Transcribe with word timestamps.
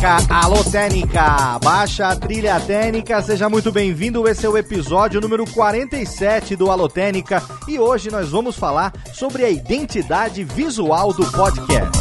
Técnica, 0.00 0.34
alô 0.34 0.64
Técnica, 0.64 1.58
baixa 1.62 2.08
a 2.08 2.16
trilha 2.16 2.58
técnica, 2.58 3.20
seja 3.20 3.50
muito 3.50 3.70
bem-vindo. 3.70 4.26
Esse 4.26 4.46
é 4.46 4.48
o 4.48 4.56
episódio 4.56 5.20
número 5.20 5.44
47 5.44 6.56
do 6.56 6.70
Alô 6.70 6.88
Técnica 6.88 7.42
e 7.68 7.78
hoje 7.78 8.10
nós 8.10 8.30
vamos 8.30 8.56
falar 8.56 8.94
sobre 9.12 9.44
a 9.44 9.50
identidade 9.50 10.42
visual 10.42 11.12
do 11.12 11.30
podcast. 11.30 11.99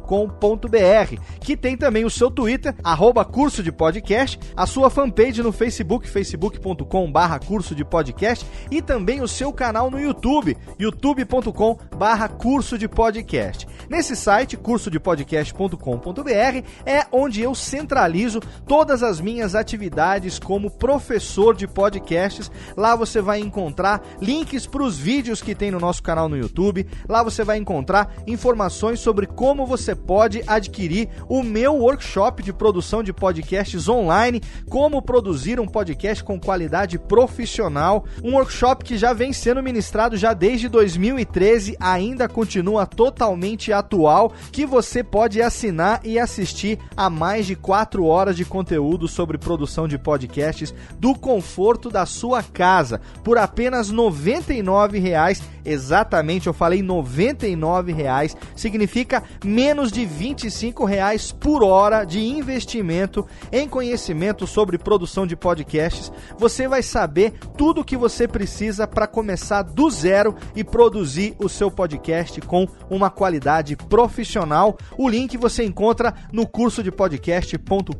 que 1.39 1.55
tem 1.55 1.77
também 1.77 2.05
o 2.05 2.09
seu 2.09 2.31
Twitter, 2.31 2.73
arroba 2.83 3.23
curso 3.23 3.61
de 3.61 3.71
podcast, 3.71 4.39
a 4.57 4.65
sua 4.65 4.89
fanpage 4.89 5.43
no 5.43 5.51
Facebook, 5.51 6.09
facebook.com 6.09 7.11
barra 7.11 7.37
curso 7.37 7.75
de 7.75 7.85
podcast 7.85 8.43
e 8.71 8.81
também 8.81 9.21
o 9.21 9.27
seu 9.27 9.53
canal 9.53 9.91
no 9.91 9.99
YouTube, 9.99 10.57
youtube.com 10.79 11.77
barra 11.95 12.27
curso 12.27 12.79
de 12.79 12.87
podcast. 12.87 13.67
Nesse 13.87 14.15
site, 14.15 14.57
curso 14.57 14.89
de 14.89 14.99
podcast.com 14.99 15.83
www.cultura.com.br 15.83 16.67
é 16.85 17.05
onde 17.11 17.41
eu 17.41 17.52
centralizo 17.55 18.39
todas 18.67 19.03
as 19.03 19.19
minhas 19.19 19.55
atividades 19.55 20.39
como 20.39 20.69
professor 20.69 21.55
de 21.55 21.67
podcasts. 21.67 22.51
Lá 22.75 22.95
você 22.95 23.21
vai 23.21 23.39
encontrar 23.39 24.01
links 24.21 24.65
para 24.65 24.83
os 24.83 24.97
vídeos 24.97 25.41
que 25.41 25.55
tem 25.55 25.71
no 25.71 25.79
nosso 25.79 26.01
canal 26.03 26.29
no 26.29 26.37
YouTube. 26.37 26.87
Lá 27.07 27.23
você 27.23 27.43
vai 27.43 27.57
encontrar 27.57 28.13
informações 28.27 28.99
sobre 28.99 29.27
como 29.27 29.65
você 29.65 29.95
pode 29.95 30.43
adquirir 30.47 31.09
o 31.27 31.43
meu 31.43 31.75
workshop 31.75 32.41
de 32.43 32.53
produção 32.53 33.03
de 33.03 33.13
podcasts 33.13 33.87
online, 33.87 34.41
como 34.69 35.01
produzir 35.01 35.59
um 35.59 35.67
podcast 35.67 36.23
com 36.23 36.39
qualidade 36.39 36.97
profissional, 36.97 38.05
um 38.23 38.33
workshop 38.33 38.83
que 38.83 38.97
já 38.97 39.13
vem 39.13 39.33
sendo 39.33 39.63
ministrado 39.63 40.17
já 40.17 40.33
desde 40.33 40.67
2013, 40.69 41.75
ainda 41.79 42.27
continua 42.27 42.85
totalmente 42.85 43.71
atual, 43.71 44.33
que 44.51 44.65
você 44.65 45.03
pode 45.03 45.41
assinar 45.41 46.01
e 46.03 46.19
assistir 46.19 46.79
a 46.95 47.09
mais 47.09 47.32
de 47.41 47.55
4 47.55 48.05
horas 48.05 48.37
de 48.37 48.45
conteúdo 48.45 49.07
sobre 49.07 49.37
produção 49.37 49.87
de 49.87 49.97
podcasts 49.97 50.73
do 50.99 51.15
conforto 51.15 51.89
da 51.89 52.05
sua 52.05 52.43
casa 52.43 53.01
por 53.23 53.37
apenas 53.37 53.89
R$ 53.89 53.95
99,00 53.95 55.52
Exatamente, 55.65 56.47
eu 56.47 56.53
falei 56.53 56.81
R$ 56.81 56.87
99,00, 56.87 58.35
significa 58.55 59.23
menos 59.43 59.91
de 59.91 60.01
R$ 60.01 60.33
25,00 60.35 61.33
por 61.35 61.63
hora 61.63 62.03
de 62.03 62.19
investimento 62.23 63.25
em 63.51 63.67
conhecimento 63.67 64.45
sobre 64.45 64.77
produção 64.77 65.25
de 65.25 65.35
podcasts. 65.35 66.11
Você 66.37 66.67
vai 66.67 66.83
saber 66.83 67.33
tudo 67.57 67.81
o 67.81 67.83
que 67.85 67.97
você 67.97 68.27
precisa 68.27 68.87
para 68.87 69.07
começar 69.07 69.61
do 69.61 69.89
zero 69.89 70.35
e 70.55 70.63
produzir 70.63 71.35
o 71.39 71.47
seu 71.47 71.71
podcast 71.71 72.41
com 72.41 72.67
uma 72.89 73.09
qualidade 73.09 73.75
profissional. 73.75 74.77
O 74.97 75.07
link 75.09 75.37
você 75.37 75.63
encontra 75.63 76.13
no 76.31 76.47
curso 76.47 76.83
de 76.83 76.91
podcast.com.br. 76.91 77.93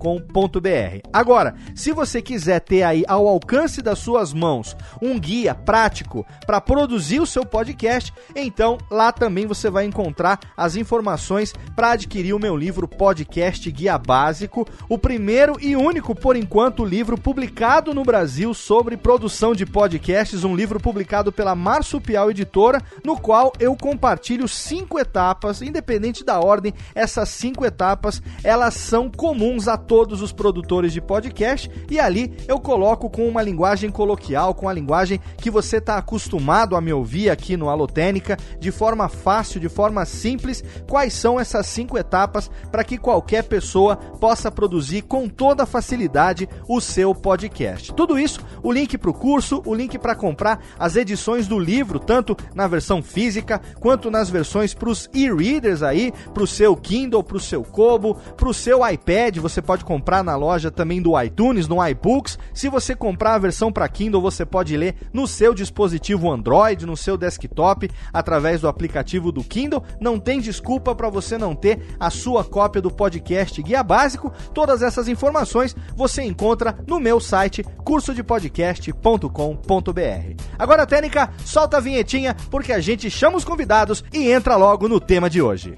Agora, 1.12 1.56
se 1.76 1.92
você 1.92 2.22
quiser 2.22 2.60
ter 2.60 2.84
aí 2.84 3.04
ao 3.08 3.28
alcance 3.28 3.82
das 3.82 4.00
suas 4.00 4.34
mãos 4.34 4.76
um 5.02 5.20
guia 5.20 5.56
prático 5.56 6.26
para 6.46 6.62
produzir 6.62 7.20
o 7.20 7.26
seu 7.26 7.46
podcast, 7.54 8.12
então 8.36 8.80
lá 8.90 9.12
também 9.12 9.46
você 9.46 9.70
vai 9.70 9.86
encontrar 9.86 10.40
as 10.58 10.76
informações 10.76 11.54
para 11.76 11.92
adquirir 11.92 12.34
o 12.34 12.40
meu 12.40 12.58
livro 12.58 12.88
Podcast 12.88 13.70
Guia 13.70 13.96
Básico, 13.96 14.68
o 14.90 14.98
primeiro 14.98 15.56
e 15.62 15.76
único 15.76 16.16
por 16.16 16.36
enquanto 16.36 16.84
livro 16.84 17.16
publicado 17.16 17.94
no 17.94 18.04
Brasil 18.04 18.56
sobre 18.56 18.98
produção 18.98 19.54
de 19.54 19.68
podcasts, 19.68 20.44
um 20.44 20.56
livro 20.56 20.80
publicado 20.80 21.32
pela 21.32 21.54
Marsupial 21.54 22.32
Editora, 22.32 22.82
no 23.04 23.16
qual 23.16 23.54
eu 23.60 23.76
compartilho 23.76 24.48
cinco 24.48 24.98
etapas, 24.98 25.62
independente 25.62 26.24
da 26.24 26.40
ordem, 26.40 26.74
essas 26.96 27.30
cinco 27.30 27.64
etapas, 27.64 28.20
elas 28.44 28.74
são 28.74 29.12
comuns 29.12 29.68
a 29.68 29.78
todos 29.78 30.24
os 30.24 30.34
produtores 30.34 30.92
de 30.92 31.00
podcast 31.00 31.70
e 31.88 32.00
ali 32.00 32.36
eu 32.48 32.60
coloco 32.60 33.12
com 33.12 33.28
uma 33.28 33.44
linguagem 33.44 33.92
coloquial, 33.92 34.56
com 34.56 34.68
a 34.68 34.74
linguagem 34.74 35.20
que 35.38 35.52
você 35.52 35.78
está 35.78 35.98
acostumado 35.98 36.76
a 36.76 36.82
me 36.82 36.92
ouvir 36.92 37.30
aqui 37.30 37.43
no 37.58 37.70
Alotênica, 37.70 38.38
de 38.60 38.72
forma 38.72 39.10
fácil, 39.10 39.60
de 39.60 39.68
forma 39.68 40.06
simples, 40.06 40.64
quais 40.90 41.14
são 41.14 41.40
essas 41.40 41.68
cinco 41.68 41.98
etapas 41.98 42.50
para 42.72 42.84
que 42.84 42.98
qualquer 42.98 43.44
pessoa 43.44 43.96
possa 43.96 44.50
produzir 44.50 45.04
com 45.04 45.28
toda 45.28 45.66
facilidade 45.66 46.48
o 46.68 46.80
seu 46.80 47.14
podcast. 47.14 47.94
Tudo 47.94 48.18
isso, 48.18 48.40
o 48.64 48.72
link 48.72 48.98
para 48.98 49.10
o 49.10 49.14
curso, 49.14 49.62
o 49.66 49.74
link 49.74 49.98
para 50.00 50.16
comprar 50.16 50.64
as 50.80 50.96
edições 50.96 51.48
do 51.48 51.60
livro, 51.60 52.00
tanto 52.00 52.36
na 52.56 52.68
versão 52.68 53.04
física 53.04 53.62
quanto 53.80 54.10
nas 54.10 54.30
versões 54.30 54.74
para 54.74 54.90
os 54.90 55.10
e-readers 55.14 55.84
aí, 55.84 56.14
para 56.34 56.44
o 56.44 56.48
seu 56.48 56.76
Kindle, 56.76 57.24
para 57.24 57.38
o 57.38 57.40
seu 57.40 57.64
Kobo, 57.64 58.16
para 58.38 58.50
o 58.50 58.54
seu 58.54 58.88
iPad, 58.88 59.38
você 59.38 59.62
pode 59.62 59.84
comprar 59.84 60.24
na 60.24 60.36
loja 60.36 60.72
também 60.72 61.02
do 61.02 61.20
iTunes, 61.22 61.68
no 61.68 61.86
iBooks. 61.86 62.38
Se 62.54 62.70
você 62.70 62.96
comprar 62.96 63.36
a 63.36 63.40
versão 63.40 63.72
para 63.72 63.88
Kindle, 63.90 64.22
você 64.22 64.46
pode 64.46 64.76
ler 64.78 64.96
no 65.12 65.28
seu 65.28 65.54
dispositivo 65.54 66.32
Android, 66.32 66.86
no 66.86 66.96
seu 66.96 67.18
desktop, 67.18 67.33
através 68.12 68.62
do 68.62 68.68
aplicativo 68.68 69.32
do 69.32 69.44
Kindle. 69.44 69.84
Não 70.00 70.20
tem 70.20 70.40
desculpa 70.40 70.96
para 70.96 71.10
você 71.10 71.38
não 71.38 71.56
ter 71.56 71.96
a 72.00 72.10
sua 72.10 72.44
cópia 72.44 72.82
do 72.82 72.92
podcast 72.92 73.62
Guia 73.62 73.84
Básico. 73.84 74.32
Todas 74.54 74.82
essas 74.82 75.08
informações 75.08 75.76
você 75.96 76.24
encontra 76.24 76.78
no 76.88 77.00
meu 77.00 77.20
site 77.20 77.64
cursodepodcast.com.br. 77.84 80.44
Agora, 80.58 80.86
Técnica, 80.86 81.32
solta 81.46 81.78
a 81.78 81.80
vinhetinha 81.80 82.36
porque 82.50 82.72
a 82.72 82.80
gente 82.80 83.10
chama 83.10 83.38
os 83.38 83.46
convidados 83.46 84.04
e 84.14 84.32
entra 84.32 84.56
logo 84.56 84.88
no 84.88 85.00
tema 85.00 85.30
de 85.30 85.42
hoje. 85.42 85.76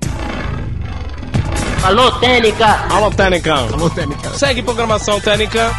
Alô, 1.84 2.12
Técnica! 2.14 2.88
Alô, 2.90 3.12
Técnica! 3.12 3.54
Alô, 3.54 3.90
Técnica! 3.90 4.30
Segue 4.32 4.64
programação 4.64 5.22
Técnica! 5.22 5.72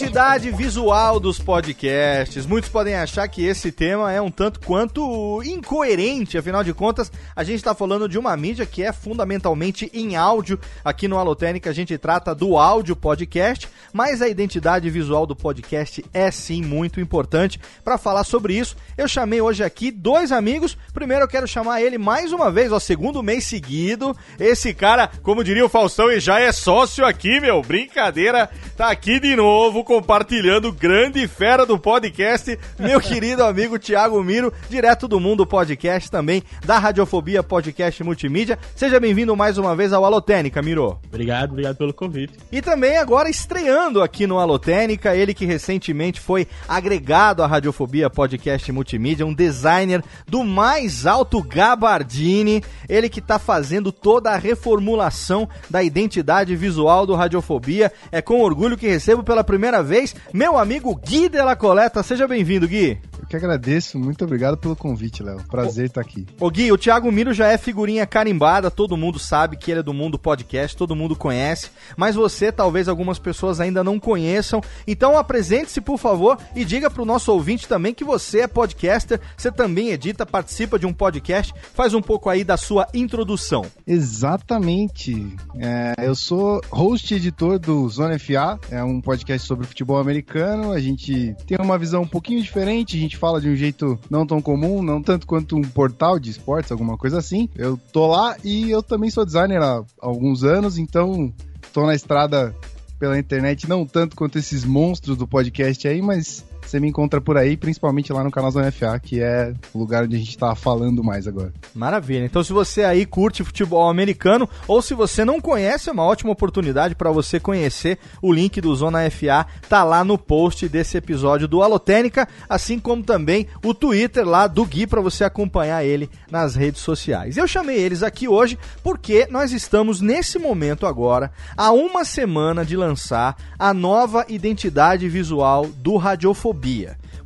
Identidade 0.00 0.50
visual 0.50 1.20
dos 1.20 1.38
podcasts. 1.38 2.46
Muitos 2.46 2.70
podem 2.70 2.94
achar 2.94 3.28
que 3.28 3.44
esse 3.44 3.70
tema 3.70 4.10
é 4.10 4.18
um 4.18 4.30
tanto 4.30 4.58
quanto 4.60 5.42
incoerente, 5.44 6.38
afinal 6.38 6.64
de 6.64 6.72
contas, 6.72 7.12
a 7.36 7.44
gente 7.44 7.56
está 7.56 7.74
falando 7.74 8.08
de 8.08 8.18
uma 8.18 8.34
mídia 8.34 8.64
que 8.64 8.82
é 8.82 8.94
fundamentalmente 8.94 9.90
em 9.92 10.16
áudio. 10.16 10.58
Aqui 10.82 11.06
no 11.06 11.18
Alotênica 11.18 11.68
a 11.68 11.74
gente 11.74 11.98
trata 11.98 12.34
do 12.34 12.56
áudio 12.56 12.96
podcast, 12.96 13.68
mas 13.92 14.22
a 14.22 14.28
identidade 14.28 14.88
visual 14.88 15.26
do 15.26 15.36
podcast 15.36 16.02
é 16.14 16.30
sim 16.30 16.62
muito 16.62 16.98
importante. 16.98 17.60
Para 17.84 17.98
falar 17.98 18.24
sobre 18.24 18.54
isso, 18.54 18.78
eu 18.96 19.06
chamei 19.06 19.42
hoje 19.42 19.62
aqui 19.62 19.90
dois 19.90 20.32
amigos. 20.32 20.78
Primeiro 20.94 21.24
eu 21.24 21.28
quero 21.28 21.46
chamar 21.46 21.82
ele 21.82 21.98
mais 21.98 22.32
uma 22.32 22.50
vez, 22.50 22.72
ó, 22.72 22.80
segundo 22.80 23.22
mês 23.22 23.44
seguido. 23.44 24.16
Esse 24.38 24.72
cara, 24.72 25.10
como 25.22 25.44
diria 25.44 25.66
o 25.66 25.68
Faustão, 25.68 26.10
e 26.10 26.18
já 26.20 26.40
é 26.40 26.50
sócio 26.52 27.04
aqui, 27.04 27.38
meu. 27.38 27.60
Brincadeira, 27.60 28.48
tá 28.78 28.88
aqui 28.88 29.20
de 29.20 29.36
novo 29.36 29.84
compartilhando 29.90 30.70
grande 30.70 31.26
fera 31.26 31.66
do 31.66 31.76
podcast, 31.76 32.56
meu 32.78 33.00
querido 33.02 33.42
amigo 33.42 33.76
Thiago 33.76 34.22
Miro, 34.22 34.52
direto 34.68 35.08
do 35.08 35.18
Mundo 35.18 35.44
Podcast 35.44 36.08
também, 36.08 36.44
da 36.64 36.78
Radiofobia 36.78 37.42
Podcast 37.42 38.04
Multimídia. 38.04 38.56
Seja 38.76 39.00
bem-vindo 39.00 39.34
mais 39.34 39.58
uma 39.58 39.74
vez 39.74 39.92
ao 39.92 40.04
Alotênica, 40.04 40.62
Miro. 40.62 40.96
Obrigado, 41.08 41.50
obrigado 41.50 41.76
pelo 41.76 41.92
convite. 41.92 42.34
E 42.52 42.62
também 42.62 42.98
agora 42.98 43.28
estreando 43.28 44.00
aqui 44.00 44.28
no 44.28 44.38
Alotênica, 44.38 45.16
ele 45.16 45.34
que 45.34 45.44
recentemente 45.44 46.20
foi 46.20 46.46
agregado 46.68 47.42
à 47.42 47.48
Radiofobia 47.48 48.08
Podcast 48.08 48.70
Multimídia, 48.70 49.26
um 49.26 49.34
designer 49.34 50.04
do 50.24 50.44
mais 50.44 51.04
alto 51.04 51.42
gabardine, 51.42 52.62
ele 52.88 53.08
que 53.08 53.18
está 53.18 53.40
fazendo 53.40 53.90
toda 53.90 54.30
a 54.30 54.36
reformulação 54.36 55.48
da 55.68 55.82
identidade 55.82 56.54
visual 56.54 57.04
do 57.08 57.16
Radiofobia. 57.16 57.90
É 58.12 58.22
com 58.22 58.40
orgulho 58.40 58.78
que 58.78 58.86
recebo 58.86 59.24
pela 59.24 59.42
primeira 59.42 59.69
vez 59.78 60.14
meu 60.32 60.58
amigo 60.58 60.94
Gui 60.96 61.28
Della 61.28 61.54
Coleta. 61.54 62.02
Seja 62.02 62.26
bem-vindo, 62.26 62.66
Gui. 62.66 62.98
Eu 63.20 63.26
que 63.26 63.36
agradeço, 63.36 63.98
muito 63.98 64.24
obrigado 64.24 64.56
pelo 64.56 64.74
convite, 64.74 65.22
Léo. 65.22 65.38
Prazer 65.48 65.86
estar 65.86 66.00
aqui. 66.00 66.26
Ô 66.40 66.50
Gui, 66.50 66.72
o 66.72 66.78
Thiago 66.78 67.12
Miro 67.12 67.32
já 67.32 67.46
é 67.48 67.56
figurinha 67.56 68.06
carimbada, 68.06 68.70
todo 68.70 68.96
mundo 68.96 69.18
sabe 69.18 69.56
que 69.56 69.70
ele 69.70 69.80
é 69.80 69.82
do 69.82 69.94
mundo 69.94 70.18
podcast, 70.18 70.76
todo 70.76 70.96
mundo 70.96 71.14
conhece, 71.14 71.70
mas 71.96 72.16
você, 72.16 72.50
talvez 72.50 72.88
algumas 72.88 73.18
pessoas 73.18 73.60
ainda 73.60 73.84
não 73.84 74.00
conheçam. 74.00 74.60
Então 74.86 75.16
apresente-se, 75.16 75.80
por 75.80 75.98
favor, 75.98 76.38
e 76.56 76.64
diga 76.64 76.90
pro 76.90 77.04
nosso 77.04 77.32
ouvinte 77.32 77.68
também 77.68 77.94
que 77.94 78.02
você 78.02 78.40
é 78.40 78.46
podcaster, 78.48 79.20
você 79.36 79.52
também 79.52 79.90
edita, 79.90 80.26
participa 80.26 80.78
de 80.78 80.86
um 80.86 80.92
podcast. 80.92 81.52
Faz 81.74 81.94
um 81.94 82.02
pouco 82.02 82.28
aí 82.28 82.42
da 82.42 82.56
sua 82.56 82.88
introdução. 82.92 83.66
Exatamente. 83.86 85.36
É, 85.58 85.94
eu 85.98 86.14
sou 86.14 86.60
host 86.70 87.12
e 87.12 87.16
editor 87.16 87.58
do 87.58 87.88
Zona 87.88 88.18
FA, 88.18 88.58
é 88.70 88.82
um 88.82 89.00
podcast 89.00 89.46
sobre 89.46 89.59
futebol 89.66 89.98
americano. 89.98 90.72
A 90.72 90.80
gente 90.80 91.34
tem 91.46 91.58
uma 91.60 91.78
visão 91.78 92.02
um 92.02 92.08
pouquinho 92.08 92.42
diferente, 92.42 92.96
a 92.96 93.00
gente 93.00 93.16
fala 93.16 93.40
de 93.40 93.48
um 93.48 93.56
jeito 93.56 93.98
não 94.08 94.26
tão 94.26 94.40
comum, 94.40 94.82
não 94.82 95.02
tanto 95.02 95.26
quanto 95.26 95.56
um 95.56 95.62
portal 95.62 96.18
de 96.18 96.30
esportes, 96.30 96.72
alguma 96.72 96.96
coisa 96.96 97.18
assim. 97.18 97.48
Eu 97.54 97.78
tô 97.92 98.06
lá 98.06 98.36
e 98.44 98.70
eu 98.70 98.82
também 98.82 99.10
sou 99.10 99.24
designer 99.24 99.62
há 99.62 99.82
alguns 99.98 100.44
anos, 100.44 100.78
então 100.78 101.32
tô 101.72 101.86
na 101.86 101.94
estrada 101.94 102.54
pela 102.98 103.18
internet, 103.18 103.66
não 103.68 103.86
tanto 103.86 104.14
quanto 104.14 104.38
esses 104.38 104.64
monstros 104.64 105.16
do 105.16 105.26
podcast 105.26 105.88
aí, 105.88 106.02
mas 106.02 106.44
você 106.70 106.78
me 106.78 106.88
encontra 106.88 107.20
por 107.20 107.36
aí, 107.36 107.56
principalmente 107.56 108.12
lá 108.12 108.22
no 108.22 108.30
canal 108.30 108.50
Zona 108.52 108.70
FA, 108.70 108.98
que 109.00 109.20
é 109.20 109.52
o 109.74 109.78
lugar 109.78 110.04
onde 110.04 110.14
a 110.14 110.18
gente 110.18 110.38
tá 110.38 110.54
falando 110.54 111.02
mais 111.02 111.26
agora. 111.26 111.52
Maravilha. 111.74 112.24
Então, 112.24 112.44
se 112.44 112.52
você 112.52 112.84
aí 112.84 113.04
curte 113.04 113.42
futebol 113.42 113.88
americano 113.88 114.48
ou 114.68 114.80
se 114.80 114.94
você 114.94 115.24
não 115.24 115.40
conhece, 115.40 115.88
é 115.88 115.92
uma 115.92 116.04
ótima 116.04 116.30
oportunidade 116.30 116.94
para 116.94 117.10
você 117.10 117.40
conhecer. 117.40 117.98
O 118.22 118.32
link 118.32 118.60
do 118.60 118.74
Zona 118.74 119.10
FA 119.10 119.46
tá 119.68 119.82
lá 119.82 120.04
no 120.04 120.16
post 120.16 120.68
desse 120.68 120.96
episódio 120.96 121.48
do 121.48 121.60
Alotênica, 121.60 122.28
assim 122.48 122.78
como 122.78 123.02
também 123.02 123.48
o 123.64 123.74
Twitter 123.74 124.24
lá 124.24 124.46
do 124.46 124.64
Gui 124.64 124.86
para 124.86 125.00
você 125.00 125.24
acompanhar 125.24 125.84
ele 125.84 126.08
nas 126.30 126.54
redes 126.54 126.82
sociais. 126.82 127.36
Eu 127.36 127.48
chamei 127.48 127.78
eles 127.78 128.04
aqui 128.04 128.28
hoje 128.28 128.56
porque 128.82 129.26
nós 129.28 129.50
estamos 129.50 130.00
nesse 130.00 130.38
momento 130.38 130.86
agora, 130.86 131.32
há 131.56 131.72
uma 131.72 132.04
semana 132.04 132.64
de 132.64 132.76
lançar 132.76 133.36
a 133.58 133.74
nova 133.74 134.24
identidade 134.28 135.08
visual 135.08 135.66
do 135.66 135.96
Radiofobia. 135.96 136.59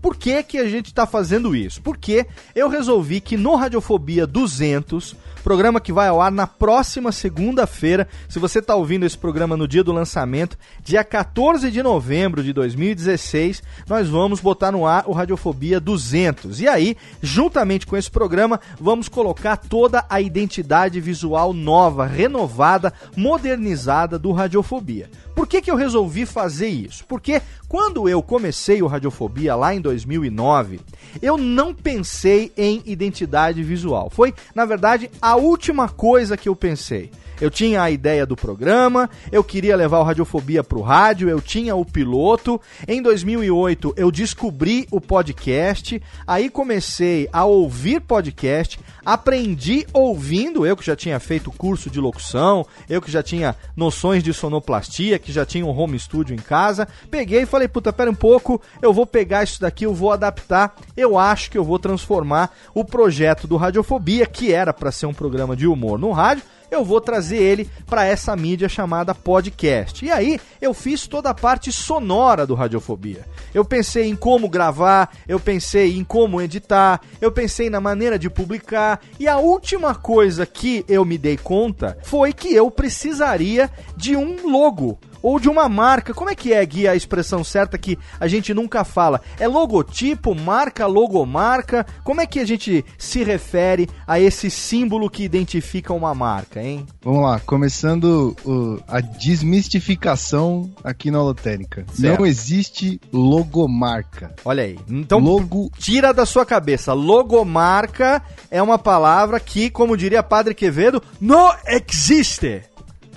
Por 0.00 0.16
que, 0.16 0.42
que 0.42 0.58
a 0.58 0.68
gente 0.68 0.86
está 0.86 1.06
fazendo 1.06 1.56
isso? 1.56 1.80
Porque 1.80 2.26
eu 2.54 2.68
resolvi 2.68 3.20
que 3.20 3.36
no 3.36 3.56
Radiofobia 3.56 4.26
200, 4.26 5.16
programa 5.42 5.80
que 5.80 5.92
vai 5.92 6.08
ao 6.08 6.20
ar 6.20 6.30
na 6.30 6.46
próxima 6.46 7.10
segunda-feira, 7.10 8.06
se 8.28 8.38
você 8.38 8.58
está 8.58 8.74
ouvindo 8.74 9.04
esse 9.04 9.16
programa 9.16 9.56
no 9.56 9.66
dia 9.66 9.82
do 9.82 9.92
lançamento, 9.92 10.58
dia 10.82 11.02
14 11.02 11.70
de 11.70 11.82
novembro 11.82 12.42
de 12.42 12.52
2016, 12.52 13.62
nós 13.88 14.08
vamos 14.08 14.40
botar 14.40 14.72
no 14.72 14.86
ar 14.86 15.04
o 15.06 15.12
Radiofobia 15.12 15.80
200. 15.80 16.60
E 16.60 16.68
aí, 16.68 16.96
juntamente 17.22 17.86
com 17.86 17.96
esse 17.96 18.10
programa, 18.10 18.60
vamos 18.80 19.08
colocar 19.08 19.56
toda 19.56 20.04
a 20.08 20.20
identidade 20.20 21.00
visual 21.00 21.52
nova, 21.52 22.06
renovada, 22.06 22.92
modernizada 23.16 24.18
do 24.18 24.32
Radiofobia. 24.32 25.10
Por 25.34 25.46
que, 25.46 25.60
que 25.60 25.70
eu 25.70 25.76
resolvi 25.76 26.24
fazer 26.24 26.68
isso? 26.68 27.04
Porque 27.06 27.42
quando 27.68 28.08
eu 28.08 28.22
comecei 28.22 28.82
o 28.82 28.86
Radiofobia 28.86 29.56
lá 29.56 29.74
em 29.74 29.80
2009, 29.80 30.80
eu 31.20 31.36
não 31.36 31.74
pensei 31.74 32.52
em 32.56 32.82
identidade 32.86 33.62
visual. 33.62 34.08
Foi, 34.10 34.32
na 34.54 34.64
verdade, 34.64 35.10
a 35.20 35.36
última 35.36 35.88
coisa 35.88 36.36
que 36.36 36.48
eu 36.48 36.54
pensei. 36.54 37.10
Eu 37.40 37.50
tinha 37.50 37.82
a 37.82 37.90
ideia 37.90 38.24
do 38.24 38.36
programa, 38.36 39.10
eu 39.32 39.42
queria 39.42 39.76
levar 39.76 39.98
o 39.98 40.02
Radiofobia 40.04 40.62
pro 40.62 40.80
rádio, 40.80 41.28
eu 41.28 41.40
tinha 41.40 41.74
o 41.74 41.84
piloto. 41.84 42.60
Em 42.86 43.02
2008 43.02 43.94
eu 43.96 44.10
descobri 44.10 44.86
o 44.90 45.00
podcast, 45.00 46.00
aí 46.26 46.48
comecei 46.48 47.28
a 47.32 47.44
ouvir 47.44 48.00
podcast, 48.00 48.78
aprendi 49.04 49.86
ouvindo, 49.92 50.64
eu 50.64 50.76
que 50.76 50.86
já 50.86 50.94
tinha 50.94 51.18
feito 51.18 51.50
curso 51.50 51.90
de 51.90 52.00
locução, 52.00 52.66
eu 52.88 53.02
que 53.02 53.10
já 53.10 53.22
tinha 53.22 53.56
noções 53.76 54.22
de 54.22 54.32
sonoplastia, 54.32 55.18
que 55.18 55.32
já 55.32 55.44
tinha 55.44 55.66
um 55.66 55.76
home 55.76 55.98
studio 55.98 56.34
em 56.34 56.38
casa, 56.38 56.86
peguei 57.10 57.42
e 57.42 57.46
falei, 57.46 57.68
puta, 57.68 57.92
pera 57.92 58.10
um 58.10 58.14
pouco, 58.14 58.60
eu 58.80 58.92
vou 58.92 59.06
pegar 59.06 59.42
isso 59.42 59.60
daqui, 59.60 59.84
eu 59.84 59.94
vou 59.94 60.12
adaptar, 60.12 60.74
eu 60.96 61.18
acho 61.18 61.50
que 61.50 61.58
eu 61.58 61.64
vou 61.64 61.78
transformar 61.78 62.54
o 62.74 62.84
projeto 62.84 63.46
do 63.46 63.56
Radiofobia, 63.56 64.26
que 64.26 64.52
era 64.52 64.72
para 64.72 64.92
ser 64.92 65.06
um 65.06 65.14
programa 65.14 65.56
de 65.56 65.66
humor 65.66 65.98
no 65.98 66.12
rádio, 66.12 66.44
eu 66.74 66.84
vou 66.84 67.00
trazer 67.00 67.36
ele 67.36 67.68
para 67.86 68.04
essa 68.04 68.34
mídia 68.36 68.68
chamada 68.68 69.14
podcast. 69.14 70.04
E 70.04 70.10
aí 70.10 70.40
eu 70.60 70.74
fiz 70.74 71.06
toda 71.06 71.30
a 71.30 71.34
parte 71.34 71.72
sonora 71.72 72.46
do 72.46 72.54
Radiofobia. 72.54 73.24
Eu 73.52 73.64
pensei 73.64 74.08
em 74.08 74.16
como 74.16 74.48
gravar, 74.48 75.10
eu 75.28 75.38
pensei 75.38 75.96
em 75.96 76.04
como 76.04 76.40
editar, 76.40 77.00
eu 77.20 77.30
pensei 77.30 77.70
na 77.70 77.80
maneira 77.80 78.18
de 78.18 78.28
publicar 78.28 79.00
e 79.18 79.28
a 79.28 79.38
última 79.38 79.94
coisa 79.94 80.44
que 80.44 80.84
eu 80.88 81.04
me 81.04 81.16
dei 81.16 81.36
conta 81.36 81.96
foi 82.02 82.32
que 82.32 82.54
eu 82.54 82.70
precisaria 82.70 83.70
de 83.96 84.16
um 84.16 84.50
logo 84.50 84.98
ou 85.24 85.40
de 85.40 85.48
uma 85.48 85.70
marca. 85.70 86.12
Como 86.12 86.28
é 86.28 86.34
que 86.34 86.52
é, 86.52 86.64
Gui, 86.64 86.86
a 86.86 86.94
expressão 86.94 87.42
certa 87.42 87.78
que 87.78 87.98
a 88.20 88.28
gente 88.28 88.52
nunca 88.52 88.84
fala? 88.84 89.22
É 89.40 89.48
logotipo, 89.48 90.34
marca, 90.34 90.86
logomarca? 90.86 91.86
Como 92.04 92.20
é 92.20 92.26
que 92.26 92.38
a 92.38 92.44
gente 92.44 92.84
se 92.98 93.24
refere 93.24 93.88
a 94.06 94.20
esse 94.20 94.50
símbolo 94.50 95.08
que 95.08 95.24
identifica 95.24 95.94
uma 95.94 96.14
marca, 96.14 96.62
hein? 96.62 96.86
Vamos 97.02 97.22
lá, 97.22 97.40
começando 97.40 98.36
uh, 98.44 98.82
a 98.86 99.00
desmistificação 99.00 100.70
aqui 100.84 101.10
na 101.10 101.22
Holotérica. 101.22 101.86
Não 101.98 102.26
existe 102.26 103.00
logomarca. 103.10 104.34
Olha 104.44 104.64
aí. 104.64 104.78
Então, 104.86 105.20
Logo... 105.20 105.70
tira 105.78 106.12
da 106.12 106.26
sua 106.26 106.44
cabeça. 106.44 106.92
Logomarca 106.92 108.22
é 108.50 108.62
uma 108.62 108.78
palavra 108.78 109.40
que, 109.40 109.70
como 109.70 109.96
diria 109.96 110.22
Padre 110.22 110.54
Quevedo, 110.54 111.02
não 111.18 111.50
existe. 111.66 112.62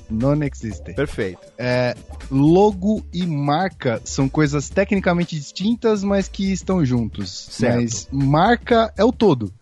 Não 0.10 0.34
existe. 0.44 0.94
Perfeito. 0.94 1.40
É, 1.58 1.96
logo 2.32 3.04
e 3.14 3.26
marca 3.26 4.02
são 4.04 4.30
coisas 4.30 4.70
tecnicamente 4.70 5.36
distintas, 5.36 6.04
mas 6.04 6.28
que 6.28 6.52
estão 6.52 6.86
juntos. 6.86 7.48
Certo. 7.52 7.76
Mas 7.76 8.08
marca 8.12 8.94
é 8.98 9.04
o 9.04 9.12
todo. 9.12 9.54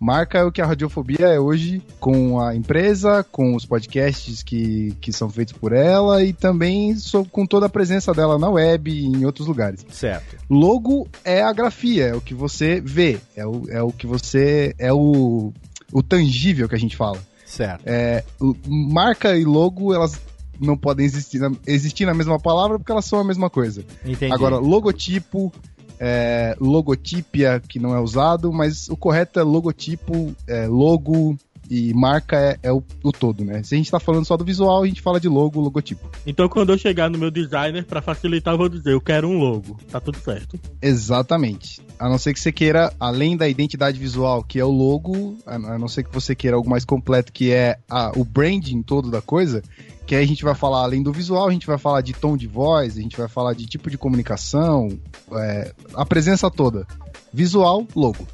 Marca 0.00 0.38
é 0.38 0.44
o 0.44 0.50
que 0.50 0.62
a 0.62 0.66
radiofobia 0.66 1.26
é 1.26 1.38
hoje, 1.38 1.82
com 2.00 2.40
a 2.40 2.56
empresa, 2.56 3.22
com 3.22 3.54
os 3.54 3.66
podcasts 3.66 4.42
que, 4.42 4.96
que 4.98 5.12
são 5.12 5.28
feitos 5.28 5.52
por 5.52 5.74
ela 5.74 6.24
e 6.24 6.32
também 6.32 6.96
com 7.30 7.46
toda 7.46 7.66
a 7.66 7.68
presença 7.68 8.14
dela 8.14 8.38
na 8.38 8.48
web 8.48 8.90
e 8.90 9.04
em 9.04 9.26
outros 9.26 9.46
lugares. 9.46 9.84
Certo. 9.90 10.38
Logo 10.48 11.06
é 11.22 11.42
a 11.42 11.52
grafia, 11.52 12.06
é 12.06 12.14
o 12.14 12.20
que 12.22 12.32
você 12.32 12.80
vê, 12.80 13.20
é 13.36 13.46
o, 13.46 13.64
é 13.68 13.82
o 13.82 13.92
que 13.92 14.06
você. 14.06 14.74
é 14.78 14.90
o, 14.90 15.52
o 15.92 16.02
tangível 16.02 16.66
que 16.66 16.74
a 16.74 16.78
gente 16.78 16.96
fala. 16.96 17.18
Certo. 17.50 17.82
É, 17.84 18.22
marca 18.66 19.36
e 19.36 19.44
logo, 19.44 19.92
elas 19.92 20.20
não 20.60 20.76
podem 20.76 21.04
existir 21.04 21.40
na, 21.40 21.50
existir 21.66 22.06
na 22.06 22.14
mesma 22.14 22.38
palavra 22.38 22.78
porque 22.78 22.92
elas 22.92 23.04
são 23.04 23.18
a 23.18 23.24
mesma 23.24 23.50
coisa. 23.50 23.84
Entendi. 24.04 24.32
Agora, 24.32 24.56
logotipo, 24.56 25.52
é, 25.98 26.56
logotipia, 26.60 27.60
que 27.60 27.80
não 27.80 27.94
é 27.94 28.00
usado, 28.00 28.52
mas 28.52 28.88
o 28.88 28.96
correto 28.96 29.40
é 29.40 29.42
logotipo, 29.42 30.32
é, 30.46 30.68
logo, 30.68 31.36
e 31.70 31.94
marca 31.94 32.36
é, 32.36 32.58
é 32.64 32.72
o, 32.72 32.82
o, 33.04 33.12
todo, 33.12 33.44
né? 33.44 33.62
Se 33.62 33.76
a 33.76 33.78
gente 33.78 33.90
tá 33.90 34.00
falando 34.00 34.24
só 34.24 34.36
do 34.36 34.44
visual, 34.44 34.82
a 34.82 34.86
gente 34.86 35.00
fala 35.00 35.20
de 35.20 35.28
logo, 35.28 35.60
logotipo. 35.60 36.10
Então 36.26 36.48
quando 36.48 36.72
eu 36.72 36.78
chegar 36.78 37.08
no 37.08 37.16
meu 37.16 37.30
designer, 37.30 37.84
para 37.84 38.02
facilitar, 38.02 38.54
eu 38.54 38.58
vou 38.58 38.68
dizer, 38.68 38.92
eu 38.92 39.00
quero 39.00 39.28
um 39.28 39.38
logo. 39.38 39.78
Tá 39.88 40.00
tudo 40.00 40.18
certo. 40.18 40.58
Exatamente. 40.82 41.80
A 41.98 42.08
não 42.08 42.18
ser 42.18 42.34
que 42.34 42.40
você 42.40 42.50
queira, 42.50 42.92
além 42.98 43.36
da 43.36 43.48
identidade 43.48 43.98
visual, 43.98 44.42
que 44.42 44.58
é 44.58 44.64
o 44.64 44.70
logo, 44.70 45.38
a 45.46 45.78
não 45.78 45.86
ser 45.86 46.02
que 46.02 46.12
você 46.12 46.34
queira 46.34 46.56
algo 46.56 46.68
mais 46.68 46.84
completo, 46.84 47.32
que 47.32 47.52
é 47.52 47.78
a, 47.88 48.10
o 48.18 48.24
branding 48.24 48.82
todo 48.82 49.10
da 49.10 49.22
coisa, 49.22 49.62
que 50.06 50.16
aí 50.16 50.24
a 50.24 50.26
gente 50.26 50.42
vai 50.42 50.56
falar, 50.56 50.82
além 50.82 51.04
do 51.04 51.12
visual, 51.12 51.48
a 51.48 51.52
gente 51.52 51.68
vai 51.68 51.78
falar 51.78 52.00
de 52.00 52.12
tom 52.12 52.36
de 52.36 52.48
voz, 52.48 52.98
a 52.98 53.00
gente 53.00 53.16
vai 53.16 53.28
falar 53.28 53.54
de 53.54 53.64
tipo 53.66 53.88
de 53.88 53.96
comunicação, 53.96 54.88
é, 55.32 55.72
a 55.94 56.04
presença 56.04 56.50
toda. 56.50 56.84
Visual, 57.32 57.86
logo. 57.94 58.26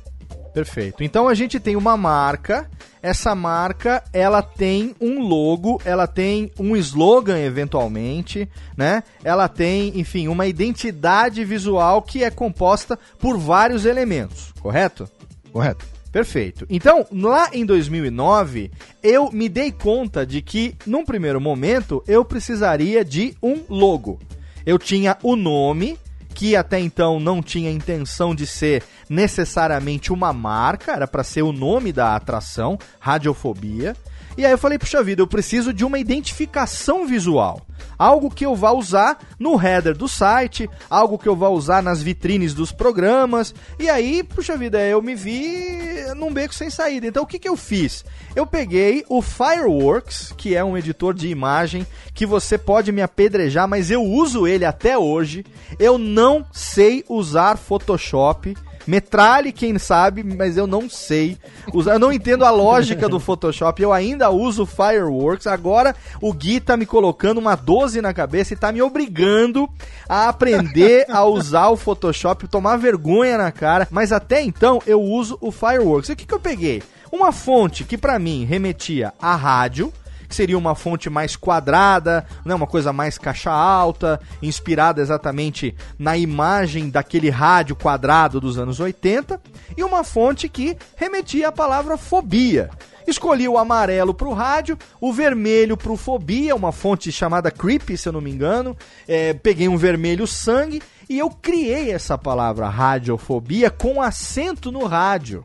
Perfeito. 0.57 1.05
Então 1.05 1.29
a 1.29 1.35
gente 1.35 1.61
tem 1.61 1.77
uma 1.77 1.99
marca. 1.99 2.67
Essa 3.03 3.35
marca, 3.35 4.03
ela 4.11 4.41
tem 4.41 4.97
um 4.99 5.21
logo, 5.21 5.79
ela 5.85 6.07
tem 6.07 6.51
um 6.59 6.75
slogan 6.75 7.39
eventualmente, 7.39 8.49
né? 8.75 9.03
Ela 9.23 9.49
tem, 9.49 10.01
enfim, 10.01 10.29
uma 10.29 10.47
identidade 10.47 11.45
visual 11.45 12.01
que 12.01 12.25
é 12.25 12.31
composta 12.31 12.99
por 13.19 13.37
vários 13.37 13.85
elementos, 13.85 14.55
correto? 14.59 15.07
Correto. 15.53 15.85
Perfeito. 16.11 16.67
Então, 16.71 17.07
lá 17.13 17.51
em 17.53 17.67
2009, 17.67 18.71
eu 19.03 19.31
me 19.31 19.51
dei 19.51 19.71
conta 19.71 20.25
de 20.25 20.41
que, 20.41 20.75
num 20.87 21.05
primeiro 21.05 21.39
momento, 21.39 22.03
eu 22.09 22.25
precisaria 22.25 23.05
de 23.05 23.37
um 23.43 23.63
logo. 23.69 24.19
Eu 24.65 24.79
tinha 24.79 25.19
o 25.23 25.37
nome, 25.37 25.99
que 26.37 26.55
até 26.55 26.79
então 26.79 27.19
não 27.19 27.43
tinha 27.43 27.71
intenção 27.71 28.35
de 28.35 28.47
ser 28.47 28.83
necessariamente 29.09 30.13
uma 30.13 30.35
marca, 30.35 30.93
era 30.93 31.09
para 31.09 31.25
ser 31.25 31.41
o 31.41 31.51
nome 31.51 31.95
da 31.95 32.15
atração, 32.15 32.79
Radiofobia. 33.01 33.97
E 34.37 34.45
aí 34.45 34.53
eu 34.53 34.59
falei, 34.59 34.79
puxa 34.79 35.03
vida, 35.03 35.23
eu 35.23 35.27
preciso 35.27 35.73
de 35.73 35.83
uma 35.83 35.99
identificação 35.99 37.07
visual. 37.07 37.67
Algo 37.99 38.31
que 38.31 38.45
eu 38.45 38.55
vá 38.55 38.73
usar 38.73 39.19
no 39.39 39.61
header 39.61 39.97
do 39.97 40.09
site, 40.09 40.69
algo 40.89 41.19
que 41.19 41.29
eu 41.29 41.37
vá 41.37 41.49
usar 41.49 41.83
nas 41.83 42.03
vitrines 42.03 42.55
dos 42.55 42.73
programas. 42.73 43.55
E 43.79 43.89
aí, 43.89 44.23
puxa 44.23 44.57
vida, 44.57 44.81
eu 44.81 45.01
me 45.01 45.15
vi 45.15 45.87
num 46.17 46.33
beco 46.33 46.55
sem 46.55 46.71
saída. 46.71 47.07
Então 47.07 47.23
o 47.23 47.27
que, 47.27 47.39
que 47.39 47.49
eu 47.49 47.57
fiz? 47.57 48.05
Eu 48.35 48.47
peguei 48.47 49.05
o 49.09 49.23
Fireworks, 49.23 50.33
que 50.37 50.55
é 50.55 50.63
um 50.63 50.77
editor 50.77 51.15
de 51.15 51.29
imagem 51.29 51.87
que 52.15 52.27
você 52.27 52.59
pode 52.59 52.93
me 52.93 53.03
apedrejar, 53.03 53.69
mas 53.69 53.91
eu 53.91 54.03
uso 54.03 54.47
ele 54.47 54.65
até 54.65 54.97
hoje. 54.99 55.45
Eu 55.79 55.99
não 55.99 56.47
sei 56.53 57.05
usar 57.09 57.57
Photoshop. 57.57 58.57
Metralhe, 58.87 59.53
quem 59.53 59.79
sabe, 59.79 60.23
mas 60.23 60.57
eu 60.57 60.67
não 60.67 60.89
sei. 60.89 61.37
Eu 61.73 61.99
não 61.99 62.13
entendo 62.13 62.45
a 62.45 62.51
lógica 62.51 63.09
do 63.09 63.19
Photoshop. 63.19 63.83
Eu 63.83 63.93
ainda 63.93 64.31
uso 64.31 64.65
Fireworks. 64.65 65.47
Agora 65.47 65.95
o 66.21 66.33
Gui 66.33 66.61
tá 66.61 66.77
me 66.77 66.87
colocando 66.87 67.39
uma 67.39 67.57
12 67.57 68.01
na 68.01 68.15
cabeça 68.15 68.55
e 68.55 68.57
tá 68.57 68.71
me 68.71 68.81
obrigando 68.81 69.69
a 70.09 70.29
aprender 70.29 71.07
a 71.11 71.25
usar 71.25 71.69
o 71.69 71.77
Photoshop, 71.77 72.47
tomar 72.49 72.77
vergonha 72.77 73.37
na 73.37 73.51
cara. 73.51 73.89
Mas 73.91 74.13
até 74.13 74.43
então 74.43 74.81
eu 74.87 75.03
uso 75.03 75.37
o 75.41 75.51
Fireworks. 75.51 76.09
E 76.09 76.13
o 76.13 76.17
que, 76.17 76.27
que 76.27 76.35
eu 76.35 76.41
peguei? 76.41 76.83
Uma 77.11 77.33
fonte 77.33 77.85
que 77.85 77.97
para 77.97 78.19
mim 78.19 78.45
remetia 78.45 79.13
à 79.21 79.35
rádio 79.35 79.93
que 80.29 80.35
seria 80.35 80.59
uma 80.59 80.75
fonte 80.75 81.09
mais 81.09 81.37
quadrada, 81.37 82.27
né, 82.45 82.55
uma 82.55 82.67
coisa 82.67 82.93
mais 82.93 83.19
caixa 83.19 83.51
alta, 83.51 84.21
inspirada 84.43 85.01
exatamente 85.01 85.75
na 85.99 86.17
imagem 86.17 86.91
daquele 86.91 87.31
rádio 87.31 87.77
quadrado 87.77 88.41
dos 88.41 88.59
anos 88.59 88.81
80, 88.81 89.41
e 89.77 89.83
uma 89.83 90.05
fonte 90.05 90.49
que 90.49 90.77
remetia 90.97 91.49
à 91.49 91.53
palavra 91.53 91.97
fobia. 91.97 92.71
Escolhi 93.07 93.49
o 93.49 93.57
amarelo 93.57 94.13
para 94.13 94.27
o 94.27 94.33
rádio, 94.33 94.77
o 95.01 95.13
vermelho 95.13 95.77
para 95.77 95.93
o 95.93 95.97
fobia, 95.97 96.57
uma 96.57 96.73
fonte 96.73 97.13
chamada 97.13 97.53
Creepy, 97.53 97.97
se 97.97 98.09
eu 98.09 98.13
não 98.13 98.21
me 98.21 98.33
engano. 98.33 98.77
É, 99.07 99.33
peguei 99.33 99.69
um 99.69 99.77
vermelho 99.77 100.27
sangue 100.27 100.83
e 101.09 101.17
eu 101.17 101.31
criei 101.31 101.93
essa 101.93 102.19
palavra 102.19 102.69
radiofobia 102.69 103.71
com 103.71 104.03
acento 104.03 104.73
no 104.73 104.85
rádio. 104.85 105.45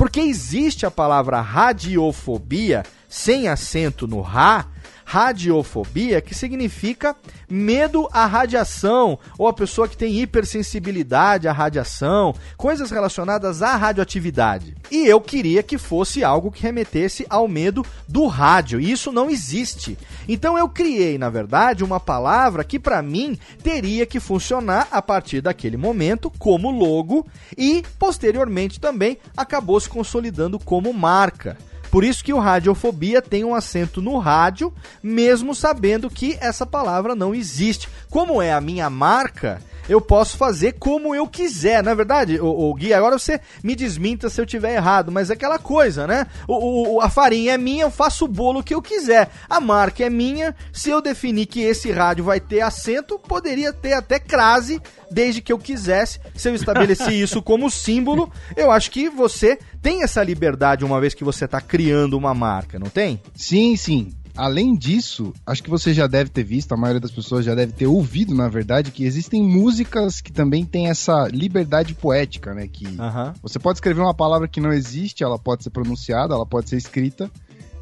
Porque 0.00 0.20
existe 0.20 0.86
a 0.86 0.90
palavra 0.90 1.42
radiofobia 1.42 2.84
sem 3.06 3.48
acento 3.48 4.08
no 4.08 4.22
ra, 4.22 4.66
radiofobia, 5.10 6.20
que 6.20 6.36
significa 6.36 7.16
medo 7.48 8.08
à 8.12 8.26
radiação, 8.26 9.18
ou 9.36 9.48
a 9.48 9.52
pessoa 9.52 9.88
que 9.88 9.96
tem 9.96 10.20
hipersensibilidade 10.20 11.48
à 11.48 11.52
radiação, 11.52 12.32
coisas 12.56 12.92
relacionadas 12.92 13.60
à 13.60 13.74
radioatividade. 13.74 14.76
E 14.88 15.08
eu 15.08 15.20
queria 15.20 15.64
que 15.64 15.76
fosse 15.76 16.22
algo 16.22 16.52
que 16.52 16.62
remetesse 16.62 17.26
ao 17.28 17.48
medo 17.48 17.84
do 18.06 18.28
rádio, 18.28 18.80
e 18.80 18.92
isso 18.92 19.10
não 19.10 19.28
existe. 19.28 19.98
Então 20.28 20.56
eu 20.56 20.68
criei, 20.68 21.18
na 21.18 21.28
verdade, 21.28 21.82
uma 21.82 21.98
palavra 21.98 22.62
que 22.62 22.78
para 22.78 23.02
mim 23.02 23.36
teria 23.64 24.06
que 24.06 24.20
funcionar 24.20 24.86
a 24.92 25.02
partir 25.02 25.40
daquele 25.40 25.76
momento 25.76 26.30
como 26.38 26.70
logo 26.70 27.26
e 27.58 27.82
posteriormente 27.98 28.78
também 28.78 29.18
acabou 29.36 29.80
se 29.80 29.88
consolidando 29.88 30.56
como 30.56 30.92
marca. 30.92 31.56
Por 31.90 32.04
isso 32.04 32.22
que 32.22 32.32
o 32.32 32.38
radiofobia 32.38 33.20
tem 33.20 33.44
um 33.44 33.54
acento 33.54 34.00
no 34.00 34.16
rádio, 34.18 34.72
mesmo 35.02 35.54
sabendo 35.54 36.08
que 36.08 36.38
essa 36.40 36.64
palavra 36.64 37.14
não 37.14 37.34
existe. 37.34 37.88
Como 38.08 38.40
é 38.40 38.52
a 38.52 38.60
minha 38.60 38.88
marca, 38.88 39.60
eu 39.90 40.00
posso 40.00 40.36
fazer 40.36 40.76
como 40.78 41.16
eu 41.16 41.26
quiser. 41.26 41.82
Na 41.82 41.90
é 41.90 41.94
verdade, 41.96 42.40
o, 42.40 42.46
o 42.46 42.74
Gui, 42.74 42.94
agora 42.94 43.18
você 43.18 43.40
me 43.60 43.74
desminta 43.74 44.30
se 44.30 44.40
eu 44.40 44.46
tiver 44.46 44.76
errado, 44.76 45.10
mas 45.10 45.30
é 45.30 45.32
aquela 45.32 45.58
coisa, 45.58 46.06
né? 46.06 46.28
O, 46.46 46.94
o, 46.94 47.00
a 47.00 47.10
farinha 47.10 47.54
é 47.54 47.58
minha, 47.58 47.82
eu 47.82 47.90
faço 47.90 48.24
o 48.24 48.28
bolo 48.28 48.62
que 48.62 48.72
eu 48.72 48.80
quiser. 48.80 49.30
A 49.48 49.58
marca 49.58 50.04
é 50.04 50.08
minha, 50.08 50.54
se 50.72 50.90
eu 50.90 51.02
definir 51.02 51.46
que 51.46 51.60
esse 51.62 51.90
rádio 51.90 52.22
vai 52.22 52.38
ter 52.38 52.60
acento, 52.60 53.18
poderia 53.18 53.72
ter 53.72 53.94
até 53.94 54.20
crase, 54.20 54.80
desde 55.10 55.42
que 55.42 55.52
eu 55.52 55.58
quisesse. 55.58 56.20
Se 56.36 56.48
eu 56.48 56.54
estabeleci 56.54 57.10
isso 57.20 57.42
como 57.42 57.68
símbolo, 57.68 58.30
eu 58.56 58.70
acho 58.70 58.92
que 58.92 59.10
você 59.10 59.58
tem 59.82 60.04
essa 60.04 60.22
liberdade 60.22 60.84
uma 60.84 61.00
vez 61.00 61.14
que 61.14 61.24
você 61.24 61.46
está 61.46 61.60
criando 61.60 62.16
uma 62.16 62.32
marca, 62.32 62.78
não 62.78 62.88
tem? 62.88 63.20
Sim, 63.34 63.76
sim. 63.76 64.12
Além 64.36 64.74
disso, 64.74 65.32
acho 65.46 65.62
que 65.62 65.70
você 65.70 65.92
já 65.92 66.06
deve 66.06 66.30
ter 66.30 66.44
visto, 66.44 66.72
a 66.72 66.76
maioria 66.76 67.00
das 67.00 67.10
pessoas 67.10 67.44
já 67.44 67.54
deve 67.54 67.72
ter 67.72 67.86
ouvido, 67.86 68.34
na 68.34 68.48
verdade, 68.48 68.90
que 68.90 69.04
existem 69.04 69.42
músicas 69.42 70.20
que 70.20 70.32
também 70.32 70.64
têm 70.64 70.88
essa 70.88 71.28
liberdade 71.28 71.94
poética, 71.94 72.54
né? 72.54 72.66
Que 72.68 72.86
uhum. 72.86 73.32
você 73.42 73.58
pode 73.58 73.76
escrever 73.76 74.00
uma 74.00 74.14
palavra 74.14 74.48
que 74.48 74.60
não 74.60 74.72
existe, 74.72 75.24
ela 75.24 75.38
pode 75.38 75.64
ser 75.64 75.70
pronunciada, 75.70 76.34
ela 76.34 76.46
pode 76.46 76.68
ser 76.68 76.76
escrita, 76.76 77.30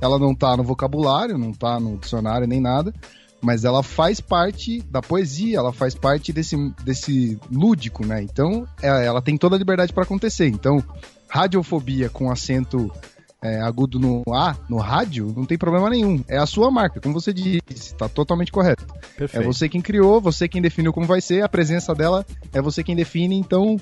ela 0.00 0.18
não 0.18 0.34
tá 0.34 0.56
no 0.56 0.64
vocabulário, 0.64 1.38
não 1.38 1.52
tá 1.52 1.78
no 1.78 1.96
dicionário 1.96 2.46
nem 2.46 2.60
nada, 2.60 2.92
mas 3.40 3.64
ela 3.64 3.82
faz 3.82 4.20
parte 4.20 4.82
da 4.82 5.00
poesia, 5.00 5.58
ela 5.58 5.72
faz 5.72 5.94
parte 5.94 6.32
desse, 6.32 6.56
desse 6.82 7.38
lúdico, 7.50 8.04
né? 8.04 8.22
Então, 8.22 8.66
ela, 8.82 9.02
é, 9.02 9.06
ela 9.06 9.22
tem 9.22 9.36
toda 9.36 9.56
a 9.56 9.58
liberdade 9.58 9.92
para 9.92 10.02
acontecer. 10.02 10.48
Então, 10.48 10.82
radiofobia 11.28 12.08
com 12.08 12.30
acento 12.30 12.90
é, 13.42 13.61
agudo 13.61 13.99
no 13.99 14.23
A, 14.35 14.57
no 14.68 14.78
rádio, 14.78 15.33
não 15.37 15.45
tem 15.45 15.57
problema 15.57 15.88
nenhum. 15.88 16.23
É 16.28 16.38
a 16.38 16.47
sua 16.47 16.71
marca, 16.71 17.00
como 17.00 17.18
você 17.18 17.33
disse, 17.33 17.95
tá 17.97 18.09
totalmente 18.09 18.50
correto. 18.50 18.85
Perfeito. 19.16 19.42
É 19.42 19.47
você 19.47 19.68
quem 19.68 19.80
criou, 19.80 20.21
você 20.21 20.49
quem 20.49 20.61
definiu 20.61 20.92
como 20.92 21.07
vai 21.07 21.21
ser, 21.21 21.42
a 21.42 21.49
presença 21.49 21.95
dela 21.95 22.26
é 22.52 22.61
você 22.61 22.83
quem 22.83 22.97
define, 22.97 23.37
então 23.37 23.80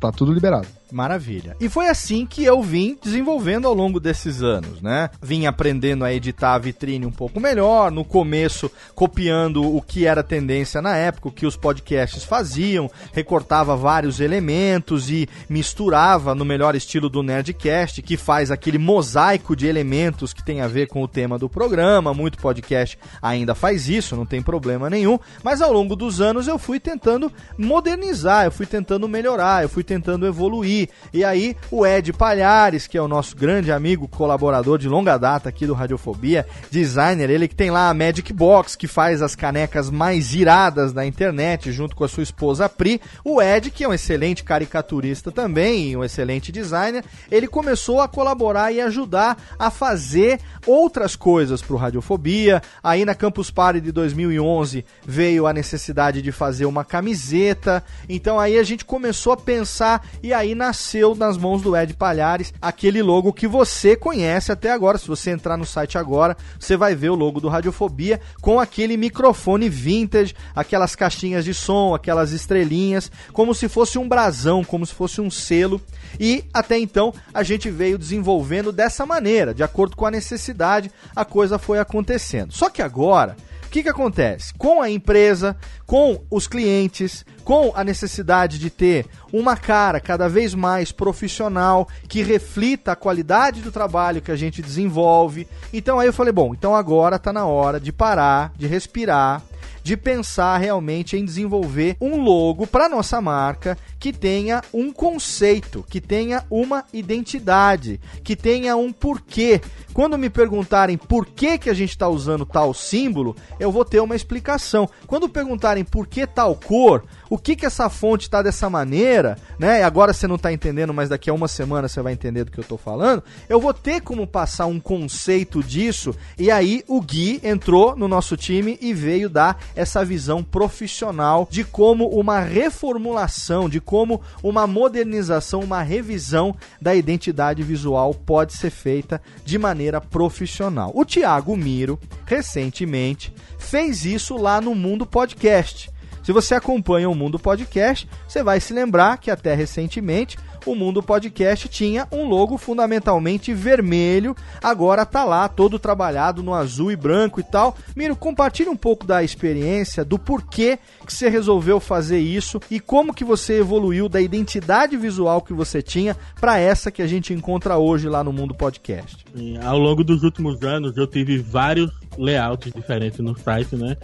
tá 0.00 0.10
tudo 0.10 0.32
liberado. 0.32 0.66
Maravilha. 0.92 1.56
E 1.60 1.68
foi 1.68 1.88
assim 1.88 2.24
que 2.24 2.44
eu 2.44 2.62
vim 2.62 2.98
desenvolvendo 3.02 3.66
ao 3.66 3.74
longo 3.74 4.00
desses 4.00 4.42
anos, 4.42 4.80
né? 4.80 5.10
Vim 5.20 5.46
aprendendo 5.46 6.04
a 6.04 6.12
editar 6.12 6.54
a 6.54 6.58
vitrine 6.58 7.04
um 7.04 7.10
pouco 7.10 7.40
melhor, 7.40 7.90
no 7.90 8.04
começo 8.04 8.70
copiando 8.94 9.62
o 9.62 9.82
que 9.82 10.06
era 10.06 10.22
tendência 10.22 10.80
na 10.80 10.96
época, 10.96 11.28
o 11.28 11.32
que 11.32 11.46
os 11.46 11.56
podcasts 11.56 12.24
faziam, 12.24 12.90
recortava 13.12 13.76
vários 13.76 14.20
elementos 14.20 15.10
e 15.10 15.28
misturava 15.48 16.34
no 16.34 16.44
melhor 16.44 16.74
estilo 16.74 17.08
do 17.08 17.22
Nerdcast, 17.22 18.00
que 18.02 18.16
faz 18.16 18.50
aquele 18.50 18.78
mosaico 18.78 19.54
de 19.54 19.66
elementos 19.66 20.32
que 20.32 20.44
tem 20.44 20.60
a 20.60 20.68
ver 20.68 20.88
com 20.88 21.02
o 21.02 21.08
tema 21.08 21.38
do 21.38 21.48
programa. 21.48 22.14
Muito 22.14 22.38
podcast 22.38 22.98
ainda 23.20 23.54
faz 23.54 23.88
isso, 23.88 24.16
não 24.16 24.26
tem 24.26 24.40
problema 24.40 24.88
nenhum, 24.88 25.18
mas 25.42 25.60
ao 25.60 25.72
longo 25.72 25.94
dos 25.94 26.20
anos 26.20 26.48
eu 26.48 26.58
fui 26.58 26.80
tentando 26.80 27.30
modernizar, 27.56 28.44
eu 28.44 28.52
fui 28.52 28.66
tentando 28.66 29.08
melhorar, 29.08 29.62
eu 29.62 29.68
fui 29.68 29.82
tentando 29.84 30.26
evoluir 30.26 30.77
e 31.12 31.24
aí 31.24 31.56
o 31.70 31.86
Ed 31.86 32.12
Palhares, 32.12 32.86
que 32.86 32.98
é 32.98 33.02
o 33.02 33.08
nosso 33.08 33.34
grande 33.34 33.72
amigo, 33.72 34.06
colaborador 34.06 34.78
de 34.78 34.88
longa 34.88 35.16
data 35.16 35.48
aqui 35.48 35.66
do 35.66 35.72
Radiofobia, 35.72 36.46
designer, 36.70 37.30
ele 37.30 37.48
que 37.48 37.54
tem 37.54 37.70
lá 37.70 37.88
a 37.88 37.94
Magic 37.94 38.32
Box, 38.32 38.76
que 38.76 38.86
faz 38.86 39.22
as 39.22 39.34
canecas 39.34 39.90
mais 39.90 40.34
iradas 40.34 40.92
da 40.92 41.06
internet, 41.06 41.72
junto 41.72 41.96
com 41.96 42.04
a 42.04 42.08
sua 42.08 42.22
esposa 42.22 42.68
Pri. 42.68 43.00
O 43.24 43.40
Ed, 43.40 43.70
que 43.70 43.84
é 43.84 43.88
um 43.88 43.94
excelente 43.94 44.44
caricaturista 44.44 45.32
também, 45.32 45.96
um 45.96 46.04
excelente 46.04 46.52
designer, 46.52 47.04
ele 47.30 47.46
começou 47.46 48.00
a 48.00 48.08
colaborar 48.08 48.72
e 48.72 48.80
ajudar 48.80 49.36
a 49.58 49.70
fazer 49.70 50.40
outras 50.66 51.16
coisas 51.16 51.62
para 51.62 51.74
o 51.74 51.78
Radiofobia. 51.78 52.62
Aí 52.82 53.04
na 53.04 53.14
Campus 53.14 53.50
Party 53.50 53.80
de 53.80 53.92
2011 53.92 54.84
veio 55.06 55.46
a 55.46 55.52
necessidade 55.52 56.20
de 56.20 56.32
fazer 56.32 56.66
uma 56.66 56.84
camiseta. 56.84 57.82
Então 58.08 58.38
aí 58.38 58.58
a 58.58 58.62
gente 58.62 58.84
começou 58.84 59.32
a 59.32 59.36
pensar 59.36 60.06
e 60.22 60.32
aí 60.32 60.54
na 60.54 60.67
nasceu 60.68 61.14
nas 61.14 61.38
mãos 61.38 61.62
do 61.62 61.74
Ed 61.74 61.94
Palhares, 61.94 62.52
aquele 62.60 63.02
logo 63.02 63.32
que 63.32 63.48
você 63.48 63.96
conhece 63.96 64.52
até 64.52 64.70
agora. 64.70 64.98
Se 64.98 65.08
você 65.08 65.30
entrar 65.30 65.56
no 65.56 65.64
site 65.64 65.96
agora, 65.96 66.36
você 66.60 66.76
vai 66.76 66.94
ver 66.94 67.08
o 67.08 67.14
logo 67.14 67.40
do 67.40 67.48
Radiofobia 67.48 68.20
com 68.42 68.60
aquele 68.60 68.94
microfone 68.98 69.66
vintage, 69.66 70.34
aquelas 70.54 70.94
caixinhas 70.94 71.42
de 71.42 71.54
som, 71.54 71.94
aquelas 71.94 72.32
estrelinhas, 72.32 73.10
como 73.32 73.54
se 73.54 73.66
fosse 73.66 73.98
um 73.98 74.06
brasão, 74.06 74.62
como 74.62 74.84
se 74.84 74.92
fosse 74.92 75.22
um 75.22 75.30
selo. 75.30 75.80
E 76.20 76.44
até 76.52 76.78
então 76.78 77.14
a 77.32 77.42
gente 77.42 77.70
veio 77.70 77.96
desenvolvendo 77.96 78.70
dessa 78.70 79.06
maneira, 79.06 79.54
de 79.54 79.62
acordo 79.62 79.96
com 79.96 80.04
a 80.04 80.10
necessidade, 80.10 80.90
a 81.16 81.24
coisa 81.24 81.58
foi 81.58 81.78
acontecendo. 81.78 82.52
Só 82.52 82.68
que 82.68 82.82
agora 82.82 83.36
o 83.68 83.70
que, 83.70 83.82
que 83.82 83.88
acontece? 83.90 84.54
Com 84.54 84.80
a 84.80 84.88
empresa, 84.88 85.54
com 85.86 86.22
os 86.30 86.48
clientes, 86.48 87.22
com 87.44 87.70
a 87.74 87.84
necessidade 87.84 88.58
de 88.58 88.70
ter 88.70 89.04
uma 89.30 89.58
cara 89.58 90.00
cada 90.00 90.26
vez 90.26 90.54
mais 90.54 90.90
profissional 90.90 91.86
que 92.08 92.22
reflita 92.22 92.92
a 92.92 92.96
qualidade 92.96 93.60
do 93.60 93.70
trabalho 93.70 94.22
que 94.22 94.32
a 94.32 94.36
gente 94.36 94.62
desenvolve. 94.62 95.46
Então 95.70 96.00
aí 96.00 96.06
eu 96.06 96.14
falei, 96.14 96.32
bom, 96.32 96.54
então 96.54 96.74
agora 96.74 97.16
está 97.16 97.30
na 97.30 97.44
hora 97.44 97.78
de 97.78 97.92
parar, 97.92 98.54
de 98.56 98.66
respirar 98.66 99.42
de 99.88 99.96
pensar 99.96 100.58
realmente 100.58 101.16
em 101.16 101.24
desenvolver 101.24 101.96
um 101.98 102.20
logo 102.20 102.66
para 102.66 102.90
nossa 102.90 103.22
marca 103.22 103.78
que 103.98 104.12
tenha 104.12 104.62
um 104.70 104.92
conceito, 104.92 105.82
que 105.88 105.98
tenha 105.98 106.44
uma 106.50 106.84
identidade, 106.92 107.98
que 108.22 108.36
tenha 108.36 108.76
um 108.76 108.92
porquê. 108.92 109.62
Quando 109.94 110.18
me 110.18 110.28
perguntarem 110.28 110.98
por 110.98 111.24
que, 111.24 111.56
que 111.56 111.70
a 111.70 111.74
gente 111.74 111.88
está 111.88 112.06
usando 112.06 112.44
tal 112.44 112.74
símbolo, 112.74 113.34
eu 113.58 113.72
vou 113.72 113.82
ter 113.82 114.00
uma 114.00 114.14
explicação. 114.14 114.86
Quando 115.06 115.26
perguntarem 115.26 115.84
por 115.84 116.06
que 116.06 116.26
tal 116.26 116.54
cor, 116.54 117.04
o 117.30 117.38
que 117.38 117.56
que 117.56 117.66
essa 117.66 117.88
fonte 117.88 118.22
está 118.22 118.42
dessa 118.42 118.68
maneira, 118.70 119.36
né? 119.58 119.82
Agora 119.82 120.12
você 120.12 120.26
não 120.26 120.36
está 120.36 120.52
entendendo, 120.52 120.94
mas 120.94 121.08
daqui 121.08 121.30
a 121.30 121.34
uma 121.34 121.48
semana 121.48 121.88
você 121.88 122.00
vai 122.00 122.12
entender 122.12 122.44
do 122.44 122.50
que 122.50 122.58
eu 122.58 122.62
estou 122.62 122.78
falando. 122.78 123.22
Eu 123.48 123.60
vou 123.60 123.74
ter 123.74 124.00
como 124.00 124.26
passar 124.26 124.66
um 124.66 124.80
conceito 124.80 125.62
disso 125.62 126.14
e 126.38 126.50
aí 126.50 126.82
o 126.86 127.00
Gui 127.00 127.40
entrou 127.42 127.96
no 127.96 128.08
nosso 128.08 128.36
time 128.36 128.78
e 128.80 128.92
veio 128.94 129.28
dar 129.28 129.60
essa 129.74 130.04
visão 130.04 130.42
profissional 130.42 131.46
de 131.50 131.64
como 131.64 132.08
uma 132.08 132.40
reformulação, 132.40 133.68
de 133.68 133.80
como 133.80 134.20
uma 134.42 134.66
modernização, 134.66 135.60
uma 135.60 135.82
revisão 135.82 136.54
da 136.80 136.94
identidade 136.94 137.62
visual 137.62 138.14
pode 138.14 138.54
ser 138.54 138.70
feita 138.70 139.20
de 139.44 139.58
maneira 139.58 140.00
profissional. 140.00 140.92
O 140.94 141.04
Thiago 141.04 141.56
Miro 141.56 141.98
recentemente 142.24 143.32
fez 143.58 144.04
isso 144.04 144.36
lá 144.36 144.60
no 144.60 144.74
Mundo 144.74 145.04
Podcast. 145.04 145.90
Se 146.28 146.32
você 146.32 146.54
acompanha 146.54 147.08
o 147.08 147.14
Mundo 147.14 147.38
Podcast, 147.38 148.06
você 148.28 148.42
vai 148.42 148.60
se 148.60 148.74
lembrar 148.74 149.16
que 149.16 149.30
até 149.30 149.54
recentemente 149.54 150.36
o 150.66 150.74
Mundo 150.74 151.02
Podcast 151.02 151.66
tinha 151.70 152.06
um 152.12 152.28
logo 152.28 152.58
fundamentalmente 152.58 153.54
vermelho, 153.54 154.36
agora 154.62 155.06
tá 155.06 155.24
lá 155.24 155.48
todo 155.48 155.78
trabalhado 155.78 156.42
no 156.42 156.52
azul 156.52 156.92
e 156.92 156.96
branco 156.96 157.40
e 157.40 157.42
tal. 157.42 157.74
Miro, 157.96 158.14
compartilhe 158.14 158.68
um 158.68 158.76
pouco 158.76 159.06
da 159.06 159.22
experiência, 159.22 160.04
do 160.04 160.18
porquê 160.18 160.78
que 161.06 161.14
você 161.14 161.30
resolveu 161.30 161.80
fazer 161.80 162.18
isso 162.18 162.60
e 162.70 162.78
como 162.78 163.14
que 163.14 163.24
você 163.24 163.60
evoluiu 163.60 164.06
da 164.06 164.20
identidade 164.20 164.98
visual 164.98 165.40
que 165.40 165.54
você 165.54 165.80
tinha 165.80 166.14
para 166.38 166.58
essa 166.58 166.90
que 166.90 167.00
a 167.00 167.06
gente 167.06 167.32
encontra 167.32 167.78
hoje 167.78 168.06
lá 168.06 168.22
no 168.22 168.34
Mundo 168.34 168.54
Podcast. 168.54 169.24
Ao 169.64 169.78
longo 169.78 170.04
dos 170.04 170.22
últimos 170.22 170.62
anos 170.62 170.94
eu 170.94 171.06
tive 171.06 171.38
vários 171.38 171.90
layouts 172.18 172.70
diferentes 172.70 173.18
no 173.20 173.34
site, 173.38 173.76
né? 173.76 173.96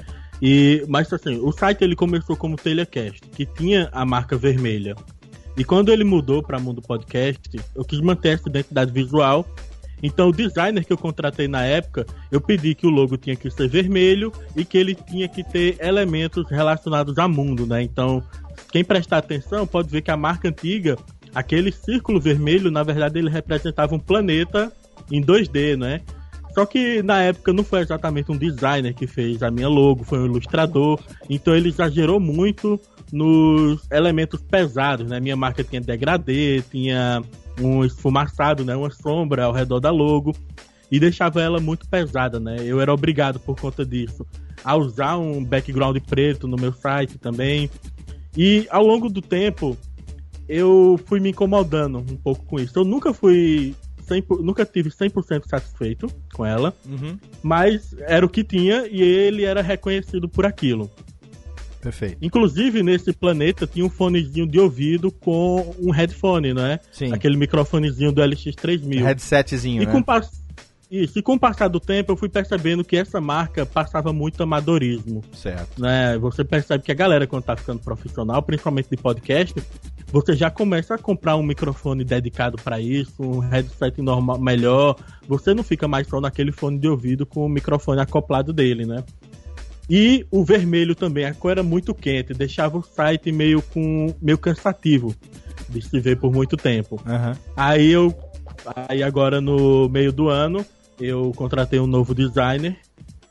E, 0.47 0.85
mas 0.87 1.11
assim, 1.11 1.41
o 1.41 1.51
site 1.51 1.83
ele 1.83 1.97
começou 1.97 2.37
como 2.37 2.55
Telecast, 2.55 3.23
que 3.31 3.47
tinha 3.47 3.89
a 3.91 4.05
marca 4.05 4.37
vermelha. 4.37 4.95
E 5.57 5.65
quando 5.65 5.91
ele 5.91 6.05
mudou 6.05 6.43
para 6.43 6.61
Mundo 6.61 6.83
Podcast, 6.83 7.59
eu 7.75 7.83
quis 7.83 7.99
manter 8.01 8.35
essa 8.35 8.51
identidade 8.51 8.93
visual. 8.93 9.49
Então, 10.03 10.29
o 10.29 10.33
designer 10.33 10.85
que 10.85 10.93
eu 10.93 10.99
contratei 10.99 11.49
na 11.49 11.65
época, 11.65 12.05
eu 12.31 12.43
pedi 12.43 12.75
que 12.75 12.87
o 12.87 12.91
logo 12.91 13.17
tinha 13.17 13.35
que 13.35 13.51
ser 13.51 13.69
vermelho 13.69 14.31
e 14.55 14.67
que 14.67 14.77
ele 14.77 14.95
tinha 14.95 15.27
que 15.27 15.43
ter 15.43 15.79
elementos 15.81 16.47
relacionados 16.51 17.17
a 17.17 17.27
mundo, 17.27 17.67
né? 17.67 17.83
Então, 17.83 18.23
quem 18.71 18.85
prestar 18.85 19.19
atenção 19.19 19.67
pode 19.67 19.89
ver 19.89 20.03
que 20.03 20.11
a 20.11 20.17
marca 20.17 20.47
antiga, 20.47 20.99
aquele 21.35 21.73
círculo 21.73 22.21
vermelho, 22.21 22.71
na 22.71 22.83
verdade, 22.83 23.19
ele 23.19 23.31
representava 23.31 23.95
um 23.95 23.99
planeta 23.99 24.71
em 25.11 25.23
2D, 25.23 25.75
né? 25.79 26.03
Só 26.55 26.65
que 26.65 27.03
na 27.03 27.21
época 27.21 27.53
não 27.53 27.65
foi 27.65 27.81
exatamente 27.81 28.31
um 28.31 28.37
designer 28.37 28.95
que 28.95 29.07
fez 29.07 29.43
a 29.43 29.51
minha 29.51 29.69
logo, 29.69 30.05
foi 30.05 30.21
um 30.21 30.27
ilustrador. 30.27 31.01
Então 31.29 31.55
ele 31.55 31.69
exagerou 31.69 32.21
muito 32.21 32.81
nos 33.13 33.83
elementos 33.91 34.41
pesados, 34.41 35.09
né? 35.09 35.19
Minha 35.19 35.37
marca 35.37 35.65
tinha 35.65 35.81
degradê, 35.81 36.63
tinha 36.71 37.23
um 37.61 37.85
esfumaçado, 37.85 38.65
né? 38.65 38.77
Uma 38.77 38.91
sombra 38.91 39.45
ao 39.45 39.53
redor 39.53 39.81
da 39.81 39.91
logo 39.91 40.33
e 40.91 41.01
deixava 41.01 41.43
ela 41.43 41.59
muito 41.59 41.89
pesada, 41.89 42.39
né? 42.39 42.57
Eu 42.61 42.81
era 42.81 42.95
obrigado 42.95 43.41
por 43.41 43.59
conta 43.59 43.85
disso 43.85 44.25
a 44.65 44.77
usar 44.77 45.19
um 45.19 45.45
background 45.45 45.97
preto 46.07 46.47
no 46.47 46.57
meu 46.57 46.73
site 46.73 47.19
também. 47.19 47.69
E 48.37 48.67
ao 48.71 48.85
longo 48.85 49.09
do 49.09 49.21
tempo 49.21 49.77
eu 50.49 51.01
fui 51.07 51.21
me 51.21 51.31
incomodando 51.31 51.99
um 51.99 52.17
pouco 52.17 52.45
com 52.45 52.61
isso. 52.61 52.79
Eu 52.79 52.85
nunca 52.85 53.13
fui 53.13 53.75
100%, 54.05 54.41
nunca 54.41 54.65
tive 54.65 54.91
100% 54.91 55.47
satisfeito 55.49 56.07
com 56.33 56.45
ela, 56.45 56.75
uhum. 56.87 57.19
mas 57.43 57.95
era 58.01 58.25
o 58.25 58.29
que 58.29 58.45
tinha 58.45 58.87
e 58.87 59.03
ele 59.03 59.45
era 59.45 59.63
reconhecido 59.63 60.29
por 60.29 60.47
aquilo. 60.47 60.91
Perfeito. 61.85 62.17
Inclusive, 62.23 62.83
nesse 62.83 63.13
planeta 63.13 63.67
tinha 63.67 63.85
um 63.85 63.91
fonezinho 63.91 64.47
de 64.47 64.59
ouvido 64.59 65.13
com 65.13 65.75
um 65.79 65.91
headphone, 65.91 66.55
né? 66.55 66.81
Sim. 66.91 67.13
Aquele 67.13 67.37
microfonezinho 67.37 68.11
do 68.11 68.23
LX3000. 68.23 69.03
Headsetzinho, 69.03 69.83
e 69.83 69.87
né? 69.87 69.93
com, 69.93 70.03
pas- 70.03 70.43
Isso, 70.91 71.19
e 71.19 71.23
com 71.23 71.35
o 71.35 71.39
passar 71.39 71.69
do 71.69 71.79
tempo 71.79 72.13
eu 72.13 72.17
fui 72.17 72.31
percebendo 72.31 72.83
que 72.83 72.97
essa 72.97 73.21
marca 73.21 73.67
passava 73.67 74.15
muito 74.15 74.43
amadorismo. 74.43 75.23
Certo. 75.35 75.79
né? 75.81 76.17
Você 76.19 76.43
percebe 76.43 76.83
que 76.83 76.91
a 76.91 76.95
galera, 76.95 77.27
quando 77.27 77.45
tá 77.45 77.55
ficando 77.55 77.81
profissional, 77.81 78.43
principalmente 78.43 78.89
de 78.89 78.97
podcast, 78.97 79.55
você 80.15 80.37
já 80.37 80.49
começa 80.49 80.95
a 80.95 80.99
comprar 80.99 81.35
um 81.35 81.43
microfone 81.43 82.05
dedicado 82.05 82.57
para 82.57 82.81
isso, 82.81 83.21
um 83.21 83.41
headset 83.41 84.01
normal, 84.01 84.39
melhor. 84.39 84.95
Você 85.27 85.53
não 85.53 85.65
fica 85.65 85.89
mais 85.89 86.07
só 86.07 86.21
naquele 86.21 86.53
fone 86.53 86.79
de 86.79 86.87
ouvido 86.87 87.27
com 87.27 87.45
o 87.45 87.49
microfone 87.49 88.01
acoplado 88.01 88.53
dele, 88.53 88.87
né? 88.87 89.03
E 89.91 90.25
o 90.31 90.45
vermelho 90.45 90.95
também, 90.95 91.25
a 91.25 91.35
cor 91.35 91.51
era 91.51 91.65
muito 91.65 91.93
quente, 91.93 92.33
deixava 92.33 92.79
o 92.79 92.83
site 92.83 93.33
meio 93.33 93.61
com 93.61 94.15
meio 94.23 94.39
cansativo 94.39 95.13
de 95.69 95.83
se 95.83 95.99
ver 95.99 96.17
por 96.17 96.33
muito 96.33 96.57
tempo. 96.57 97.03
Aham. 97.05 97.37
Aí 97.57 97.91
eu. 97.91 98.15
Aí 98.89 99.03
agora 99.03 99.41
no 99.41 99.89
meio 99.89 100.13
do 100.13 100.29
ano 100.29 100.65
eu 101.01 101.33
contratei 101.35 101.81
um 101.81 101.89
novo 101.89 102.15
designer 102.15 102.77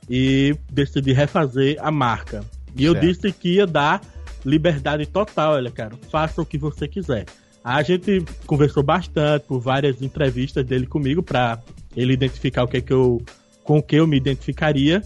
e 0.09 0.53
decidi 0.69 1.13
refazer 1.13 1.77
a 1.79 1.89
marca. 1.89 2.43
E 2.75 2.83
eu 2.83 2.91
Certo. 2.91 3.05
disse 3.05 3.31
que 3.31 3.55
ia 3.55 3.65
dar 3.65 4.01
liberdade 4.45 5.05
total, 5.05 5.53
olha, 5.53 5.71
cara, 5.71 5.95
faça 6.09 6.41
o 6.41 6.45
que 6.45 6.57
você 6.57 6.87
quiser. 6.87 7.25
A 7.63 7.81
gente 7.81 8.23
conversou 8.45 8.83
bastante 8.83 9.45
por 9.45 9.59
várias 9.59 10.01
entrevistas 10.01 10.65
dele 10.65 10.85
comigo 10.85 11.23
para 11.23 11.59
ele 11.95 12.13
identificar 12.13 12.63
o 12.63 12.67
que 12.67 12.77
é 12.77 12.81
que 12.81 12.93
eu 12.93 13.21
com 13.63 13.81
que 13.81 13.95
eu 13.95 14.05
me 14.05 14.17
identificaria 14.17 15.01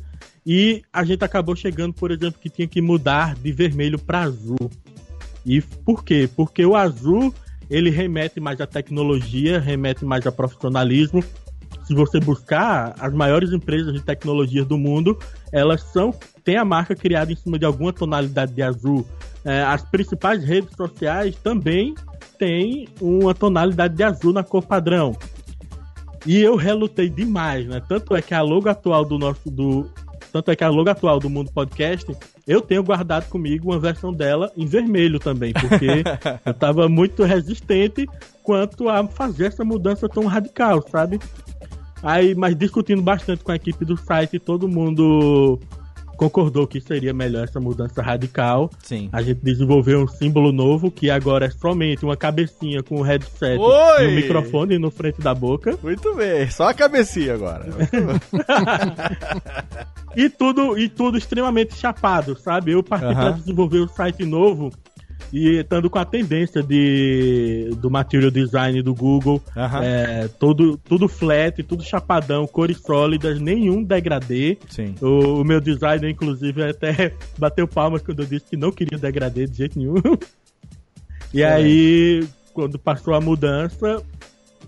e 0.50 0.82
a 0.92 1.04
gente 1.04 1.24
acabou 1.24 1.56
chegando, 1.56 1.94
por 1.94 2.10
exemplo, 2.10 2.40
que 2.42 2.50
tinha 2.50 2.68
que 2.68 2.82
mudar 2.82 3.36
de 3.36 3.52
vermelho 3.52 4.00
para 4.00 4.22
azul. 4.22 4.72
E 5.46 5.62
por 5.62 6.04
quê? 6.04 6.28
Porque 6.36 6.66
o 6.66 6.76
azul 6.76 7.34
ele 7.70 7.90
remete 7.90 8.40
mais 8.40 8.60
à 8.62 8.66
tecnologia, 8.66 9.60
remete 9.60 10.06
mais 10.06 10.26
a 10.26 10.32
profissionalismo. 10.32 11.24
Se 11.88 11.94
você 11.94 12.20
buscar 12.20 12.94
as 13.00 13.14
maiores 13.14 13.54
empresas 13.54 13.94
de 13.94 14.02
tecnologia 14.02 14.66
do 14.66 14.78
mundo, 14.78 15.18
elas 15.54 15.82
são 15.84 16.14
têm 16.44 16.58
a 16.58 16.66
marca 16.66 16.94
criada 16.94 17.32
em 17.32 17.36
cima 17.36 17.58
de 17.58 17.64
alguma 17.64 17.94
tonalidade 17.94 18.52
de 18.52 18.62
azul. 18.62 19.08
É, 19.46 19.64
as 19.64 19.84
principais 19.84 20.44
redes 20.44 20.76
sociais 20.76 21.36
também 21.38 21.96
têm 22.38 22.90
uma 23.00 23.34
tonalidade 23.34 23.96
de 23.96 24.04
azul 24.04 24.34
na 24.34 24.44
cor 24.44 24.64
padrão. 24.64 25.16
E 26.26 26.42
eu 26.42 26.58
relutei 26.58 27.10
demais, 27.10 27.66
né? 27.68 27.82
Tanto 27.88 28.14
é 28.14 28.22
que 28.22 28.34
a 28.34 28.42
logo 28.42 28.68
atual 28.68 29.06
do 29.06 29.18
nosso 29.18 29.50
do 29.50 29.90
tanto 30.32 30.52
é 30.52 30.56
que 30.58 30.64
a 30.64 30.70
logo 30.70 30.90
atual 30.90 31.20
do 31.20 31.30
Mundo 31.30 31.52
Podcast, 31.52 32.06
eu 32.46 32.62
tenho 32.62 32.84
guardado 32.84 33.30
comigo 33.30 33.72
uma 33.72 33.80
versão 33.80 34.14
dela 34.14 34.52
em 34.58 34.66
vermelho 34.66 35.20
também, 35.20 35.54
porque 35.54 36.04
eu 36.46 36.54
tava 36.54 36.90
muito 36.90 37.24
resistente 37.24 38.06
quanto 38.44 38.90
a 38.90 39.08
fazer 39.08 39.46
essa 39.46 39.64
mudança 39.64 40.08
tão 40.08 40.26
radical, 40.26 40.86
sabe? 40.90 41.20
Aí, 42.04 42.36
mas 42.36 42.56
discutindo 42.56 43.02
bastante 43.02 43.44
com 43.44 43.52
a 43.52 43.56
equipe 43.56 43.84
do 43.84 43.98
site, 43.98 44.40
todo 44.40 44.68
mundo 44.68 45.60
concordou 46.18 46.66
que 46.66 46.82
seria 46.82 47.14
melhor 47.14 47.44
essa 47.44 47.60
mudança 47.60 48.02
radical. 48.02 48.72
Sim. 48.84 49.08
A 49.14 49.22
gente 49.22 49.40
desenvolveu 49.44 50.02
um 50.02 50.08
símbolo 50.08 50.52
novo 50.52 50.90
que 50.90 51.12
agora 51.12 51.46
é 51.46 51.50
somente 51.50 52.04
uma 52.04 52.18
cabecinha 52.18 52.82
com 52.82 52.96
o 52.96 53.04
headset 53.04 53.60
Oi! 53.60 54.04
e 54.04 54.08
um 54.08 54.16
microfone 54.16 54.80
no 54.80 54.90
frente 54.90 55.22
da 55.22 55.34
boca. 55.34 55.78
Muito 55.82 56.16
bem, 56.16 56.50
só 56.50 56.70
a 56.70 56.74
cabecinha 56.74 57.36
agora. 57.36 57.66
E 60.18 60.30
tudo, 60.30 60.76
e 60.80 60.90
tudo 60.90 61.16
extremamente 61.16 61.76
chapado, 61.76 62.36
sabe? 62.40 62.72
Eu 62.72 62.82
parti 62.82 63.06
Aham. 63.06 63.14
para 63.14 63.32
desenvolver 63.34 63.82
o 63.82 63.88
site 63.88 64.26
novo 64.26 64.72
e 65.32 65.58
estando 65.60 65.90
com 65.90 66.00
a 66.00 66.06
tendência 66.06 66.64
de 66.64 67.70
do 67.78 67.90
material 67.90 68.32
design 68.32 68.82
do 68.82 68.94
Google, 68.94 69.42
é, 69.82 70.28
todo, 70.40 70.78
tudo 70.78 71.08
flat, 71.08 71.62
tudo 71.64 71.84
chapadão, 71.84 72.48
cores 72.48 72.78
sólidas, 72.80 73.40
nenhum 73.40 73.84
degradê. 73.84 74.58
Sim. 74.70 74.96
O, 75.02 75.42
o 75.42 75.44
meu 75.44 75.60
designer, 75.60 76.10
inclusive, 76.10 76.64
até 76.64 77.14
bateu 77.38 77.68
palmas 77.68 78.02
quando 78.02 78.22
eu 78.22 78.26
disse 78.26 78.46
que 78.46 78.58
não 78.58 78.72
queria 78.72 78.98
degradê 78.98 79.46
de 79.46 79.58
jeito 79.58 79.78
nenhum. 79.78 79.96
E 81.34 81.44
aí, 81.44 82.26
quando 82.54 82.80
passou 82.80 83.14
a 83.14 83.20
mudança, 83.20 84.02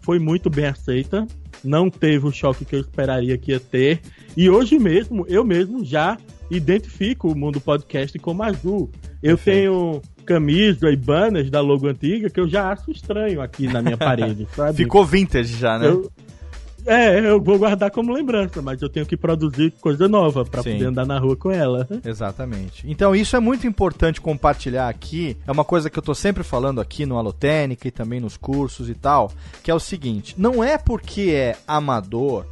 foi 0.01 0.19
muito 0.19 0.49
bem 0.49 0.65
aceita. 0.65 1.25
Não 1.63 1.89
teve 1.89 2.27
o 2.27 2.31
choque 2.31 2.65
que 2.65 2.75
eu 2.75 2.81
esperaria 2.81 3.37
que 3.37 3.51
ia 3.51 3.59
ter. 3.61 4.01
E 4.35 4.49
hoje 4.49 4.77
mesmo, 4.77 5.25
eu 5.27 5.43
mesmo 5.43 5.83
já 5.85 6.17
identifico 6.51 7.31
o 7.31 7.35
mundo 7.35 7.61
podcast 7.61 8.17
como 8.19 8.43
azul. 8.43 8.89
Eu 9.21 9.37
Perfeito. 9.37 9.43
tenho 9.43 10.01
camisa 10.33 10.89
e 10.91 10.95
banners 10.95 11.49
da 11.49 11.59
logo 11.59 11.87
antiga 11.87 12.29
que 12.29 12.39
eu 12.39 12.47
já 12.47 12.71
acho 12.71 12.91
estranho 12.91 13.41
aqui 13.41 13.67
na 13.67 13.81
minha 13.81 13.97
parede, 13.97 14.47
sabe? 14.55 14.77
Ficou 14.77 15.03
vintage 15.05 15.57
já, 15.57 15.77
né? 15.79 15.87
Eu- 15.87 16.11
é, 16.85 17.19
eu 17.19 17.41
vou 17.41 17.59
guardar 17.59 17.91
como 17.91 18.11
lembrança, 18.13 18.61
mas 18.61 18.81
eu 18.81 18.89
tenho 18.89 19.05
que 19.05 19.17
produzir 19.17 19.73
coisa 19.81 20.07
nova 20.07 20.43
Sim. 20.45 20.49
poder 20.51 20.85
andar 20.85 21.05
na 21.05 21.19
rua 21.19 21.35
com 21.35 21.51
ela. 21.51 21.85
Exatamente. 22.05 22.89
Então 22.89 23.13
isso 23.15 23.35
é 23.35 23.39
muito 23.39 23.67
importante 23.67 24.21
compartilhar 24.21 24.87
aqui. 24.87 25.35
É 25.45 25.51
uma 25.51 25.65
coisa 25.65 25.89
que 25.89 25.99
eu 25.99 26.03
tô 26.03 26.15
sempre 26.15 26.41
falando 26.41 26.79
aqui 26.79 27.05
no 27.05 27.17
Alotênica 27.17 27.87
e 27.87 27.91
também 27.91 28.19
nos 28.21 28.37
cursos 28.37 28.89
e 28.89 28.95
tal, 28.95 29.31
que 29.61 29.69
é 29.69 29.73
o 29.75 29.79
seguinte: 29.79 30.33
não 30.37 30.63
é 30.63 30.77
porque 30.77 31.29
é 31.31 31.57
amador 31.67 32.45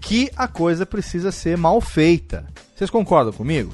que 0.00 0.30
a 0.36 0.46
coisa 0.48 0.86
precisa 0.86 1.30
ser 1.32 1.58
mal 1.58 1.80
feita. 1.80 2.46
Vocês 2.74 2.88
concordam 2.88 3.32
comigo? 3.32 3.72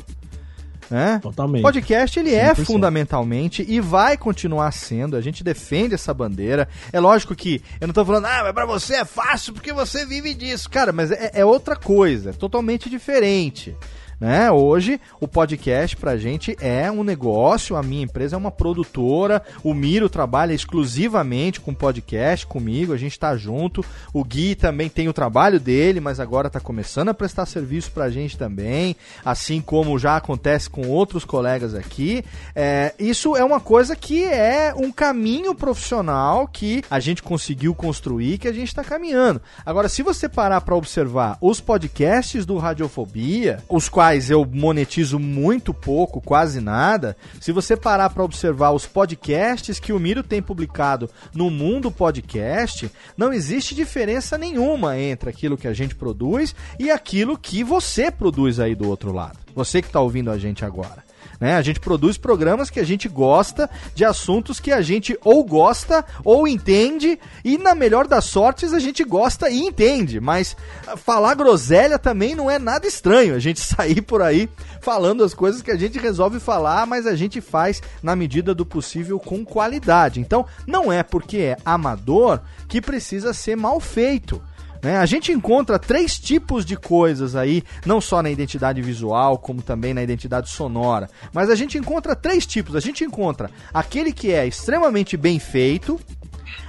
Né? 0.91 1.19
Totalmente. 1.23 1.63
Podcast 1.63 2.19
ele 2.19 2.35
é 2.35 2.53
100%. 2.55 2.65
fundamentalmente 2.65 3.65
e 3.69 3.81
vai 3.81 4.17
continuar 4.17 4.73
sendo. 4.73 5.17
A 5.17 5.21
gente 5.21 5.45
defende 5.45 5.95
essa 5.95 6.15
bandeira. 6.15 6.69
É 6.93 6.99
lógico 7.01 7.35
que 7.35 7.63
eu 7.81 7.87
não 7.87 7.95
tô 7.95 8.05
falando, 8.05 8.27
ah, 8.27 8.41
mas 8.45 8.53
pra 8.53 8.67
você 8.67 8.97
é 8.97 9.05
fácil 9.05 9.53
porque 9.53 9.73
você 9.73 10.07
vive 10.07 10.35
disso. 10.35 10.69
Cara, 10.71 10.93
mas 10.93 11.11
é, 11.11 11.31
é 11.35 11.45
outra 11.45 11.77
coisa, 11.77 12.31
é 12.31 12.33
totalmente 12.33 12.89
diferente. 12.89 13.77
Né? 14.21 14.51
Hoje 14.51 15.01
o 15.21 15.29
podcast 15.29 15.97
pra 15.97 16.17
gente 16.17 16.57
é 16.61 16.91
um 16.91 17.05
negócio, 17.05 17.77
a 17.77 17.83
minha 17.85 18.03
empresa 18.03 18.35
é 18.35 18.39
uma 18.39 18.51
produtora, 18.51 19.41
o 19.63 19.73
Miro 19.73 20.09
trabalha 20.09 20.53
exclusivamente 20.53 21.61
com 21.61 21.73
podcast 21.73 22.45
comigo, 22.45 22.93
a 22.93 22.97
gente 22.97 23.17
tá 23.17 23.37
junto. 23.37 23.85
O 24.13 24.25
Gui 24.25 24.57
também 24.57 24.89
tem 24.89 25.09
o 25.09 25.13
trabalho 25.13 25.61
dele, 25.61 26.01
mas 26.01 26.19
agora 26.19 26.51
tá 26.51 26.59
começando 26.59 27.11
a 27.11 27.15
prestar 27.15 27.47
serviço 27.47 27.93
pra 27.93 28.11
gente 28.11 28.37
também, 28.37 28.97
assim 29.25 29.61
como 29.61 29.99
já 30.01 30.17
acontece 30.17 30.69
com 30.69 30.89
outros 30.89 31.25
colegas 31.25 31.73
aqui. 31.73 32.25
É, 32.57 32.95
isso 32.99 33.37
é 33.37 33.45
uma 33.45 33.61
coisa 33.61 33.95
que 33.95 34.25
é 34.25 34.75
um 34.77 34.91
caminho 34.91 35.55
profissional 35.55 36.49
que 36.49 36.83
a 36.91 36.99
gente 36.99 37.23
conseguiu 37.23 37.73
construir, 37.73 38.39
que 38.39 38.49
a 38.49 38.53
gente 38.53 38.69
está 38.69 38.83
caminhando. 38.83 39.41
Agora, 39.65 39.89
se 39.89 40.03
você 40.03 40.29
parar 40.29 40.61
para 40.63 40.75
observar 40.75 41.39
os 41.41 41.61
podcasts 41.61 42.45
do 42.45 42.57
Radiofobia, 42.57 43.63
os 43.69 43.89
quais 43.89 44.08
eu 44.31 44.45
monetizo 44.45 45.19
muito 45.19 45.75
pouco, 45.75 46.21
quase 46.21 46.61
nada, 46.61 47.17
se 47.41 47.53
você 47.53 47.77
parar 47.77 48.11
para 48.11 48.25
observar 48.25 48.71
os 48.71 48.87
podcasts 48.87 49.79
que 49.79 49.93
o 49.93 49.99
Miro 49.99 50.23
tem 50.23 50.41
publicado 50.41 51.11
no 51.35 51.51
Mundo 51.51 51.91
Podcast, 51.91 52.91
não 53.17 53.33
existe 53.33 53.75
diferença 53.75 54.39
nenhuma 54.39 54.99
entre 54.99 55.29
aquilo 55.29 55.59
que 55.59 55.69
a 55.69 55.75
gente 55.75 55.95
produz 55.95 56.55
e 56.79 56.91
aquilo 56.91 57.37
que 57.37 57.63
você 57.63 58.11
produz 58.11 58.59
aí 58.59 58.75
do 58.75 58.89
outro 58.89 59.13
lado. 59.13 59.39
Você 59.55 59.83
que 59.83 59.89
está 59.89 60.01
ouvindo 60.01 60.31
a 60.31 60.39
gente 60.39 60.65
agora. 60.65 61.08
Né? 61.41 61.55
A 61.55 61.63
gente 61.63 61.79
produz 61.79 62.19
programas 62.19 62.69
que 62.69 62.81
a 62.81 62.85
gente 62.85 63.09
gosta 63.09 63.71
de 63.95 64.05
assuntos 64.05 64.59
que 64.59 64.73
a 64.73 64.83
gente 64.83 65.17
ou 65.23 65.45
gosta 65.45 66.05
ou 66.25 66.49
entende 66.49 67.19
e 67.45 67.57
na 67.57 67.75
melhor 67.75 68.09
das 68.09 68.25
sortes 68.25 68.73
a 68.73 68.79
gente 68.81 69.05
gosta 69.05 69.49
e 69.49 69.61
entende, 69.61 70.21
mas 70.21 70.57
ah, 70.87 70.97
falar 70.97 71.35
groselha 71.35 71.99
também 71.99 72.35
não 72.35 72.51
é 72.51 72.59
nada 72.59 72.87
estranho. 72.87 73.35
A 73.35 73.39
gente 73.39 73.61
sair 73.63 74.03
por 74.03 74.21
aí 74.21 74.49
falando 74.81 75.23
as 75.23 75.33
coisas 75.33 75.63
que 75.63 75.71
a 75.71 75.77
gente 75.77 75.99
resolve 75.99 76.41
falar, 76.41 76.87
mas 76.87 77.07
a 77.07 77.15
gente 77.15 77.41
faz 77.41 77.81
na 78.03 78.17
medida 78.17 78.55
do 78.55 78.67
possível 78.67 79.21
com 79.21 79.45
qualidade. 79.45 80.21
Então, 80.21 80.45
não 80.67 80.93
é 80.93 81.03
porque 81.03 81.39
é 81.39 81.57
amador 81.65 82.41
que 82.67 82.81
precisa 82.81 83.33
ser 83.33 83.57
mal 83.57 83.79
feito. 83.79 84.43
Né? 84.83 84.99
A 84.99 85.07
gente 85.07 85.33
encontra 85.33 85.79
três 85.79 86.19
tipos 86.19 86.65
de 86.65 86.77
coisas 86.77 87.35
aí, 87.35 87.63
não 87.85 88.01
só 88.01 88.23
na 88.23 88.31
identidade 88.31 88.81
visual, 88.81 89.39
como 89.39 89.63
também 89.63 89.95
na 89.95 90.03
identidade 90.03 90.51
sonora. 90.51 91.09
Mas 91.33 91.51
a 91.51 91.55
gente 91.55 91.79
encontra 91.79 92.15
três 92.15 92.47
tipos. 92.47 92.77
A 92.77 92.81
gente 92.81 93.05
encontra 93.05 93.51
aquele 93.73 94.13
que 94.13 94.33
é 94.33 94.47
extremamente 94.47 95.17
bem 95.17 95.39
feito, 95.39 96.01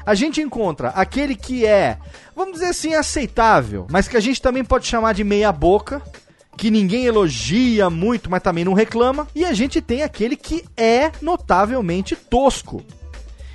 a 0.06 0.16
gente 0.16 0.42
encontra 0.42 0.90
aquele 0.90 1.36
que 1.36 1.66
é, 1.66 1.98
vamos 2.36 2.54
dizer 2.54 2.68
assim, 2.68 2.94
aceitável, 2.94 3.86
mas 3.90 4.08
que 4.08 4.18
a 4.18 4.20
gente 4.20 4.42
também 4.42 4.64
pode 4.64 4.88
chamar 4.88 5.14
de 5.14 5.24
meia 5.24 5.52
boca, 5.52 6.02
que 6.58 6.70
ninguém 6.70 7.06
elogia 7.06 7.90
muito, 7.90 8.30
mas 8.30 8.44
também 8.44 8.66
não 8.66 8.74
reclama, 8.74 9.28
e 9.34 9.46
a 9.46 9.54
gente 9.54 9.82
tem 9.82 10.04
aquele 10.04 10.36
que 10.36 10.66
é 10.76 11.12
notavelmente 11.22 12.16
tosco. 12.16 12.84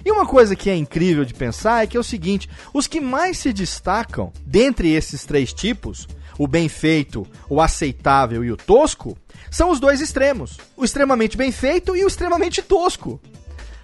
E 0.04 0.10
uma 0.10 0.26
coisa 0.26 0.54
que 0.54 0.68
é 0.68 0.76
incrível 0.76 1.24
de 1.24 1.32
pensar 1.32 1.82
é 1.82 1.86
que 1.86 1.96
é 1.96 2.00
o 2.00 2.04
seguinte: 2.04 2.48
os 2.72 2.86
que 2.86 3.00
mais 3.00 3.38
se 3.38 3.52
destacam 3.52 4.32
dentre 4.44 4.92
esses 4.92 5.24
três 5.24 5.52
tipos, 5.52 6.06
o 6.38 6.46
bem 6.46 6.68
feito, 6.68 7.26
o 7.48 7.60
aceitável 7.60 8.44
e 8.44 8.52
o 8.52 8.56
tosco, 8.56 9.16
são 9.50 9.70
os 9.70 9.80
dois 9.80 10.00
extremos. 10.00 10.58
O 10.76 10.84
extremamente 10.84 11.36
bem 11.36 11.50
feito 11.50 11.96
e 11.96 12.04
o 12.04 12.08
extremamente 12.08 12.60
tosco. 12.60 13.20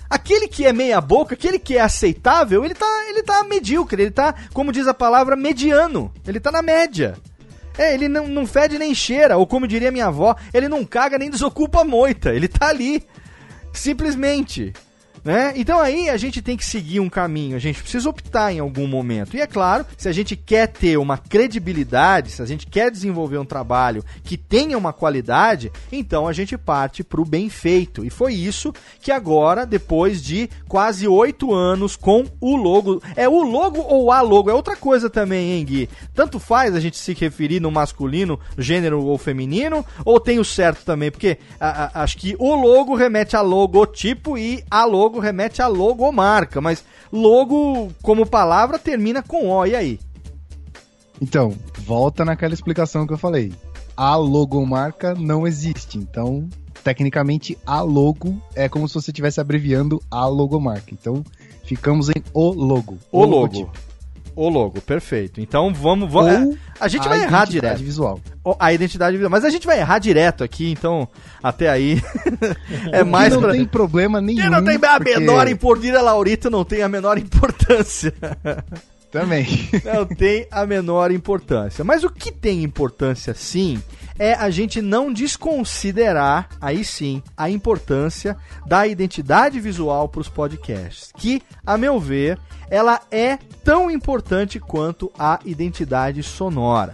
Aquele 0.09 0.49
que 0.49 0.67
é 0.67 0.73
meia 0.73 1.01
boca, 1.01 1.35
aquele 1.35 1.59
que 1.59 1.77
é 1.77 1.81
aceitável, 1.81 2.65
ele 2.65 2.75
tá, 2.75 3.05
ele 3.09 3.23
tá 3.23 3.45
medíocre, 3.45 4.03
ele 4.03 4.11
tá, 4.11 4.35
como 4.53 4.73
diz 4.73 4.89
a 4.89 4.95
palavra, 4.95 5.37
mediano. 5.37 6.13
Ele 6.27 6.41
tá 6.41 6.51
na 6.51 6.61
média. 6.61 7.17
É, 7.79 7.95
ele 7.95 8.09
não, 8.09 8.27
não 8.27 8.45
fede 8.45 8.77
nem 8.77 8.93
cheira, 8.93 9.39
ou 9.39 9.47
como 9.47 9.69
diria 9.69 9.93
minha 9.93 10.07
avó, 10.07 10.35
ele 10.53 10.69
não 10.69 10.85
caga 10.85 11.17
nem 11.17 11.31
desocupa 11.31 11.83
a 11.83 11.85
moita. 11.85 12.35
Ele 12.35 12.49
tá 12.49 12.69
ali. 12.69 13.07
Simplesmente. 13.73 14.73
Né? 15.25 15.53
Então 15.57 15.81
aí 15.81 16.09
a 16.09 16.17
gente 16.17 16.41
tem 16.41 16.57
que 16.57 16.65
seguir 16.65 17.01
um 17.01 17.09
caminho, 17.09 17.57
a 17.57 17.59
gente 17.59 17.83
precisa 17.83 18.09
optar 18.09 18.53
em 18.53 18.59
algum 18.59 18.87
momento. 18.87 19.37
E 19.37 19.41
é 19.41 19.47
claro, 19.47 19.85
se 19.97 20.09
a 20.09 20.13
gente 20.13 20.35
quer 20.35 20.69
ter 20.69 20.97
uma 20.97 21.19
credibilidade, 21.19 22.31
se 22.31 22.43
a 22.43 22.47
gente 22.47 22.67
quer 22.67 22.91
desenvolver 22.91 23.39
um 23.39 23.45
trabalho 23.45 24.05
que 24.25 24.37
tenha 24.37 24.79
uma 24.79 24.93
qualidade, 24.93 25.71
então 25.93 26.27
a 26.27 26.33
gente 26.33 26.57
parte 26.57 27.05
para 27.05 27.21
o 27.21 27.25
bem 27.25 27.49
feito. 27.49 28.05
E 28.05 28.11
foi 28.11 28.35
isso 28.35 28.73
que 29.01 29.13
agora, 29.13 29.67
depois 29.67 30.23
de 30.23 30.49
quase 30.69 31.07
oito 31.07 31.53
anos 31.53 31.97
com 31.97 32.25
o 32.41 32.57
logo. 32.57 33.03
É 33.17 33.29
o 33.29 33.43
logo 33.43 33.81
ou 33.81 34.11
a 34.11 34.21
logo? 34.21 34.51
É 34.51 34.55
outra 34.55 34.77
coisa 34.77 35.11
também, 35.11 35.53
hein, 35.53 35.65
Gui? 35.65 35.89
Tanto 36.15 36.39
faz 36.39 36.75
a 36.75 36.81
gente 36.81 36.97
se 36.97 37.13
referir 37.13 37.61
no 37.61 37.71
masculino, 37.71 38.39
gênero 38.57 39.05
ou 39.05 39.19
feminino, 39.19 39.85
ou 40.05 40.19
tem 40.21 40.39
o 40.39 40.45
certo 40.45 40.85
também? 40.85 41.11
Porque 41.11 41.39
a, 41.59 42.01
a, 42.01 42.03
acho 42.03 42.17
que 42.17 42.37
o 42.39 42.55
logo 42.55 42.95
remete 42.95 43.37
a 43.37 43.41
logotipo 43.41 44.39
e 44.39 44.65
a 44.71 44.85
logo 44.85 45.10
logo 45.11 45.19
remete 45.19 45.61
a 45.61 45.67
logomarca, 45.67 46.61
mas 46.61 46.85
logo 47.13 47.91
como 48.01 48.25
palavra 48.25 48.79
termina 48.79 49.23
com 49.23 49.49
O, 49.49 49.67
e 49.67 49.75
aí? 49.75 49.99
Então, 51.21 51.53
volta 51.79 52.25
naquela 52.25 52.55
explicação 52.55 53.07
que 53.07 53.13
eu 53.13 53.19
falei. 53.19 53.53
A 53.97 54.15
logomarca 54.15 55.15
não 55.15 55.47
existe, 55.47 55.99
então 55.99 56.49
tecnicamente 56.83 57.59
a 57.67 57.83
logo 57.83 58.41
é 58.55 58.67
como 58.67 58.89
se 58.89 58.95
você 58.95 59.11
estivesse 59.11 59.41
abreviando 59.41 60.01
a 60.11 60.27
logomarca. 60.27 60.95
Então, 60.95 61.23
ficamos 61.65 62.09
em 62.09 62.23
o 62.33 62.53
logo. 62.53 62.97
O, 63.11 63.21
o 63.21 63.25
logo. 63.27 63.71
O 64.35 64.49
logo, 64.49 64.81
perfeito. 64.81 65.41
Então 65.41 65.73
vamos. 65.73 66.11
vamos 66.11 66.49
Ou 66.49 66.59
a 66.79 66.89
gente 66.89 67.09
vai 67.09 67.23
errar 67.23 67.47
direto. 67.47 67.83
visual. 67.83 68.21
A 68.59 68.73
identidade 68.73 69.17
visual. 69.17 69.31
Mas 69.31 69.45
a 69.45 69.51
gente 69.51 69.67
vai 69.67 69.79
errar 69.79 69.99
direto 69.99 70.43
aqui, 70.43 70.71
então 70.71 71.09
até 71.43 71.69
aí. 71.69 72.03
é 72.93 73.05
mais. 73.05 73.33
não 73.33 73.41
pra... 73.41 73.53
tem 73.53 73.65
problema 73.65 74.21
nenhum. 74.21 74.43
Que 74.43 74.49
não 74.49 74.65
tem 74.65 74.77
a 74.77 74.97
porque... 74.97 75.19
menor 75.19 75.49
importância, 75.49 76.03
Laurito 76.03 76.51
não 76.51 76.65
tem 76.65 76.83
a 76.83 76.89
menor 76.89 77.19
importância. 77.19 78.15
Também. 79.11 79.69
Não 79.85 80.07
tem 80.07 80.47
a 80.51 80.65
menor 80.65 81.11
importância. 81.11 81.83
Mas 81.83 82.05
o 82.05 82.11
que 82.11 82.31
tem 82.31 82.63
importância 82.63 83.35
sim 83.35 83.83
é 84.21 84.35
a 84.35 84.51
gente 84.51 84.81
não 84.83 85.13
desconsiderar, 85.13 86.51
aí 86.61 86.85
sim, 86.85 87.23
a 87.35 87.49
importância 87.49 88.37
da 88.67 88.87
identidade 88.87 89.59
visual 89.59 90.09
para 90.09 90.21
os 90.21 90.29
podcasts. 90.29 91.11
Que, 91.17 91.43
a 91.67 91.77
meu 91.77 91.99
ver, 91.99 92.39
ela 92.71 93.01
é 93.11 93.37
tão 93.65 93.91
importante 93.91 94.61
quanto 94.61 95.11
a 95.19 95.41
identidade 95.45 96.23
sonora. 96.23 96.93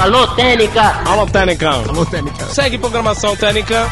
Alô, 0.00 0.26
Técnica! 0.34 0.82
Alô, 1.08 1.26
Técnica! 1.26 1.70
Alô, 1.70 2.04
Técnica! 2.04 2.46
Segue 2.46 2.76
programação 2.76 3.36
Técnica! 3.36 3.88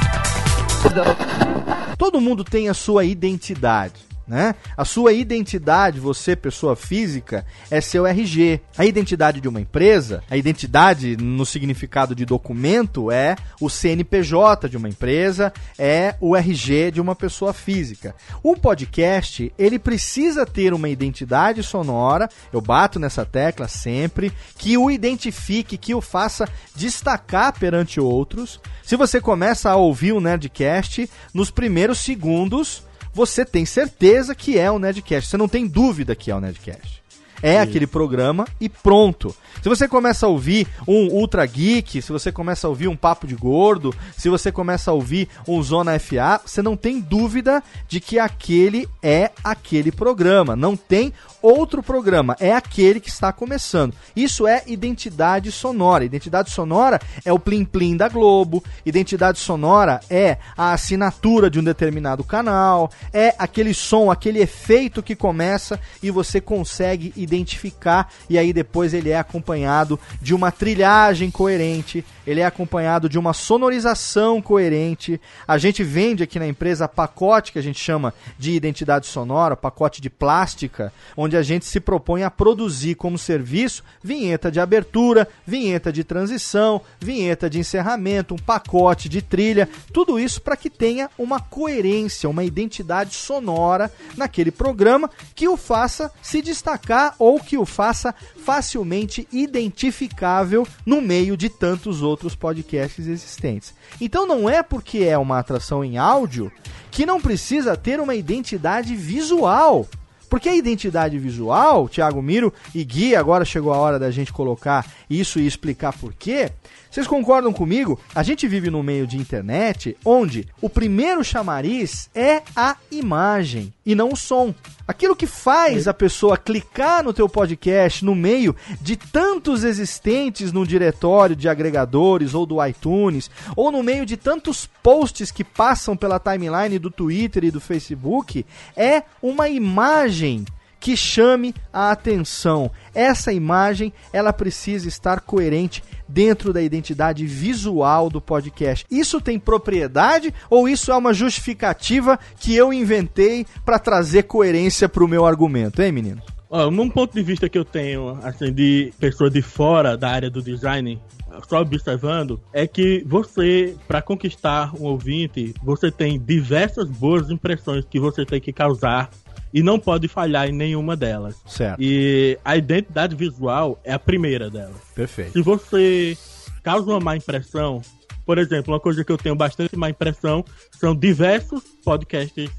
Todo 1.97 2.21
mundo 2.21 2.43
tem 2.43 2.69
a 2.69 2.75
sua 2.75 3.05
identidade 3.05 4.12
né? 4.27 4.55
A 4.77 4.85
sua 4.85 5.13
identidade, 5.13 5.99
você, 5.99 6.37
pessoa 6.37 6.77
física, 6.77 7.45
é 7.71 7.81
seu 7.81 8.07
RG. 8.07 8.61
A 8.77 8.85
identidade 8.85 9.41
de 9.41 9.49
uma 9.49 9.61
empresa, 9.61 10.23
a 10.31 10.37
identidade 10.37 11.17
no 11.17 11.45
significado 11.45 12.15
de 12.15 12.25
documento 12.25 13.11
é 13.11 13.37
o 13.61 13.69
CNPJ 13.69 14.69
de 14.69 14.77
uma 14.77 14.89
empresa, 14.89 15.53
é 15.79 16.15
o 16.21 16.37
RG 16.37 16.93
de 16.93 17.01
uma 17.01 17.15
pessoa 17.15 17.53
física. 17.53 18.15
O 18.43 18.57
podcast, 18.57 19.53
ele 19.59 19.79
precisa 19.79 20.47
ter 20.47 20.73
uma 20.73 20.89
identidade 20.89 21.63
sonora, 21.63 22.29
eu 22.53 22.61
bato 22.61 22.99
nessa 22.99 23.25
tecla 23.25 23.69
sempre, 23.69 24.33
que 24.57 24.77
o 24.79 24.91
identifique, 24.91 25.77
que 25.77 25.95
o 25.95 26.01
faça 26.01 26.49
destacar 26.75 27.59
perante 27.59 28.01
outros. 28.01 28.61
Se 28.83 28.97
você 28.97 29.21
começa 29.21 29.71
a 29.71 29.77
ouvir 29.77 30.13
o 30.13 30.21
Nerdcast, 30.21 31.09
nos 31.35 31.51
primeiros 31.51 31.99
segundos 31.99 32.83
você 33.13 33.45
tem 33.45 33.65
certeza 33.65 34.35
que 34.35 34.59
é 34.59 34.71
o 34.71 34.79
Nerdcast. 34.79 35.29
Você 35.29 35.37
não 35.37 35.49
tem 35.49 35.67
dúvida 35.67 36.15
que 36.15 36.31
é 36.31 36.35
o 36.35 36.41
Nerdcast. 36.41 37.03
É 37.43 37.55
Isso. 37.55 37.63
aquele 37.63 37.87
programa 37.89 38.47
e 38.61 38.69
pronto. 38.69 39.35
Se 39.61 39.69
você 39.69 39.89
começa 39.89 40.27
a 40.27 40.29
ouvir 40.29 40.67
um 40.87 41.09
Ultra 41.09 41.45
Geek, 41.45 42.01
se 42.01 42.13
você 42.13 42.31
começa 42.31 42.67
a 42.67 42.71
ouvir 42.71 42.87
um 42.87 42.97
Papo 42.97 43.27
de 43.27 43.35
Gordo, 43.35 43.93
se 44.17 44.29
você 44.29 44.53
começa 44.53 44.93
a 44.93 44.95
ouvir 44.95 45.29
um 45.47 45.61
Zona 45.61 45.99
FA, 45.99 46.41
você 46.45 46.63
não 46.63 46.77
tem 46.77 47.01
dúvida 47.01 47.63
de 47.89 48.01
que 48.01 48.19
aquele 48.19 48.89
é 49.03 49.33
aquele 49.43 49.91
programa. 49.91 50.55
Não 50.55 50.77
tem 50.77 51.13
outro 51.43 51.83
programa, 51.83 52.37
é 52.39 52.53
aquele 52.55 53.01
que 53.01 53.09
está 53.09 53.33
começando. 53.33 53.95
Isso 54.15 54.47
é 54.47 54.63
identidade 54.67 55.51
sonora. 55.51 56.05
Identidade 56.05 56.51
sonora 56.51 57.01
é 57.25 57.33
o 57.33 57.39
plim 57.39 57.65
plim 57.65 57.97
da 57.97 58.09
Globo, 58.09 58.63
identidade 58.87 59.39
sonora 59.39 60.01
é 60.09 60.39
a 60.57 60.73
assinatura 60.73 61.51
de 61.51 61.59
um 61.59 61.65
determinado 61.65 62.23
canal, 62.23 62.91
é 63.13 63.35
aquele 63.39 63.75
som, 63.75 64.11
aquele 64.11 64.41
efeito 64.41 65.03
que 65.03 65.17
começa 65.17 65.81
e 66.03 66.11
você 66.11 66.41
consegue 66.41 67.13
identificar 67.17 68.13
e 68.29 68.39
aí 68.39 68.53
depois 68.53 68.95
ele 68.95 69.11
é 69.11 69.19
acompanhado 69.19 69.99
de 70.21 70.35
uma 70.35 70.53
trilhagem 70.53 71.31
coerente, 71.31 72.05
ele 72.27 72.41
é 72.41 72.47
acompanhado 72.47 73.09
de 73.09 73.19
uma 73.19 73.33
sonorização 73.33 74.41
coerente. 74.41 75.21
A 75.47 75.59
gente 75.59 75.83
vende 75.83 76.23
aqui 76.23 76.39
na 76.39 76.47
empresa 76.47 76.89
pacote 76.89 77.53
que 77.53 77.59
a 77.59 77.63
gente 77.63 77.81
chama 77.81 78.15
de 78.39 78.53
identidade 78.53 79.07
sonora, 79.07 79.57
pacote 79.57 80.01
de 80.01 80.11
plástica, 80.11 80.93
onde 81.17 81.32
onde 81.33 81.37
a 81.39 81.43
gente 81.43 81.65
se 81.65 81.81
propõe 81.81 82.25
a 82.25 82.31
produzir 82.31 82.95
como 82.95 83.17
serviço 83.17 83.83
vinheta 84.03 84.51
de 84.51 84.61
abertura, 84.61 85.27
vinheta 85.47 85.91
de 85.91 86.05
transição, 86.05 86.83
vinheta 87.01 87.49
de 87.49 87.59
encerramento, 87.59 88.35
um 88.35 88.39
pacote 88.39 89.09
de 89.09 89.23
trilha, 89.23 89.67
tudo 89.95 90.21
isso 90.21 90.43
para 90.43 90.59
que 90.59 90.69
tenha 90.69 91.09
uma 91.17 91.41
coerência, 91.41 92.29
uma 92.29 92.45
identidade 92.45 93.15
sonora 93.15 93.91
naquele 94.15 94.51
programa 94.51 95.11
que 95.35 95.49
o 95.49 95.57
faça 95.57 96.13
se 96.21 96.43
destacar 96.43 97.15
ou 97.19 97.41
que 97.41 97.57
o 97.57 97.65
faça 97.65 98.15
facilmente 98.45 99.27
identificável 99.33 100.67
no 100.85 101.01
meio 101.01 101.35
de 101.35 101.49
tantos 101.49 102.03
outros 102.03 102.35
podcasts 102.35 103.07
existentes. 103.07 103.73
Então 103.99 104.27
não 104.27 104.51
é 104.51 104.63
porque 104.63 104.99
é 104.99 105.17
uma 105.17 105.39
atração 105.39 105.83
em 105.83 105.97
áudio 105.97 106.53
que 106.91 107.07
não 107.07 107.19
precisa 107.19 107.75
ter 107.75 108.01
uma 108.01 108.15
identidade 108.15 108.95
visual. 108.95 109.89
Porque 110.33 110.49
a 110.49 110.57
identidade 110.57 111.19
visual, 111.19 111.87
Thiago 111.91 112.23
Miro 112.23 112.55
e 112.75 112.83
Gui, 112.85 113.15
agora 113.15 113.45
chegou 113.45 113.71
a 113.71 113.77
hora 113.77 113.99
da 113.99 114.11
gente 114.11 114.33
colocar 114.33 114.91
isso 115.11 115.39
e 115.39 115.47
explicar 115.47 115.93
por 115.93 116.15
quê. 116.15 116.51
Vocês 116.93 117.07
concordam 117.07 117.55
comigo? 117.55 117.99
A 118.15 118.23
gente 118.23 118.47
vive 118.47 118.69
num 118.69 118.83
meio 118.83 119.07
de 119.07 119.17
internet 119.17 119.97
onde 120.05 120.47
o 120.61 120.69
primeiro 120.69 121.25
chamariz 121.25 122.11
é 122.15 122.43
a 122.55 122.77
imagem 122.91 123.73
e 123.87 123.95
não 123.95 124.11
o 124.11 124.17
som. 124.17 124.55
Aquilo 124.87 125.17
que 125.17 125.27
faz 125.27 125.89
a 125.89 125.95
pessoa 125.95 126.37
clicar 126.37 127.03
no 127.03 127.15
teu 127.15 127.31
podcast 127.31 128.05
no 128.05 128.15
meio 128.15 128.55
de 128.79 128.95
tantos 128.95 129.65
existentes 129.65 130.53
no 130.53 130.67
diretório 130.67 131.35
de 131.35 131.49
agregadores 131.49 132.35
ou 132.35 132.45
do 132.45 132.63
iTunes, 132.63 133.31
ou 133.57 133.73
no 133.73 133.83
meio 133.83 134.05
de 134.05 134.19
tantos 134.19 134.69
posts 134.83 135.31
que 135.31 135.43
passam 135.43 135.97
pela 135.97 136.21
timeline 136.21 136.79
do 136.79 136.91
Twitter 136.91 137.45
e 137.45 137.51
do 137.51 137.59
Facebook, 137.59 138.45
é 138.77 139.03
uma 139.23 139.49
imagem 139.49 140.45
que 140.83 140.97
chame 140.97 141.55
a 141.73 141.93
atenção. 141.93 142.69
Essa 142.93 143.33
imagem, 143.33 143.93
ela 144.13 144.33
precisa 144.33 144.89
estar 144.89 145.21
coerente 145.21 145.83
dentro 146.09 146.53
da 146.53 146.61
identidade 146.61 147.25
visual 147.25 148.11
do 148.11 148.21
podcast. 148.21 148.85
Isso 148.91 149.21
tem 149.21 149.39
propriedade 149.39 150.35
ou 150.51 150.69
isso 150.69 150.91
é 150.91 150.97
uma 150.97 151.15
justificativa 151.15 152.19
que 152.37 152.55
eu 152.57 152.73
inventei 152.73 153.47
para 153.65 153.79
trazer 153.79 154.25
coerência 154.25 154.89
para 154.89 155.05
o 155.05 155.09
meu 155.09 155.25
argumento, 155.25 155.81
hein, 155.81 155.93
menino? 155.93 156.21
Ó, 156.51 156.69
num 156.69 156.91
ponto 156.91 157.15
de 157.15 157.23
vista 157.23 157.49
que 157.49 157.57
eu 157.57 157.65
tenho, 157.65 158.19
assim, 158.25 158.53
de 158.53 158.93
pessoa 158.99 159.31
de 159.31 159.41
fora 159.41 159.97
da 159.97 160.11
área 160.11 160.29
do 160.29 160.43
design, 160.43 161.01
só 161.49 161.61
observando, 161.61 162.41
é 162.53 162.67
que 162.67 163.05
você, 163.07 163.75
para 163.89 164.03
conquistar 164.03 164.75
um 164.75 164.85
ouvinte, 164.85 165.55
você 165.63 165.91
tem 165.91 166.19
diversas 166.19 166.91
boas 166.91 167.31
impressões 167.31 167.85
que 167.85 167.99
você 167.99 168.27
tem 168.27 168.41
que 168.41 168.53
causar 168.53 169.11
e 169.53 169.63
não 169.63 169.79
pode 169.79 170.09
falhar 170.09 170.49
em 170.49 170.53
nenhuma 170.53 170.97
delas. 170.97 171.37
Certo. 171.47 171.81
E 171.81 172.39
a 172.45 172.57
identidade 172.57 173.15
visual 173.15 173.81
é 173.85 173.93
a 173.93 173.99
primeira 173.99 174.49
delas. 174.49 174.77
Perfeito. 174.95 175.33
Se 175.33 175.43
você 175.43 176.17
causa 176.63 176.91
uma 176.91 177.01
má 177.01 177.17
impressão, 177.17 177.83
por 178.25 178.39
exemplo, 178.39 178.73
uma 178.73 178.81
coisa 178.81 179.05
que 179.05 179.13
eu 179.13 179.19
tenho 179.19 179.35
bastante 179.35 179.77
má 179.77 179.91
impressão 179.91 180.45
são 180.79 180.95
diversos 180.95 181.63
podcasts 181.85 182.51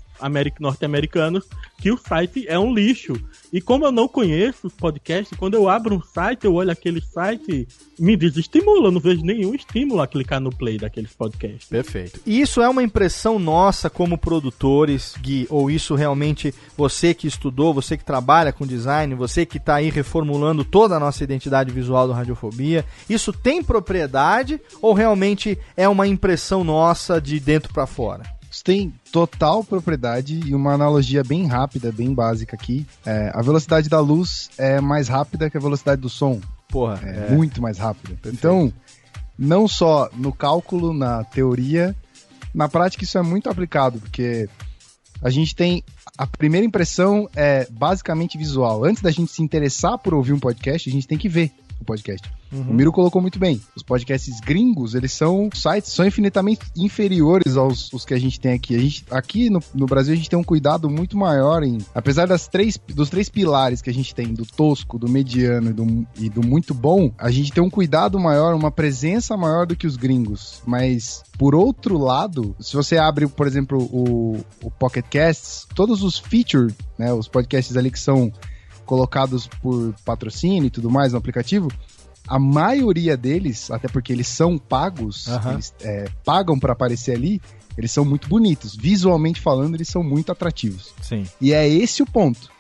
norte-americanos 0.59 1.45
que 1.83 1.91
o 1.91 1.97
site 1.97 2.45
é 2.47 2.57
um 2.57 2.73
lixo. 2.73 3.13
E 3.51 3.59
como 3.59 3.85
eu 3.85 3.91
não 3.91 4.07
conheço 4.07 4.67
os 4.67 4.73
podcasts, 4.73 5.37
quando 5.37 5.55
eu 5.55 5.67
abro 5.67 5.95
um 5.95 6.01
site, 6.01 6.45
eu 6.45 6.53
olho 6.53 6.71
aquele 6.71 7.01
site, 7.01 7.67
me 7.99 8.15
desestimula, 8.15 8.87
eu 8.87 8.91
não 8.91 9.01
vejo 9.01 9.21
nenhum 9.21 9.53
estímulo 9.53 10.01
a 10.01 10.07
clicar 10.07 10.39
no 10.39 10.49
play 10.49 10.77
daqueles 10.77 11.13
podcasts. 11.13 11.67
Perfeito. 11.67 12.21
E 12.25 12.39
isso 12.39 12.61
é 12.61 12.69
uma 12.69 12.81
impressão 12.81 13.37
nossa 13.37 13.89
como 13.89 14.17
produtores, 14.17 15.15
Gui, 15.21 15.45
ou 15.49 15.69
isso 15.69 15.93
realmente 15.93 16.53
você 16.77 17.13
que 17.13 17.27
estudou, 17.27 17.73
você 17.73 17.97
que 17.97 18.05
trabalha 18.05 18.53
com 18.53 18.65
design, 18.65 19.13
você 19.13 19.45
que 19.45 19.57
está 19.57 19.75
aí 19.75 19.89
reformulando 19.89 20.63
toda 20.63 20.95
a 20.95 20.99
nossa 20.99 21.23
identidade 21.23 21.71
visual 21.71 22.07
do 22.07 22.13
Radiofobia, 22.13 22.85
isso 23.09 23.33
tem 23.33 23.61
propriedade 23.61 24.59
ou 24.81 24.93
realmente 24.93 25.59
é 25.75 25.87
uma 25.87 26.07
impressão 26.07 26.63
nossa 26.63 27.19
de 27.19 27.39
dentro 27.39 27.73
para 27.73 27.85
fora? 27.85 28.32
Isso 28.53 28.63
tem 28.63 28.93
total 29.11 29.63
propriedade 29.63 30.39
e 30.45 30.53
uma 30.53 30.73
analogia 30.73 31.23
bem 31.23 31.47
rápida, 31.47 31.91
bem 31.91 32.13
básica 32.13 32.55
aqui. 32.55 32.85
É, 33.03 33.31
a 33.33 33.41
velocidade 33.41 33.89
da 33.89 33.99
luz 33.99 34.51
é 34.59 34.79
mais 34.79 35.07
rápida 35.07 35.49
que 35.49 35.57
a 35.57 35.59
velocidade 35.59 35.99
do 35.99 36.07
som. 36.07 36.39
Porra, 36.69 36.99
é, 37.03 37.29
é. 37.31 37.35
muito 37.35 37.59
mais 37.59 37.79
rápida. 37.79 38.09
Perfeito. 38.09 38.35
Então, 38.35 38.71
não 39.35 39.67
só 39.67 40.07
no 40.13 40.31
cálculo, 40.31 40.93
na 40.93 41.23
teoria, 41.23 41.95
na 42.53 42.69
prática 42.69 43.03
isso 43.03 43.17
é 43.17 43.23
muito 43.23 43.49
aplicado, 43.49 43.99
porque 43.99 44.47
a 45.19 45.31
gente 45.31 45.55
tem 45.55 45.83
a 46.15 46.27
primeira 46.27 46.67
impressão 46.67 47.27
é 47.35 47.67
basicamente 47.71 48.37
visual. 48.37 48.85
Antes 48.85 49.01
da 49.01 49.09
gente 49.09 49.31
se 49.31 49.41
interessar 49.41 49.97
por 49.97 50.13
ouvir 50.13 50.31
um 50.31 50.39
podcast, 50.39 50.87
a 50.87 50.93
gente 50.93 51.07
tem 51.07 51.17
que 51.17 51.27
ver 51.27 51.51
o 51.83 51.85
podcast. 51.85 52.29
Uhum. 52.51 52.61
O 52.69 52.73
Miro 52.73 52.91
colocou 52.91 53.21
muito 53.21 53.39
bem. 53.39 53.61
Os 53.75 53.83
podcasts 53.83 54.39
gringos, 54.39 54.95
eles 54.95 55.11
são 55.11 55.49
sites 55.53 55.91
são 55.91 56.05
infinitamente 56.05 56.61
inferiores 56.75 57.55
aos 57.57 57.91
os 57.93 58.05
que 58.05 58.13
a 58.13 58.19
gente 58.19 58.39
tem 58.39 58.53
aqui. 58.53 58.75
A 58.75 58.79
gente, 58.79 59.05
aqui 59.11 59.49
no, 59.49 59.59
no 59.73 59.85
Brasil 59.85 60.13
a 60.13 60.17
gente 60.17 60.29
tem 60.29 60.37
um 60.39 60.43
cuidado 60.43 60.89
muito 60.89 61.17
maior 61.17 61.63
em, 61.63 61.77
apesar 61.93 62.27
das 62.27 62.47
três 62.47 62.79
dos 62.87 63.09
três 63.09 63.29
pilares 63.29 63.81
que 63.81 63.89
a 63.89 63.93
gente 63.93 64.13
tem, 64.13 64.33
do 64.33 64.45
tosco, 64.45 64.97
do 64.97 65.09
mediano 65.09 65.69
e 65.69 65.73
do, 65.73 66.07
e 66.17 66.29
do 66.29 66.45
muito 66.45 66.73
bom, 66.73 67.11
a 67.17 67.31
gente 67.31 67.51
tem 67.51 67.63
um 67.63 67.69
cuidado 67.69 68.19
maior, 68.19 68.55
uma 68.55 68.71
presença 68.71 69.35
maior 69.35 69.65
do 69.65 69.75
que 69.75 69.87
os 69.87 69.97
gringos. 69.97 70.61
Mas 70.65 71.23
por 71.37 71.55
outro 71.55 71.97
lado, 71.97 72.55
se 72.59 72.75
você 72.75 72.97
abre, 72.97 73.27
por 73.27 73.47
exemplo, 73.47 73.79
o, 73.79 74.37
o 74.61 74.71
Pocket 74.71 75.05
Casts, 75.09 75.67
todos 75.73 76.03
os 76.03 76.17
features, 76.17 76.73
né, 76.97 77.11
os 77.11 77.27
podcasts 77.27 77.75
ali 77.75 77.89
que 77.89 77.99
são 77.99 78.31
colocados 78.85 79.47
por 79.47 79.93
patrocínio 80.05 80.65
e 80.65 80.69
tudo 80.69 80.89
mais 80.89 81.13
no 81.13 81.17
aplicativo, 81.17 81.69
a 82.27 82.39
maioria 82.39 83.17
deles, 83.17 83.69
até 83.69 83.87
porque 83.87 84.13
eles 84.13 84.27
são 84.27 84.57
pagos, 84.57 85.27
uhum. 85.27 85.51
eles 85.53 85.73
é, 85.81 86.05
pagam 86.23 86.57
para 86.57 86.73
aparecer 86.73 87.15
ali, 87.15 87.41
eles 87.77 87.91
são 87.91 88.05
muito 88.05 88.27
bonitos. 88.29 88.75
Visualmente 88.75 89.41
falando, 89.41 89.75
eles 89.75 89.89
são 89.89 90.03
muito 90.03 90.31
atrativos. 90.31 90.93
Sim. 91.01 91.25
E 91.41 91.53
é 91.53 91.67
esse 91.67 92.01
o 92.01 92.05
ponto. 92.05 92.51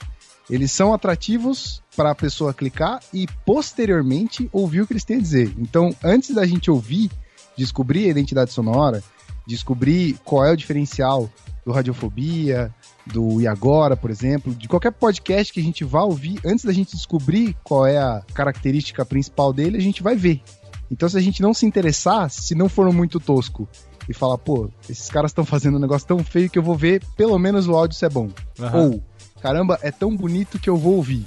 Eles 0.49 0.71
são 0.71 0.93
atrativos 0.93 1.81
para 1.95 2.11
a 2.11 2.15
pessoa 2.15 2.53
clicar 2.53 2.99
e 3.13 3.27
posteriormente 3.45 4.49
ouvir 4.51 4.81
o 4.81 4.87
que 4.87 4.93
eles 4.93 5.05
têm 5.05 5.17
a 5.17 5.21
dizer. 5.21 5.53
Então, 5.57 5.95
antes 6.03 6.35
da 6.35 6.45
gente 6.45 6.69
ouvir, 6.69 7.09
descobrir 7.57 8.07
a 8.07 8.09
identidade 8.09 8.51
sonora, 8.51 9.01
descobrir 9.47 10.17
qual 10.25 10.45
é 10.45 10.51
o 10.51 10.57
diferencial 10.57 11.29
do 11.65 11.71
Radiofobia, 11.71 12.73
do 13.05 13.41
E 13.41 13.47
Agora, 13.47 13.95
por 13.95 14.09
exemplo, 14.09 14.53
de 14.53 14.67
qualquer 14.67 14.91
podcast 14.91 15.51
que 15.51 15.59
a 15.59 15.63
gente 15.63 15.83
vá 15.83 16.03
ouvir, 16.03 16.39
antes 16.45 16.65
da 16.65 16.73
gente 16.73 16.95
descobrir 16.95 17.55
qual 17.63 17.85
é 17.85 17.97
a 17.97 18.21
característica 18.33 19.05
principal 19.05 19.51
dele, 19.51 19.77
a 19.77 19.81
gente 19.81 20.01
vai 20.01 20.15
ver. 20.15 20.41
Então, 20.89 21.09
se 21.09 21.17
a 21.17 21.21
gente 21.21 21.41
não 21.41 21.53
se 21.53 21.65
interessar, 21.65 22.29
se 22.29 22.53
não 22.53 22.69
for 22.69 22.91
muito 22.93 23.19
tosco 23.19 23.67
e 24.07 24.13
falar, 24.13 24.37
pô, 24.37 24.69
esses 24.89 25.09
caras 25.09 25.31
estão 25.31 25.45
fazendo 25.45 25.77
um 25.77 25.81
negócio 25.81 26.07
tão 26.07 26.19
feio 26.19 26.49
que 26.49 26.59
eu 26.59 26.63
vou 26.63 26.75
ver 26.75 27.03
pelo 27.15 27.37
menos 27.39 27.67
o 27.67 27.73
áudio 27.73 27.97
se 27.97 28.05
é 28.05 28.09
bom. 28.09 28.29
Uhum. 28.59 28.75
Ou, 28.75 29.03
caramba, 29.41 29.79
é 29.81 29.91
tão 29.91 30.15
bonito 30.15 30.59
que 30.59 30.69
eu 30.69 30.77
vou 30.77 30.95
ouvir. 30.95 31.25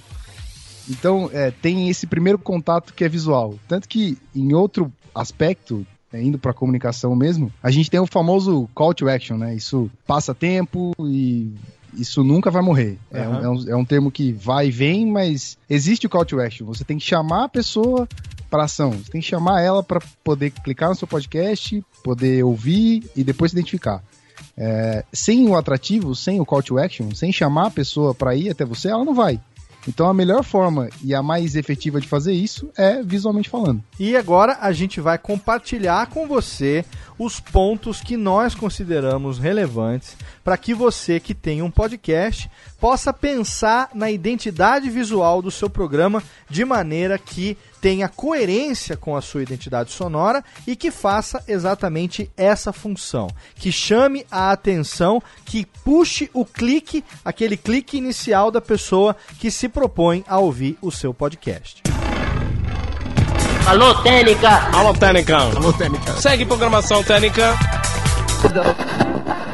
Então, 0.89 1.29
é, 1.33 1.51
tem 1.51 1.89
esse 1.89 2.07
primeiro 2.07 2.39
contato 2.39 2.95
que 2.95 3.05
é 3.05 3.09
visual. 3.09 3.55
Tanto 3.67 3.89
que, 3.89 4.17
em 4.35 4.55
outro 4.55 4.93
aspecto, 5.15 5.87
é, 6.13 6.23
indo 6.23 6.39
para 6.39 6.53
comunicação 6.53 7.15
mesmo, 7.15 7.53
a 7.63 7.71
gente 7.71 7.91
tem 7.91 8.01
o 8.01 8.07
famoso 8.07 8.69
call 8.75 8.95
to 8.95 9.09
action, 9.09 9.37
né? 9.37 9.55
Isso 9.55 9.91
passa 10.07 10.35
tempo 10.35 10.93
e 11.01 11.53
isso 11.95 12.23
nunca 12.23 12.51
vai 12.51 12.63
morrer. 12.63 12.99
Uhum. 13.11 13.19
É, 13.19 13.29
um, 13.29 13.35
é, 13.35 13.49
um, 13.49 13.71
é, 13.71 13.77
um, 13.77 13.85
termo 13.85 14.11
que 14.11 14.33
vai 14.33 14.69
e 14.69 14.71
vem, 14.71 15.07
mas 15.11 15.59
existe 15.69 16.07
o 16.07 16.11
call 16.11 16.25
to 16.25 16.41
action. 16.41 16.67
Você 16.67 16.85
tem 16.85 16.99
que 16.99 17.05
chamar 17.05 17.45
a 17.45 17.49
pessoa 17.49 18.09
para 18.51 18.65
ação. 18.65 18.93
Você 18.93 19.11
tem 19.11 19.21
que 19.21 19.27
chamar 19.27 19.63
ela 19.63 19.83
para 19.83 20.01
poder 20.23 20.51
clicar 20.51 20.91
no 20.91 20.95
seu 20.95 21.09
podcast, 21.09 21.83
poder 22.03 22.45
ouvir 22.45 23.05
e 23.17 23.25
depois 23.25 23.51
se 23.51 23.57
identificar. 23.57 24.03
É, 24.57 25.05
sem 25.13 25.49
o 25.49 25.57
atrativo, 25.57 26.15
sem 26.15 26.41
o 26.41 26.47
call 26.47 26.63
to 26.63 26.79
action, 26.79 27.11
sem 27.15 27.33
chamar 27.33 27.67
a 27.67 27.71
pessoa 27.71 28.15
para 28.15 28.35
ir 28.35 28.51
até 28.51 28.65
você, 28.65 28.89
ela 28.89 29.05
não 29.05 29.15
vai. 29.15 29.41
Então 29.89 30.09
a 30.09 30.15
melhor 30.15 30.43
forma 30.43 30.89
e 31.03 31.15
a 31.15 31.23
mais 31.23 31.55
efetiva 31.55 32.01
de 32.01 32.09
fazer 32.09 32.33
isso 32.33 32.71
é 32.77 33.03
visualmente 33.03 33.49
falando. 33.49 33.83
E 33.99 34.17
agora 34.17 34.59
a 34.61 34.73
gente 34.73 35.01
vai 35.01 35.19
compartilhar 35.19 36.07
com 36.09 36.27
você 36.27 36.85
os 37.19 37.41
pontos 37.41 38.01
que 38.01 38.17
nós 38.17 38.55
consideramos 38.55 39.39
relevantes 39.39 40.17
para 40.47 40.57
que 40.57 40.73
você 40.73 41.19
que 41.19 41.35
tem 41.35 41.61
um 41.61 41.69
podcast 41.69 42.49
possa 42.79 43.13
pensar 43.13 43.91
na 43.93 44.13
identidade 44.13 44.89
visual 44.89 45.43
do 45.43 45.51
seu 45.51 45.69
programa 45.69 46.23
de 46.49 46.65
maneira 46.65 47.19
que 47.19 47.59
tenha 47.81 48.09
coerência 48.09 48.97
com 48.97 49.17
a 49.17 49.21
sua 49.21 49.43
identidade 49.43 49.91
sonora 49.91 50.45
e 50.65 50.77
que 50.77 50.93
faça 50.93 51.43
exatamente 51.49 52.31
essa 52.37 52.73
função, 52.73 53.27
que 53.57 53.73
chame 53.73 54.25
a 54.31 54.53
atenção, 54.53 55.21
que 55.45 55.67
puxe 55.83 56.31
o 56.33 56.45
clique, 56.45 57.03
aquele 57.25 57.57
clique 57.57 57.97
inicial 57.97 58.53
da 58.53 58.61
pessoa 58.61 59.17
que 59.41 59.51
se 59.51 59.69
propõe 59.69 60.25
a 60.29 60.39
ouvir 60.39 60.79
o 60.81 60.93
seu 60.93 61.13
podcast. 61.13 61.83
Alô, 63.67 64.01
Técnica! 64.01 64.71
Alô, 64.73 64.95
Técnica! 64.95 65.39
Alô, 65.39 65.73
Técnica! 65.73 66.13
Segue 66.13 66.47
programação 66.47 67.03
Técnica! 67.03 67.57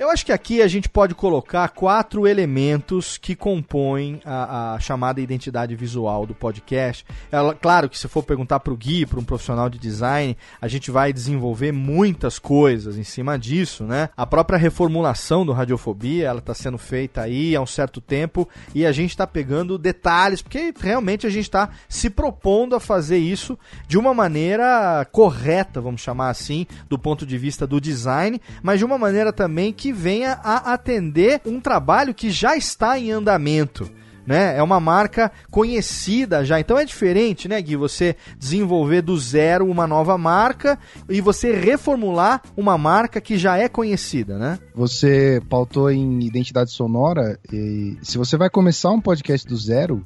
Eu 0.03 0.11
acho 0.11 0.27
que 0.27 0.33
aqui 0.33 0.61
a 0.61 0.67
gente 0.67 0.89
pode 0.89 1.15
colocar 1.15 1.69
quatro 1.69 2.27
elementos 2.27 3.17
que 3.17 3.37
compõem 3.37 4.21
a, 4.25 4.75
a 4.75 4.81
chamada 4.81 5.21
identidade 5.21 5.77
visual 5.77 6.27
do 6.27 6.35
podcast. 6.35 7.07
Ela, 7.31 7.55
claro 7.55 7.89
que 7.89 7.97
se 7.97 8.09
for 8.09 8.25
perguntar 8.25 8.59
para 8.59 8.73
o 8.73 8.77
Gui, 8.77 9.07
para 9.07 9.21
um 9.21 9.25
profissional 9.25 9.71
de 9.71 9.79
design, 9.79 10.37
a 10.61 10.67
gente 10.67 10.91
vai 10.91 11.13
desenvolver 11.13 11.71
muitas 11.71 12.39
coisas 12.39 12.99
em 12.99 13.05
cima 13.05 13.39
disso, 13.39 13.85
né? 13.85 14.09
A 14.17 14.27
própria 14.27 14.59
reformulação 14.59 15.47
do 15.47 15.53
Radiofobia, 15.53 16.27
ela 16.27 16.41
está 16.41 16.53
sendo 16.53 16.79
feita 16.79 17.23
aí 17.23 17.55
há 17.55 17.61
um 17.61 17.67
certo 17.67 18.01
tempo 18.01 18.49
e 18.75 18.85
a 18.85 18.91
gente 18.91 19.11
está 19.11 19.25
pegando 19.27 19.79
detalhes, 19.79 20.43
porque 20.43 20.75
realmente 20.81 21.29
a 21.29 21.31
gente 21.31 21.45
está 21.45 21.71
se 21.89 22.11
propondo 22.11 22.75
a 22.75 22.81
fazer 22.81 23.19
isso 23.19 23.57
de 23.87 23.97
uma 23.97 24.13
maneira 24.13 25.07
correta, 25.13 25.81
vamos 25.81 26.01
chamar 26.01 26.29
assim, 26.29 26.67
do 26.89 26.99
ponto 26.99 27.25
de 27.25 27.39
vista 27.39 27.69
do 27.69 27.81
design, 27.81 28.41
mas 28.65 28.82
de 28.83 28.85
uma 28.85 28.99
maneira 28.99 29.33
também 29.33 29.73
que 29.73 29.93
venha 29.93 30.41
a 30.43 30.73
atender 30.73 31.41
um 31.47 31.61
trabalho 31.61 32.13
que 32.13 32.33
já 32.33 32.57
está 32.57 32.99
em 32.99 33.13
andamento. 33.13 33.89
Né? 34.27 34.57
É 34.57 34.63
uma 34.63 34.81
marca 34.81 35.31
conhecida 35.53 36.45
já. 36.45 36.59
Então 36.59 36.77
é 36.77 36.85
diferente, 36.85 37.47
né, 37.47 37.63
Gui? 37.63 37.77
Você 37.77 38.17
desenvolver 38.37 39.01
do 39.03 39.17
zero 39.17 39.71
uma 39.71 39.87
nova 39.87 40.19
marca 40.19 40.77
e 41.09 41.21
você 41.21 41.55
reformular 41.55 42.43
uma 42.57 42.77
marca 42.77 43.21
que 43.21 43.39
já 43.39 43.57
é 43.57 43.69
conhecida, 43.69 44.37
né? 44.37 44.59
Você 44.75 45.41
pautou 45.49 45.89
em 45.89 46.21
identidade 46.25 46.73
sonora 46.73 47.39
e 47.53 47.97
se 48.03 48.19
você 48.19 48.37
vai 48.37 48.51
começar 48.51 48.91
um 48.91 49.01
podcast 49.01 49.47
do 49.47 49.57
zero, 49.57 50.05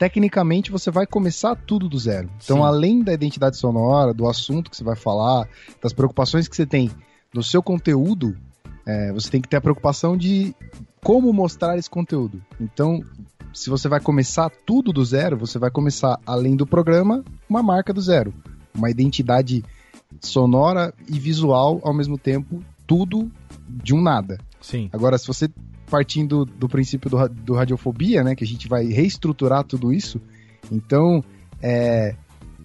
tecnicamente 0.00 0.72
você 0.72 0.90
vai 0.90 1.06
começar 1.06 1.54
tudo 1.54 1.88
do 1.88 1.98
zero. 1.98 2.28
Então, 2.42 2.56
Sim. 2.56 2.62
além 2.64 3.02
da 3.04 3.12
identidade 3.12 3.56
sonora, 3.56 4.12
do 4.12 4.28
assunto 4.28 4.68
que 4.68 4.76
você 4.76 4.82
vai 4.82 4.96
falar, 4.96 5.48
das 5.80 5.92
preocupações 5.92 6.48
que 6.48 6.56
você 6.56 6.66
tem 6.66 6.90
no 7.34 7.42
seu 7.42 7.62
conteúdo, 7.62 8.36
é, 8.86 9.12
você 9.12 9.30
tem 9.30 9.40
que 9.40 9.48
ter 9.48 9.56
a 9.56 9.60
preocupação 9.60 10.16
de 10.16 10.54
como 11.02 11.32
mostrar 11.32 11.78
esse 11.78 11.88
conteúdo. 11.88 12.42
Então, 12.60 13.02
se 13.52 13.70
você 13.70 13.88
vai 13.88 14.00
começar 14.00 14.50
tudo 14.66 14.92
do 14.92 15.04
zero, 15.04 15.36
você 15.36 15.58
vai 15.58 15.70
começar, 15.70 16.18
além 16.26 16.56
do 16.56 16.66
programa, 16.66 17.24
uma 17.48 17.62
marca 17.62 17.92
do 17.92 18.00
zero. 18.00 18.32
Uma 18.74 18.90
identidade 18.90 19.64
sonora 20.20 20.92
e 21.08 21.18
visual 21.18 21.80
ao 21.82 21.94
mesmo 21.94 22.18
tempo, 22.18 22.62
tudo 22.86 23.30
de 23.68 23.94
um 23.94 24.02
nada. 24.02 24.38
Sim. 24.60 24.88
Agora, 24.92 25.16
se 25.16 25.26
você 25.26 25.48
partindo 25.90 26.44
do 26.44 26.68
princípio 26.68 27.10
do, 27.10 27.28
do 27.28 27.54
radiofobia, 27.54 28.22
né, 28.22 28.34
que 28.34 28.44
a 28.44 28.46
gente 28.46 28.68
vai 28.68 28.86
reestruturar 28.86 29.64
tudo 29.64 29.92
isso, 29.92 30.20
então 30.70 31.24
é, 31.60 32.14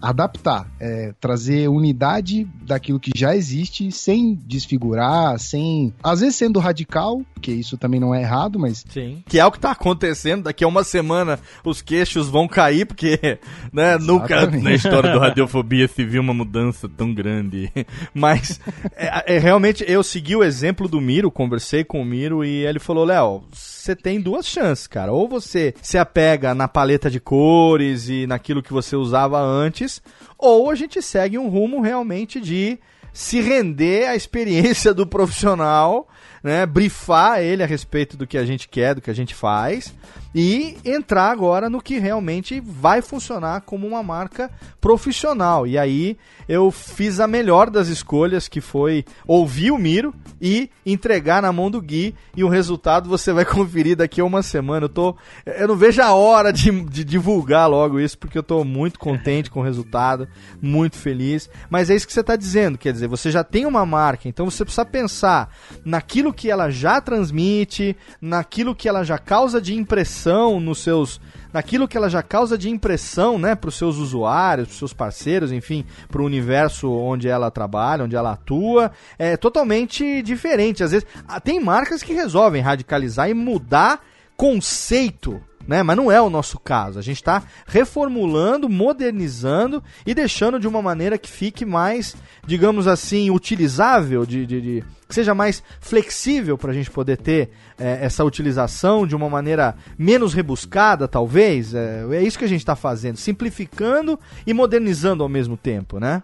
adaptar, 0.06 0.70
é, 0.80 1.14
trazer 1.20 1.68
unidade 1.68 2.48
daquilo 2.62 3.00
que 3.00 3.12
já 3.16 3.36
existe, 3.36 3.92
sem 3.92 4.36
desfigurar, 4.36 5.40
sem. 5.40 5.94
Às 6.04 6.20
vezes 6.20 6.36
sendo 6.36 6.60
radical, 6.60 7.22
porque 7.46 7.52
isso 7.52 7.78
também 7.78 8.00
não 8.00 8.16
é 8.16 8.24
errado, 8.24 8.58
mas. 8.58 8.84
Sim. 8.90 9.24
Que 9.28 9.40
é 9.40 9.46
o 9.46 9.52
que 9.52 9.60
tá 9.60 9.70
acontecendo. 9.70 10.46
Daqui 10.46 10.64
a 10.64 10.68
uma 10.68 10.84
semana 10.84 11.40
os 11.64 11.80
queixos 11.80 12.28
vão 12.28 12.48
cair, 12.48 12.88
porque, 12.88 13.38
né, 13.72 14.00
nunca 14.00 14.48
na 14.48 14.74
história 14.74 15.12
do 15.12 15.20
Radiofobia 15.20 15.88
se 15.88 16.04
viu 16.04 16.24
uma 16.24 16.34
mudança 16.34 16.90
tão 16.90 17.14
grande. 17.14 17.72
Mas, 18.16 18.60
é, 18.96 19.36
é, 19.36 19.38
realmente, 19.38 19.86
eu 19.88 20.02
segui 20.02 20.36
o 20.36 20.44
exemplo 20.44 20.88
do 20.88 21.00
Miro, 21.00 21.30
conversei 21.30 21.84
com 21.84 22.02
o 22.02 22.06
Miro 22.06 22.44
e 22.44 22.66
ele 22.66 22.80
falou: 22.80 23.06
Léo, 23.06 23.44
você 23.52 23.96
tem 23.96 24.20
duas 24.20 24.48
chances, 24.48 24.88
cara. 24.88 25.12
Ou 25.12 25.30
você 25.30 25.76
se 25.84 26.00
apega 26.00 26.56
na 26.56 26.68
paleta 26.68 27.12
de 27.12 27.20
cores 27.20 28.10
e 28.10 28.26
naquilo 28.26 28.64
que 28.64 28.74
você 28.74 28.96
usava 28.96 29.40
antes, 29.40 30.02
ou 30.36 30.72
a 30.72 30.74
gente 30.74 31.00
segue 31.00 31.38
um 31.38 31.48
rumo 31.48 31.80
realmente 31.80 32.42
de 32.42 32.80
se 33.14 33.40
render 33.40 34.10
à 34.10 34.16
experiência 34.16 34.94
do 34.94 35.06
profissional, 35.06 36.10
né, 36.46 36.64
brifar 36.64 37.40
ele 37.40 37.64
a 37.64 37.66
respeito 37.66 38.16
do 38.16 38.28
que 38.28 38.38
a 38.38 38.46
gente 38.46 38.70
quer, 38.70 38.94
do 38.94 39.02
que 39.02 39.10
a 39.10 39.16
gente 39.16 39.34
faz 39.34 39.92
e 40.38 40.78
entrar 40.84 41.32
agora 41.32 41.70
no 41.70 41.82
que 41.82 41.98
realmente 41.98 42.60
vai 42.60 43.02
funcionar 43.02 43.62
como 43.62 43.88
uma 43.88 44.04
marca 44.04 44.52
profissional. 44.82 45.66
E 45.66 45.78
aí 45.78 46.18
eu 46.48 46.70
fiz 46.72 47.22
a 47.22 47.28
melhor 47.28 47.70
das 47.70 47.88
escolhas, 47.88 48.50
que 48.50 48.60
foi 48.60 49.06
ouvir 49.26 49.72
o 49.72 49.78
Miro 49.78 50.14
e 50.42 50.70
entregar 50.86 51.42
na 51.42 51.54
mão 51.54 51.72
do 51.72 51.82
Gui. 51.82 52.14
E 52.36 52.44
o 52.44 52.50
resultado 52.50 53.08
você 53.08 53.32
vai 53.32 53.46
conferir 53.48 53.96
daqui 53.96 54.20
a 54.20 54.26
uma 54.26 54.44
semana. 54.44 54.86
Eu, 54.86 54.90
tô, 54.90 55.16
eu 55.46 55.70
não 55.70 55.78
vejo 55.78 56.02
a 56.02 56.14
hora 56.14 56.52
de, 56.52 56.70
de 56.84 57.06
divulgar 57.06 57.70
logo 57.70 57.98
isso, 57.98 58.18
porque 58.18 58.38
eu 58.38 58.42
estou 58.42 58.66
muito 58.66 59.00
contente 59.00 59.50
com 59.50 59.62
o 59.62 59.64
resultado, 59.64 60.28
muito 60.62 60.98
feliz. 60.98 61.50
Mas 61.70 61.90
é 61.90 61.96
isso 61.96 62.06
que 62.06 62.12
você 62.12 62.20
está 62.20 62.36
dizendo, 62.36 62.78
quer 62.78 62.92
dizer, 62.92 63.08
você 63.08 63.32
já 63.32 63.44
tem 63.44 63.66
uma 63.66 63.86
marca, 63.86 64.28
então 64.28 64.50
você 64.52 64.66
precisa 64.66 64.86
pensar 64.86 65.50
naquilo 65.86 66.34
que 66.36 66.52
ela 66.52 66.70
já 66.70 67.02
transmite, 67.02 67.96
naquilo 68.22 68.76
que 68.76 68.88
ela 68.88 69.04
já 69.04 69.18
causa 69.18 69.60
de 69.62 69.74
impressão 69.74 70.60
nos 70.60 70.80
seus 70.80 71.20
naquilo 71.54 71.88
que 71.88 71.96
ela 71.96 72.10
já 72.10 72.22
causa 72.22 72.58
de 72.58 72.70
impressão, 72.70 73.40
né, 73.40 73.56
para 73.56 73.70
os 73.70 73.78
seus 73.78 73.96
usuários, 73.96 74.68
para 74.68 74.74
os 74.74 74.78
seus 74.78 74.92
parceiros, 74.92 75.54
enfim, 75.54 75.86
para 76.10 76.22
o 76.22 76.26
universo 76.26 76.92
onde 76.92 77.30
ela 77.30 77.50
trabalha, 77.50 78.04
onde 78.04 78.14
ela 78.14 78.34
atua, 78.34 78.92
é 79.18 79.38
totalmente 79.38 80.22
diferente. 80.22 80.84
Às 80.84 80.92
vezes, 80.92 81.08
tem 81.46 81.62
marcas 81.62 82.04
que 82.04 82.14
resolvem 82.14 82.62
radicalizar 82.62 83.30
e 83.30 83.34
mudar 83.34 84.02
conceito 84.36 85.42
né? 85.68 85.84
Mas 85.84 85.98
não 85.98 86.12
é 86.12 86.22
o 86.22 86.30
nosso 86.30 86.60
caso. 86.60 87.00
A 87.00 87.02
gente 87.02 87.18
está 87.18 87.44
reformulando, 87.66 88.70
modernizando 88.70 89.84
e 90.06 90.14
deixando 90.14 90.60
de 90.60 90.68
uma 90.68 90.82
maneira 90.82 91.18
que 91.18 91.30
fique 91.30 91.66
mais, 91.66 92.16
digamos 92.46 92.88
assim, 92.88 93.30
utilizável, 93.30 94.26
de, 94.26 94.46
de, 94.46 94.62
de 94.62 94.84
que 95.08 95.14
seja 95.14 95.36
mais 95.36 95.62
flexível 95.80 96.58
para 96.58 96.72
a 96.72 96.74
gente 96.74 96.90
poder 96.90 97.18
ter 97.18 97.50
é, 97.78 98.00
essa 98.02 98.24
utilização 98.24 99.06
de 99.06 99.16
uma 99.16 99.30
maneira 99.30 99.76
menos 99.98 100.34
rebuscada, 100.34 101.08
talvez. 101.08 101.74
É, 101.74 102.06
é 102.12 102.24
isso 102.24 102.40
que 102.40 102.46
a 102.46 102.50
gente 102.50 102.62
está 102.62 102.76
fazendo, 102.76 103.18
simplificando 103.18 104.20
e 104.46 104.54
modernizando 104.54 105.24
ao 105.24 105.30
mesmo 105.30 105.56
tempo, 105.56 106.00
né? 106.00 106.24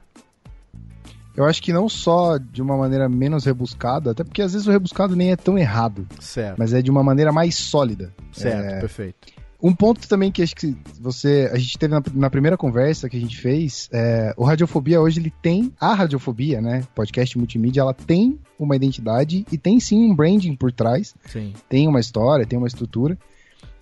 Eu 1.36 1.46
acho 1.46 1.62
que 1.62 1.72
não 1.72 1.88
só 1.88 2.38
de 2.38 2.62
uma 2.62 2.76
maneira 2.76 3.08
menos 3.08 3.46
rebuscada, 3.46 4.12
até 4.12 4.24
porque 4.24 4.42
às 4.42 4.54
vezes 4.54 4.68
o 4.68 4.72
rebuscado 4.72 5.16
nem 5.16 5.32
é 5.32 5.36
tão 5.36 5.58
errado. 5.58 6.06
Certo. 6.20 6.58
Mas 6.58 6.74
é 6.74 6.82
de 6.82 6.92
uma 6.92 7.04
maneira 7.04 7.32
mais 7.32 7.56
sólida. 7.56 8.14
Certo, 8.32 8.66
é... 8.66 8.80
perfeito. 8.80 9.42
Um 9.64 9.76
ponto 9.76 10.08
também 10.08 10.32
que 10.32 10.42
acho 10.42 10.56
que 10.56 10.76
você. 11.00 11.50
A 11.54 11.58
gente 11.58 11.78
teve 11.78 11.94
na, 11.94 12.02
na 12.16 12.30
primeira 12.32 12.58
conversa 12.58 13.08
que 13.08 13.16
a 13.16 13.20
gente 13.20 13.38
fez, 13.38 13.88
é, 13.94 14.34
o 14.36 14.44
Radiofobia 14.44 15.00
hoje 15.00 15.20
ele 15.20 15.32
tem. 15.42 15.72
A 15.80 15.94
Radiofobia, 15.94 16.60
né? 16.60 16.84
Podcast 16.96 17.38
multimídia, 17.38 17.82
ela 17.82 17.94
tem 17.94 18.40
uma 18.58 18.76
identidade 18.76 19.46
e 19.52 19.58
tem 19.60 19.80
sim 19.80 20.10
um 20.10 20.16
branding 20.16 20.56
por 20.56 20.72
trás. 20.72 21.14
Sim. 21.28 21.54
Tem 21.70 21.88
uma 21.88 22.00
história, 22.00 22.46
tem 22.46 22.58
uma 22.58 22.68
estrutura, 22.68 23.16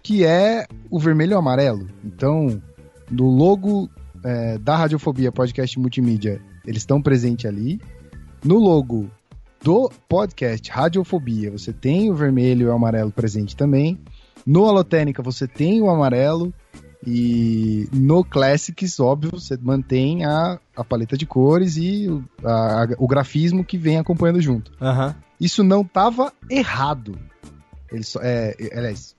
que 0.03 0.25
é 0.25 0.67
o 0.89 0.99
vermelho 0.99 1.31
e 1.31 1.35
o 1.35 1.39
amarelo. 1.39 1.87
Então, 2.03 2.61
no 3.09 3.29
logo 3.29 3.89
é, 4.21 4.57
da 4.57 4.75
Radiofobia 4.75 5.31
Podcast 5.31 5.79
Multimídia, 5.79 6.41
eles 6.65 6.81
estão 6.81 7.01
presentes 7.01 7.45
ali. 7.45 7.79
No 8.43 8.57
logo 8.57 9.09
do 9.63 9.91
podcast 10.07 10.69
Radiofobia, 10.71 11.51
você 11.51 11.73
tem 11.73 12.09
o 12.09 12.15
vermelho 12.15 12.67
e 12.67 12.69
o 12.69 12.73
amarelo 12.73 13.11
presente 13.11 13.55
também. 13.55 13.99
No 14.45 14.65
Alotênica 14.65 15.21
você 15.21 15.47
tem 15.47 15.81
o 15.81 15.89
amarelo 15.89 16.53
e 17.05 17.87
no 17.93 18.23
Classics, 18.23 18.99
óbvio, 18.99 19.31
você 19.31 19.57
mantém 19.57 20.25
a, 20.25 20.59
a 20.75 20.83
paleta 20.83 21.17
de 21.17 21.25
cores 21.25 21.77
e 21.77 22.09
o, 22.09 22.23
a, 22.43 22.87
o 22.97 23.07
grafismo 23.07 23.63
que 23.63 23.77
vem 23.77 23.97
acompanhando 23.97 24.41
junto. 24.41 24.71
Uhum. 24.81 25.13
Isso 25.39 25.63
não 25.63 25.81
estava 25.81 26.33
errado. 26.49 27.17
Ele 27.91 28.03
só, 28.03 28.19
é, 28.21 28.55
aliás, 28.73 29.15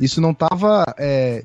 isso 0.00 0.20
não 0.20 0.30
estava 0.30 0.84
é, 0.98 1.44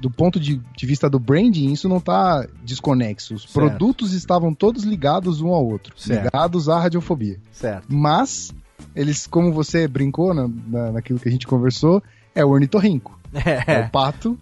do 0.00 0.10
ponto 0.10 0.38
de, 0.38 0.60
de, 0.76 0.86
vista 0.86 1.10
do 1.10 1.18
branding, 1.18 1.72
isso 1.72 1.88
não 1.88 1.96
está 1.96 2.46
desconexo. 2.62 3.34
Os 3.34 3.42
certo. 3.42 3.54
produtos 3.54 4.12
estavam 4.12 4.54
todos 4.54 4.84
ligados 4.84 5.40
um 5.40 5.48
ao 5.48 5.66
outro, 5.66 5.92
certo. 5.96 6.24
ligados 6.24 6.68
à 6.68 6.78
radiofobia. 6.78 7.38
Certo. 7.50 7.86
Mas 7.88 8.54
eles, 8.94 9.26
como 9.26 9.52
você 9.52 9.88
brincou 9.88 10.32
na, 10.32 10.48
na, 10.48 10.92
naquilo 10.92 11.18
que 11.18 11.28
a 11.28 11.32
gente 11.32 11.46
conversou, 11.46 12.02
é 12.34 12.44
o 12.44 12.48
ornitorrinco. 12.48 13.18
É. 13.34 13.74
é 13.74 13.80
o 13.84 13.90
pato 13.90 14.38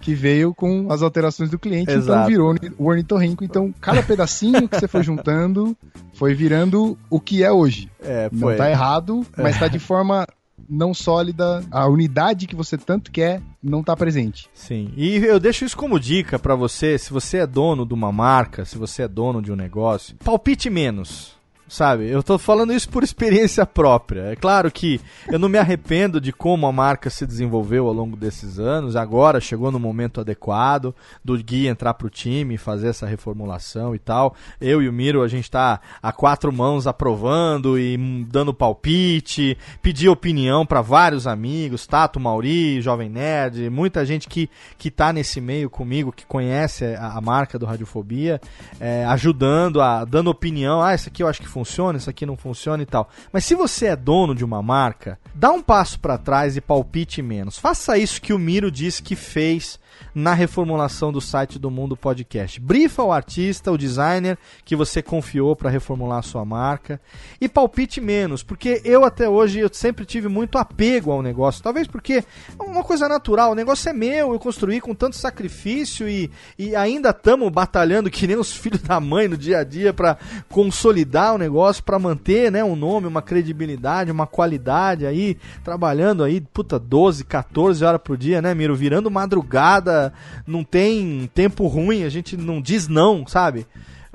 que 0.00 0.12
veio 0.12 0.52
com 0.52 0.90
as 0.90 1.00
alterações 1.00 1.48
do 1.48 1.60
cliente, 1.60 1.92
então 1.92 1.96
Exato. 1.96 2.18
então 2.18 2.26
virou 2.28 2.74
o 2.76 2.86
ornitorrinco. 2.88 3.44
Então, 3.44 3.72
cada 3.80 4.02
pedacinho 4.02 4.68
que 4.68 4.80
você 4.80 4.88
foi 4.88 5.04
juntando 5.04 5.76
foi 6.12 6.34
virando 6.34 6.98
o 7.08 7.20
que 7.20 7.44
é 7.44 7.52
hoje. 7.52 7.88
É. 8.02 8.28
Não 8.32 8.56
tá 8.56 8.68
errado, 8.68 9.24
mas 9.36 9.54
está 9.54 9.68
de 9.68 9.78
forma 9.78 10.26
não 10.68 10.92
sólida, 10.94 11.64
a 11.70 11.86
unidade 11.86 12.46
que 12.46 12.56
você 12.56 12.76
tanto 12.76 13.10
quer 13.10 13.40
não 13.62 13.80
está 13.80 13.96
presente. 13.96 14.48
Sim. 14.54 14.92
E 14.96 15.16
eu 15.16 15.38
deixo 15.40 15.64
isso 15.64 15.76
como 15.76 16.00
dica 16.00 16.38
para 16.38 16.54
você, 16.54 16.98
se 16.98 17.12
você 17.12 17.38
é 17.38 17.46
dono 17.46 17.86
de 17.86 17.94
uma 17.94 18.12
marca, 18.12 18.64
se 18.64 18.78
você 18.78 19.02
é 19.02 19.08
dono 19.08 19.42
de 19.42 19.52
um 19.52 19.56
negócio, 19.56 20.16
palpite 20.24 20.70
menos 20.70 21.35
sabe? 21.68 22.08
Eu 22.08 22.22
tô 22.22 22.38
falando 22.38 22.72
isso 22.72 22.88
por 22.88 23.02
experiência 23.02 23.66
própria. 23.66 24.32
É 24.32 24.36
claro 24.36 24.70
que 24.70 25.00
eu 25.28 25.38
não 25.38 25.48
me 25.48 25.58
arrependo 25.58 26.20
de 26.20 26.32
como 26.32 26.66
a 26.66 26.72
marca 26.72 27.10
se 27.10 27.26
desenvolveu 27.26 27.86
ao 27.86 27.92
longo 27.92 28.16
desses 28.16 28.58
anos. 28.58 28.96
Agora 28.96 29.40
chegou 29.40 29.70
no 29.70 29.78
momento 29.78 30.20
adequado 30.20 30.94
do 31.24 31.36
Gui 31.36 31.66
entrar 31.66 31.94
pro 31.94 32.10
time, 32.10 32.56
fazer 32.56 32.88
essa 32.88 33.06
reformulação 33.06 33.94
e 33.94 33.98
tal. 33.98 34.34
Eu 34.60 34.80
e 34.82 34.88
o 34.88 34.92
Miro, 34.92 35.22
a 35.22 35.28
gente 35.28 35.50
tá 35.50 35.80
a 36.02 36.12
quatro 36.12 36.52
mãos 36.52 36.86
aprovando 36.86 37.78
e 37.78 37.96
dando 38.28 38.54
palpite, 38.54 39.58
pedir 39.82 40.08
opinião 40.08 40.64
para 40.64 40.80
vários 40.80 41.26
amigos, 41.26 41.86
Tato, 41.86 42.20
Mauri, 42.20 42.80
Jovem 42.80 43.08
Nerd, 43.08 43.68
muita 43.70 44.04
gente 44.04 44.28
que, 44.28 44.48
que 44.78 44.90
tá 44.90 45.12
nesse 45.12 45.40
meio 45.40 45.68
comigo, 45.68 46.12
que 46.12 46.24
conhece 46.26 46.84
a, 46.84 47.12
a 47.16 47.20
marca 47.20 47.58
do 47.58 47.66
Radiofobia, 47.66 48.40
é, 48.78 49.04
ajudando, 49.06 49.80
a, 49.80 50.04
dando 50.04 50.30
opinião. 50.30 50.80
Ah, 50.82 50.94
isso 50.94 51.08
aqui 51.08 51.22
eu 51.22 51.28
acho 51.28 51.40
que 51.40 51.55
funciona, 51.56 51.96
isso 51.96 52.10
aqui 52.10 52.26
não 52.26 52.36
funciona 52.36 52.82
e 52.82 52.86
tal. 52.86 53.08
Mas 53.32 53.46
se 53.46 53.54
você 53.54 53.86
é 53.86 53.96
dono 53.96 54.34
de 54.34 54.44
uma 54.44 54.62
marca, 54.62 55.18
dá 55.34 55.50
um 55.50 55.62
passo 55.62 55.98
para 55.98 56.18
trás 56.18 56.54
e 56.54 56.60
palpite 56.60 57.22
menos. 57.22 57.58
Faça 57.58 57.96
isso 57.96 58.20
que 58.20 58.34
o 58.34 58.38
Miro 58.38 58.70
disse 58.70 59.02
que 59.02 59.16
fez 59.16 59.80
na 60.14 60.32
reformulação 60.34 61.12
do 61.12 61.20
site 61.20 61.58
do 61.58 61.70
Mundo 61.70 61.96
Podcast. 61.96 62.60
Brifa 62.60 63.02
o 63.02 63.12
artista, 63.12 63.70
o 63.70 63.78
designer 63.78 64.38
que 64.64 64.76
você 64.76 65.02
confiou 65.02 65.54
para 65.54 65.70
reformular 65.70 66.18
a 66.18 66.22
sua 66.22 66.44
marca. 66.44 67.00
E 67.40 67.48
palpite 67.48 68.00
menos, 68.00 68.42
porque 68.42 68.80
eu 68.84 69.04
até 69.04 69.28
hoje 69.28 69.60
eu 69.60 69.68
sempre 69.72 70.04
tive 70.04 70.28
muito 70.28 70.58
apego 70.58 71.10
ao 71.10 71.22
negócio, 71.22 71.62
talvez 71.62 71.86
porque 71.86 72.24
é 72.58 72.62
uma 72.62 72.82
coisa 72.82 73.08
natural, 73.08 73.52
o 73.52 73.54
negócio 73.54 73.88
é 73.88 73.92
meu, 73.92 74.32
eu 74.32 74.38
construí 74.38 74.80
com 74.80 74.94
tanto 74.94 75.16
sacrifício 75.16 76.08
e, 76.08 76.30
e 76.58 76.74
ainda 76.74 77.10
estamos 77.10 77.50
batalhando 77.50 78.10
que 78.10 78.26
nem 78.26 78.36
os 78.36 78.52
filhos 78.52 78.82
da 78.82 78.98
mãe 79.00 79.28
no 79.28 79.36
dia 79.36 79.58
a 79.58 79.64
dia 79.64 79.92
para 79.92 80.16
consolidar 80.48 81.34
o 81.34 81.38
negócio, 81.38 81.82
para 81.82 81.98
manter, 81.98 82.50
né, 82.50 82.64
um 82.64 82.76
nome, 82.76 83.06
uma 83.06 83.22
credibilidade, 83.22 84.10
uma 84.10 84.26
qualidade 84.26 85.06
aí, 85.06 85.36
trabalhando 85.64 86.24
aí, 86.24 86.40
puta, 86.40 86.78
12, 86.78 87.24
14 87.24 87.84
horas 87.84 88.00
por 88.02 88.16
dia, 88.16 88.40
né, 88.40 88.54
Miro, 88.54 88.74
virando 88.74 89.10
madrugada 89.10 89.85
não 90.46 90.64
tem 90.64 91.30
tempo 91.34 91.66
ruim, 91.66 92.04
a 92.04 92.08
gente 92.08 92.36
não 92.36 92.60
diz 92.60 92.88
não, 92.88 93.26
sabe? 93.26 93.66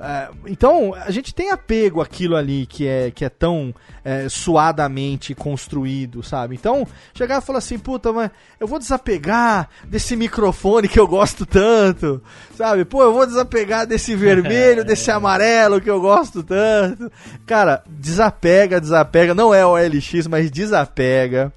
É, 0.04 0.30
então, 0.48 0.92
a 0.94 1.12
gente 1.12 1.32
tem 1.32 1.52
apego 1.52 2.00
àquilo 2.00 2.34
ali 2.34 2.66
que 2.66 2.88
é, 2.88 3.12
que 3.12 3.24
é 3.24 3.28
tão 3.28 3.72
é, 4.04 4.28
suadamente 4.28 5.32
construído, 5.32 6.24
sabe? 6.24 6.56
Então, 6.56 6.84
chegar 7.14 7.38
e 7.38 7.44
falar 7.44 7.58
assim, 7.60 7.78
puta, 7.78 8.12
mas 8.12 8.28
eu 8.58 8.66
vou 8.66 8.80
desapegar 8.80 9.68
desse 9.84 10.16
microfone 10.16 10.88
que 10.88 10.98
eu 10.98 11.06
gosto 11.06 11.46
tanto, 11.46 12.20
sabe? 12.56 12.84
Pô, 12.84 13.00
eu 13.00 13.12
vou 13.12 13.24
desapegar 13.24 13.86
desse 13.86 14.16
vermelho, 14.16 14.82
desse 14.84 15.08
amarelo 15.08 15.80
que 15.80 15.88
eu 15.88 16.00
gosto 16.00 16.42
tanto. 16.42 17.08
Cara, 17.46 17.84
desapega, 17.86 18.80
desapega. 18.80 19.36
Não 19.36 19.54
é 19.54 19.64
o 19.64 19.76
LX, 19.76 20.26
mas 20.26 20.50
desapega 20.50 21.52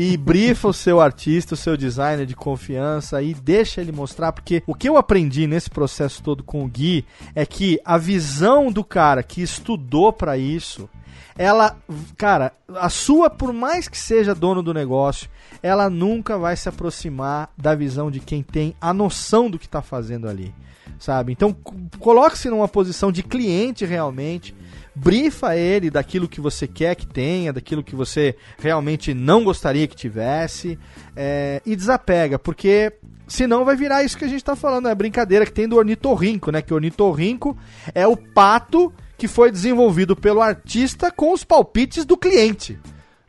e 0.00 0.16
brifa 0.16 0.68
o 0.68 0.72
seu 0.72 1.00
artista, 1.00 1.54
o 1.54 1.56
seu 1.56 1.76
designer 1.76 2.24
de 2.24 2.36
confiança 2.36 3.20
e 3.20 3.34
deixa 3.34 3.80
ele 3.80 3.90
mostrar, 3.90 4.30
porque 4.30 4.62
o 4.64 4.72
que 4.72 4.88
eu 4.88 4.96
aprendi 4.96 5.44
nesse 5.48 5.68
processo 5.68 6.22
todo 6.22 6.44
com 6.44 6.64
o 6.64 6.68
Gui 6.68 7.04
é 7.34 7.44
que 7.44 7.80
a 7.84 7.98
visão 7.98 8.70
do 8.70 8.84
cara 8.84 9.24
que 9.24 9.42
estudou 9.42 10.12
para 10.12 10.38
isso 10.38 10.88
ela, 11.36 11.76
cara, 12.16 12.52
a 12.74 12.88
sua, 12.88 13.30
por 13.30 13.52
mais 13.52 13.88
que 13.88 13.98
seja 13.98 14.34
dono 14.34 14.62
do 14.62 14.74
negócio, 14.74 15.28
ela 15.62 15.88
nunca 15.88 16.36
vai 16.36 16.56
se 16.56 16.68
aproximar 16.68 17.50
da 17.56 17.74
visão 17.74 18.10
de 18.10 18.18
quem 18.20 18.42
tem 18.42 18.74
a 18.80 18.92
noção 18.92 19.48
do 19.48 19.58
que 19.58 19.66
está 19.66 19.80
fazendo 19.80 20.28
ali, 20.28 20.52
sabe? 20.98 21.32
Então, 21.32 21.56
coloque-se 22.00 22.50
numa 22.50 22.66
posição 22.66 23.12
de 23.12 23.22
cliente 23.22 23.84
realmente, 23.84 24.54
brifa 24.98 25.56
ele 25.56 25.90
daquilo 25.90 26.28
que 26.28 26.40
você 26.40 26.66
quer 26.66 26.94
que 26.96 27.06
tenha, 27.06 27.52
daquilo 27.52 27.82
que 27.82 27.94
você 27.94 28.34
realmente 28.58 29.14
não 29.14 29.44
gostaria 29.44 29.86
que 29.86 29.94
tivesse, 29.94 30.78
é, 31.14 31.62
e 31.64 31.76
desapega, 31.76 32.38
porque 32.38 32.92
senão 33.26 33.64
vai 33.64 33.76
virar 33.76 34.02
isso 34.02 34.18
que 34.18 34.24
a 34.24 34.28
gente 34.28 34.40
está 34.40 34.56
falando, 34.56 34.88
é 34.88 34.90
a 34.90 34.96
brincadeira 34.96 35.46
que 35.46 35.52
tem 35.52 35.68
do 35.68 35.76
ornitorrinco, 35.76 36.50
né? 36.50 36.62
Que 36.62 36.72
o 36.72 36.76
ornitorrinco 36.76 37.56
é 37.94 38.06
o 38.06 38.16
pato 38.16 38.92
que 39.16 39.28
foi 39.28 39.50
desenvolvido 39.50 40.16
pelo 40.16 40.40
artista 40.42 41.10
com 41.10 41.32
os 41.32 41.44
palpites 41.44 42.04
do 42.04 42.16
cliente, 42.16 42.78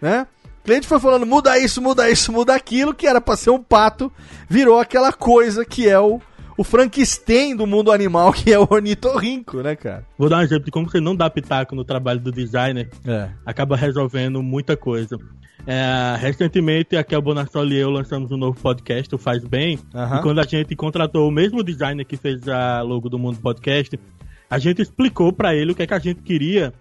né? 0.01 0.25
O 0.61 0.63
cliente 0.63 0.87
foi 0.87 0.99
falando, 0.99 1.25
muda 1.25 1.57
isso, 1.57 1.81
muda 1.81 2.09
isso, 2.09 2.31
muda 2.31 2.53
aquilo, 2.55 2.93
que 2.93 3.07
era 3.07 3.21
para 3.21 3.37
ser 3.37 3.49
um 3.49 3.61
pato, 3.61 4.11
virou 4.47 4.79
aquela 4.79 5.11
coisa 5.13 5.63
que 5.65 5.87
é 5.87 5.99
o, 5.99 6.19
o 6.59 6.63
Frankenstein 6.65 7.55
do 7.55 7.65
mundo 7.65 7.89
animal, 7.89 8.33
que 8.35 8.51
é 8.51 8.59
o 8.59 8.67
ornitorrinco, 8.69 9.61
né, 9.61 9.77
cara? 9.77 10.05
Vou 10.17 10.27
dar 10.27 10.39
um 10.39 10.41
exemplo 10.41 10.65
de 10.65 10.71
como 10.71 10.89
você 10.89 10.99
não 10.99 11.15
dá 11.15 11.29
pitaco 11.29 11.73
no 11.73 11.85
trabalho 11.85 12.19
do 12.19 12.33
designer, 12.33 12.89
é. 13.07 13.29
acaba 13.45 13.77
resolvendo 13.77 14.43
muita 14.43 14.75
coisa. 14.75 15.17
É, 15.65 16.17
recentemente, 16.19 16.97
a 16.97 17.03
Kel 17.03 17.21
Bonassoli 17.21 17.75
e 17.75 17.79
eu 17.79 17.89
lançamos 17.89 18.29
um 18.29 18.35
novo 18.35 18.59
podcast, 18.59 19.15
o 19.15 19.17
Faz 19.17 19.41
Bem, 19.45 19.79
uhum. 19.93 20.17
e 20.17 20.21
quando 20.21 20.39
a 20.39 20.43
gente 20.43 20.75
contratou 20.75 21.29
o 21.29 21.31
mesmo 21.31 21.63
designer 21.63 22.03
que 22.03 22.17
fez 22.17 22.45
a 22.49 22.81
logo 22.81 23.07
do 23.07 23.17
Mundo 23.17 23.39
Podcast, 23.39 23.97
a 24.49 24.59
gente 24.59 24.81
explicou 24.81 25.31
para 25.31 25.55
ele 25.55 25.71
o 25.71 25.75
que 25.75 25.83
é 25.83 25.87
que 25.87 25.93
a 25.93 25.99
gente 25.99 26.21
queria, 26.21 26.73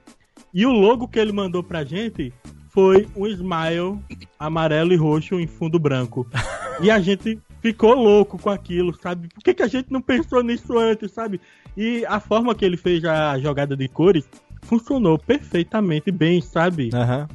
e 0.52 0.66
o 0.66 0.72
logo 0.72 1.06
que 1.06 1.20
ele 1.20 1.30
mandou 1.30 1.62
pra 1.62 1.84
gente 1.84 2.32
foi 2.68 3.06
um 3.14 3.28
smile 3.28 4.00
amarelo 4.40 4.92
e 4.92 4.96
roxo 4.96 5.38
em 5.38 5.46
fundo 5.46 5.78
branco. 5.78 6.26
e 6.82 6.90
a 6.90 6.98
gente 6.98 7.38
ficou 7.60 7.94
louco 7.94 8.38
com 8.38 8.50
aquilo, 8.50 8.94
sabe? 9.00 9.28
Por 9.28 9.42
que, 9.42 9.54
que 9.54 9.62
a 9.62 9.66
gente 9.66 9.90
não 9.90 10.00
pensou 10.00 10.42
nisso 10.42 10.78
antes, 10.78 11.10
sabe? 11.12 11.40
E 11.76 12.04
a 12.06 12.20
forma 12.20 12.54
que 12.54 12.64
ele 12.64 12.76
fez 12.76 13.04
a 13.04 13.38
jogada 13.38 13.76
de 13.76 13.88
cores 13.88 14.28
funcionou 14.62 15.18
perfeitamente 15.18 16.10
bem, 16.10 16.40
sabe? 16.40 16.90
Uhum. 16.92 17.26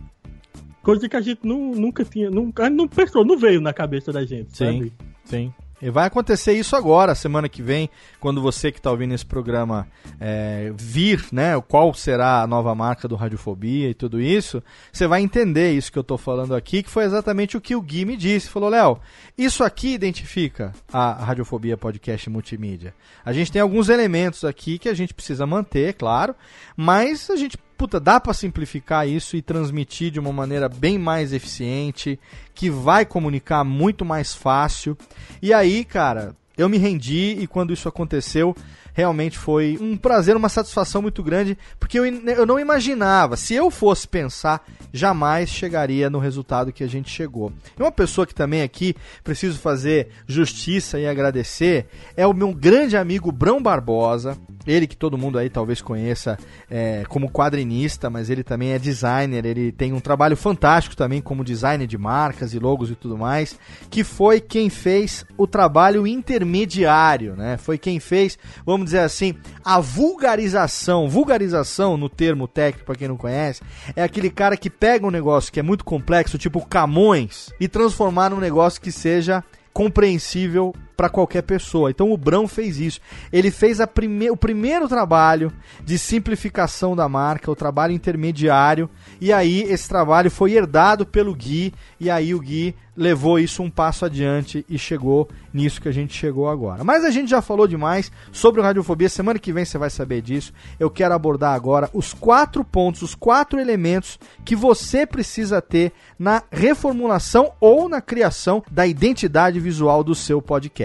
Coisa 0.81 1.07
que 1.07 1.15
a 1.15 1.21
gente 1.21 1.47
não, 1.47 1.71
nunca 1.71 2.03
tinha, 2.03 2.29
nunca, 2.29 2.69
não 2.69 2.87
pensou, 2.87 3.23
não 3.23 3.37
veio 3.37 3.61
na 3.61 3.71
cabeça 3.71 4.11
da 4.11 4.25
gente, 4.25 4.55
sim, 4.55 4.65
sabe? 4.65 4.93
Sim. 5.23 5.53
E 5.83 5.89
vai 5.89 6.07
acontecer 6.07 6.53
isso 6.53 6.77
agora, 6.77 7.13
semana 7.13 7.49
que 7.49 7.61
vem, 7.61 7.89
quando 8.17 8.41
você 8.41 8.71
que 8.71 8.79
está 8.79 8.89
ouvindo 8.89 9.13
esse 9.13 9.25
programa 9.25 9.85
é, 10.17 10.71
vir, 10.77 11.25
né, 11.29 11.59
qual 11.67 11.93
será 11.93 12.41
a 12.41 12.47
nova 12.47 12.73
marca 12.73 13.05
do 13.05 13.17
Radiofobia 13.17 13.89
e 13.89 13.93
tudo 13.93 14.21
isso, 14.21 14.63
você 14.93 15.07
vai 15.07 15.21
entender 15.21 15.73
isso 15.73 15.91
que 15.91 15.99
eu 15.99 16.01
estou 16.01 16.17
falando 16.17 16.55
aqui, 16.55 16.83
que 16.83 16.89
foi 16.89 17.03
exatamente 17.03 17.57
o 17.57 17.61
que 17.61 17.75
o 17.75 17.81
Gui 17.81 18.05
me 18.05 18.15
disse. 18.15 18.47
Falou, 18.47 18.69
Léo, 18.69 18.97
isso 19.37 19.61
aqui 19.61 19.93
identifica 19.93 20.71
a 20.89 21.15
Radiofobia 21.15 21.75
Podcast 21.75 22.29
Multimídia. 22.29 22.95
A 23.25 23.33
gente 23.33 23.51
tem 23.51 23.61
alguns 23.61 23.89
elementos 23.89 24.45
aqui 24.45 24.79
que 24.79 24.87
a 24.87 24.93
gente 24.93 25.13
precisa 25.13 25.45
manter, 25.45 25.95
claro, 25.95 26.33
mas 26.77 27.29
a 27.29 27.35
gente 27.35 27.57
puta, 27.83 27.99
dá 27.99 28.17
para 28.17 28.31
simplificar 28.33 29.05
isso 29.05 29.35
e 29.35 29.41
transmitir 29.41 30.09
de 30.09 30.17
uma 30.17 30.31
maneira 30.31 30.69
bem 30.69 30.97
mais 30.97 31.33
eficiente, 31.33 32.17
que 32.55 32.69
vai 32.69 33.05
comunicar 33.05 33.65
muito 33.65 34.05
mais 34.05 34.33
fácil. 34.33 34.97
E 35.41 35.53
aí, 35.53 35.83
cara, 35.83 36.33
eu 36.57 36.69
me 36.69 36.77
rendi 36.77 37.35
e 37.37 37.45
quando 37.45 37.73
isso 37.73 37.89
aconteceu, 37.89 38.55
realmente 38.93 39.37
foi 39.37 39.77
um 39.81 39.97
prazer, 39.97 40.35
uma 40.35 40.49
satisfação 40.49 41.01
muito 41.01 41.23
grande, 41.23 41.57
porque 41.79 41.99
eu, 41.99 42.05
eu 42.05 42.45
não 42.45 42.59
imaginava, 42.59 43.35
se 43.35 43.53
eu 43.53 43.69
fosse 43.69 44.07
pensar, 44.07 44.65
jamais 44.93 45.49
chegaria 45.49 46.09
no 46.09 46.19
resultado 46.19 46.71
que 46.71 46.83
a 46.83 46.87
gente 46.87 47.09
chegou. 47.09 47.51
E 47.77 47.81
uma 47.81 47.91
pessoa 47.91 48.27
que 48.27 48.35
também 48.35 48.61
aqui 48.61 48.95
preciso 49.23 49.59
fazer 49.59 50.09
justiça 50.27 50.99
e 50.99 51.07
agradecer 51.07 51.87
é 52.15 52.25
o 52.25 52.33
meu 52.33 52.53
grande 52.53 52.95
amigo 52.95 53.31
Brão 53.31 53.61
Barbosa, 53.61 54.37
ele 54.65 54.87
que 54.87 54.95
todo 54.95 55.17
mundo 55.17 55.37
aí 55.37 55.49
talvez 55.49 55.81
conheça 55.81 56.37
é, 56.69 57.03
como 57.07 57.29
quadrinista, 57.29 58.09
mas 58.09 58.29
ele 58.29 58.43
também 58.43 58.71
é 58.71 58.79
designer, 58.79 59.45
ele 59.45 59.71
tem 59.71 59.93
um 59.93 59.99
trabalho 59.99 60.37
fantástico 60.37 60.95
também 60.95 61.21
como 61.21 61.43
designer 61.43 61.87
de 61.87 61.97
marcas 61.97 62.53
e 62.53 62.59
logos 62.59 62.91
e 62.91 62.95
tudo 62.95 63.17
mais, 63.17 63.57
que 63.89 64.03
foi 64.03 64.39
quem 64.39 64.69
fez 64.69 65.25
o 65.37 65.47
trabalho 65.47 66.05
intermediário, 66.05 67.35
né? 67.35 67.57
Foi 67.57 67.77
quem 67.77 67.99
fez, 67.99 68.37
vamos 68.65 68.82
dizer 68.85 68.99
assim, 68.99 69.35
a 69.63 69.79
vulgarização, 69.79 71.09
vulgarização 71.09 71.97
no 71.97 72.09
termo 72.09 72.47
técnico 72.47 72.85
para 72.85 72.95
quem 72.95 73.07
não 73.07 73.17
conhece, 73.17 73.61
é 73.95 74.03
aquele 74.03 74.29
cara 74.29 74.57
que 74.57 74.69
pega 74.69 75.05
um 75.05 75.11
negócio 75.11 75.51
que 75.51 75.59
é 75.59 75.63
muito 75.63 75.83
complexo, 75.83 76.37
tipo 76.37 76.65
Camões, 76.65 77.51
e 77.59 77.67
transformar 77.67 78.29
num 78.29 78.39
negócio 78.39 78.81
que 78.81 78.91
seja 78.91 79.43
compreensível 79.73 80.73
para 80.95 81.09
qualquer 81.09 81.41
pessoa. 81.43 81.89
Então 81.89 82.11
o 82.11 82.17
Brão 82.17 82.47
fez 82.47 82.79
isso. 82.79 82.99
Ele 83.31 83.51
fez 83.51 83.79
prime 83.93 84.29
o 84.29 84.37
primeiro 84.37 84.87
trabalho 84.87 85.51
de 85.83 85.97
simplificação 85.97 86.95
da 86.95 87.09
marca, 87.09 87.51
o 87.51 87.55
trabalho 87.55 87.93
intermediário, 87.93 88.89
e 89.19 89.31
aí 89.33 89.61
esse 89.63 89.87
trabalho 89.87 90.29
foi 90.29 90.53
herdado 90.53 91.05
pelo 91.05 91.35
Gui, 91.35 91.73
e 91.99 92.09
aí 92.09 92.33
o 92.33 92.39
Gui 92.39 92.75
levou 92.95 93.39
isso 93.39 93.63
um 93.63 93.69
passo 93.69 94.05
adiante 94.05 94.65
e 94.69 94.77
chegou 94.77 95.27
nisso 95.53 95.81
que 95.81 95.89
a 95.89 95.91
gente 95.91 96.13
chegou 96.13 96.47
agora. 96.47 96.83
Mas 96.83 97.03
a 97.03 97.09
gente 97.09 97.29
já 97.29 97.41
falou 97.41 97.67
demais 97.67 98.11
sobre 98.31 98.61
o 98.61 98.63
Radiofobia, 98.63 99.09
semana 99.09 99.39
que 99.39 99.51
vem 99.51 99.65
você 99.65 99.77
vai 99.77 99.89
saber 99.89 100.21
disso. 100.21 100.53
Eu 100.79 100.89
quero 100.89 101.13
abordar 101.13 101.53
agora 101.53 101.89
os 101.93 102.13
quatro 102.13 102.63
pontos, 102.63 103.01
os 103.01 103.15
quatro 103.15 103.59
elementos 103.59 104.19
que 104.45 104.55
você 104.55 105.05
precisa 105.05 105.61
ter 105.61 105.91
na 106.17 106.43
reformulação 106.51 107.53
ou 107.59 107.89
na 107.89 108.01
criação 108.01 108.63
da 108.71 108.85
identidade 108.85 109.59
visual 109.59 110.03
do 110.03 110.13
seu 110.13 110.41
podcast. 110.41 110.82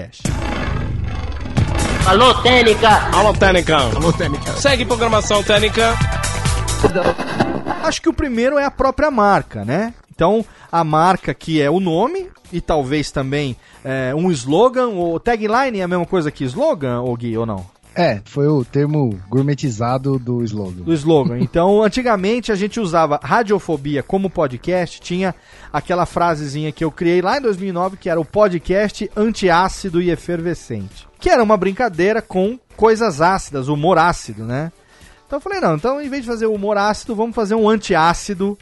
Alô, 2.07 2.34
Técnica! 2.42 2.88
Alô, 3.12 3.34
Técnica! 3.34 3.76
Alô, 3.76 4.12
Técnica! 4.12 4.53
Segue 4.53 4.84
programação 4.84 5.42
Técnica! 5.42 5.94
Acho 7.82 8.01
que 8.01 8.09
o 8.09 8.12
primeiro 8.12 8.59
é 8.59 8.64
a 8.64 8.70
própria 8.70 9.11
marca, 9.11 9.64
né? 9.64 9.92
Então, 10.14 10.44
a 10.70 10.82
marca 10.82 11.34
que 11.34 11.61
é 11.61 11.70
o 11.70 11.80
nome 11.80 12.28
e 12.53 12.61
talvez 12.61 13.11
também 13.11 13.57
é, 13.84 14.14
um 14.14 14.30
slogan, 14.30 14.88
ou 14.88 15.20
tagline 15.20 15.80
é 15.80 15.82
a 15.82 15.88
mesma 15.88 16.07
coisa 16.07 16.30
que 16.30 16.44
slogan, 16.44 17.01
ou 17.01 17.16
Gui, 17.16 17.36
ou 17.36 17.46
não? 17.46 17.66
É, 17.99 18.20
foi 18.24 18.46
o 18.46 18.64
termo 18.64 19.18
gourmetizado 19.28 20.20
do 20.20 20.44
slogan. 20.44 20.84
Do 20.84 20.94
slogan. 20.94 21.40
Então, 21.40 21.82
antigamente 21.82 22.53
a 22.53 22.55
gente 22.55 22.78
usava 22.78 23.18
radiofobia 23.20 24.05
como 24.05 24.30
podcast, 24.30 25.01
tinha 25.01 25.34
aquela 25.72 26.07
frasezinha 26.07 26.70
que 26.70 26.84
eu 26.84 26.92
criei 26.92 27.20
lá 27.20 27.38
em 27.38 27.42
2009 27.42 27.96
que 27.96 28.09
era 28.09 28.20
o 28.20 28.24
podcast 28.24 29.11
antiácido 29.16 30.01
e 30.01 30.11
efervescente, 30.11 31.09
que 31.18 31.28
era 31.28 31.42
uma 31.42 31.57
brincadeira 31.57 32.22
com 32.22 32.57
coisas 32.76 33.20
ácidas, 33.20 33.66
humor 33.66 33.99
ácido, 33.99 34.44
né? 34.44 34.70
Então 35.26 35.38
eu 35.38 35.42
falei, 35.42 35.59
não, 35.59 35.74
então 35.74 36.01
em 36.01 36.09
vez 36.09 36.22
de 36.22 36.30
fazer 36.30 36.46
humor 36.46 36.78
ácido, 36.78 37.16
vamos 37.16 37.34
fazer 37.34 37.57
um 37.57 37.68
antiácido 37.68 38.57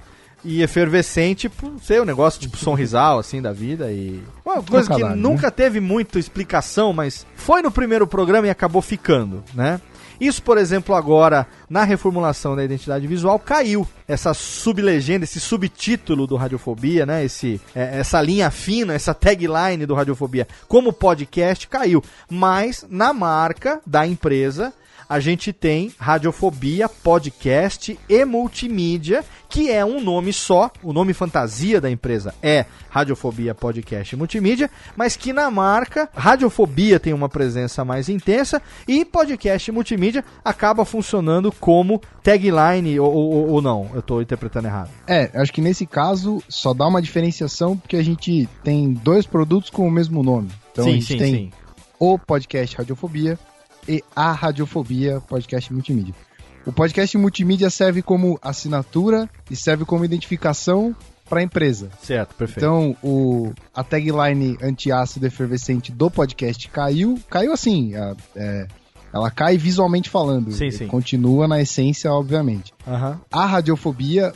e 0.47 0.63
efervescente 0.63 1.49
por 1.49 1.73
ser 1.83 2.01
um 2.01 2.05
negócio 2.05 2.41
tipo 2.41 2.57
sonrisal, 2.57 3.19
assim, 3.19 3.43
da 3.43 3.53
vida. 3.53 3.91
E. 3.91 4.23
Uma 4.45 4.63
coisa 4.63 4.95
que 4.95 5.03
né? 5.03 5.15
nunca 5.15 5.51
teve 5.51 5.81
muita 5.81 6.19
explicação, 6.19 6.93
mas 6.93 7.27
foi 7.35 7.61
no 7.61 7.71
primeiro 7.71 8.07
programa 8.07 8.47
e 8.47 8.51
acabou 8.51 8.81
ficando, 8.81 9.43
né? 9.53 9.81
Isso, 10.21 10.43
por 10.43 10.57
exemplo, 10.57 10.95
agora, 10.95 11.47
na 11.69 11.85
reformulação 11.85 12.57
da 12.57 12.65
identidade 12.65 13.07
visual, 13.07 13.39
caiu. 13.39 13.87
Essa 14.09 14.33
sublegenda, 14.33 15.25
esse 15.25 15.41
subtítulo 15.41 16.27
do 16.27 16.37
Radiofobia, 16.37 17.05
né? 17.05 17.25
Esse, 17.25 17.61
é, 17.75 17.99
essa 17.99 18.23
linha 18.23 18.51
fina, 18.51 18.95
essa 18.95 19.13
tagline 19.13 19.85
do 19.85 19.95
Radiofobia 19.95 20.47
como 20.69 20.93
podcast 20.93 21.67
caiu. 21.69 22.03
Mas 22.31 22.87
na 22.89 23.13
marca 23.13 23.81
da 23.85 24.07
empresa 24.07 24.73
a 25.09 25.21
gente 25.21 25.53
tem 25.53 25.93
Radiofobia, 25.99 26.89
Podcast 26.89 27.99
e 28.09 28.25
Multimídia, 28.25 29.25
que 29.49 29.71
é 29.71 29.85
um 29.85 30.01
nome 30.01 30.33
só, 30.33 30.71
o 30.83 30.93
nome 30.93 31.13
fantasia 31.15 31.81
da 31.81 31.91
empresa 31.91 32.35
é 32.43 32.67
Radiofobia, 32.91 33.55
Podcast 33.55 34.15
e 34.15 34.19
Multimídia, 34.19 34.71
mas 34.97 35.17
que 35.17 35.33
na 35.33 35.51
marca 35.51 36.09
Radiofobia 36.15 36.99
tem 36.99 37.13
uma 37.13 37.29
presença 37.29 37.85
mais 37.85 38.09
intensa 38.09 38.61
e 38.87 39.05
Podcast 39.05 39.71
e 39.71 39.73
Multimídia 39.73 40.25
acaba 40.45 40.85
funcionando 40.85 41.53
como 41.53 42.01
tagline 42.23 42.99
ou, 42.99 43.13
ou, 43.13 43.51
ou 43.51 43.63
não? 43.63 43.89
Eu 43.95 44.01
estou 44.01 44.21
interpretando 44.21 44.67
errado. 44.67 44.91
É, 45.07 45.31
acho 45.35 45.53
que 45.53 45.61
nesse 45.61 45.87
caso 45.87 46.43
só 46.49 46.75
dá 46.75 46.87
uma 46.87 47.01
diferenciação 47.01 47.77
porque 47.77 47.97
a 47.97 48.03
gente 48.03 48.49
tem 48.65 48.93
dois 48.93 49.27
produtos 49.27 49.71
com 49.71 49.87
o 49.87 49.91
mesmo 49.91 50.23
nome. 50.23 50.51
Então 50.73 50.85
sim, 50.85 50.91
a 50.91 50.95
gente 50.95 51.07
sim, 51.07 51.19
tem 51.19 51.35
sim. 51.35 51.53
o 51.99 52.19
podcast 52.19 52.77
Radiofobia 52.77 53.39
e 53.89 54.03
a 54.15 54.33
Radiofobia 54.33 55.21
Podcast 55.21 55.73
Multimídia. 55.73 56.15
O 56.67 56.73
podcast 56.73 57.17
multimídia 57.17 57.71
serve 57.71 58.03
como 58.03 58.39
assinatura 58.43 59.31
e 59.49 59.55
serve 59.55 59.85
como 59.85 60.05
identificação 60.05 60.97
para 61.29 61.41
a 61.41 61.43
empresa. 61.43 61.91
Certo, 62.03 62.35
perfeito. 62.35 62.59
Então, 62.59 62.97
o, 63.03 63.53
a 63.75 63.85
tagline 63.85 64.59
antiácido 64.61 65.27
efervescente 65.27 65.93
do 65.93 66.11
podcast 66.11 66.69
caiu. 66.69 67.21
Caiu 67.31 67.53
assim. 67.53 67.95
A, 67.95 68.17
é, 68.35 68.67
Ela 69.13 69.31
cai 69.31 69.57
visualmente 69.57 70.11
falando. 70.11 70.51
Sim, 70.53 70.71
sim. 70.73 70.89
Continua 70.89 71.47
na 71.47 71.61
essência, 71.61 72.13
obviamente. 72.13 72.75
Aham. 72.87 73.21
A 73.31 73.47
radiofobia 73.47 74.33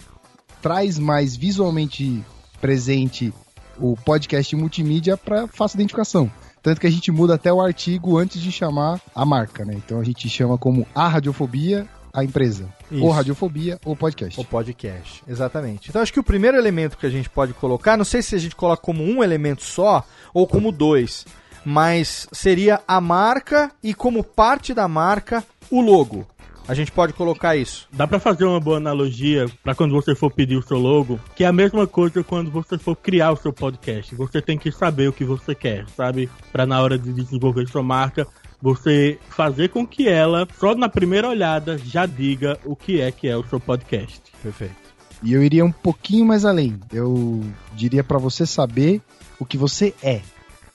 traz 0.62 0.98
mais 0.98 1.36
visualmente 1.36 2.24
presente 2.60 3.32
o 3.78 3.96
podcast 3.96 4.54
multimídia 4.54 5.16
para 5.16 5.48
fácil 5.48 5.78
identificação. 5.78 6.30
Tanto 6.62 6.80
que 6.80 6.86
a 6.86 6.90
gente 6.90 7.10
muda 7.10 7.34
até 7.34 7.52
o 7.52 7.60
artigo 7.60 8.18
antes 8.18 8.40
de 8.40 8.52
chamar 8.52 9.00
a 9.14 9.24
marca, 9.24 9.64
né? 9.64 9.74
Então 9.74 10.00
a 10.00 10.04
gente 10.04 10.28
chama 10.28 10.58
como 10.58 10.86
a 10.94 11.08
radiofobia 11.08 11.88
a 12.12 12.24
empresa. 12.24 12.68
Isso. 12.90 13.04
Ou 13.04 13.10
radiofobia 13.10 13.78
ou 13.84 13.96
podcast. 13.96 14.38
O 14.40 14.44
podcast, 14.44 15.22
exatamente. 15.28 15.88
Então 15.88 16.02
acho 16.02 16.12
que 16.12 16.20
o 16.20 16.24
primeiro 16.24 16.56
elemento 16.56 16.98
que 16.98 17.06
a 17.06 17.10
gente 17.10 17.30
pode 17.30 17.52
colocar, 17.54 17.96
não 17.96 18.04
sei 18.04 18.22
se 18.22 18.34
a 18.34 18.38
gente 18.38 18.56
coloca 18.56 18.82
como 18.82 19.02
um 19.02 19.22
elemento 19.22 19.62
só 19.62 20.04
ou 20.34 20.46
como 20.46 20.72
dois, 20.72 21.24
mas 21.64 22.26
seria 22.32 22.80
a 22.86 23.00
marca 23.00 23.70
e 23.82 23.94
como 23.94 24.24
parte 24.24 24.74
da 24.74 24.88
marca 24.88 25.44
o 25.70 25.80
logo. 25.80 26.26
A 26.70 26.74
gente 26.74 26.92
pode 26.92 27.12
colocar 27.14 27.56
isso. 27.56 27.88
Dá 27.92 28.06
pra 28.06 28.20
fazer 28.20 28.44
uma 28.44 28.60
boa 28.60 28.76
analogia 28.76 29.50
pra 29.60 29.74
quando 29.74 29.92
você 29.92 30.14
for 30.14 30.30
pedir 30.30 30.56
o 30.56 30.62
seu 30.62 30.78
logo, 30.78 31.18
que 31.34 31.42
é 31.42 31.48
a 31.48 31.52
mesma 31.52 31.84
coisa 31.84 32.22
quando 32.22 32.48
você 32.48 32.78
for 32.78 32.94
criar 32.94 33.32
o 33.32 33.36
seu 33.36 33.52
podcast. 33.52 34.14
Você 34.14 34.40
tem 34.40 34.56
que 34.56 34.70
saber 34.70 35.08
o 35.08 35.12
que 35.12 35.24
você 35.24 35.52
quer, 35.52 35.84
sabe? 35.96 36.30
Pra 36.52 36.64
na 36.64 36.80
hora 36.80 36.96
de 36.96 37.12
desenvolver 37.12 37.66
sua 37.66 37.82
marca, 37.82 38.24
você 38.62 39.18
fazer 39.30 39.70
com 39.70 39.84
que 39.84 40.08
ela, 40.08 40.46
só 40.60 40.72
na 40.76 40.88
primeira 40.88 41.28
olhada, 41.28 41.76
já 41.76 42.06
diga 42.06 42.56
o 42.64 42.76
que 42.76 43.00
é 43.00 43.10
que 43.10 43.26
é 43.26 43.36
o 43.36 43.44
seu 43.48 43.58
podcast. 43.58 44.22
Perfeito. 44.40 44.76
E 45.24 45.32
eu 45.32 45.42
iria 45.42 45.64
um 45.64 45.72
pouquinho 45.72 46.24
mais 46.24 46.44
além. 46.44 46.78
Eu 46.92 47.42
diria 47.74 48.04
pra 48.04 48.16
você 48.16 48.46
saber 48.46 49.02
o 49.40 49.44
que 49.44 49.58
você 49.58 49.92
é, 50.00 50.20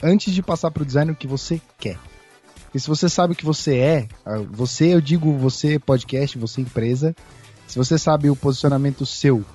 antes 0.03 0.33
de 0.33 0.43
passar 0.43 0.71
pro 0.71 0.83
design 0.83 1.13
o 1.13 1.15
que 1.15 1.25
você 1.25 1.61
quer. 1.79 1.97
Porque 2.75 2.83
se 2.83 2.89
você 2.89 3.07
sabe 3.07 3.31
o 3.31 3.35
que 3.37 3.45
você 3.45 3.77
é, 3.77 4.07
ah, 4.25 4.37
você, 4.51 4.93
eu 4.93 4.99
digo 4.99 5.31
você 5.37 5.79
podcast, 5.79 6.37
você 6.37 6.59
empresa, 6.59 7.15
se 7.65 7.77
você 7.77 7.97
sabe 7.97 8.29
o 8.29 8.35
posicionamento 8.35 9.05
seu 9.05 9.45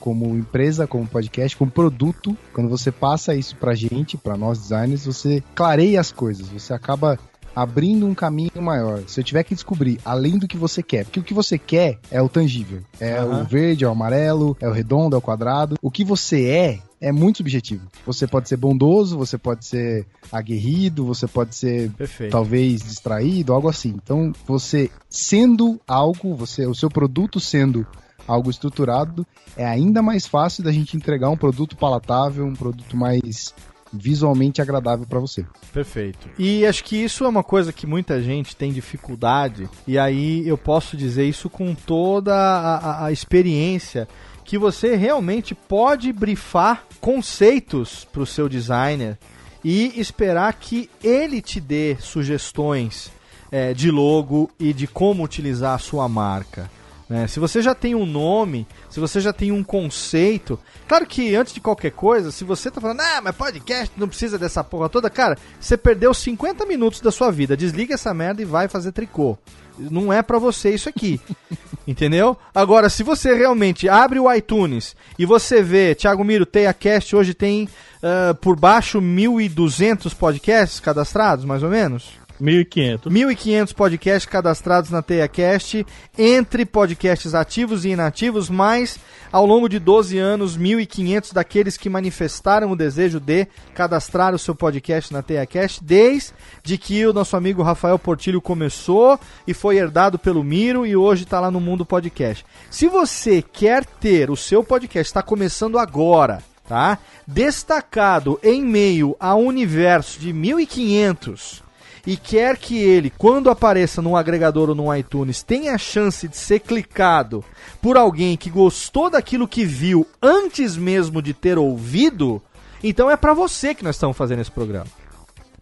como 0.00 0.36
empresa, 0.36 0.84
como 0.84 1.06
podcast, 1.06 1.56
como 1.56 1.70
produto, 1.70 2.36
quando 2.52 2.68
você 2.68 2.90
passa 2.90 3.32
isso 3.32 3.54
pra 3.54 3.76
gente, 3.76 4.16
pra 4.16 4.36
nós 4.36 4.58
designers, 4.58 5.06
você 5.06 5.40
clareia 5.54 6.00
as 6.00 6.10
coisas, 6.10 6.48
você 6.48 6.74
acaba 6.74 7.16
abrindo 7.54 8.06
um 8.06 8.14
caminho 8.14 8.60
maior. 8.60 9.04
Se 9.06 9.20
eu 9.20 9.24
tiver 9.24 9.44
que 9.44 9.54
descobrir 9.54 10.00
além 10.04 10.36
do 10.36 10.48
que 10.48 10.56
você 10.56 10.82
quer, 10.82 11.04
porque 11.04 11.20
o 11.20 11.22
que 11.22 11.32
você 11.32 11.56
quer 11.56 12.00
é 12.10 12.20
o 12.20 12.28
tangível, 12.28 12.80
é 12.98 13.18
Aham. 13.18 13.42
o 13.42 13.44
verde, 13.44 13.84
é 13.84 13.88
o 13.88 13.92
amarelo, 13.92 14.56
é 14.60 14.68
o 14.68 14.72
redondo, 14.72 15.14
é 15.14 15.18
o 15.20 15.22
quadrado. 15.22 15.76
O 15.80 15.92
que 15.92 16.04
você 16.04 16.46
é 16.48 16.80
é 17.08 17.12
muito 17.12 17.38
subjetivo. 17.38 17.86
Você 18.06 18.26
pode 18.26 18.48
ser 18.48 18.56
bondoso, 18.56 19.16
você 19.18 19.36
pode 19.36 19.66
ser 19.66 20.06
aguerrido, 20.32 21.04
você 21.04 21.26
pode 21.26 21.54
ser 21.54 21.90
Perfeito. 21.92 22.32
talvez 22.32 22.82
distraído, 22.82 23.52
algo 23.52 23.68
assim. 23.68 23.94
Então, 24.02 24.32
você 24.46 24.90
sendo 25.08 25.80
algo, 25.86 26.34
você, 26.34 26.66
o 26.66 26.74
seu 26.74 26.88
produto 26.88 27.38
sendo 27.38 27.86
algo 28.26 28.50
estruturado, 28.50 29.26
é 29.56 29.66
ainda 29.66 30.00
mais 30.02 30.26
fácil 30.26 30.64
da 30.64 30.72
gente 30.72 30.96
entregar 30.96 31.28
um 31.28 31.36
produto 31.36 31.76
palatável, 31.76 32.44
um 32.46 32.54
produto 32.54 32.96
mais 32.96 33.54
visualmente 33.92 34.60
agradável 34.60 35.06
para 35.06 35.20
você. 35.20 35.44
Perfeito. 35.72 36.28
E 36.38 36.66
acho 36.66 36.82
que 36.82 36.96
isso 36.96 37.22
é 37.24 37.28
uma 37.28 37.44
coisa 37.44 37.72
que 37.72 37.86
muita 37.86 38.20
gente 38.20 38.56
tem 38.56 38.72
dificuldade, 38.72 39.68
e 39.86 39.96
aí 39.98 40.42
eu 40.48 40.58
posso 40.58 40.96
dizer 40.96 41.24
isso 41.28 41.48
com 41.48 41.74
toda 41.74 42.34
a, 42.34 42.76
a- 42.76 43.06
a 43.06 43.12
experiência 43.12 44.08
que 44.44 44.58
você 44.58 44.94
realmente 44.94 45.54
pode 45.54 46.12
brifar 46.12 46.84
conceitos 47.00 48.06
para 48.12 48.22
o 48.22 48.26
seu 48.26 48.48
designer 48.48 49.18
e 49.64 49.98
esperar 49.98 50.52
que 50.54 50.90
ele 51.02 51.40
te 51.40 51.60
dê 51.60 51.96
sugestões 51.98 53.10
eh, 53.50 53.72
de 53.72 53.90
logo 53.90 54.50
e 54.60 54.72
de 54.72 54.86
como 54.86 55.24
utilizar 55.24 55.74
a 55.74 55.78
sua 55.78 56.08
marca. 56.08 56.70
Né? 57.08 57.26
Se 57.26 57.38
você 57.38 57.60
já 57.60 57.74
tem 57.74 57.94
um 57.94 58.06
nome, 58.06 58.66
se 58.88 58.98
você 58.98 59.20
já 59.20 59.32
tem 59.32 59.52
um 59.52 59.62
conceito, 59.62 60.58
claro 60.88 61.06
que 61.06 61.34
antes 61.34 61.52
de 61.52 61.60
qualquer 61.60 61.90
coisa, 61.90 62.30
se 62.30 62.44
você 62.44 62.70
tá 62.70 62.80
falando, 62.80 63.00
ah, 63.00 63.20
mas 63.22 63.36
podcast 63.36 63.92
não 63.96 64.08
precisa 64.08 64.38
dessa 64.38 64.64
porra 64.64 64.88
toda, 64.88 65.10
cara, 65.10 65.36
você 65.60 65.76
perdeu 65.76 66.14
50 66.14 66.64
minutos 66.66 67.00
da 67.00 67.10
sua 67.10 67.30
vida, 67.30 67.56
desliga 67.56 67.94
essa 67.94 68.14
merda 68.14 68.42
e 68.42 68.46
vai 68.46 68.68
fazer 68.68 68.92
tricô. 68.92 69.38
Não 69.76 70.12
é 70.12 70.22
pra 70.22 70.38
você 70.38 70.70
isso 70.70 70.88
aqui. 70.88 71.20
Entendeu? 71.86 72.38
Agora, 72.54 72.88
se 72.88 73.02
você 73.02 73.34
realmente 73.34 73.88
abre 73.88 74.20
o 74.20 74.32
iTunes 74.32 74.94
e 75.18 75.26
você 75.26 75.62
vê, 75.62 75.94
Thiago 75.94 76.24
Miro, 76.24 76.46
TeiaCast 76.46 77.16
hoje 77.16 77.34
tem 77.34 77.68
ah, 78.02 78.34
por 78.40 78.54
baixo 78.54 79.00
1.200 79.00 80.14
podcasts 80.14 80.78
cadastrados, 80.78 81.44
mais 81.44 81.62
ou 81.62 81.70
menos? 81.70 82.23
1500. 82.40 83.12
1.500 83.12 83.74
podcasts 83.74 84.30
cadastrados 84.30 84.90
na 84.90 85.02
TeiaCast, 85.02 85.86
entre 86.16 86.64
podcasts 86.64 87.34
ativos 87.34 87.84
e 87.84 87.90
inativos, 87.90 88.50
mais 88.50 88.98
ao 89.32 89.46
longo 89.46 89.68
de 89.68 89.78
12 89.78 90.18
anos, 90.18 90.58
1.500 90.58 91.32
daqueles 91.32 91.76
que 91.76 91.88
manifestaram 91.88 92.70
o 92.70 92.76
desejo 92.76 93.18
de 93.18 93.46
cadastrar 93.74 94.34
o 94.34 94.38
seu 94.38 94.54
podcast 94.54 95.12
na 95.12 95.22
TeiaCast, 95.22 95.82
desde 95.82 96.78
que 96.78 97.06
o 97.06 97.12
nosso 97.12 97.36
amigo 97.36 97.62
Rafael 97.62 97.98
Portilho 97.98 98.40
começou 98.40 99.18
e 99.46 99.54
foi 99.54 99.76
herdado 99.76 100.18
pelo 100.18 100.44
Miro 100.44 100.86
e 100.86 100.94
hoje 100.96 101.24
está 101.24 101.40
lá 101.40 101.50
no 101.50 101.60
Mundo 101.60 101.84
Podcast. 101.84 102.44
Se 102.70 102.88
você 102.88 103.42
quer 103.42 103.84
ter 103.84 104.30
o 104.30 104.36
seu 104.36 104.62
podcast, 104.62 105.08
está 105.08 105.22
começando 105.22 105.78
agora, 105.78 106.42
tá? 106.68 106.98
Destacado 107.26 108.38
em 108.42 108.62
meio 108.62 109.16
a 109.18 109.34
um 109.34 109.46
universo 109.46 110.20
de 110.20 110.32
1.500 110.32 111.63
e 112.06 112.16
quer 112.16 112.56
que 112.58 112.78
ele, 112.78 113.10
quando 113.10 113.48
apareça 113.48 114.02
num 114.02 114.16
agregador 114.16 114.68
ou 114.68 114.74
num 114.74 114.94
iTunes, 114.94 115.42
tenha 115.42 115.74
a 115.74 115.78
chance 115.78 116.28
de 116.28 116.36
ser 116.36 116.60
clicado 116.60 117.44
por 117.80 117.96
alguém 117.96 118.36
que 118.36 118.50
gostou 118.50 119.08
daquilo 119.08 119.48
que 119.48 119.64
viu 119.64 120.06
antes 120.22 120.76
mesmo 120.76 121.22
de 121.22 121.32
ter 121.32 121.58
ouvido, 121.58 122.42
então 122.82 123.10
é 123.10 123.16
pra 123.16 123.32
você 123.32 123.74
que 123.74 123.82
nós 123.82 123.96
estamos 123.96 124.16
fazendo 124.16 124.40
esse 124.40 124.50
programa. 124.50 124.86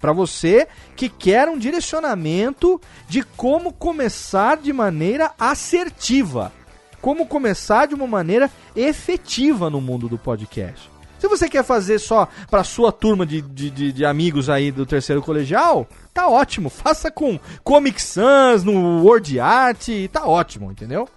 Pra 0.01 0.13
você 0.13 0.67
que 0.97 1.09
quer 1.09 1.49
um 1.49 1.57
direcionamento 1.57 2.81
de 3.09 3.23
como 3.23 3.73
começar 3.73 4.57
de 4.57 4.73
maneira 4.73 5.31
assertiva. 5.39 6.53
Como 7.01 7.27
começar 7.27 7.87
de 7.87 7.95
uma 7.95 8.09
maneira 8.09 8.51
efetiva 8.75 9.71
no 9.71 9.81
mundo 9.81 10.09
do 10.09 10.19
podcast. 10.19 10.92
Se 11.23 11.29
você 11.29 11.49
quer 11.49 11.63
fazer 11.63 12.01
só 12.01 12.27
pra 12.51 12.65
sua 12.65 12.91
turma 12.91 13.25
de, 13.25 13.41
de, 13.41 13.71
de- 13.71 13.93
de 13.93 14.05
amigos 14.05 14.51
aí 14.51 14.73
do 14.73 14.85
terceiro 14.85 15.23
colegial, 15.23 15.87
tá 16.13 16.27
ótimo. 16.27 16.69
Faça 16.69 17.13
com 17.13 17.39
Comic 17.63 18.03
Sans, 18.03 18.65
no 18.65 19.05
Word 19.05 19.39
Art, 19.39 19.87
tá 20.11 20.27
ótimo, 20.27 20.73
entendeu? 20.73 21.09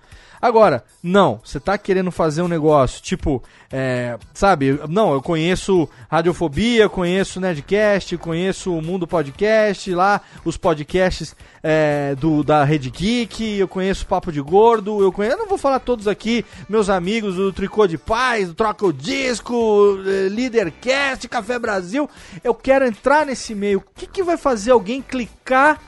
Agora, 0.46 0.84
não, 1.02 1.42
você 1.44 1.60
tá 1.60 1.76
querendo 1.76 2.12
fazer 2.12 2.44
um 2.44 2.48
negócio, 2.48 3.02
tipo, 3.02 3.42
é, 3.74 4.16
sabe, 4.32 4.80
não, 4.88 5.12
eu 5.12 5.20
conheço 5.20 5.90
Radiofobia, 6.08 6.88
conheço 6.88 7.42
Nerdcast, 7.42 8.16
conheço 8.20 8.72
o 8.72 8.80
Mundo 8.80 9.08
Podcast, 9.08 9.92
lá, 9.92 10.22
os 10.46 10.56
podcasts 10.56 11.36
é, 11.64 12.14
do, 12.14 12.44
da 12.44 12.64
Rede 12.64 12.92
Geek, 12.92 13.58
eu 13.58 13.68
conheço 13.68 14.06
Papo 14.06 14.32
de 14.32 14.40
Gordo, 14.40 15.02
eu 15.02 15.12
conheço, 15.12 15.34
eu 15.34 15.40
não 15.40 15.48
vou 15.48 15.58
falar 15.58 15.80
todos 15.80 16.08
aqui, 16.08 16.46
meus 16.70 16.92
amigos 16.92 17.38
do 17.38 17.52
Tricô 17.52 17.88
de 17.88 17.98
Paz, 17.98 18.50
do 18.50 18.54
Troca 18.54 18.86
o 18.86 18.94
Disco, 18.94 19.98
eh, 20.06 20.30
Leadercast, 20.30 21.28
Café 21.28 21.58
Brasil, 21.58 22.08
eu 22.44 22.54
quero 22.54 22.86
entrar 22.86 23.26
nesse 23.26 23.56
meio, 23.56 23.80
o 23.80 24.00
que, 24.00 24.06
que 24.06 24.22
vai 24.22 24.38
fazer 24.38 24.70
alguém 24.70 25.02
clicar 25.02 25.82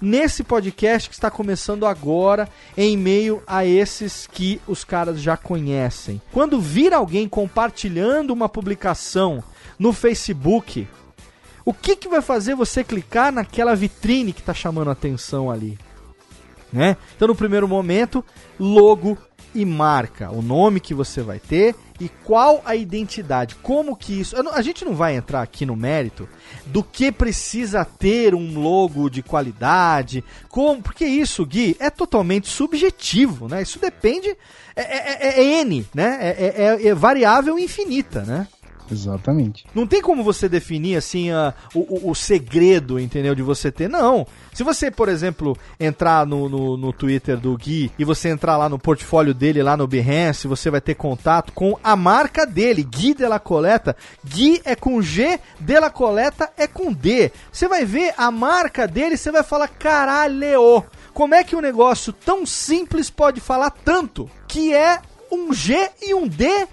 nesse 0.00 0.42
podcast 0.42 1.08
que 1.08 1.14
está 1.14 1.30
começando 1.30 1.86
agora, 1.86 2.48
em 2.76 2.96
meio 2.96 3.42
a 3.46 3.64
esses 3.64 4.26
que 4.26 4.60
os 4.66 4.84
caras 4.84 5.20
já 5.20 5.36
conhecem. 5.36 6.20
Quando 6.32 6.60
vir 6.60 6.92
alguém 6.92 7.28
compartilhando 7.28 8.30
uma 8.32 8.48
publicação 8.48 9.42
no 9.78 9.92
Facebook, 9.92 10.86
o 11.64 11.74
que, 11.74 11.96
que 11.96 12.08
vai 12.08 12.22
fazer 12.22 12.54
você 12.54 12.82
clicar 12.82 13.32
naquela 13.32 13.74
vitrine 13.74 14.32
que 14.32 14.40
está 14.40 14.54
chamando 14.54 14.88
a 14.88 14.92
atenção 14.92 15.50
ali? 15.50 15.78
Né? 16.72 16.96
Então, 17.16 17.28
no 17.28 17.34
primeiro 17.34 17.66
momento, 17.66 18.24
logo 18.58 19.18
e 19.60 19.64
marca, 19.64 20.30
o 20.30 20.40
nome 20.40 20.78
que 20.80 20.94
você 20.94 21.20
vai 21.20 21.38
ter 21.38 21.74
e 22.00 22.08
qual 22.08 22.62
a 22.64 22.76
identidade, 22.76 23.56
como 23.56 23.96
que 23.96 24.20
isso. 24.20 24.36
A 24.52 24.62
gente 24.62 24.84
não 24.84 24.94
vai 24.94 25.16
entrar 25.16 25.42
aqui 25.42 25.66
no 25.66 25.74
mérito 25.74 26.28
do 26.66 26.82
que 26.82 27.10
precisa 27.10 27.84
ter 27.84 28.34
um 28.34 28.60
logo 28.60 29.10
de 29.10 29.20
qualidade, 29.22 30.22
como, 30.48 30.80
porque 30.80 31.04
isso, 31.04 31.44
Gui, 31.44 31.76
é 31.80 31.90
totalmente 31.90 32.48
subjetivo, 32.48 33.48
né? 33.48 33.62
Isso 33.62 33.80
depende, 33.80 34.28
é, 34.76 34.82
é- 34.82 35.28
é- 35.28 35.40
é 35.40 35.60
N, 35.62 35.84
né? 35.92 36.18
É- 36.20 36.54
é- 36.82 36.86
é 36.86 36.94
variável 36.94 37.58
infinita, 37.58 38.22
né? 38.22 38.46
Exatamente. 38.90 39.64
Não 39.74 39.86
tem 39.86 40.00
como 40.00 40.22
você 40.22 40.48
definir 40.48 40.96
assim 40.96 41.30
a, 41.30 41.54
o, 41.74 42.10
o, 42.10 42.14
segredo, 42.14 42.98
entendeu? 42.98 43.34
De 43.34 43.42
você 43.42 43.70
ter. 43.70 43.88
Não. 43.88 44.26
Se 44.52 44.62
você, 44.62 44.90
por 44.90 45.08
exemplo, 45.08 45.56
entrar 45.78 46.26
no, 46.26 46.48
no, 46.48 46.76
no, 46.76 46.92
Twitter 46.92 47.38
do 47.38 47.56
Gui 47.56 47.90
e 47.98 48.04
você 48.04 48.28
entrar 48.28 48.56
lá 48.56 48.68
no 48.68 48.78
portfólio 48.78 49.34
dele, 49.34 49.62
lá 49.62 49.76
no 49.76 49.86
Behance, 49.86 50.48
você 50.48 50.70
vai 50.70 50.80
ter 50.80 50.94
contato 50.94 51.52
com 51.52 51.78
a 51.82 51.94
marca 51.94 52.46
dele, 52.46 52.82
Gui 52.82 53.14
de 53.14 53.26
la 53.26 53.38
Coleta. 53.38 53.96
Gui 54.24 54.60
é 54.64 54.74
com 54.74 55.00
G, 55.00 55.38
de 55.60 55.78
la 55.78 55.90
Coleta 55.90 56.50
é 56.56 56.66
com 56.66 56.92
D. 56.92 57.30
Você 57.52 57.68
vai 57.68 57.84
ver 57.84 58.14
a 58.16 58.30
marca 58.30 58.86
dele, 58.86 59.16
você 59.16 59.30
vai 59.30 59.42
falar, 59.42 59.68
caralho, 59.68 60.84
como 61.12 61.34
é 61.34 61.42
que 61.42 61.56
um 61.56 61.60
negócio 61.60 62.12
tão 62.12 62.46
simples 62.46 63.10
pode 63.10 63.40
falar 63.40 63.70
tanto? 63.70 64.30
Que 64.46 64.72
é 64.72 65.00
um 65.30 65.52
G 65.52 65.90
e 66.00 66.14
um 66.14 66.26
D 66.26 66.66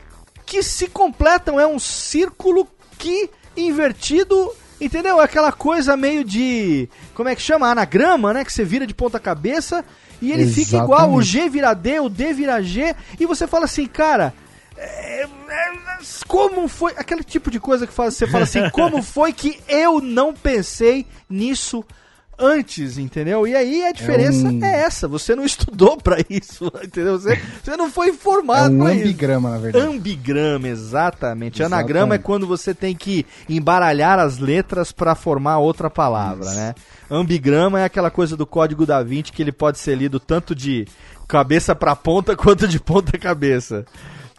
que 0.46 0.62
se 0.62 0.88
completam. 0.88 1.60
É 1.60 1.66
um 1.66 1.80
círculo 1.80 2.68
que 2.98 3.30
invertido 3.56 4.52
Entendeu? 4.80 5.22
Aquela 5.22 5.52
coisa 5.52 5.96
meio 5.96 6.24
de. 6.24 6.90
Como 7.14 7.30
é 7.30 7.36
que 7.36 7.42
chama? 7.42 7.70
Anagrama, 7.70 8.34
né? 8.34 8.44
Que 8.44 8.52
você 8.52 8.66
vira 8.66 8.86
de 8.86 8.94
ponta 8.94 9.20
cabeça 9.20 9.86
e 10.22 10.32
ele 10.32 10.44
Exatamente. 10.44 10.66
fica 10.66 10.84
igual. 10.84 11.14
O 11.14 11.22
G 11.22 11.50
vira 11.50 11.74
D, 11.74 12.00
o 12.00 12.10
D 12.10 12.34
vira 12.34 12.62
G. 12.62 12.94
E 13.20 13.26
você 13.26 13.48
fala 13.48 13.66
assim, 13.66 13.86
cara. 13.86 14.34
É, 14.78 15.24
é, 15.24 15.28
como 16.28 16.68
foi. 16.68 16.94
Aquele 16.98 17.24
tipo 17.24 17.50
de 17.50 17.60
coisa 17.60 17.88
que 17.88 17.94
você 17.94 18.28
fala 18.28 18.44
assim, 18.44 18.70
como 18.72 19.02
foi 19.02 19.32
que 19.32 19.62
eu 19.68 20.02
não 20.02 20.34
pensei 20.34 21.06
nisso 21.30 21.86
antes, 22.38 22.98
entendeu? 22.98 23.48
E 23.48 23.56
aí 23.56 23.86
a 23.86 23.92
diferença 23.92 24.48
é, 24.48 24.52
um... 24.52 24.64
é 24.64 24.82
essa, 24.82 25.08
você 25.08 25.36
não 25.36 25.44
estudou 25.46 25.98
para 25.98 26.18
isso, 26.30 26.72
entendeu? 26.84 27.20
Você, 27.20 27.40
você 27.64 27.78
não 27.78 27.90
foi 27.90 28.10
informado 28.10 28.76
é 28.76 28.78
um 28.78 28.88
ambigrama, 28.88 29.50
na 29.50 29.58
verdade. 29.58 29.86
Ambigrama, 29.86 30.68
exatamente. 30.68 31.62
exatamente. 31.62 31.64
Anagrama 31.64 32.16
é 32.16 32.18
quando 32.18 32.48
você 32.48 32.74
tem 32.74 32.96
que 32.96 33.26
embaralhar 33.50 34.20
as 34.20 34.38
letras 34.38 34.92
para 34.92 35.16
formar 35.16 35.58
outra 35.60 35.90
palavra, 35.90 36.46
isso. 36.46 36.56
né? 36.56 36.76
Ambigrama 37.10 37.80
é 37.80 37.86
aquela 37.86 38.10
coisa 38.10 38.36
do 38.36 38.46
código 38.46 38.86
da 38.86 39.02
Vinci 39.04 39.32
que 39.32 39.42
ele 39.42 39.52
pode 39.52 39.78
ser 39.78 39.96
lido 39.96 40.20
tanto 40.20 40.56
de 40.56 40.88
cabeça 41.28 41.76
para 41.76 41.96
ponta 41.96 42.36
quanto 42.38 42.68
de 42.68 42.80
ponta 42.80 43.18
cabeça, 43.18 43.86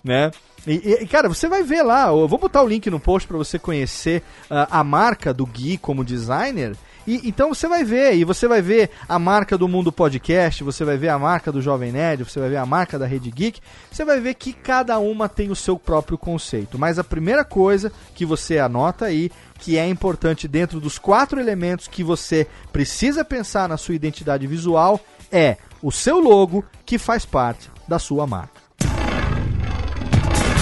né? 0.03 0.30
E, 0.66 0.99
e, 1.03 1.07
cara, 1.07 1.28
você 1.28 1.49
vai 1.49 1.62
ver 1.62 1.82
lá, 1.82 2.09
eu 2.09 2.26
vou 2.26 2.38
botar 2.38 2.61
o 2.61 2.66
link 2.66 2.90
no 2.90 2.99
post 2.99 3.28
para 3.28 3.36
você 3.36 3.57
conhecer 3.57 4.20
uh, 4.51 4.66
a 4.68 4.82
marca 4.82 5.32
do 5.32 5.47
Gui 5.47 5.78
como 5.78 6.05
designer. 6.05 6.76
E, 7.07 7.28
então 7.28 7.54
você 7.54 7.68
vai 7.68 7.84
ver, 7.84 8.14
e 8.16 8.24
você 8.24 8.48
vai 8.48 8.61
ver 8.61 8.90
a 9.09 9.18
marca 9.18 9.57
do 9.57 9.68
Mundo 9.68 9.92
Podcast, 9.92 10.64
você 10.64 10.84
vai 10.84 10.96
ver 10.96 11.09
a 11.09 11.18
marca 11.18 11.52
do 11.52 11.62
Jovem 11.62 11.92
Nerd, 11.92 12.24
você 12.24 12.40
vai 12.40 12.48
ver 12.48 12.57
a 12.57 12.66
marca 12.66 12.98
da 12.98 13.07
Rede 13.07 13.30
Geek, 13.30 13.61
você 13.90 14.04
vai 14.04 14.20
ver 14.20 14.34
que 14.34 14.52
cada 14.52 14.98
uma 14.98 15.28
tem 15.28 15.50
o 15.50 15.57
seu 15.57 15.78
próprio 15.78 16.18
conceito. 16.18 16.78
Mas 16.78 16.98
a 16.98 17.04
primeira 17.04 17.44
coisa 17.44 17.92
que 18.14 18.26
você 18.26 18.59
anota 18.59 19.07
aí, 19.07 19.30
que 19.59 19.78
é 19.78 19.88
importante 19.88 20.48
dentro 20.48 20.80
dos 20.80 20.98
quatro 20.98 21.38
elementos 21.38 21.86
que 21.86 22.02
você 22.02 22.46
precisa 22.72 23.24
pensar 23.24 23.68
na 23.68 23.76
sua 23.76 23.94
identidade 23.94 24.46
visual, 24.46 25.00
é 25.30 25.57
o 25.82 25.92
seu 25.92 26.18
logo, 26.18 26.64
que 26.84 26.98
faz 26.98 27.24
parte 27.24 27.70
da 27.86 27.98
sua 27.98 28.26
marca. 28.26 28.66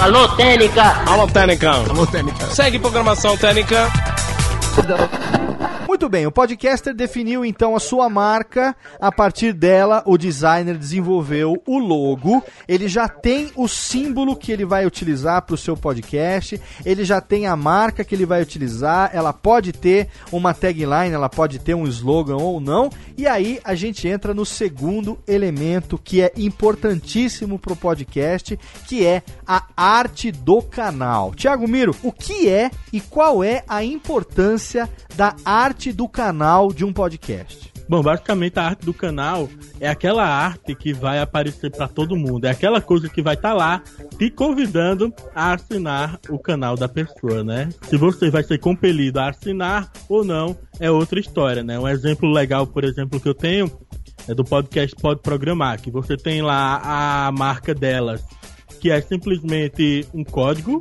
Alô, 0.01 0.28
Técnica! 0.36 0.82
Alô, 1.07 1.26
Técnica! 1.26 1.70
Alô, 1.70 2.07
Técnica! 2.07 2.47
Segue 2.47 2.78
programação 2.78 3.36
Técnica! 3.36 3.88
Muito 5.87 6.09
bem, 6.09 6.26
o 6.26 6.32
podcaster 6.32 6.95
definiu 6.95 7.45
então 7.45 7.76
a 7.76 7.80
sua 7.80 8.09
marca. 8.09 8.74
A 8.99 9.12
partir 9.12 9.53
dela, 9.53 10.03
o 10.07 10.16
designer 10.16 10.78
desenvolveu 10.78 11.62
o 11.66 11.78
logo. 11.78 12.43
Ele 12.66 12.89
já 12.89 13.07
tem 13.07 13.53
o 13.55 13.68
símbolo 13.68 14.35
que 14.35 14.51
ele 14.51 14.64
vai 14.64 14.87
utilizar 14.87 15.43
para 15.43 15.55
o 15.55 15.59
seu 15.59 15.76
podcast. 15.76 16.61
Ele 16.87 17.05
já 17.05 17.20
tem 17.20 17.47
a 17.47 17.55
marca 17.55 18.03
que 18.03 18.14
ele 18.14 18.24
vai 18.24 18.41
utilizar. 18.41 19.11
Ela 19.12 19.32
pode 19.32 19.72
ter 19.72 20.09
uma 20.32 20.55
tagline, 20.55 21.12
ela 21.12 21.28
pode 21.28 21.59
ter 21.59 21.74
um 21.74 21.87
slogan 21.87 22.37
ou 22.37 22.61
não. 22.61 22.89
E 23.16 23.26
aí 23.26 23.61
a 23.62 23.74
gente 23.74 24.09
entra 24.09 24.32
no 24.32 24.47
segundo 24.47 25.18
elemento 25.28 26.01
que 26.03 26.22
é 26.22 26.32
importantíssimo 26.35 27.59
para 27.59 27.74
o 27.74 27.76
podcast, 27.76 28.59
que 28.89 29.07
é 29.07 29.22
a 29.47 29.64
arte 29.76 30.32
do 30.32 30.62
canal. 30.62 31.35
Tiago 31.35 31.68
Miro, 31.68 31.95
o 32.03 32.11
que 32.11 32.49
é 32.49 32.70
e 32.91 33.01
qual 33.01 33.45
é 33.45 33.62
a 33.68 33.85
importância 33.85 34.89
da 35.14 35.37
arte 35.45 35.74
do 35.93 36.09
canal 36.09 36.72
de 36.72 36.85
um 36.85 36.93
podcast? 36.93 37.72
Bom, 37.89 38.03
basicamente 38.03 38.59
a 38.59 38.64
arte 38.64 38.87
do 38.87 38.95
canal 38.95 39.49
é 39.79 39.89
aquela 39.89 40.25
arte 40.27 40.75
que 40.75 40.93
vai 40.93 41.20
aparecer 41.20 41.70
para 41.70 41.87
todo 41.87 42.16
mundo, 42.16 42.47
é 42.47 42.51
aquela 42.51 42.81
coisa 42.81 43.09
que 43.09 43.20
vai 43.20 43.35
estar 43.35 43.51
tá 43.51 43.55
lá 43.55 43.83
te 44.18 44.31
convidando 44.31 45.12
a 45.35 45.53
assinar 45.53 46.18
o 46.31 46.39
canal 46.39 46.77
da 46.77 46.89
pessoa, 46.89 47.45
né? 47.45 47.68
Se 47.83 47.97
você 47.97 48.31
vai 48.31 48.43
ser 48.43 48.59
compelido 48.59 49.20
a 49.20 49.29
assinar 49.29 49.93
ou 50.09 50.25
não, 50.25 50.57
é 50.81 50.91
outra 50.91 51.20
história, 51.20 51.62
né? 51.62 51.79
Um 51.79 51.89
exemplo 51.89 52.31
legal, 52.31 52.66
por 52.66 52.85
exemplo, 52.85 53.20
que 53.20 53.29
eu 53.29 53.35
tenho 53.35 53.70
é 54.27 54.35
do 54.35 54.45
podcast 54.45 54.97
Pode 54.97 55.20
Programar, 55.20 55.81
que 55.81 55.91
você 55.91 56.16
tem 56.16 56.41
lá 56.41 56.81
a 56.83 57.33
marca 57.33 57.75
delas, 57.75 58.25
que 58.81 58.91
é 58.91 59.01
simplesmente 59.01 60.07
um 60.14 60.25
código 60.25 60.81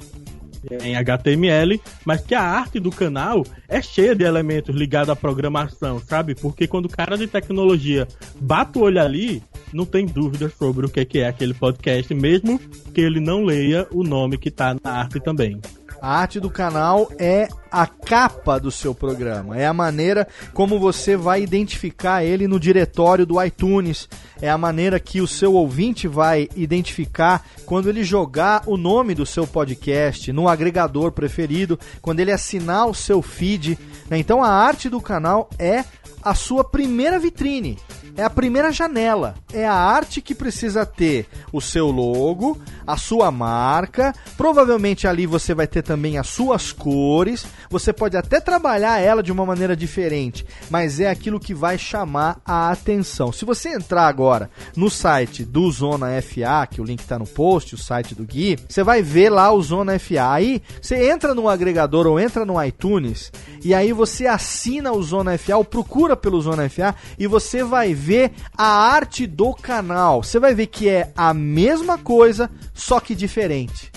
em 0.82 0.96
HTML, 0.96 1.80
mas 2.06 2.22
que 2.22 2.36
a 2.36 2.42
arte 2.42 2.80
do 2.80 2.92
canal 2.92 3.46
é 3.68 3.82
cheia 3.82 4.16
de 4.16 4.24
elementos 4.24 4.76
ligados 4.76 5.10
à 5.10 5.16
programação, 5.16 6.00
sabe? 6.00 6.36
Porque 6.36 6.68
quando 6.68 6.86
o 6.86 6.90
cara 6.90 7.18
de 7.18 7.28
tecnologia 7.28 8.08
bate 8.40 8.78
o 8.78 8.84
olho 8.84 9.02
ali, 9.02 9.44
não 9.74 9.86
tem 9.86 10.06
dúvida 10.06 10.50
sobre 10.50 10.86
o 10.86 10.90
que 10.90 11.20
é 11.20 11.28
aquele 11.28 11.54
podcast, 11.54 12.14
mesmo 12.14 12.60
que 12.94 13.02
ele 13.02 13.20
não 13.20 13.44
leia 13.44 13.88
o 13.92 14.04
nome 14.04 14.38
que 14.38 14.50
está 14.50 14.76
na 14.84 14.92
arte 14.92 15.20
também. 15.20 15.60
A 16.04 16.20
arte 16.20 16.38
do 16.38 16.50
canal 16.50 17.10
é 17.18 17.48
a 17.72 17.88
capa 17.88 18.60
do 18.60 18.70
seu 18.70 18.94
programa, 18.94 19.58
é 19.58 19.66
a 19.66 19.74
maneira 19.74 20.28
como 20.54 20.78
você 20.78 21.16
vai 21.16 21.42
identificar 21.42 22.26
ele 22.26 22.46
no 22.46 22.60
diretório 22.60 23.26
do 23.26 23.42
iTunes, 23.42 24.10
é 24.42 24.50
a 24.50 24.58
maneira 24.58 25.00
que 25.00 25.22
o 25.22 25.28
seu 25.28 25.54
ouvinte 25.54 26.06
vai 26.06 26.50
identificar 26.58 27.46
quando 27.66 27.88
ele 27.88 28.04
jogar 28.04 28.64
o 28.68 28.76
nome 28.76 29.16
do 29.16 29.26
seu 29.26 29.48
podcast 29.48 30.34
no 30.34 30.50
agregador 30.50 31.14
preferido, 31.14 31.80
quando 32.02 32.20
ele 32.20 32.34
assinar 32.34 32.86
o 32.86 32.94
seu 32.94 33.22
feed. 33.22 33.80
Né? 34.10 34.18
Então 34.18 34.44
a 34.44 34.50
arte 34.50 34.90
do 34.90 35.00
canal 35.00 35.50
é 35.58 35.86
a 36.24 36.34
sua 36.34 36.64
primeira 36.64 37.20
vitrine 37.20 37.78
é 38.16 38.24
a 38.24 38.30
primeira 38.30 38.72
janela. 38.72 39.36
É 39.52 39.66
a 39.66 39.74
arte 39.74 40.22
que 40.22 40.36
precisa 40.36 40.86
ter 40.86 41.28
o 41.52 41.60
seu 41.60 41.90
logo, 41.90 42.60
a 42.86 42.96
sua 42.96 43.32
marca. 43.32 44.14
Provavelmente 44.38 45.08
ali 45.08 45.26
você 45.26 45.54
vai 45.54 45.66
ter 45.66 45.82
também 45.82 46.18
as 46.18 46.28
suas 46.28 46.72
cores. 46.72 47.46
Você 47.70 47.92
pode 47.92 48.16
até 48.16 48.40
trabalhar 48.40 49.00
ela 49.00 49.24
de 49.24 49.32
uma 49.32 49.46
maneira 49.46 49.76
diferente, 49.76 50.46
mas 50.70 51.00
é 51.00 51.10
aquilo 51.10 51.40
que 51.40 51.54
vai 51.54 51.78
chamar 51.78 52.40
a 52.46 52.72
atenção. 52.72 53.32
Se 53.32 53.46
você 53.46 53.70
entrar 53.70 54.08
agora 54.08 54.50
no 54.76 54.90
site 54.90 55.44
do 55.44 55.70
Zona 55.72 56.22
FA, 56.22 56.68
que 56.70 56.82
o 56.82 56.86
link 56.86 57.00
está 57.00 57.18
no 57.18 57.26
post, 57.26 57.74
o 57.74 57.78
site 57.78 58.14
do 58.14 58.24
Gui, 58.24 58.60
você 58.68 58.84
vai 58.84 59.02
ver 59.02 59.30
lá 59.30 59.52
o 59.52 59.62
Zona 59.62 59.98
FA. 59.98 60.34
Aí 60.34 60.62
você 60.80 61.10
entra 61.10 61.34
no 61.34 61.50
agregador 61.50 62.06
ou 62.06 62.20
entra 62.20 62.46
no 62.46 62.64
iTunes 62.64 63.32
e 63.64 63.74
aí 63.74 63.92
você 63.92 64.28
assina 64.28 64.92
o 64.92 65.02
Zona 65.02 65.38
FA 65.38 65.58
ou 65.58 65.66
procura 65.66 66.13
pelo 66.16 66.42
Zona 66.42 66.70
FA 66.70 66.96
e 67.18 67.28
você 67.28 67.64
vai 67.64 67.94
ver 67.94 68.32
a 68.58 68.66
arte 68.66 69.26
do 69.28 69.54
canal. 69.54 70.24
Você 70.24 70.40
vai 70.40 70.54
ver 70.54 70.68
que 70.68 70.90
é 70.90 71.12
a 71.16 71.34
mesma 71.34 71.98
coisa, 71.98 72.50
só 72.74 73.00
que 73.00 73.16
diferente. 73.16 73.92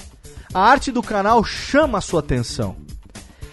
A 0.53 0.61
arte 0.61 0.91
do 0.91 1.03
canal 1.03 1.45
chama 1.45 1.99
a 1.99 2.01
sua 2.01 2.21
atenção. 2.21 2.77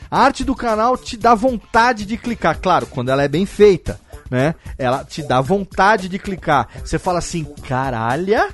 A 0.09 0.21
arte 0.21 0.43
do 0.43 0.55
canal 0.55 0.95
te 0.95 1.17
dá 1.17 1.33
vontade 1.33 2.05
de 2.05 2.17
clicar, 2.17 2.59
claro, 2.59 2.85
quando 2.85 3.09
ela 3.09 3.23
é 3.23 3.27
bem 3.27 3.45
feita, 3.45 3.99
né? 4.29 4.53
Ela 4.77 5.03
te 5.03 5.23
dá 5.23 5.41
vontade 5.41 6.07
de 6.07 6.19
clicar. 6.19 6.67
Você 6.83 6.99
fala 6.99 7.19
assim, 7.19 7.43
caralho, 7.67 8.47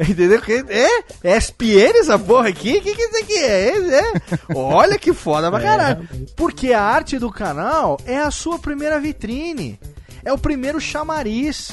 Entendeu? 0.00 0.40
É, 0.68 1.04
é 1.22 1.36
SPN 1.36 1.98
essa 1.98 2.18
porra 2.18 2.48
aqui? 2.48 2.78
O 2.78 2.82
que, 2.82 2.94
que 2.94 3.02
isso 3.02 3.16
aqui 3.18 3.36
é? 3.36 3.98
é? 3.98 4.12
Olha 4.54 4.98
que 4.98 5.12
foda 5.12 5.50
pra 5.50 5.60
é. 5.60 5.62
caralho. 5.62 6.08
Porque 6.34 6.72
a 6.72 6.82
arte 6.82 7.18
do 7.18 7.30
canal 7.30 8.00
é 8.06 8.18
a 8.18 8.30
sua 8.30 8.58
primeira 8.58 8.98
vitrine. 8.98 9.78
É 10.24 10.32
o 10.32 10.38
primeiro 10.38 10.80
chamariz. 10.80 11.72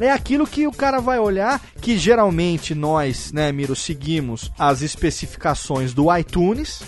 É 0.00 0.10
aquilo 0.10 0.46
que 0.46 0.66
o 0.66 0.72
cara 0.72 0.98
vai 0.98 1.18
olhar, 1.18 1.60
que 1.78 1.98
geralmente 1.98 2.74
nós, 2.74 3.30
né, 3.32 3.52
Miro, 3.52 3.76
seguimos 3.76 4.50
as 4.58 4.80
especificações 4.80 5.92
do 5.92 6.16
iTunes. 6.16 6.82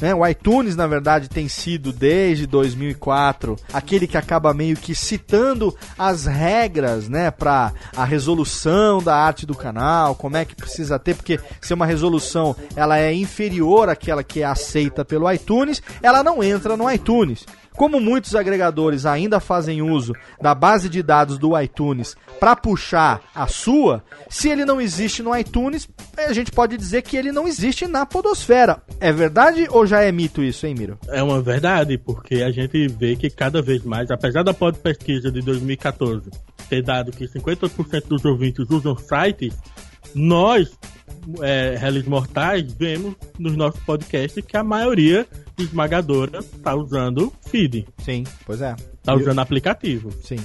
Né? 0.00 0.14
O 0.14 0.26
iTunes, 0.26 0.76
na 0.76 0.86
verdade, 0.86 1.28
tem 1.28 1.48
sido 1.48 1.92
desde 1.92 2.46
2004 2.46 3.56
aquele 3.72 4.06
que 4.06 4.16
acaba 4.16 4.54
meio 4.54 4.76
que 4.76 4.94
citando 4.94 5.74
as 5.98 6.26
regras, 6.26 7.08
né, 7.08 7.30
para 7.30 7.72
a 7.96 8.04
resolução 8.04 9.02
da 9.02 9.16
arte 9.16 9.46
do 9.46 9.54
canal, 9.54 10.14
como 10.14 10.36
é 10.36 10.44
que 10.44 10.54
precisa 10.54 10.98
ter, 10.98 11.14
porque 11.14 11.40
se 11.60 11.74
uma 11.74 11.86
resolução 11.86 12.56
ela 12.76 12.98
é 12.98 13.12
inferior 13.12 13.88
àquela 13.88 14.22
que 14.22 14.42
é 14.42 14.44
aceita 14.44 15.04
pelo 15.04 15.30
iTunes, 15.30 15.82
ela 16.02 16.22
não 16.22 16.42
entra 16.42 16.76
no 16.76 16.90
iTunes. 16.90 17.44
Como 17.76 18.00
muitos 18.00 18.34
agregadores 18.34 19.04
ainda 19.04 19.40
fazem 19.40 19.82
uso 19.82 20.14
da 20.40 20.54
base 20.54 20.88
de 20.88 21.02
dados 21.02 21.38
do 21.38 21.60
iTunes 21.60 22.16
para 22.38 22.54
puxar 22.54 23.20
a 23.34 23.46
sua, 23.46 24.02
se 24.28 24.48
ele 24.48 24.64
não 24.64 24.80
existe 24.80 25.22
no 25.22 25.36
iTunes, 25.36 25.88
a 26.16 26.32
gente 26.32 26.52
pode 26.52 26.76
dizer 26.76 27.02
que 27.02 27.16
ele 27.16 27.32
não 27.32 27.48
existe 27.48 27.86
na 27.86 28.06
Podosfera. 28.06 28.82
É 29.00 29.12
verdade 29.12 29.66
ou 29.70 29.86
já 29.86 30.02
é 30.02 30.12
mito 30.12 30.42
isso, 30.42 30.66
hein, 30.66 30.74
Miro? 30.78 30.98
É 31.08 31.22
uma 31.22 31.40
verdade, 31.40 31.98
porque 31.98 32.36
a 32.36 32.50
gente 32.50 32.86
vê 32.88 33.16
que 33.16 33.28
cada 33.28 33.60
vez 33.60 33.82
mais, 33.84 34.10
apesar 34.10 34.42
da 34.42 34.54
pesquisa 34.54 35.30
de 35.30 35.40
2014 35.40 36.30
ter 36.68 36.82
dado 36.82 37.12
que 37.12 37.26
50% 37.26 38.06
dos 38.08 38.24
ouvintes 38.24 38.68
usam 38.70 38.96
sites, 38.96 39.54
nós, 40.14 40.70
é, 41.40 41.76
réis 41.78 42.04
mortais, 42.06 42.72
vemos 42.72 43.14
nos 43.38 43.56
nossos 43.56 43.80
podcasts 43.80 44.44
que 44.44 44.56
a 44.56 44.64
maioria 44.64 45.26
esmagadora 45.58 46.38
está 46.38 46.74
usando 46.74 47.32
feed. 47.46 47.86
Sim, 47.98 48.24
pois 48.44 48.60
é. 48.60 48.74
Está 48.74 49.14
usando 49.14 49.38
aplicativo. 49.38 50.10
Sim. 50.22 50.38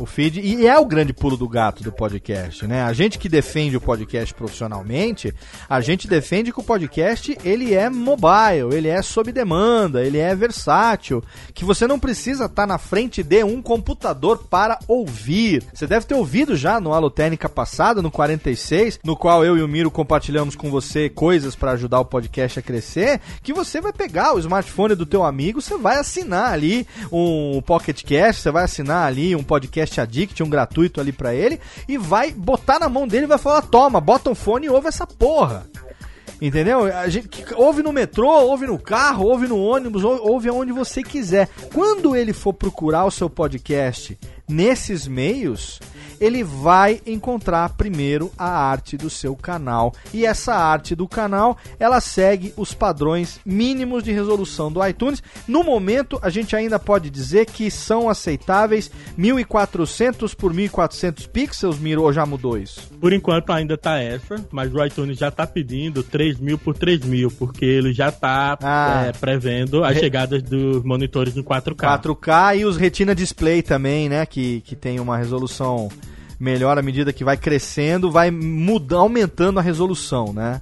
O 0.00 0.06
feed, 0.06 0.40
e 0.40 0.66
é 0.66 0.76
o 0.76 0.84
grande 0.84 1.12
pulo 1.12 1.36
do 1.36 1.48
gato 1.48 1.82
do 1.82 1.92
podcast, 1.92 2.66
né? 2.66 2.82
A 2.82 2.92
gente 2.92 3.16
que 3.16 3.28
defende 3.28 3.76
o 3.76 3.80
podcast 3.80 4.34
profissionalmente, 4.34 5.32
a 5.68 5.80
gente 5.80 6.08
defende 6.08 6.52
que 6.52 6.58
o 6.58 6.64
podcast 6.64 7.38
ele 7.44 7.74
é 7.74 7.88
mobile, 7.88 8.74
ele 8.74 8.88
é 8.88 9.00
sob 9.02 9.30
demanda, 9.30 10.04
ele 10.04 10.18
é 10.18 10.34
versátil, 10.34 11.22
que 11.54 11.64
você 11.64 11.86
não 11.86 11.98
precisa 11.98 12.46
estar 12.46 12.62
tá 12.62 12.66
na 12.66 12.76
frente 12.76 13.22
de 13.22 13.44
um 13.44 13.62
computador 13.62 14.46
para 14.50 14.80
ouvir. 14.88 15.62
Você 15.72 15.86
deve 15.86 16.06
ter 16.06 16.14
ouvido 16.14 16.56
já 16.56 16.80
no 16.80 16.92
Alotênica 16.92 17.48
passado, 17.48 18.02
no 18.02 18.10
46, 18.10 18.98
no 19.04 19.16
qual 19.16 19.44
eu 19.44 19.56
e 19.56 19.62
o 19.62 19.68
Miro 19.68 19.90
compartilhamos 19.90 20.56
com 20.56 20.70
você 20.70 21.08
coisas 21.08 21.54
para 21.54 21.72
ajudar 21.72 22.00
o 22.00 22.04
podcast 22.04 22.58
a 22.58 22.62
crescer, 22.62 23.20
que 23.42 23.52
você 23.52 23.80
vai 23.80 23.92
pegar 23.92 24.34
o 24.34 24.40
smartphone 24.40 24.96
do 24.96 25.06
teu 25.06 25.22
amigo, 25.24 25.62
você 25.62 25.76
vai 25.76 25.98
assinar 25.98 26.52
ali 26.52 26.86
um 27.12 27.62
Pocket 27.62 28.02
Cast, 28.02 28.42
você 28.42 28.50
vai 28.50 28.64
assinar 28.64 29.06
ali 29.06 29.36
um 29.36 29.42
podcast 29.42 29.83
Podcast 29.84 30.00
Addict, 30.00 30.42
um 30.42 30.48
gratuito 30.48 31.00
ali 31.00 31.12
para 31.12 31.34
ele, 31.34 31.60
e 31.88 31.98
vai 31.98 32.30
botar 32.30 32.78
na 32.78 32.88
mão 32.88 33.06
dele 33.06 33.24
e 33.24 33.28
vai 33.28 33.38
falar: 33.38 33.62
toma, 33.62 34.00
bota 34.00 34.30
um 34.30 34.34
fone 34.34 34.66
e 34.66 34.70
ouve 34.70 34.88
essa 34.88 35.06
porra. 35.06 35.66
Entendeu? 36.40 36.84
A 36.84 37.08
gente 37.08 37.30
ouve 37.54 37.82
no 37.82 37.92
metrô, 37.92 38.28
ouve 38.28 38.66
no 38.66 38.78
carro, 38.78 39.26
ouve 39.26 39.46
no 39.46 39.56
ônibus, 39.56 40.02
ouve 40.02 40.48
aonde 40.48 40.72
você 40.72 41.02
quiser. 41.02 41.48
Quando 41.72 42.16
ele 42.16 42.32
for 42.32 42.52
procurar 42.52 43.04
o 43.04 43.10
seu 43.10 43.30
podcast 43.30 44.18
nesses 44.48 45.06
meios, 45.06 45.80
ele 46.20 46.42
vai 46.42 47.00
encontrar 47.06 47.70
primeiro 47.70 48.30
a 48.38 48.48
arte 48.48 48.96
do 48.96 49.10
seu 49.10 49.34
canal. 49.34 49.94
E 50.12 50.24
essa 50.26 50.54
arte 50.54 50.94
do 50.94 51.08
canal, 51.08 51.56
ela 51.78 52.00
segue 52.00 52.52
os 52.56 52.74
padrões 52.74 53.40
mínimos 53.44 54.02
de 54.02 54.12
resolução 54.12 54.70
do 54.70 54.84
iTunes. 54.86 55.22
No 55.46 55.62
momento, 55.62 56.18
a 56.22 56.30
gente 56.30 56.54
ainda 56.54 56.78
pode 56.78 57.10
dizer 57.10 57.46
que 57.46 57.70
são 57.70 58.08
aceitáveis 58.08 58.90
1400 59.16 60.34
por 60.34 60.52
1400 60.52 61.26
pixels, 61.26 61.78
Miro, 61.78 62.02
ou 62.02 62.12
já 62.12 62.26
mudou 62.26 62.58
isso? 62.58 62.88
Por 63.00 63.12
enquanto 63.12 63.50
ainda 63.50 63.76
tá 63.76 63.98
essa, 63.98 64.36
mas 64.50 64.72
o 64.72 64.84
iTunes 64.84 65.18
já 65.18 65.30
tá 65.30 65.46
pedindo 65.46 66.02
3000 66.02 66.58
por 66.58 66.76
3000, 66.76 67.30
porque 67.32 67.64
ele 67.64 67.92
já 67.92 68.10
tá 68.10 68.58
ah. 68.62 69.04
é, 69.06 69.12
prevendo 69.12 69.84
as 69.84 69.94
Re... 69.94 70.00
chegadas 70.00 70.42
dos 70.42 70.82
monitores 70.82 71.36
em 71.36 71.42
4K. 71.42 72.02
4K 72.02 72.58
e 72.58 72.64
os 72.64 72.76
Retina 72.76 73.14
Display 73.14 73.62
também, 73.62 74.08
né, 74.08 74.26
que, 74.26 74.60
que 74.62 74.74
tem 74.74 75.00
uma 75.00 75.16
resolução 75.16 75.88
melhor 76.38 76.78
à 76.78 76.82
medida 76.82 77.12
que 77.12 77.24
vai 77.24 77.36
crescendo, 77.36 78.10
vai 78.10 78.30
mudar, 78.30 78.98
aumentando 78.98 79.58
a 79.58 79.62
resolução, 79.62 80.32
né? 80.32 80.60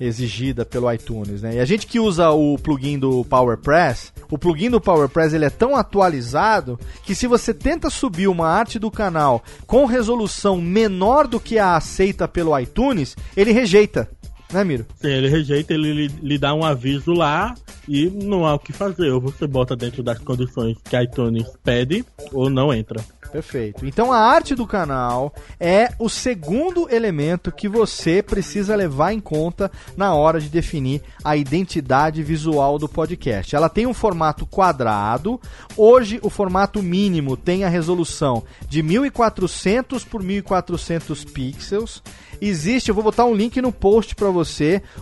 Exigida 0.00 0.64
pelo 0.64 0.90
iTunes, 0.90 1.42
né? 1.42 1.56
E 1.56 1.60
a 1.60 1.64
gente 1.64 1.86
que 1.86 2.00
usa 2.00 2.30
o 2.30 2.56
plugin 2.58 2.98
do 2.98 3.24
PowerPress, 3.26 4.12
o 4.30 4.38
plugin 4.38 4.70
do 4.70 4.80
PowerPress 4.80 5.34
ele 5.34 5.44
é 5.44 5.50
tão 5.50 5.76
atualizado 5.76 6.80
que 7.04 7.14
se 7.14 7.26
você 7.26 7.52
tenta 7.52 7.90
subir 7.90 8.26
uma 8.26 8.48
arte 8.48 8.78
do 8.78 8.90
canal 8.90 9.42
com 9.66 9.84
resolução 9.84 10.58
menor 10.58 11.26
do 11.26 11.38
que 11.38 11.58
a 11.58 11.76
aceita 11.76 12.26
pelo 12.26 12.58
iTunes, 12.58 13.14
ele 13.36 13.52
rejeita 13.52 14.08
né, 14.52 14.64
Miro? 14.64 14.86
Sim, 15.00 15.08
ele 15.08 15.28
rejeita, 15.28 15.72
ele 15.74 15.92
lhe, 15.92 16.08
lhe, 16.22 16.38
dá 16.38 16.54
um 16.54 16.64
aviso 16.64 17.12
lá 17.12 17.54
e 17.88 18.06
não 18.06 18.46
há 18.46 18.54
o 18.54 18.58
que 18.58 18.72
fazer. 18.72 19.10
Ou 19.10 19.20
você 19.20 19.46
bota 19.46 19.76
dentro 19.76 20.02
das 20.02 20.18
condições 20.18 20.76
que 20.84 20.96
a 20.96 21.02
iTunes 21.02 21.46
pede, 21.62 22.04
ou 22.32 22.50
não 22.50 22.72
entra. 22.72 23.02
Perfeito. 23.30 23.86
Então 23.86 24.12
a 24.12 24.18
arte 24.18 24.54
do 24.54 24.66
canal 24.66 25.32
é 25.58 25.90
o 25.98 26.08
segundo 26.08 26.92
elemento 26.92 27.52
que 27.52 27.68
você 27.68 28.22
precisa 28.22 28.74
levar 28.74 29.12
em 29.12 29.20
conta 29.20 29.70
na 29.96 30.14
hora 30.14 30.40
de 30.40 30.48
definir 30.48 31.00
a 31.22 31.36
identidade 31.36 32.22
visual 32.22 32.78
do 32.78 32.88
podcast. 32.88 33.54
Ela 33.54 33.68
tem 33.68 33.86
um 33.86 33.94
formato 33.94 34.44
quadrado. 34.44 35.40
Hoje 35.76 36.18
o 36.22 36.30
formato 36.30 36.82
mínimo 36.82 37.36
tem 37.36 37.64
a 37.64 37.68
resolução 37.68 38.42
de 38.68 38.82
1400 38.82 40.04
por 40.04 40.22
1400 40.22 41.24
pixels 41.24 42.02
existe, 42.40 42.88
eu 42.88 42.94
vou 42.94 43.04
botar 43.04 43.26
um 43.26 43.34
link 43.34 43.60
no 43.60 43.70
post 43.70 44.14
para 44.14 44.30
você, 44.30 44.39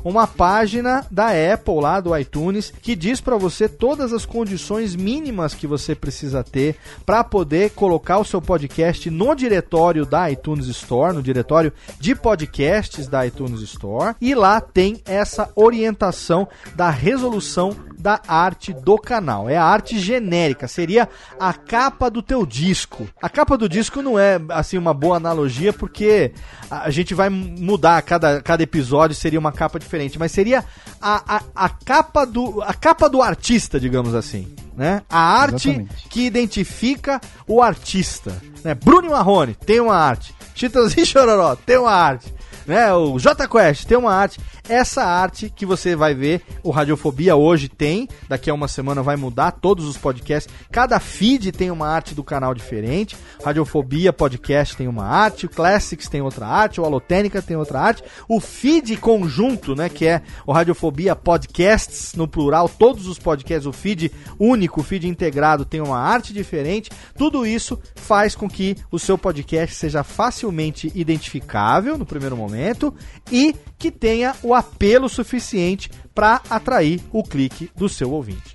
uma 0.05 0.27
página 0.27 1.05
da 1.11 1.29
Apple 1.29 1.81
lá 1.81 2.01
do 2.01 2.17
iTunes 2.17 2.73
que 2.83 2.97
diz 2.97 3.21
para 3.21 3.37
você 3.37 3.69
todas 3.69 4.13
as 4.13 4.25
condições 4.25 4.95
mínimas 4.95 5.55
que 5.55 5.67
você 5.67 5.95
precisa 5.95 6.43
ter 6.43 6.77
para 7.05 7.23
poder 7.23 7.71
colocar 7.71 8.19
o 8.19 8.25
seu 8.25 8.41
podcast 8.41 9.11
no 9.11 9.35
diretório 9.35 10.05
da 10.05 10.31
iTunes 10.31 10.67
Store, 10.67 11.15
no 11.15 11.23
diretório 11.23 11.73
de 11.99 12.15
podcasts 12.15 13.07
da 13.07 13.27
iTunes 13.27 13.61
Store, 13.61 14.15
e 14.21 14.35
lá 14.35 14.61
tem 14.61 15.01
essa 15.05 15.51
orientação 15.55 16.49
da 16.75 16.91
resolução 16.91 17.77
da 17.99 18.21
arte 18.27 18.73
do 18.73 18.97
canal. 18.97 19.49
É 19.51 19.57
a 19.57 19.65
arte 19.65 19.99
genérica, 19.99 20.69
seria 20.69 21.09
a 21.39 21.53
capa 21.53 22.11
do 22.11 22.23
teu 22.23 22.47
disco. 22.47 23.09
A 23.21 23.29
capa 23.29 23.59
do 23.59 23.69
disco 23.69 24.01
não 24.01 24.19
é 24.19 24.41
assim 24.51 24.79
uma 24.79 24.95
boa 24.95 25.17
analogia 25.17 25.73
porque 25.73 26.33
a 26.71 26.91
gente 26.91 27.15
vai 27.15 27.29
mudar 27.29 28.01
cada, 28.03 28.41
cada 28.41 28.63
episódio 28.63 29.17
seria 29.17 29.39
uma 29.39 29.53
capa 29.53 29.79
diferente, 29.79 30.19
mas 30.19 30.33
seria 30.33 30.65
a, 31.01 31.37
a, 31.37 31.43
a 31.55 31.69
capa 31.69 32.25
do 32.25 32.63
a 32.63 32.73
capa 32.73 33.09
do 33.09 33.21
artista, 33.21 33.81
digamos 33.81 34.15
assim. 34.15 34.55
Né? 34.77 35.03
A 35.11 35.19
arte 35.19 35.71
Exatamente. 35.71 36.09
que 36.09 36.25
identifica 36.25 37.21
o 37.49 37.61
artista. 37.61 38.41
Né? 38.63 38.75
Bruno 38.75 39.11
Marrone 39.11 39.55
tem 39.55 39.81
uma 39.81 39.97
arte. 39.97 40.33
Chitãozinho 40.55 41.05
Chororó 41.05 41.57
tem 41.57 41.79
uma 41.79 41.91
arte 41.91 42.33
né? 42.69 42.93
O 42.93 43.19
J 43.19 43.49
Quest 43.49 43.87
tem 43.87 43.97
uma 43.97 44.13
arte. 44.13 44.39
Essa 44.69 45.03
arte 45.03 45.49
que 45.49 45.65
você 45.65 45.97
vai 45.97 46.15
ver, 46.15 46.43
o 46.63 46.71
Radiofobia 46.71 47.35
hoje 47.35 47.67
tem, 47.67 48.07
daqui 48.29 48.51
a 48.51 48.55
uma 48.55 48.69
semana 48.69 49.03
vai 49.03 49.17
mudar 49.17 49.53
todos 49.53 49.87
os 49.87 49.97
podcasts. 49.97 50.53
Cada 50.71 51.01
feed 51.01 51.51
tem 51.51 51.71
uma 51.71 51.89
arte 51.89 52.15
do 52.15 52.23
canal 52.23 52.55
diferente. 52.55 53.17
Radiofobia 53.43 54.13
Podcast 54.13 54.77
tem 54.77 54.87
uma 54.87 55.07
arte, 55.07 55.47
o 55.47 55.49
Classics 55.49 56.09
tem 56.09 56.21
outra 56.21 56.47
arte, 56.47 56.79
o 56.79 56.85
Alotênica 56.85 57.41
tem 57.41 57.57
outra 57.57 57.81
arte. 57.81 58.05
O 58.29 58.39
feed 58.39 58.99
conjunto, 58.99 59.75
né, 59.75 59.89
que 59.89 60.07
é 60.07 60.21
o 60.47 60.53
Radiofobia 60.53 61.17
Podcasts 61.17 62.13
no 62.15 62.29
plural, 62.29 62.69
todos 62.69 63.07
os 63.07 63.19
podcasts, 63.19 63.67
o 63.67 63.73
feed 63.73 64.13
único, 64.39 64.83
o 64.83 64.85
feed 64.85 65.09
integrado 65.09 65.65
tem 65.65 65.81
uma 65.81 65.99
arte 65.99 66.35
diferente. 66.35 66.91
Tudo 67.17 67.47
isso 67.47 67.81
faz 67.95 68.35
com 68.35 68.47
que 68.47 68.77
o 68.93 68.99
seu 68.99 69.17
podcast 69.17 69.75
seja 69.75 70.05
facilmente 70.05 70.93
identificável 70.95 71.97
no 71.97 72.05
primeiro 72.05 72.37
momento 72.37 72.58
momento 72.59 72.93
e 73.31 73.55
que 73.79 73.91
tenha 73.91 74.35
o 74.43 74.53
apelo 74.53 75.09
suficiente 75.09 75.91
para 76.15 76.43
atrair 76.51 77.01
o 77.13 77.23
clique 77.23 77.71
do 77.77 77.89
seu 77.89 78.11
ouvinte. 78.11 78.55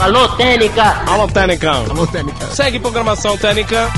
Alô, 0.00 0.28
Técnica! 0.36 0.82
Alô, 1.10 1.26
Técnica! 1.26 1.70
Alô, 1.70 2.06
Técnica! 2.06 2.46
Segue 2.48 2.78
programação 2.78 3.36
Técnica! 3.38 3.88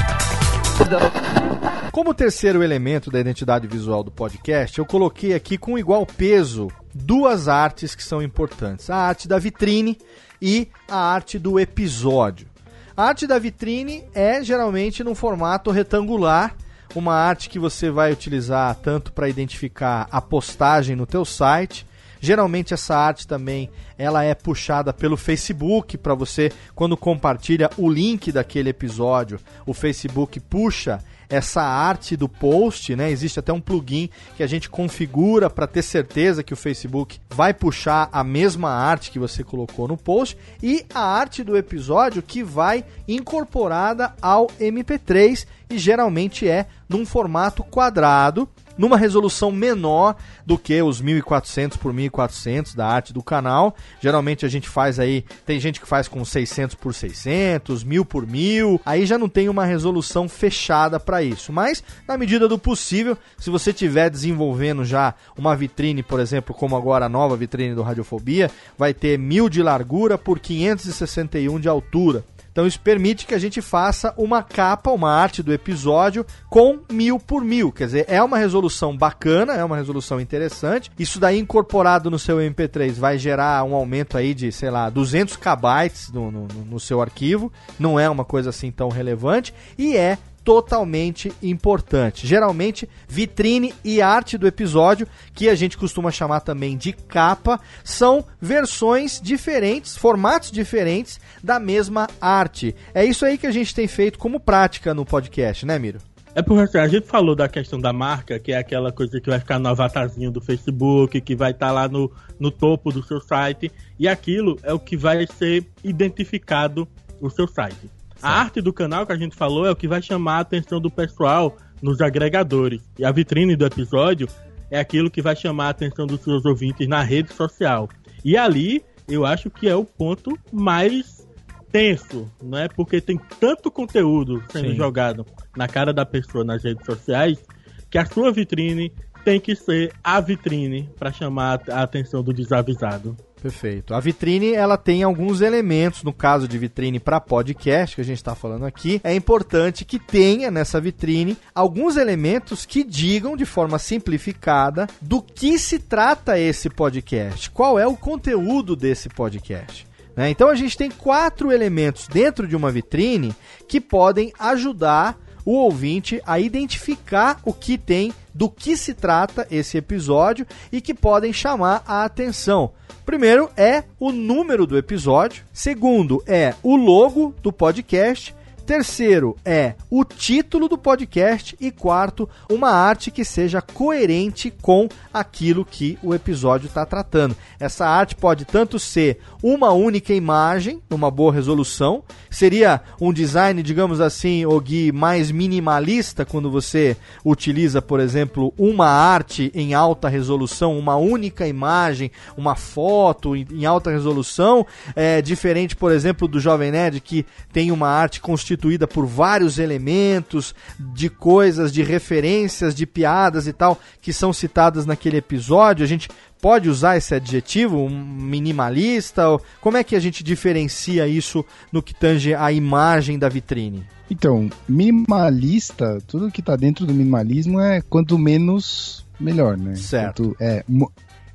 Como 1.90 2.14
terceiro 2.14 2.62
elemento 2.62 3.10
da 3.10 3.20
identidade 3.20 3.66
visual 3.66 4.02
do 4.02 4.10
podcast, 4.10 4.78
eu 4.78 4.86
coloquei 4.86 5.34
aqui 5.34 5.58
com 5.58 5.78
igual 5.78 6.06
peso 6.06 6.68
duas 6.94 7.48
artes 7.48 7.94
que 7.94 8.02
são 8.02 8.22
importantes: 8.22 8.88
a 8.88 8.96
arte 8.96 9.28
da 9.28 9.38
vitrine 9.38 9.98
e 10.40 10.68
a 10.88 10.96
arte 10.96 11.38
do 11.38 11.60
episódio. 11.60 12.48
A 12.96 13.04
arte 13.04 13.26
da 13.26 13.38
vitrine 13.38 14.04
é 14.14 14.42
geralmente 14.42 15.04
num 15.04 15.14
formato 15.14 15.70
retangular 15.70 16.56
uma 16.94 17.14
arte 17.14 17.48
que 17.48 17.58
você 17.58 17.90
vai 17.90 18.12
utilizar 18.12 18.74
tanto 18.76 19.12
para 19.12 19.28
identificar 19.28 20.08
a 20.10 20.20
postagem 20.20 20.94
no 20.94 21.06
teu 21.06 21.24
site. 21.24 21.86
Geralmente 22.20 22.72
essa 22.72 22.96
arte 22.96 23.26
também 23.26 23.68
ela 23.98 24.22
é 24.22 24.34
puxada 24.34 24.92
pelo 24.92 25.16
Facebook 25.16 25.98
para 25.98 26.14
você 26.14 26.52
quando 26.74 26.96
compartilha 26.96 27.68
o 27.76 27.90
link 27.90 28.30
daquele 28.30 28.70
episódio, 28.70 29.40
o 29.66 29.74
Facebook 29.74 30.38
puxa 30.38 31.02
essa 31.32 31.62
arte 31.62 32.14
do 32.14 32.28
post, 32.28 32.94
né? 32.94 33.10
Existe 33.10 33.38
até 33.38 33.50
um 33.50 33.60
plugin 33.60 34.10
que 34.36 34.42
a 34.42 34.46
gente 34.46 34.68
configura 34.68 35.48
para 35.48 35.66
ter 35.66 35.80
certeza 35.80 36.42
que 36.42 36.52
o 36.52 36.56
Facebook 36.56 37.18
vai 37.30 37.54
puxar 37.54 38.10
a 38.12 38.22
mesma 38.22 38.68
arte 38.68 39.10
que 39.10 39.18
você 39.18 39.42
colocou 39.42 39.88
no 39.88 39.96
post 39.96 40.36
e 40.62 40.84
a 40.94 41.00
arte 41.00 41.42
do 41.42 41.56
episódio 41.56 42.22
que 42.22 42.44
vai 42.44 42.84
incorporada 43.08 44.14
ao 44.20 44.46
MP3 44.60 45.46
e 45.70 45.78
geralmente 45.78 46.46
é 46.46 46.66
num 46.86 47.06
formato 47.06 47.64
quadrado 47.64 48.46
numa 48.76 48.96
resolução 48.96 49.50
menor 49.50 50.16
do 50.44 50.58
que 50.58 50.80
os 50.82 51.00
1400 51.00 51.76
por 51.76 51.92
1400 51.92 52.74
da 52.74 52.86
arte 52.86 53.12
do 53.12 53.22
canal. 53.22 53.74
Geralmente 54.00 54.44
a 54.46 54.48
gente 54.48 54.68
faz 54.68 54.98
aí, 54.98 55.24
tem 55.46 55.58
gente 55.60 55.80
que 55.80 55.86
faz 55.86 56.08
com 56.08 56.24
600 56.24 56.74
por 56.74 56.94
600, 56.94 57.84
1000 57.84 58.04
por 58.04 58.26
1000. 58.26 58.80
Aí 58.84 59.06
já 59.06 59.18
não 59.18 59.28
tem 59.28 59.48
uma 59.48 59.64
resolução 59.64 60.28
fechada 60.28 60.98
para 60.98 61.22
isso, 61.22 61.52
mas 61.52 61.82
na 62.06 62.16
medida 62.16 62.48
do 62.48 62.58
possível, 62.58 63.16
se 63.38 63.50
você 63.50 63.70
estiver 63.70 64.10
desenvolvendo 64.10 64.84
já 64.84 65.14
uma 65.36 65.54
vitrine, 65.56 66.02
por 66.02 66.20
exemplo, 66.20 66.54
como 66.54 66.76
agora 66.76 67.06
a 67.06 67.08
nova 67.08 67.36
vitrine 67.36 67.74
do 67.74 67.82
Radiofobia, 67.82 68.50
vai 68.76 68.94
ter 68.94 69.18
1000 69.18 69.48
de 69.48 69.62
largura 69.62 70.18
por 70.18 70.38
561 70.38 71.60
de 71.60 71.68
altura. 71.68 72.24
Então 72.52 72.66
isso 72.66 72.78
permite 72.78 73.26
que 73.26 73.34
a 73.34 73.38
gente 73.38 73.62
faça 73.62 74.12
uma 74.16 74.42
capa, 74.42 74.90
uma 74.90 75.10
arte 75.10 75.42
do 75.42 75.52
episódio 75.52 76.24
com 76.50 76.80
mil 76.92 77.18
por 77.18 77.42
mil. 77.42 77.72
Quer 77.72 77.86
dizer, 77.86 78.04
é 78.08 78.22
uma 78.22 78.36
resolução 78.36 78.96
bacana, 78.96 79.54
é 79.54 79.64
uma 79.64 79.76
resolução 79.76 80.20
interessante. 80.20 80.90
Isso 80.98 81.18
daí 81.18 81.38
incorporado 81.38 82.10
no 82.10 82.18
seu 82.18 82.36
MP3 82.36 82.92
vai 82.92 83.16
gerar 83.16 83.64
um 83.64 83.74
aumento 83.74 84.18
aí 84.18 84.34
de, 84.34 84.52
sei 84.52 84.70
lá, 84.70 84.90
200 84.90 85.36
KB 85.36 86.12
no, 86.12 86.30
no, 86.30 86.46
no 86.46 86.78
seu 86.78 87.00
arquivo. 87.00 87.50
Não 87.78 87.98
é 87.98 88.08
uma 88.08 88.24
coisa 88.24 88.50
assim 88.50 88.70
tão 88.70 88.90
relevante. 88.90 89.54
E 89.78 89.96
é 89.96 90.18
totalmente 90.44 91.32
importante. 91.42 92.26
Geralmente, 92.26 92.88
vitrine 93.08 93.74
e 93.84 94.02
arte 94.02 94.36
do 94.36 94.46
episódio, 94.46 95.06
que 95.34 95.48
a 95.48 95.54
gente 95.54 95.78
costuma 95.78 96.10
chamar 96.10 96.40
também 96.40 96.76
de 96.76 96.92
capa, 96.92 97.60
são 97.84 98.24
versões 98.40 99.20
diferentes, 99.20 99.96
formatos 99.96 100.50
diferentes 100.50 101.20
da 101.42 101.58
mesma 101.58 102.08
arte. 102.20 102.74
É 102.94 103.04
isso 103.04 103.24
aí 103.24 103.38
que 103.38 103.46
a 103.46 103.52
gente 103.52 103.74
tem 103.74 103.86
feito 103.86 104.18
como 104.18 104.40
prática 104.40 104.94
no 104.94 105.04
podcast, 105.04 105.64
né, 105.64 105.78
Miro? 105.78 106.00
É 106.34 106.40
porque 106.40 106.62
assim, 106.62 106.78
a 106.78 106.88
gente 106.88 107.06
falou 107.06 107.36
da 107.36 107.46
questão 107.46 107.78
da 107.78 107.92
marca, 107.92 108.38
que 108.38 108.52
é 108.52 108.56
aquela 108.56 108.90
coisa 108.90 109.20
que 109.20 109.28
vai 109.28 109.38
ficar 109.38 109.58
no 109.58 109.68
avatarzinho 109.68 110.30
do 110.30 110.40
Facebook, 110.40 111.20
que 111.20 111.36
vai 111.36 111.50
estar 111.50 111.66
tá 111.66 111.72
lá 111.72 111.88
no, 111.88 112.10
no 112.40 112.50
topo 112.50 112.90
do 112.90 113.02
seu 113.02 113.20
site, 113.20 113.70
e 113.98 114.08
aquilo 114.08 114.58
é 114.62 114.72
o 114.72 114.78
que 114.78 114.96
vai 114.96 115.26
ser 115.26 115.66
identificado 115.84 116.88
no 117.20 117.30
seu 117.30 117.46
site. 117.46 117.90
A 118.22 118.40
arte 118.40 118.60
do 118.60 118.72
canal 118.72 119.04
que 119.04 119.12
a 119.12 119.16
gente 119.16 119.34
falou 119.34 119.66
é 119.66 119.70
o 119.70 119.76
que 119.76 119.88
vai 119.88 120.00
chamar 120.00 120.36
a 120.36 120.40
atenção 120.40 120.80
do 120.80 120.90
pessoal 120.90 121.56
nos 121.82 122.00
agregadores. 122.00 122.80
E 122.98 123.04
a 123.04 123.10
vitrine 123.10 123.56
do 123.56 123.66
episódio 123.66 124.28
é 124.70 124.78
aquilo 124.78 125.10
que 125.10 125.20
vai 125.20 125.34
chamar 125.34 125.66
a 125.66 125.70
atenção 125.70 126.06
dos 126.06 126.20
seus 126.20 126.44
ouvintes 126.44 126.86
na 126.88 127.02
rede 127.02 127.32
social. 127.32 127.88
E 128.24 128.36
ali 128.36 128.82
eu 129.08 129.26
acho 129.26 129.50
que 129.50 129.68
é 129.68 129.74
o 129.74 129.84
ponto 129.84 130.38
mais 130.52 131.26
tenso, 131.72 132.30
não 132.40 132.58
é? 132.58 132.68
Porque 132.68 133.00
tem 133.00 133.18
tanto 133.40 133.70
conteúdo 133.70 134.42
sendo 134.52 134.70
Sim. 134.70 134.76
jogado 134.76 135.26
na 135.56 135.66
cara 135.66 135.92
da 135.92 136.06
pessoa 136.06 136.44
nas 136.44 136.62
redes 136.62 136.86
sociais 136.86 137.42
que 137.90 137.98
a 137.98 138.06
sua 138.06 138.30
vitrine 138.30 138.92
tem 139.24 139.40
que 139.40 139.54
ser 139.54 139.92
a 140.02 140.20
vitrine 140.20 140.88
para 140.98 141.12
chamar 141.12 141.60
a 141.70 141.82
atenção 141.82 142.22
do 142.22 142.32
desavisado. 142.32 143.16
Perfeito. 143.42 143.92
A 143.92 143.98
vitrine 143.98 144.52
ela 144.52 144.76
tem 144.76 145.02
alguns 145.02 145.40
elementos, 145.40 146.04
no 146.04 146.12
caso 146.12 146.46
de 146.46 146.56
vitrine 146.56 147.00
para 147.00 147.20
podcast 147.20 147.96
que 147.96 148.00
a 148.00 148.04
gente 148.04 148.18
está 148.18 148.36
falando 148.36 148.64
aqui, 148.64 149.00
é 149.02 149.12
importante 149.12 149.84
que 149.84 149.98
tenha 149.98 150.48
nessa 150.48 150.80
vitrine 150.80 151.36
alguns 151.52 151.96
elementos 151.96 152.64
que 152.64 152.84
digam 152.84 153.36
de 153.36 153.44
forma 153.44 153.80
simplificada 153.80 154.86
do 155.00 155.20
que 155.20 155.58
se 155.58 155.80
trata 155.80 156.38
esse 156.38 156.70
podcast, 156.70 157.50
qual 157.50 157.80
é 157.80 157.86
o 157.86 157.96
conteúdo 157.96 158.76
desse 158.76 159.08
podcast. 159.08 159.88
Né? 160.14 160.30
Então 160.30 160.48
a 160.48 160.54
gente 160.54 160.76
tem 160.76 160.90
quatro 160.90 161.50
elementos 161.50 162.06
dentro 162.06 162.46
de 162.46 162.54
uma 162.54 162.70
vitrine 162.70 163.34
que 163.66 163.80
podem 163.80 164.32
ajudar 164.38 165.18
o 165.44 165.52
ouvinte 165.52 166.20
a 166.26 166.38
identificar 166.38 167.40
o 167.44 167.52
que 167.52 167.76
tem, 167.76 168.12
do 168.34 168.48
que 168.48 168.76
se 168.76 168.94
trata 168.94 169.46
esse 169.50 169.76
episódio 169.76 170.46
e 170.70 170.80
que 170.80 170.94
podem 170.94 171.32
chamar 171.32 171.82
a 171.86 172.04
atenção. 172.04 172.70
Primeiro 173.04 173.50
é 173.56 173.84
o 173.98 174.12
número 174.12 174.66
do 174.66 174.78
episódio, 174.78 175.44
segundo 175.52 176.22
é 176.26 176.54
o 176.62 176.76
logo 176.76 177.34
do 177.42 177.52
podcast 177.52 178.34
Terceiro 178.64 179.36
é 179.44 179.74
o 179.90 180.04
título 180.04 180.68
do 180.68 180.78
podcast. 180.78 181.56
E 181.60 181.70
quarto, 181.70 182.28
uma 182.48 182.70
arte 182.70 183.10
que 183.10 183.24
seja 183.24 183.60
coerente 183.60 184.50
com 184.50 184.88
aquilo 185.12 185.64
que 185.64 185.98
o 186.02 186.14
episódio 186.14 186.66
está 186.66 186.86
tratando. 186.86 187.36
Essa 187.58 187.86
arte 187.86 188.14
pode 188.14 188.44
tanto 188.44 188.78
ser 188.78 189.18
uma 189.42 189.72
única 189.72 190.14
imagem, 190.14 190.80
numa 190.88 191.10
boa 191.10 191.32
resolução, 191.32 192.04
seria 192.30 192.80
um 193.00 193.12
design, 193.12 193.62
digamos 193.62 194.00
assim, 194.00 194.46
o 194.46 194.58
Gui, 194.60 194.92
mais 194.92 195.30
minimalista, 195.30 196.24
quando 196.24 196.50
você 196.50 196.96
utiliza, 197.24 197.82
por 197.82 197.98
exemplo, 198.00 198.54
uma 198.56 198.88
arte 198.88 199.50
em 199.54 199.74
alta 199.74 200.08
resolução, 200.08 200.78
uma 200.78 200.96
única 200.96 201.46
imagem, 201.46 202.10
uma 202.36 202.54
foto 202.54 203.34
em 203.36 203.66
alta 203.66 203.90
resolução, 203.90 204.64
é 204.94 205.20
diferente, 205.20 205.74
por 205.74 205.90
exemplo, 205.90 206.28
do 206.28 206.38
Jovem 206.38 206.70
Nerd, 206.70 207.00
que 207.00 207.26
tem 207.52 207.70
uma 207.70 207.88
arte 207.88 208.20
constituída 208.20 208.61
constituída 208.62 208.86
por 208.86 209.04
vários 209.04 209.58
elementos, 209.58 210.54
de 210.78 211.10
coisas, 211.10 211.72
de 211.72 211.82
referências, 211.82 212.74
de 212.74 212.86
piadas 212.86 213.46
e 213.46 213.52
tal, 213.52 213.78
que 214.00 214.12
são 214.12 214.32
citadas 214.32 214.86
naquele 214.86 215.16
episódio. 215.16 215.84
A 215.84 215.88
gente 215.88 216.08
pode 216.40 216.68
usar 216.68 216.96
esse 216.96 217.14
adjetivo, 217.14 217.78
um 217.78 217.90
minimalista? 217.90 219.24
Como 219.60 219.76
é 219.76 219.84
que 219.84 219.96
a 219.96 220.00
gente 220.00 220.22
diferencia 220.22 221.08
isso 221.08 221.44
no 221.72 221.82
que 221.82 221.92
tange 221.92 222.34
a 222.34 222.52
imagem 222.52 223.18
da 223.18 223.28
vitrine? 223.28 223.84
Então, 224.08 224.48
minimalista, 224.68 225.98
tudo 226.06 226.30
que 226.30 226.40
está 226.40 226.54
dentro 226.54 226.86
do 226.86 226.94
minimalismo 226.94 227.60
é 227.60 227.80
quanto 227.80 228.18
menos, 228.18 229.04
melhor, 229.18 229.56
né? 229.56 229.74
Certo. 229.74 230.22
Quanto, 230.22 230.36
é, 230.40 230.64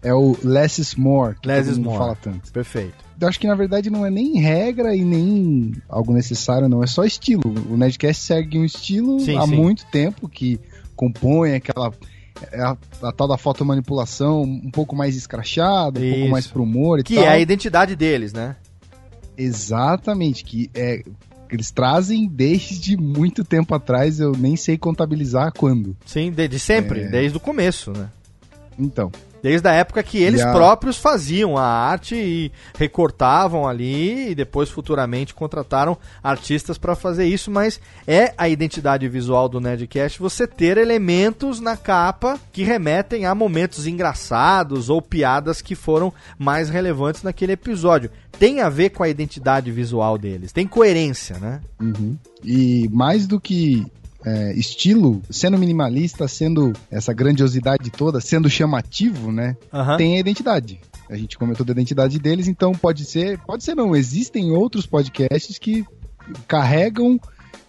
é 0.07 0.13
o 0.13 0.37
less 0.43 0.79
is 0.79 0.95
more, 0.95 1.35
que 1.35 1.47
less 1.47 1.69
is 1.69 1.77
more. 1.77 1.97
fala 1.97 2.15
tanto. 2.15 2.51
Perfeito 2.51 3.07
eu 3.19 3.27
acho 3.27 3.39
que 3.39 3.47
na 3.47 3.55
verdade 3.55 3.89
não 3.89 4.05
é 4.05 4.11
nem 4.11 4.37
regra 4.39 4.95
e 4.95 5.03
nem 5.03 5.73
algo 5.89 6.13
necessário, 6.13 6.69
não. 6.69 6.83
É 6.83 6.87
só 6.87 7.03
estilo. 7.03 7.41
O 7.69 7.75
Nerdcast 7.75 8.23
segue 8.23 8.59
um 8.59 8.65
estilo 8.65 9.19
sim, 9.19 9.37
há 9.37 9.41
sim. 9.47 9.55
muito 9.55 9.85
tempo 9.87 10.29
que 10.29 10.59
compõe 10.95 11.55
aquela. 11.55 11.91
É 12.51 12.61
a, 12.61 12.77
a, 13.01 13.11
tal 13.11 13.27
da 13.27 13.37
fotomanipulação 13.37 14.43
um 14.43 14.69
pouco 14.69 14.95
mais 14.95 15.15
escrachada, 15.15 15.99
um 15.99 16.03
Isso. 16.03 16.15
pouco 16.15 16.31
mais 16.31 16.45
pro 16.45 16.61
humor 16.61 16.99
e 16.99 17.03
que 17.03 17.15
tal. 17.15 17.23
Que 17.23 17.29
é 17.29 17.31
a 17.31 17.39
identidade 17.39 17.95
deles, 17.95 18.31
né? 18.31 18.55
Exatamente, 19.35 20.43
que 20.43 20.69
é 20.75 21.01
eles 21.49 21.71
trazem 21.71 22.27
desde 22.27 22.97
muito 22.97 23.43
tempo 23.43 23.73
atrás, 23.73 24.19
eu 24.19 24.33
nem 24.33 24.55
sei 24.55 24.77
contabilizar 24.77 25.51
quando. 25.53 25.95
Sim, 26.05 26.29
desde 26.29 26.59
sempre, 26.59 27.01
é... 27.03 27.07
desde 27.07 27.37
o 27.37 27.39
começo, 27.39 27.91
né? 27.91 28.09
Então. 28.77 29.11
Desde 29.41 29.67
a 29.67 29.73
época 29.73 30.03
que 30.03 30.17
eles 30.17 30.41
a... 30.41 30.51
próprios 30.51 30.97
faziam 30.97 31.57
a 31.57 31.63
arte 31.63 32.15
e 32.15 32.51
recortavam 32.77 33.67
ali 33.67 34.31
e 34.31 34.35
depois 34.35 34.69
futuramente 34.69 35.33
contrataram 35.33 35.97
artistas 36.23 36.77
para 36.77 36.95
fazer 36.95 37.25
isso, 37.25 37.51
mas 37.51 37.79
é 38.05 38.33
a 38.37 38.49
identidade 38.49 39.07
visual 39.07 39.47
do 39.47 39.59
Nerdcast 39.59 40.19
você 40.19 40.47
ter 40.47 40.77
elementos 40.77 41.59
na 41.59 41.77
capa 41.77 42.39
que 42.51 42.63
remetem 42.63 43.25
a 43.25 43.35
momentos 43.35 43.87
engraçados 43.87 44.89
ou 44.89 45.01
piadas 45.01 45.61
que 45.61 45.75
foram 45.75 46.13
mais 46.37 46.69
relevantes 46.69 47.23
naquele 47.23 47.53
episódio. 47.53 48.09
Tem 48.39 48.61
a 48.61 48.69
ver 48.69 48.91
com 48.91 49.01
a 49.01 49.09
identidade 49.09 49.71
visual 49.71 50.17
deles, 50.17 50.51
tem 50.51 50.67
coerência, 50.67 51.39
né? 51.39 51.59
Uhum. 51.81 52.15
E 52.43 52.87
mais 52.91 53.25
do 53.25 53.39
que 53.39 53.85
é, 54.27 54.53
estilo, 54.53 55.21
sendo 55.29 55.57
minimalista, 55.57 56.27
sendo 56.27 56.73
essa 56.91 57.13
grandiosidade 57.13 57.89
toda, 57.89 58.19
sendo 58.19 58.49
chamativo, 58.49 59.31
né? 59.31 59.55
Uhum. 59.71 59.97
Tem 59.97 60.17
a 60.17 60.19
identidade. 60.19 60.81
A 61.09 61.15
gente 61.15 61.37
comentou 61.37 61.65
da 61.65 61.71
identidade 61.71 62.19
deles, 62.19 62.49
então 62.49 62.73
pode 62.73 63.05
ser, 63.05 63.39
pode 63.39 63.63
ser 63.63 63.73
não, 63.73 63.95
existem 63.95 64.51
outros 64.51 64.85
podcasts 64.85 65.57
que 65.57 65.85
carregam 66.45 67.17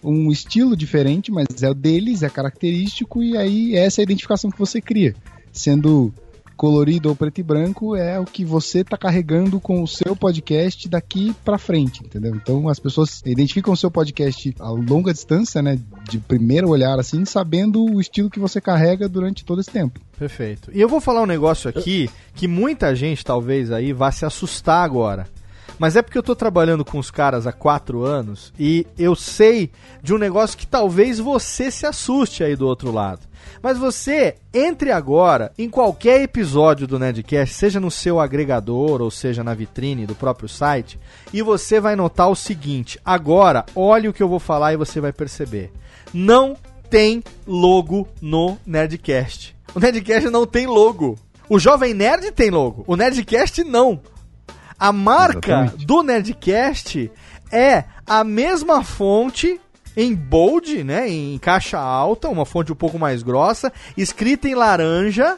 um 0.03 0.29
estilo 0.29 0.75
diferente, 0.75 1.31
mas 1.31 1.63
é 1.63 1.69
o 1.69 1.73
deles, 1.73 2.23
é 2.23 2.29
característico 2.29 3.23
e 3.23 3.37
aí 3.37 3.75
essa 3.75 4.01
é 4.01 4.01
a 4.01 4.03
identificação 4.03 4.51
que 4.51 4.59
você 4.59 4.81
cria, 4.81 5.15
sendo 5.53 6.13
colorido 6.59 7.07
ou 7.07 7.15
preto 7.15 7.39
e 7.39 7.43
branco 7.43 7.95
é 7.95 8.19
o 8.19 8.25
que 8.25 8.43
você 8.43 8.79
está 8.81 8.97
carregando 8.97 9.61
com 9.61 9.81
o 9.81 9.87
seu 9.87 10.13
podcast 10.13 10.89
daqui 10.89 11.33
para 11.45 11.57
frente, 11.57 12.03
entendeu? 12.03 12.35
Então 12.35 12.67
as 12.67 12.77
pessoas 12.77 13.21
identificam 13.25 13.71
o 13.71 13.77
seu 13.77 13.89
podcast 13.89 14.53
a 14.59 14.69
longa 14.69 15.13
distância, 15.13 15.61
né, 15.61 15.79
de 16.09 16.19
primeiro 16.19 16.67
olhar 16.67 16.99
assim, 16.99 17.23
sabendo 17.23 17.85
o 17.85 18.01
estilo 18.01 18.29
que 18.29 18.41
você 18.41 18.59
carrega 18.59 19.07
durante 19.07 19.45
todo 19.45 19.61
esse 19.61 19.71
tempo. 19.71 20.01
Perfeito. 20.17 20.69
E 20.73 20.81
eu 20.81 20.89
vou 20.89 20.99
falar 20.99 21.21
um 21.21 21.25
negócio 21.25 21.69
aqui 21.69 22.09
que 22.35 22.45
muita 22.45 22.93
gente 22.93 23.23
talvez 23.23 23.71
aí 23.71 23.93
vá 23.93 24.11
se 24.11 24.25
assustar 24.25 24.83
agora. 24.83 25.27
Mas 25.79 25.95
é 25.95 26.01
porque 26.01 26.17
eu 26.17 26.23
tô 26.23 26.35
trabalhando 26.35 26.83
com 26.83 26.99
os 26.99 27.09
caras 27.09 27.47
há 27.47 27.53
quatro 27.53 28.03
anos 28.03 28.53
e 28.59 28.85
eu 28.97 29.15
sei 29.15 29.71
de 30.03 30.13
um 30.13 30.17
negócio 30.17 30.57
que 30.57 30.67
talvez 30.67 31.17
você 31.17 31.71
se 31.71 31.85
assuste 31.85 32.43
aí 32.43 32.55
do 32.55 32.67
outro 32.67 32.91
lado. 32.91 33.21
Mas 33.63 33.77
você 33.77 34.35
entre 34.53 34.91
agora 34.91 35.51
em 35.57 35.69
qualquer 35.69 36.21
episódio 36.21 36.85
do 36.85 36.99
Nerdcast, 36.99 37.55
seja 37.55 37.79
no 37.79 37.89
seu 37.89 38.19
agregador 38.19 39.01
ou 39.01 39.09
seja 39.09 39.43
na 39.43 39.53
vitrine 39.53 40.05
do 40.05 40.13
próprio 40.13 40.49
site, 40.49 40.99
e 41.33 41.41
você 41.41 41.79
vai 41.79 41.95
notar 41.95 42.29
o 42.29 42.35
seguinte: 42.35 42.99
agora, 43.03 43.65
olhe 43.73 44.07
o 44.07 44.13
que 44.13 44.21
eu 44.21 44.29
vou 44.29 44.39
falar 44.39 44.73
e 44.73 44.77
você 44.77 44.99
vai 44.99 45.13
perceber. 45.13 45.71
Não 46.13 46.57
tem 46.89 47.23
logo 47.47 48.07
no 48.21 48.57
Nerdcast. 48.65 49.55
O 49.73 49.79
Nerdcast 49.79 50.29
não 50.29 50.45
tem 50.45 50.65
logo. 50.65 51.17
O 51.47 51.59
Jovem 51.59 51.93
Nerd 51.93 52.31
tem 52.31 52.49
logo. 52.49 52.83
O 52.87 52.95
Nerdcast 52.95 53.63
não. 53.63 53.99
A 54.79 54.93
marca 54.93 55.61
Exatamente. 55.63 55.85
do 55.85 56.03
Nerdcast 56.03 57.11
é 57.51 57.83
a 58.07 58.23
mesma 58.23 58.83
fonte 58.83 59.59
em 59.97 60.15
bold, 60.15 60.83
né, 60.83 61.09
em 61.09 61.37
caixa 61.37 61.77
alta, 61.77 62.29
uma 62.29 62.45
fonte 62.45 62.71
um 62.71 62.75
pouco 62.75 62.97
mais 62.97 63.21
grossa, 63.21 63.73
escrita 63.97 64.47
em 64.47 64.55
laranja. 64.55 65.37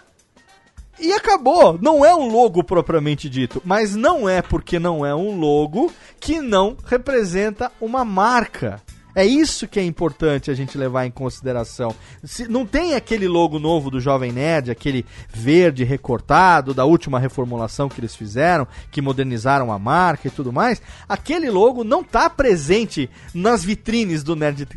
E 1.00 1.12
acabou. 1.14 1.80
Não 1.82 2.06
é 2.06 2.14
um 2.14 2.28
logo 2.28 2.64
propriamente 2.64 3.28
dito, 3.28 3.60
mas 3.66 3.96
não 3.96 4.30
é 4.30 4.39
porque 4.39 4.78
não 4.78 5.04
é 5.04 5.16
um 5.16 5.39
logo 5.39 5.92
que 6.20 6.39
não 6.39 6.78
representa 6.86 7.72
uma 7.82 8.06
marca. 8.06 8.80
É 9.16 9.26
isso 9.26 9.68
que 9.68 9.80
é 9.80 9.84
importante 9.84 10.49
a 10.49 10.53
gente 10.53 10.78
levar 10.78 11.05
em 11.05 11.12
consideração. 11.12 11.93
Se, 12.24 12.47
não 12.47 12.66
tem 12.66 12.95
aquele 12.95 13.28
logo 13.28 13.59
novo 13.59 13.89
do 13.89 13.99
Jovem 13.99 14.32
Nerd, 14.32 14.72
aquele 14.72 15.05
verde 15.34 15.84
recortado 15.84 16.74
da 16.74 16.86
última 16.86 17.20
reformulação 17.20 17.89
que 17.89 17.99
eles 17.99 18.16
fizeram, 18.16 18.68
que 18.89 19.01
modernizaram 19.01 19.72
a 19.72 19.80
marca 19.80 20.28
e 20.28 20.32
tudo 20.32 20.51
mais. 20.51 20.82
Aquele 21.07 21.49
logo 21.49 21.84
não 21.84 22.01
está 22.01 22.30
presente 22.30 23.09
nas 23.34 23.64
vitrines 23.64 24.24
do 24.24 24.36
Nerd, 24.36 24.68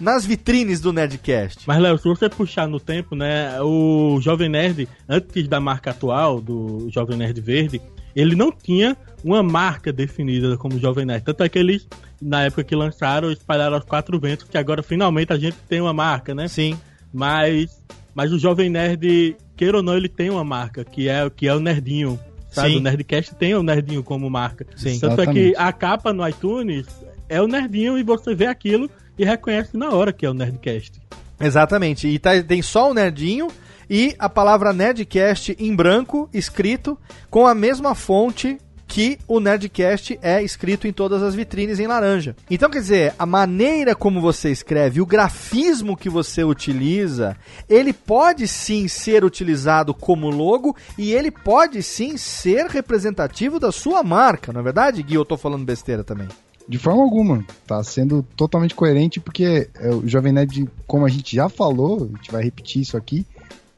nas 0.00 0.24
vitrines 0.24 0.80
do 0.80 0.92
Nerdcast. 0.92 1.64
Mas 1.66 1.80
Léo, 1.80 1.98
se 1.98 2.08
você 2.08 2.28
puxar 2.28 2.66
no 2.66 2.80
tempo, 2.80 3.14
né, 3.14 3.60
o 3.60 4.18
Jovem 4.20 4.48
Nerd 4.48 4.88
antes 5.08 5.48
da 5.48 5.60
marca 5.60 5.90
atual 5.90 6.40
do 6.40 6.88
Jovem 6.90 7.16
Nerd 7.16 7.40
Verde, 7.40 7.80
ele 8.14 8.34
não 8.34 8.52
tinha 8.52 8.96
uma 9.24 9.42
marca 9.42 9.92
definida 9.92 10.56
como 10.56 10.78
Jovem 10.78 11.06
Nerd. 11.06 11.24
Tanto 11.24 11.42
é 11.42 11.48
que 11.48 11.58
eles, 11.58 11.86
na 12.22 12.44
época 12.44 12.62
que 12.62 12.76
lançaram, 12.76 13.30
espalharam 13.30 13.74
aos 13.74 13.84
quatro 13.84 14.18
ventos, 14.18 14.46
que 14.48 14.56
agora 14.56 14.82
finalmente 14.82 15.32
a 15.32 15.38
gente 15.38 15.56
tem 15.68 15.80
uma 15.80 15.92
marca, 15.92 16.34
né? 16.34 16.46
Sim. 16.46 16.78
Mas, 17.12 17.82
mas 18.14 18.32
o 18.32 18.38
Jovem 18.38 18.70
Nerd, 18.70 19.36
queira 19.56 19.78
ou 19.78 19.82
não, 19.82 19.96
ele 19.96 20.08
tem 20.08 20.30
uma 20.30 20.44
marca, 20.44 20.84
que 20.84 21.08
é, 21.08 21.28
que 21.28 21.48
é 21.48 21.54
o 21.54 21.60
Nerdinho. 21.60 22.18
Sabe? 22.50 22.70
Sim. 22.70 22.76
O 22.76 22.80
Nerdcast 22.80 23.34
tem 23.34 23.54
o 23.54 23.62
Nerdinho 23.62 24.02
como 24.02 24.28
marca. 24.30 24.66
Sim, 24.76 24.98
Tanto 24.98 25.14
exatamente. 25.14 25.40
é 25.40 25.52
que 25.52 25.56
a 25.56 25.72
capa 25.72 26.12
no 26.12 26.26
iTunes 26.28 26.86
é 27.28 27.40
o 27.40 27.48
Nerdinho 27.48 27.98
e 27.98 28.02
você 28.02 28.34
vê 28.34 28.46
aquilo 28.46 28.90
e 29.18 29.24
reconhece 29.24 29.76
na 29.76 29.90
hora 29.90 30.12
que 30.12 30.24
é 30.24 30.30
o 30.30 30.34
Nerdcast. 30.34 31.00
Exatamente. 31.40 32.06
E 32.06 32.18
tá, 32.18 32.40
tem 32.42 32.62
só 32.62 32.90
o 32.90 32.94
Nerdinho 32.94 33.48
e 33.88 34.14
a 34.18 34.28
palavra 34.28 34.72
Nerdcast 34.72 35.56
em 35.58 35.74
branco, 35.74 36.28
escrito, 36.32 36.98
com 37.30 37.46
a 37.46 37.54
mesma 37.54 37.94
fonte 37.94 38.58
que 38.92 39.18
o 39.26 39.40
Nerdcast 39.40 40.18
é 40.20 40.42
escrito 40.42 40.86
em 40.86 40.92
todas 40.92 41.22
as 41.22 41.34
vitrines 41.34 41.80
em 41.80 41.86
laranja. 41.86 42.36
Então, 42.50 42.68
quer 42.68 42.80
dizer, 42.80 43.14
a 43.18 43.24
maneira 43.24 43.94
como 43.94 44.20
você 44.20 44.50
escreve, 44.50 45.00
o 45.00 45.06
grafismo 45.06 45.96
que 45.96 46.10
você 46.10 46.44
utiliza, 46.44 47.34
ele 47.70 47.94
pode 47.94 48.46
sim 48.46 48.86
ser 48.88 49.24
utilizado 49.24 49.94
como 49.94 50.28
logo 50.28 50.76
e 50.98 51.10
ele 51.10 51.30
pode 51.30 51.82
sim 51.82 52.18
ser 52.18 52.66
representativo 52.66 53.58
da 53.58 53.72
sua 53.72 54.02
marca, 54.02 54.52
não 54.52 54.60
é 54.60 54.64
verdade, 54.64 55.02
Gui? 55.02 55.14
Eu 55.14 55.24
tô 55.24 55.38
falando 55.38 55.64
besteira 55.64 56.04
também. 56.04 56.28
De 56.68 56.76
forma 56.76 57.02
alguma. 57.02 57.42
Tá 57.66 57.82
sendo 57.82 58.22
totalmente 58.36 58.74
coerente, 58.74 59.20
porque 59.20 59.70
é, 59.74 59.88
o 59.88 60.06
Jovem 60.06 60.34
Nerd, 60.34 60.68
como 60.86 61.06
a 61.06 61.08
gente 61.08 61.34
já 61.34 61.48
falou, 61.48 62.10
a 62.12 62.16
gente 62.18 62.30
vai 62.30 62.44
repetir 62.44 62.82
isso 62.82 62.96
aqui, 62.96 63.26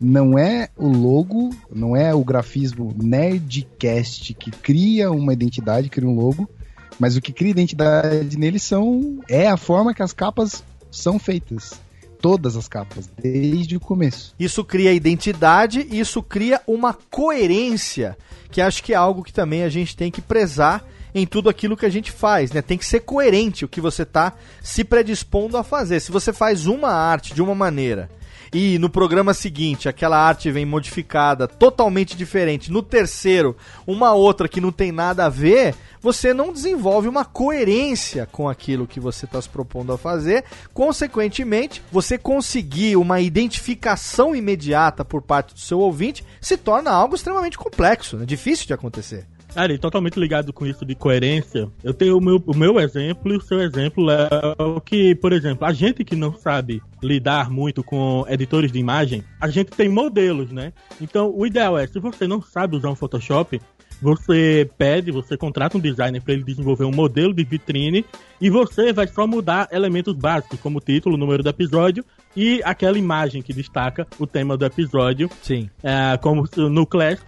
não 0.01 0.39
é 0.39 0.69
o 0.77 0.89
logo, 0.89 1.51
não 1.71 1.97
é 1.97 2.15
o 2.15 2.25
grafismo 2.25 2.95
Nerdcast 3.01 4.35
que 4.35 4.51
cria 4.51 5.11
uma 5.11 5.33
identidade, 5.33 5.89
cria 5.89 6.09
um 6.09 6.15
logo, 6.15 6.49
mas 6.99 7.17
o 7.17 7.21
que 7.21 7.33
cria 7.33 7.51
identidade 7.51 8.37
nele 8.39 8.59
são 8.59 9.21
é 9.29 9.49
a 9.49 9.57
forma 9.57 9.95
que 9.95 10.03
as 10.03 10.13
capas 10.13 10.63
são 10.91 11.19
feitas. 11.19 11.83
Todas 12.21 12.57
as 12.57 12.67
capas, 12.67 13.11
desde 13.21 13.77
o 13.77 13.81
começo. 13.81 14.35
Isso 14.39 14.65
cria 14.65 14.95
identidade, 14.95 15.87
isso 15.91 16.23
cria 16.23 16.63
uma 16.67 16.95
coerência, 17.11 18.17
que 18.51 18.63
acho 18.63 18.83
que 18.83 18.95
é 18.95 18.97
algo 18.97 19.23
que 19.23 19.33
também 19.33 19.63
a 19.63 19.69
gente 19.69 19.95
tem 19.95 20.11
que 20.11 20.23
prezar 20.23 20.83
em 21.15 21.27
tudo 21.27 21.51
aquilo 21.51 21.77
que 21.77 21.85
a 21.85 21.91
gente 21.91 22.11
faz, 22.11 22.51
né? 22.51 22.63
Tem 22.63 22.79
que 22.79 22.87
ser 22.87 23.01
coerente 23.01 23.65
o 23.65 23.69
que 23.69 23.81
você 23.81 24.03
está 24.03 24.33
se 24.63 24.83
predispondo 24.83 25.59
a 25.59 25.63
fazer. 25.63 26.01
Se 26.01 26.11
você 26.11 26.33
faz 26.33 26.67
uma 26.67 26.89
arte 26.89 27.35
de 27.35 27.43
uma 27.43 27.55
maneira 27.55 28.09
e 28.53 28.79
no 28.79 28.89
programa 28.89 29.35
seguinte 29.35 29.89
aquela 29.89 30.19
arte 30.19 30.51
vem 30.51 30.65
modificada, 30.65 31.47
totalmente 31.47 32.17
diferente, 32.17 32.71
no 32.71 32.83
terceiro 32.83 33.57
uma 33.87 34.13
outra 34.13 34.49
que 34.49 34.61
não 34.61 34.73
tem 34.73 34.93
nada 34.93 35.27
a 35.27 35.29
ver, 35.29 35.75
você 36.01 36.35
não 36.35 36.53
desenvolve 36.53 37.09
uma 37.09 37.25
coerência 37.25 38.29
com 38.31 38.47
aquilo 38.49 38.87
que 38.87 39.01
você 39.01 39.25
está 39.25 39.41
se 39.41 39.49
propondo 39.49 39.91
a 39.91 39.97
fazer. 39.97 40.45
Consequentemente, 40.75 41.83
você 41.91 42.19
conseguir 42.19 42.97
uma 42.97 43.23
identificação 43.23 44.37
imediata 44.37 45.03
por 45.03 45.23
parte 45.23 45.55
do 45.55 45.61
seu 45.61 45.79
ouvinte 45.79 46.23
se 46.43 46.59
torna 46.59 46.91
algo 46.91 47.15
extremamente 47.15 47.57
complexo, 47.57 48.19
né? 48.19 48.27
difícil 48.27 48.67
de 48.67 48.75
acontecer. 48.75 49.27
Ari, 49.57 49.79
totalmente 49.79 50.19
ligado 50.19 50.53
com 50.53 50.67
isso 50.67 50.85
de 50.85 50.95
coerência, 50.95 51.69
eu 51.83 51.95
tenho 51.95 52.19
o 52.19 52.21
meu, 52.21 52.43
o 52.45 52.57
meu 52.57 52.81
exemplo 52.81 53.33
e 53.33 53.37
o 53.37 53.41
seu 53.41 53.61
exemplo 53.61 54.11
é 54.11 54.29
o 54.59 54.81
que, 54.81 55.15
por 55.15 55.33
exemplo, 55.33 55.65
a 55.67 55.73
gente 55.73 56.05
que 56.05 56.17
não 56.17 56.35
sabe 56.35 56.83
lidar 57.03 57.51
muito 57.51 57.83
com 57.85 58.25
editores 58.29 58.73
de 58.73 58.79
imagem, 58.79 59.23
a 59.41 59.49
gente 59.49 59.71
tem 59.71 59.89
modelos, 59.89 60.51
né? 60.51 60.73
Então, 61.01 61.33
o 61.35 61.47
ideal 61.47 61.79
é, 61.79 61.87
se 61.87 61.99
você 61.99 62.27
não 62.27 62.43
sabe 62.43 62.77
usar 62.77 62.91
um 62.91 62.97
Photoshop, 62.97 63.61
você 64.01 64.69
pede, 64.77 65.11
você 65.11 65.37
contrata 65.37 65.79
um 65.79 65.81
designer 65.81 66.21
para 66.21 66.35
ele 66.35 66.43
desenvolver 66.43 66.85
um 66.85 66.91
modelo 66.91 67.33
de 67.33 67.45
vitrine 67.45 68.05
e 68.41 68.51
você 68.51 68.93
vai 68.93 69.07
só 69.07 69.27
mudar 69.27 69.69
elementos 69.71 70.15
básicos, 70.15 70.61
como 70.61 70.81
título, 70.81 71.17
número 71.17 71.43
do 71.43 71.49
episódio 71.49 72.05
e 72.37 72.61
aquela 72.65 72.99
imagem 72.99 73.43
que 73.43 73.53
destaca 73.53 74.07
o 74.19 74.27
tema 74.27 74.57
do 74.57 74.65
episódio. 74.65 75.31
Sim. 75.43 75.69
É, 75.83 76.17
como 76.19 76.49
no 76.57 76.87
Clash, 76.87 77.21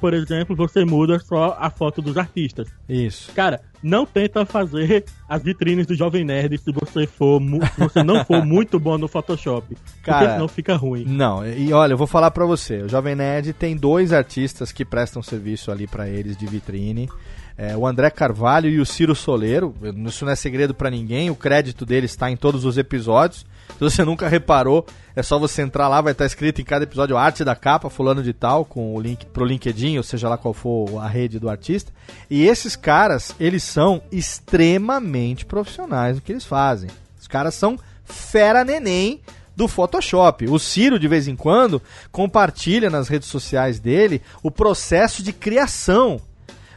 por 0.00 0.14
exemplo, 0.14 0.54
você 0.54 0.84
muda 0.84 1.18
só 1.18 1.56
a 1.58 1.70
foto 1.70 2.00
dos 2.02 2.16
artistas. 2.16 2.68
Isso. 2.88 3.32
Cara, 3.32 3.60
não 3.82 4.04
tenta 4.04 4.44
fazer 4.44 5.04
as 5.28 5.42
vitrines 5.42 5.86
do 5.86 5.94
Jovem 5.94 6.24
Nerd 6.24 6.58
se 6.58 6.70
você 6.70 7.06
for 7.06 7.40
se 7.40 7.80
você 7.80 8.02
não 8.02 8.24
for 8.24 8.44
muito 8.44 8.78
bom 8.78 8.98
no 8.98 9.08
Photoshop. 9.08 9.76
Cara, 10.02 10.18
porque 10.18 10.32
senão 10.34 10.48
fica 10.48 10.76
ruim. 10.76 11.04
Não, 11.04 11.46
e 11.46 11.72
olha, 11.72 11.94
eu 11.94 11.98
vou 11.98 12.06
falar 12.06 12.30
para 12.30 12.44
você. 12.44 12.82
O 12.82 12.88
Jovem 12.88 13.14
Nerd 13.14 13.52
tem 13.52 13.76
dois 13.76 14.12
artistas 14.12 14.70
que 14.70 14.84
prestam 14.84 15.22
serviço 15.22 15.70
ali 15.70 15.86
para 15.86 16.08
eles 16.08 16.36
de 16.36 16.46
vitrine. 16.46 17.08
É, 17.56 17.76
o 17.76 17.86
André 17.86 18.08
Carvalho 18.10 18.70
e 18.70 18.80
o 18.80 18.86
Ciro 18.86 19.14
Soleiro. 19.14 19.74
Isso 20.06 20.24
não 20.24 20.32
é 20.32 20.36
segredo 20.36 20.74
para 20.74 20.90
ninguém. 20.90 21.30
O 21.30 21.36
crédito 21.36 21.84
deles 21.84 22.10
está 22.10 22.30
em 22.30 22.36
todos 22.36 22.64
os 22.64 22.78
episódios. 22.78 23.44
Se 23.72 23.80
você 23.80 24.04
nunca 24.04 24.28
reparou, 24.28 24.86
é 25.16 25.22
só 25.22 25.38
você 25.38 25.62
entrar 25.62 25.88
lá, 25.88 26.00
vai 26.00 26.12
estar 26.12 26.26
escrito 26.26 26.60
em 26.60 26.64
cada 26.64 26.84
episódio 26.84 27.16
arte 27.16 27.44
da 27.44 27.56
capa, 27.56 27.90
fulano 27.90 28.22
de 28.22 28.32
tal, 28.32 28.64
com 28.64 28.94
o 28.94 29.00
link 29.00 29.26
pro 29.26 29.44
LinkedIn, 29.44 29.96
ou 29.96 30.02
seja 30.02 30.28
lá 30.28 30.36
qual 30.36 30.52
for 30.54 30.98
a 30.98 31.08
rede 31.08 31.38
do 31.38 31.48
artista. 31.48 31.92
E 32.28 32.46
esses 32.46 32.76
caras, 32.76 33.34
eles 33.40 33.62
são 33.62 34.02
extremamente 34.12 35.46
profissionais 35.46 36.16
no 36.16 36.22
que 36.22 36.32
eles 36.32 36.44
fazem. 36.44 36.90
Os 37.20 37.26
caras 37.26 37.54
são 37.54 37.78
fera 38.04 38.64
neném 38.64 39.20
do 39.56 39.68
Photoshop. 39.68 40.46
O 40.48 40.58
Ciro, 40.58 40.98
de 40.98 41.08
vez 41.08 41.28
em 41.28 41.36
quando, 41.36 41.82
compartilha 42.10 42.88
nas 42.88 43.08
redes 43.08 43.28
sociais 43.28 43.78
dele 43.78 44.22
o 44.42 44.50
processo 44.50 45.22
de 45.22 45.32
criação 45.32 46.20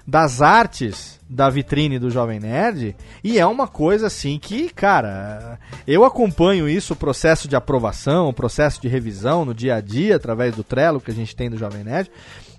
das 0.06 0.42
artes 0.42 1.20
da 1.30 1.50
vitrine 1.50 1.98
do 1.98 2.12
Jovem 2.12 2.40
Nerd 2.40 2.96
e 3.24 3.40
é 3.40 3.46
uma 3.46 3.68
coisa 3.68 4.08
assim 4.08 4.38
que, 4.38 4.70
cara, 4.70 5.58
eu 5.88 6.04
acompanho 6.04 6.70
isso, 6.70 6.94
o 6.94 6.98
processo 6.98 7.48
de 7.48 7.56
aprovação, 7.56 8.30
o 8.30 8.34
processo 8.34 8.82
de 8.82 8.88
revisão 8.88 9.46
no 9.46 9.54
dia 9.54 9.76
a 9.76 9.82
dia 9.82 10.16
através 10.16 10.56
do 10.56 10.64
Trello 10.64 11.02
que 11.02 11.12
a 11.12 11.14
gente 11.14 11.36
tem 11.36 11.50
do 11.50 11.58
Jovem 11.58 11.84
Nerd. 11.84 12.12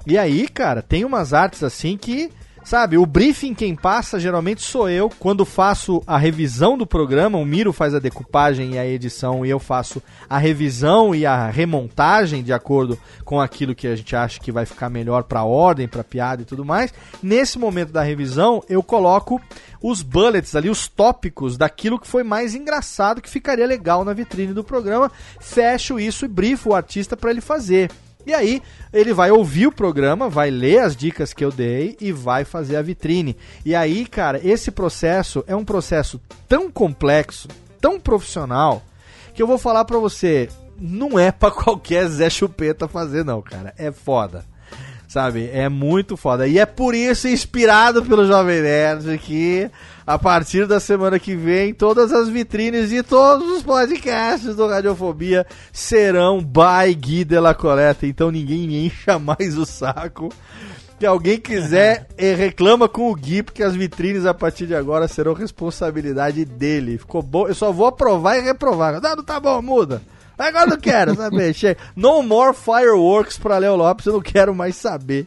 E 0.07 0.19
aí, 0.19 0.49
cara, 0.49 0.83
tem 0.83 1.05
umas 1.05 1.33
artes 1.33 1.63
assim 1.63 1.97
que 1.97 2.31
Sabe, 2.65 2.97
o 2.97 3.05
briefing 3.05 3.53
quem 3.53 3.77
passa 3.77 4.19
geralmente 4.19 4.63
sou 4.63 4.89
eu. 4.89 5.11
Quando 5.19 5.45
faço 5.45 6.03
a 6.07 6.17
revisão 6.17 6.79
do 6.79 6.87
programa, 6.87 7.37
o 7.37 7.45
Miro 7.45 7.75
faz 7.75 7.95
a 7.95 7.99
decupagem 7.99 8.73
e 8.73 8.79
a 8.79 8.87
edição 8.87 9.45
e 9.45 9.51
eu 9.51 9.59
faço 9.59 10.03
a 10.31 10.39
revisão 10.39 11.15
e 11.15 11.27
a 11.27 11.51
remontagem 11.51 12.43
de 12.43 12.55
acordo 12.55 12.99
com 13.23 13.39
aquilo 13.39 13.75
que 13.75 13.87
a 13.87 13.95
gente 13.95 14.17
acha 14.17 14.41
que 14.41 14.51
vai 14.51 14.65
ficar 14.65 14.89
melhor 14.89 15.25
para 15.25 15.45
ordem, 15.45 15.87
para 15.87 16.03
piada 16.03 16.41
e 16.41 16.47
tudo 16.47 16.65
mais. 16.65 16.93
Nesse 17.23 17.59
momento 17.59 17.93
da 17.93 18.03
revisão, 18.03 18.63
eu 18.67 18.83
coloco 18.83 19.39
os 19.83 20.01
bullets 20.01 20.57
ali, 20.57 20.71
os 20.71 20.89
tópicos 20.89 21.59
daquilo 21.59 22.01
que 22.01 22.09
foi 22.09 22.23
mais 22.23 22.55
engraçado 22.55 23.21
que 23.21 23.29
ficaria 23.29 23.67
legal 23.67 24.07
na 24.07 24.15
vitrine 24.15 24.55
do 24.55 24.65
programa. 24.65 25.13
Fecho 25.39 26.01
isso 26.01 26.25
e 26.25 26.29
brifo 26.29 26.71
o 26.71 26.75
artista 26.75 27.15
para 27.15 27.31
ele 27.31 27.43
fazer. 27.43 27.91
E 28.27 28.33
aí, 28.33 28.63
ele 28.93 29.13
vai 29.13 29.31
ouvir 29.31 29.67
o 29.67 29.73
programa, 29.73 30.29
vai 30.29 30.51
ler 30.51 30.81
as 30.81 30.97
dicas 30.97 31.33
que 31.33 31.45
eu 31.45 31.51
dei 31.51 31.97
e 32.01 32.13
vai 32.13 32.45
fazer 32.45 32.77
a 32.77 32.83
vitrine. 32.83 33.37
E 33.65 33.75
aí, 33.75 34.07
cara, 34.07 34.41
esse 34.43 34.71
processo 34.71 35.45
é 35.47 35.55
um 35.55 35.65
processo 35.65 36.21
tão 36.49 36.71
complexo, 36.71 37.49
tão 37.81 38.01
profissional, 38.01 38.83
que 39.35 39.43
eu 39.43 39.47
vou 39.47 39.59
falar 39.59 39.85
pra 39.85 39.99
você, 39.99 40.49
não 40.79 41.19
é 41.19 41.31
pra 41.31 41.51
qualquer 41.53 42.07
Zé 42.09 42.31
Chupeta 42.31 42.89
fazer, 42.89 43.25
não, 43.25 43.43
cara. 43.43 43.75
É 43.77 43.91
foda. 43.93 44.45
Sabe? 45.09 45.49
É 45.53 45.69
muito 45.69 46.17
foda. 46.17 46.47
E 46.47 46.59
é 46.59 46.67
por 46.67 46.95
isso, 46.95 47.29
inspirado 47.29 48.05
pelo 48.05 48.27
Jovem 48.27 48.63
Nerd, 48.63 49.17
que 49.19 49.71
a 50.07 50.19
partir 50.19 50.67
da 50.67 50.79
semana 50.79 51.19
que 51.19 51.35
vem, 51.35 51.73
todas 51.73 52.13
as 52.13 52.29
vitrines 52.29 52.93
e 52.93 53.03
todos 53.03 53.49
os 53.51 53.63
podcasts 53.63 54.55
do 54.55 54.67
Radiofobia 54.67 55.47
serão 55.73 56.43
by 56.43 56.95
Gui 56.95 57.25
de 57.25 57.41
la 57.41 57.55
Coleta. 57.55 58.07
Então 58.07 58.31
ninguém 58.31 58.87
encha 58.87 59.19
mais 59.19 59.57
o 59.57 59.65
saco. 59.65 60.29
Se 60.99 61.07
alguém 61.07 61.39
quiser, 61.39 62.07
eh, 62.19 62.35
reclama 62.35 62.89
com 62.89 63.11
o 63.11 63.15
Gui, 63.15 63.43
porque 63.43 63.63
as 63.63 63.75
vitrines 63.75 64.27
a 64.27 64.35
partir 64.35 64.67
de 64.67 64.75
agora 64.75 65.09
serão 65.09 65.33
responsabilidade 65.33 66.45
dele. 66.45 66.99
Ficou 66.99 67.23
bom? 67.23 67.49
Eu 67.49 67.55
só 67.55 67.73
vou 67.73 67.87
aprovar 67.87 68.37
e 68.37 68.43
reprovar. 68.43 69.01
Não, 69.01 69.17
não 69.17 69.25
tá 69.25 69.41
bom, 69.41 69.61
muda. 69.63 70.03
Agora 70.39 70.67
não 70.67 70.77
quero 70.77 71.15
saber. 71.15 71.53
Chega. 71.55 71.81
No 71.97 72.23
more 72.23 72.55
fireworks 72.55 73.39
pra 73.39 73.59
Léo 73.59 73.77
Lopes, 73.77 74.07
eu 74.07 74.15
não 74.15 74.21
quero 74.21 74.55
mais 74.55 74.77
saber 74.77 75.27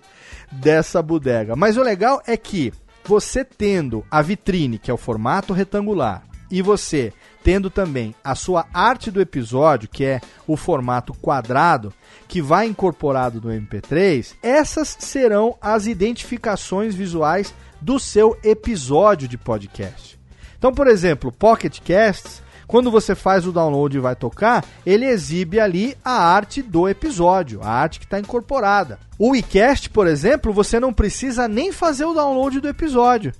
dessa 0.51 1.01
bodega. 1.01 1.55
Mas 1.55 1.77
o 1.77 1.81
legal 1.81 2.21
é 2.27 2.37
que 2.37 2.71
você 3.07 3.45
tendo 3.45 4.05
a 4.11 4.21
vitrine, 4.21 4.77
que 4.77 4.91
é 4.91 4.93
o 4.93 4.97
formato 4.97 5.53
retangular, 5.53 6.23
e 6.51 6.61
você 6.61 7.13
tendo 7.43 7.69
também 7.69 8.13
a 8.21 8.35
sua 8.35 8.67
arte 8.73 9.09
do 9.09 9.21
episódio, 9.21 9.87
que 9.87 10.03
é 10.03 10.19
o 10.45 10.57
formato 10.57 11.13
quadrado, 11.13 11.93
que 12.27 12.41
vai 12.41 12.67
incorporado 12.67 13.39
no 13.39 13.49
MP3, 13.49 14.35
essas 14.43 14.97
serão 14.99 15.57
as 15.61 15.87
identificações 15.87 16.93
visuais 16.93 17.53
do 17.79 17.99
seu 17.99 18.37
episódio 18.43 19.27
de 19.27 19.37
podcast. 19.37 20.19
Então, 20.57 20.73
por 20.73 20.87
exemplo, 20.87 21.31
Pocket 21.31 21.79
Casts 21.79 22.41
quando 22.67 22.91
você 22.91 23.15
faz 23.15 23.47
o 23.47 23.51
download 23.51 23.95
e 23.95 24.01
vai 24.01 24.15
tocar, 24.15 24.65
ele 24.85 25.05
exibe 25.05 25.59
ali 25.59 25.97
a 26.03 26.11
arte 26.11 26.61
do 26.61 26.87
episódio, 26.87 27.61
a 27.63 27.69
arte 27.69 27.99
que 27.99 28.05
está 28.05 28.19
incorporada. 28.19 28.99
O 29.17 29.33
iCast, 29.35 29.89
por 29.89 30.05
exemplo, 30.05 30.51
você 30.51 30.79
não 30.79 30.93
precisa 30.93 31.47
nem 31.47 31.71
fazer 31.71 32.05
o 32.05 32.13
download 32.13 32.59
do 32.59 32.67
episódio. 32.67 33.31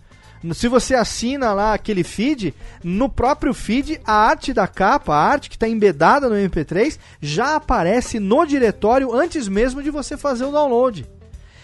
Se 0.54 0.68
você 0.68 0.96
assina 0.96 1.52
lá 1.52 1.74
aquele 1.74 2.04
feed, 2.04 2.54
no 2.84 3.10
próprio 3.10 3.54
feed, 3.54 4.00
a 4.06 4.14
arte 4.14 4.54
da 4.54 4.68
capa, 4.68 5.14
a 5.14 5.24
arte 5.24 5.50
que 5.50 5.56
está 5.56 5.68
embedada 5.68 6.30
no 6.30 6.36
MP3, 6.36 6.98
já 7.20 7.56
aparece 7.56 8.20
no 8.20 8.46
diretório 8.46 9.14
antes 9.14 9.48
mesmo 9.48 9.82
de 9.82 9.90
você 9.90 10.16
fazer 10.16 10.46
o 10.46 10.52
download. 10.52 11.06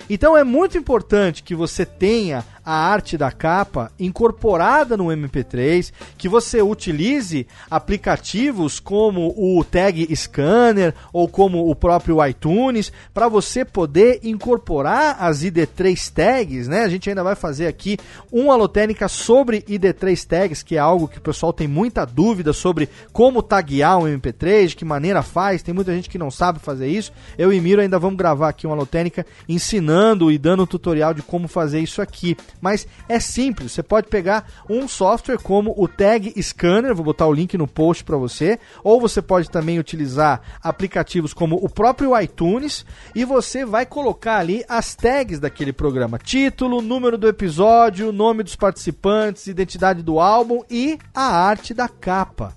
Então 0.10 0.36
é 0.36 0.44
muito 0.44 0.78
importante 0.78 1.44
que 1.44 1.56
você 1.56 1.86
tenha 1.86 2.44
a 2.66 2.74
arte 2.74 3.18
da 3.18 3.32
capa 3.32 3.92
incorporada 4.00 4.96
no 4.96 5.06
MP3, 5.06 5.92
que 6.18 6.30
você 6.30 6.62
utilize 6.62 7.46
aplicativos 7.70 8.80
como 8.80 9.34
o 9.38 9.64
Tag 9.64 10.16
Scanner 10.16 10.94
ou 11.12 11.28
como 11.28 11.70
o 11.70 11.76
próprio 11.76 12.26
iTunes 12.26 12.92
para 13.14 13.28
você 13.28 13.66
poder 13.66 14.20
incorporar 14.24 15.18
as 15.20 15.44
ID3 15.44 16.12
tags, 16.12 16.68
né? 16.68 16.82
A 16.82 16.90
gente 16.90 17.10
ainda 17.10 17.24
vai 17.24 17.36
fazer 17.36 17.68
aqui 17.68 17.98
uma 18.32 18.54
alotênica 18.54 19.08
sobre 19.08 19.62
ID3 19.64 20.26
tags, 20.26 20.64
que 20.64 20.76
é 20.76 20.80
algo 20.80 21.08
que 21.08 21.18
o 21.18 21.22
pessoal 21.22 21.52
tem 21.52 21.68
muita 21.68 22.06
dúvida 22.06 22.54
sobre 22.54 22.90
como 23.12 23.44
taguear 23.44 24.00
um 24.00 24.04
MP3, 24.04 24.68
de 24.68 24.76
que 24.76 24.86
maneira 24.86 25.22
faz, 25.22 25.62
tem 25.62 25.74
muita 25.74 25.94
gente 25.94 26.10
que 26.10 26.18
não 26.18 26.32
sabe 26.32 26.60
fazer 26.60 26.88
isso. 26.88 27.12
Eu 27.38 27.52
e 27.52 27.60
Miro 27.60 27.82
ainda 27.82 28.00
vamos 28.00 28.18
gravar 28.18 28.50
aqui 28.50 28.66
uma 28.66 28.76
alotênica 28.76 29.26
ensinando 29.48 30.32
e 30.32 30.38
dando 30.38 30.64
um 30.64 30.68
tutorial 30.68 31.14
de 31.14 31.22
como 31.22 31.48
fazer 31.48 31.80
isso 31.80 32.02
aqui 32.02 32.38
mas 32.64 32.88
é 33.10 33.20
simples. 33.20 33.74
Você 33.74 33.84
pode 33.84 34.08
pegar 34.08 34.50
um 34.70 34.88
software 34.88 35.38
como 35.38 35.74
o 35.78 35.86
Tag 35.86 36.34
Scanner, 36.42 36.96
vou 36.96 37.04
botar 37.04 37.28
o 37.28 37.34
link 37.34 37.58
no 37.58 37.68
post 37.68 38.06
para 38.06 38.16
você, 38.16 38.58
ou 38.82 39.02
você 39.02 39.22
pode 39.22 39.50
também 39.50 39.78
utilizar 39.78 40.42
aplicativos 40.64 41.34
como 41.34 41.58
o 41.58 41.70
próprio 41.70 42.18
iTunes 42.18 42.86
e 43.14 43.26
você 43.26 43.66
vai 43.66 43.86
colocar 43.86 44.38
ali 44.38 44.64
as 44.70 44.96
tags 44.96 45.42
daquele 45.42 45.74
programa: 45.74 46.18
título, 46.18 46.82
número 46.82 47.18
do 47.18 47.28
episódio, 47.28 48.14
nome 48.14 48.44
dos 48.44 48.56
participantes, 48.56 49.48
identidade 49.48 50.02
do 50.02 50.18
álbum 50.22 50.64
e 50.72 50.98
a 51.14 51.26
arte 51.26 51.74
da 51.74 51.90
capa. 51.90 52.56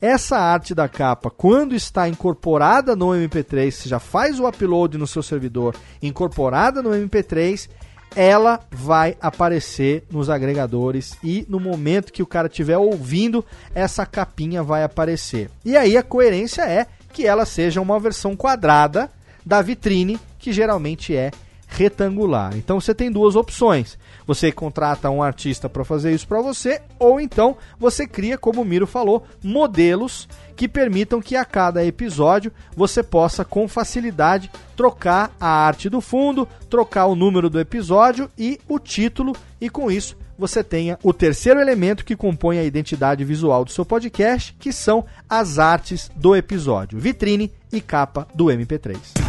Essa 0.00 0.36
arte 0.36 0.74
da 0.74 0.88
capa, 0.88 1.30
quando 1.30 1.74
está 1.74 2.06
incorporada 2.06 2.94
no 2.94 3.06
MP3, 3.06 3.70
você 3.70 3.88
já 3.88 3.98
faz 3.98 4.38
o 4.38 4.46
upload 4.46 4.98
no 4.98 5.06
seu 5.06 5.22
servidor, 5.22 5.74
incorporada 6.02 6.82
no 6.82 6.90
MP3, 6.90 7.68
ela 8.16 8.60
vai 8.70 9.14
aparecer 9.20 10.04
nos 10.10 10.30
agregadores 10.30 11.16
e 11.22 11.44
no 11.50 11.60
momento 11.60 12.12
que 12.12 12.22
o 12.22 12.26
cara 12.26 12.48
estiver 12.48 12.78
ouvindo, 12.78 13.44
essa 13.74 14.06
capinha 14.06 14.62
vai 14.62 14.82
aparecer. 14.82 15.50
E 15.62 15.76
aí 15.76 15.98
a 15.98 16.02
coerência 16.02 16.62
é 16.62 16.86
que 17.12 17.26
ela 17.26 17.44
seja 17.44 17.80
uma 17.80 18.00
versão 18.00 18.34
quadrada 18.34 19.10
da 19.44 19.60
vitrine, 19.60 20.18
que 20.38 20.50
geralmente 20.50 21.14
é 21.14 21.30
retangular. 21.68 22.56
Então 22.56 22.80
você 22.80 22.94
tem 22.94 23.10
duas 23.10 23.36
opções. 23.36 23.98
Você 24.26 24.50
contrata 24.50 25.10
um 25.10 25.22
artista 25.22 25.68
para 25.68 25.84
fazer 25.84 26.12
isso 26.12 26.26
para 26.26 26.40
você, 26.40 26.82
ou 26.98 27.20
então 27.20 27.56
você 27.78 28.06
cria, 28.06 28.36
como 28.36 28.62
o 28.62 28.64
Miro 28.64 28.86
falou, 28.86 29.24
modelos 29.42 30.28
que 30.56 30.66
permitam 30.66 31.20
que 31.20 31.36
a 31.36 31.44
cada 31.44 31.84
episódio 31.84 32.50
você 32.74 33.02
possa 33.02 33.44
com 33.44 33.68
facilidade 33.68 34.50
trocar 34.74 35.34
a 35.38 35.48
arte 35.48 35.88
do 35.88 36.00
fundo, 36.00 36.48
trocar 36.68 37.06
o 37.06 37.14
número 37.14 37.48
do 37.48 37.60
episódio 37.60 38.28
e 38.36 38.58
o 38.66 38.78
título, 38.78 39.34
e 39.60 39.70
com 39.70 39.90
isso 39.90 40.16
você 40.38 40.62
tenha 40.62 40.98
o 41.02 41.12
terceiro 41.12 41.60
elemento 41.60 42.04
que 42.04 42.16
compõe 42.16 42.58
a 42.58 42.64
identidade 42.64 43.24
visual 43.24 43.64
do 43.64 43.70
seu 43.70 43.84
podcast, 43.84 44.54
que 44.58 44.72
são 44.72 45.04
as 45.28 45.58
artes 45.58 46.10
do 46.14 46.36
episódio, 46.36 46.98
vitrine 46.98 47.52
e 47.72 47.80
capa 47.80 48.26
do 48.34 48.46
MP3. 48.46 49.25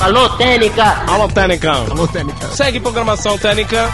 Alô, 0.00 0.30
Técnica! 0.30 0.82
Alô, 1.06 1.28
Técnica! 1.28 1.72
Alô, 1.72 2.08
Técnica! 2.08 2.48
Segue 2.48 2.80
programação 2.80 3.36
Técnica! 3.36 3.90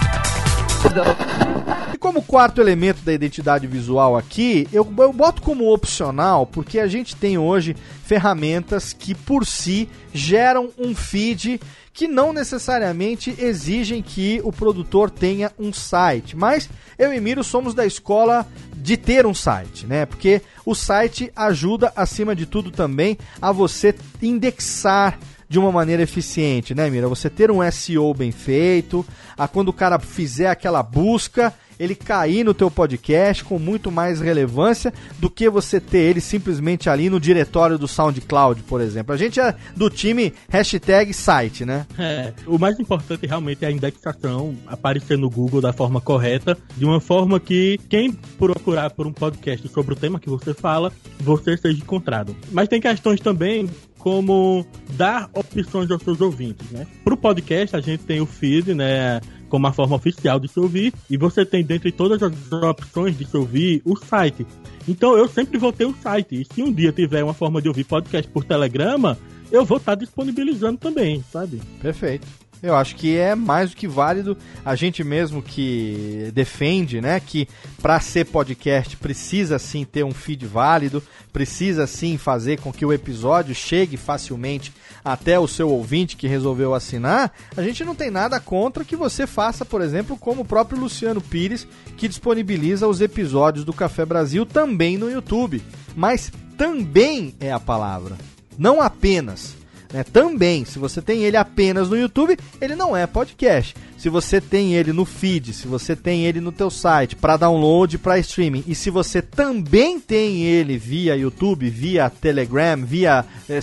E 1.93 1.99
como 1.99 2.23
quarto 2.23 2.61
elemento 2.61 3.03
da 3.03 3.13
identidade 3.13 3.67
visual 3.67 4.17
aqui, 4.17 4.69
eu, 4.73 4.87
eu 4.99 5.13
boto 5.13 5.43
como 5.43 5.73
opcional 5.73 6.47
porque 6.47 6.79
a 6.79 6.87
gente 6.87 7.17
tem 7.17 7.37
hoje 7.37 7.75
ferramentas 8.05 8.93
que 8.93 9.17
por 9.17 9.45
si 9.45 9.89
geram 10.15 10.71
um 10.79 10.95
feed 10.95 11.61
que 11.93 12.07
não 12.07 12.33
necessariamente 12.33 13.35
exigem 13.37 14.01
que 14.01 14.41
o 14.45 14.53
produtor 14.53 15.11
tenha 15.11 15.51
um 15.59 15.73
site, 15.73 16.37
mas 16.37 16.71
eu 16.97 17.13
e 17.13 17.19
Miro 17.19 17.43
somos 17.43 17.75
da 17.75 17.85
escola 17.85 18.47
de 18.77 18.97
ter 18.97 19.27
um 19.27 19.35
site, 19.35 19.87
né? 19.87 20.07
Porque 20.07 20.41
o 20.65 20.73
site 20.75 21.33
ajuda 21.35 21.93
acima 21.97 22.37
de 22.37 22.47
tudo 22.47 22.71
também 22.71 23.19
a 23.43 23.51
você 23.51 23.93
indexar 24.23 25.19
de 25.49 25.59
uma 25.59 25.71
maneira 25.71 26.03
eficiente, 26.03 26.75
né, 26.75 26.91
Mira? 26.91 27.09
Você 27.09 27.31
ter 27.31 27.51
um 27.51 27.59
SEO 27.71 28.13
bem 28.15 28.33
feito, 28.33 29.07
a 29.37 29.47
quando 29.47 29.69
o 29.69 29.73
cara 29.73 29.99
fizer 29.99 30.49
aquela 30.49 30.83
busca, 30.83 31.53
ele 31.79 31.95
cair 31.95 32.45
no 32.45 32.55
teu 32.55 32.71
podcast 32.71 33.45
com 33.45 33.59
muito 33.59 33.91
mais 33.91 34.21
relevância 34.21 34.93
do 35.19 35.31
que 35.31 35.49
você 35.49 35.81
ter 35.81 35.99
ele 35.99 36.21
simplesmente 36.21 36.89
ali 36.89 37.11
no 37.11 37.21
diretório 37.21 37.79
do 37.79 37.89
SoundCloud, 37.89 38.63
por 38.63 38.81
exemplo. 38.81 39.15
A 39.15 39.17
gente 39.17 39.41
é 39.41 39.55
do 39.75 39.91
time 39.91 40.33
hashtag 40.49 41.13
site, 41.13 41.65
né? 41.65 41.87
É, 41.99 42.33
o 42.47 42.59
mais 42.59 42.79
importante 42.79 43.27
realmente 43.27 43.65
é 43.65 43.69
a 43.69 43.71
indexação 43.71 44.55
aparecer 44.67 45.19
no 45.19 45.31
Google 45.31 45.61
da 45.61 45.73
forma 45.73 46.01
correta, 46.01 46.57
de 46.77 46.85
uma 46.85 47.01
forma 47.01 47.39
que 47.41 47.79
quem 47.89 48.13
procurar 48.13 48.91
por 48.91 49.07
um 49.07 49.13
podcast 49.13 49.67
sobre 49.69 49.95
o 49.95 49.97
tema 49.97 50.21
que 50.21 50.29
você 50.29 50.55
fala, 50.55 50.93
você 51.21 51.57
seja 51.57 51.79
encontrado. 51.79 52.37
Mas 52.51 52.69
tem 52.69 52.81
questões 52.81 53.21
também 53.21 53.69
como 54.07 54.65
dar 54.91 55.29
opções 55.35 55.91
aos 55.91 56.01
seus 56.01 56.21
ouvintes, 56.21 56.71
né? 56.71 56.87
Pro 57.03 57.17
podcast 57.17 57.75
a 57.75 57.81
gente 57.81 58.05
tem 58.05 58.21
o 58.21 58.27
feed, 58.27 58.73
né? 58.73 59.21
Como 59.57 59.67
a 59.67 59.73
forma 59.73 59.97
oficial 59.97 60.39
de 60.39 60.49
se 60.49 60.61
ouvir, 60.61 60.93
e 61.09 61.17
você 61.17 61.43
tem 61.43 61.65
dentre 61.65 61.91
todas 61.91 62.23
as 62.23 62.53
opções 62.53 63.17
de 63.17 63.25
se 63.25 63.35
ouvir 63.39 63.81
o 63.87 63.97
site. 63.97 64.47
Então 64.87 65.17
eu 65.17 65.27
sempre 65.27 65.57
vou 65.57 65.73
ter 65.73 65.87
o 65.87 65.97
site. 66.03 66.43
E 66.43 66.55
se 66.55 66.63
um 66.63 66.71
dia 66.71 66.93
tiver 66.93 67.25
uma 67.25 67.33
forma 67.33 67.63
de 67.63 67.67
ouvir 67.67 67.85
podcast 67.85 68.31
por 68.31 68.45
telegrama, 68.45 69.17
eu 69.51 69.65
vou 69.65 69.79
estar 69.79 69.95
disponibilizando 69.95 70.77
também, 70.77 71.25
sabe? 71.33 71.63
Perfeito. 71.81 72.27
Eu 72.63 72.77
acho 72.77 72.97
que 72.97 73.17
é 73.17 73.35
mais 73.35 73.71
do 73.71 73.77
que 73.77 73.89
válido. 73.89 74.37
A 74.63 74.77
gente 74.77 75.03
mesmo 75.03 75.41
que 75.41 76.31
defende, 76.35 77.01
né, 77.01 77.19
que 77.19 77.49
para 77.81 77.99
ser 77.99 78.27
podcast 78.27 78.95
precisa 78.99 79.59
sim 79.59 79.87
ter 79.87 80.05
um 80.05 80.13
feed 80.13 80.45
válido, 80.45 81.03
precisa 81.33 81.87
sim 81.87 82.19
fazer 82.19 82.61
com 82.61 82.71
que 82.71 82.85
o 82.85 82.93
episódio 82.93 83.55
chegue 83.55 83.97
facilmente 83.97 84.71
até 85.07 85.39
o 85.39 85.47
seu 85.47 85.71
ouvinte 85.71 86.17
que 86.17 86.27
resolveu 86.27 86.75
assinar. 86.75 87.33
A 87.57 87.63
gente 87.63 87.85
não 87.85 87.95
tem 87.95 88.11
nada 88.11 88.41
contra 88.41 88.85
que 88.85 88.97
você 88.97 89.25
faça, 89.25 89.65
por 89.65 89.81
exemplo, 89.81 90.17
como 90.19 90.43
o 90.43 90.45
próprio 90.45 90.81
Luciano 90.81 91.21
Pires, 91.21 91.65
que 91.97 92.09
disponibiliza 92.09 92.89
os 92.89 93.01
episódios 93.01 93.65
do 93.65 93.73
Café 93.73 94.05
Brasil 94.05 94.45
também 94.45 94.99
no 94.99 95.09
YouTube. 95.09 95.63
Mas 95.95 96.33
também 96.59 97.37
é 97.39 97.53
a 97.53 97.61
palavra, 97.61 98.17
não 98.59 98.83
apenas 98.83 99.55
Né? 99.93 100.03
Também, 100.03 100.65
se 100.65 100.79
você 100.79 101.01
tem 101.01 101.23
ele 101.23 101.37
apenas 101.37 101.89
no 101.89 101.97
YouTube, 101.97 102.37
ele 102.61 102.75
não 102.75 102.97
é 102.97 103.07
podcast. 103.07 103.77
Se 103.97 104.11
você 104.11 104.41
tem 104.41 104.75
ele 104.75 104.93
no 104.93 105.05
feed, 105.07 105.55
se 105.55 105.67
você 105.67 105.97
tem 105.97 106.27
ele 106.27 106.41
no 106.41 106.53
teu 106.53 106.71
site 106.71 107.17
para 107.17 107.39
download, 107.39 107.97
para 107.97 108.19
streaming, 108.19 108.63
e 108.67 108.75
se 108.75 108.91
você 108.91 109.23
também 109.23 109.99
tem 109.99 110.43
ele 110.45 110.77
via 110.77 111.17
YouTube, 111.17 111.69
via 111.71 112.11
Telegram, 112.11 112.85
via 112.85 113.25
eh, 113.49 113.61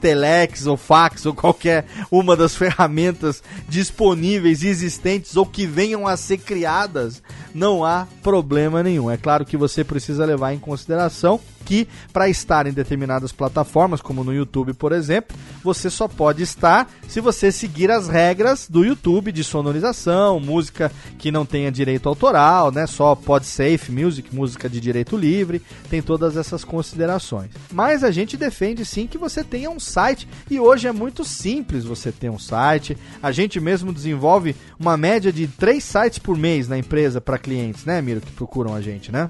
Telex 0.00 0.66
ou 0.66 0.76
fax 0.76 1.24
ou 1.24 1.34
qualquer 1.34 1.86
uma 2.10 2.36
das 2.36 2.54
ferramentas 2.56 3.42
disponíveis 3.68 4.64
existentes 4.64 5.36
ou 5.36 5.46
que 5.46 5.66
venham 5.66 6.06
a 6.06 6.16
ser 6.16 6.38
criadas, 6.38 7.22
não 7.54 7.84
há 7.84 8.08
problema 8.22 8.82
nenhum. 8.82 9.08
É 9.10 9.16
claro 9.16 9.44
que 9.44 9.56
você 9.56 9.84
precisa 9.84 10.24
levar 10.24 10.52
em 10.52 10.58
consideração 10.58 11.40
que 11.64 11.88
para 12.12 12.28
estar 12.28 12.66
em 12.66 12.72
determinadas 12.72 13.32
plataformas, 13.32 14.00
como 14.00 14.22
no 14.22 14.34
YouTube, 14.34 14.74
por 14.74 14.92
exemplo, 14.92 15.36
você 15.62 15.88
só 15.88 16.06
pode 16.06 16.42
estar 16.42 16.90
se 17.08 17.20
você 17.20 17.50
seguir 17.50 17.90
as 17.90 18.08
regras 18.08 18.68
do 18.68 18.84
YouTube 18.84 19.32
de 19.32 19.42
sonorização, 19.42 20.38
música 20.38 20.90
que 21.18 21.32
não 21.32 21.46
tenha 21.46 21.72
direito 21.72 22.08
autoral, 22.08 22.70
né? 22.70 22.86
Só 22.86 23.14
pode 23.14 23.46
safe 23.46 23.90
music, 23.90 24.34
música 24.34 24.68
de 24.68 24.80
direito 24.80 25.16
livre, 25.16 25.62
tem 25.88 26.02
todas 26.02 26.36
essas 26.36 26.64
considerações. 26.64 27.50
Mas 27.72 28.04
a 28.04 28.10
gente 28.10 28.36
defende 28.36 28.84
sim 28.84 29.06
que 29.06 29.18
você 29.18 29.42
tenha 29.42 29.70
um 29.70 29.80
site 29.80 30.28
e 30.50 30.60
hoje 30.60 30.88
é 30.88 30.92
muito 30.92 31.24
simples 31.24 31.84
você 31.84 32.12
ter 32.12 32.30
um 32.30 32.38
site. 32.38 32.96
A 33.22 33.32
gente 33.32 33.60
mesmo 33.60 33.92
desenvolve 33.92 34.54
uma 34.78 34.96
média 34.96 35.32
de 35.32 35.46
três 35.46 35.84
sites 35.84 36.18
por 36.18 36.36
mês 36.36 36.68
na 36.68 36.78
empresa 36.78 37.20
para 37.20 37.38
clientes, 37.38 37.84
né, 37.84 38.00
Miro, 38.02 38.20
que 38.20 38.32
procuram 38.32 38.74
a 38.74 38.80
gente, 38.80 39.10
né? 39.10 39.28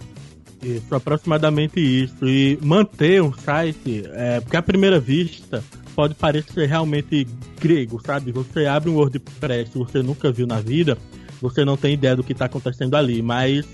Isso, 0.65 0.95
aproximadamente 0.95 1.79
isso. 1.79 2.27
E 2.27 2.59
manter 2.63 3.23
um 3.23 3.33
site, 3.33 4.05
é, 4.13 4.41
porque 4.41 4.57
à 4.57 4.63
primeira 4.63 4.99
vista 4.99 5.63
pode 5.95 6.15
parecer 6.15 6.67
realmente 6.67 7.27
grego, 7.61 8.01
sabe? 8.05 8.33
Você 8.33 8.67
abre 8.67 8.91
um 8.91 8.97
WordPress 8.97 9.71
que 9.71 9.79
você 9.79 10.03
nunca 10.03 10.33
viu 10.33 10.47
na 10.47 10.61
vida, 10.61 10.97
você 11.41 11.65
não 11.65 11.77
tem 11.77 11.95
ideia 11.95 12.17
do 12.17 12.25
que 12.25 12.33
está 12.33 12.47
acontecendo 12.47 12.97
ali, 12.97 13.23
mas 13.23 13.67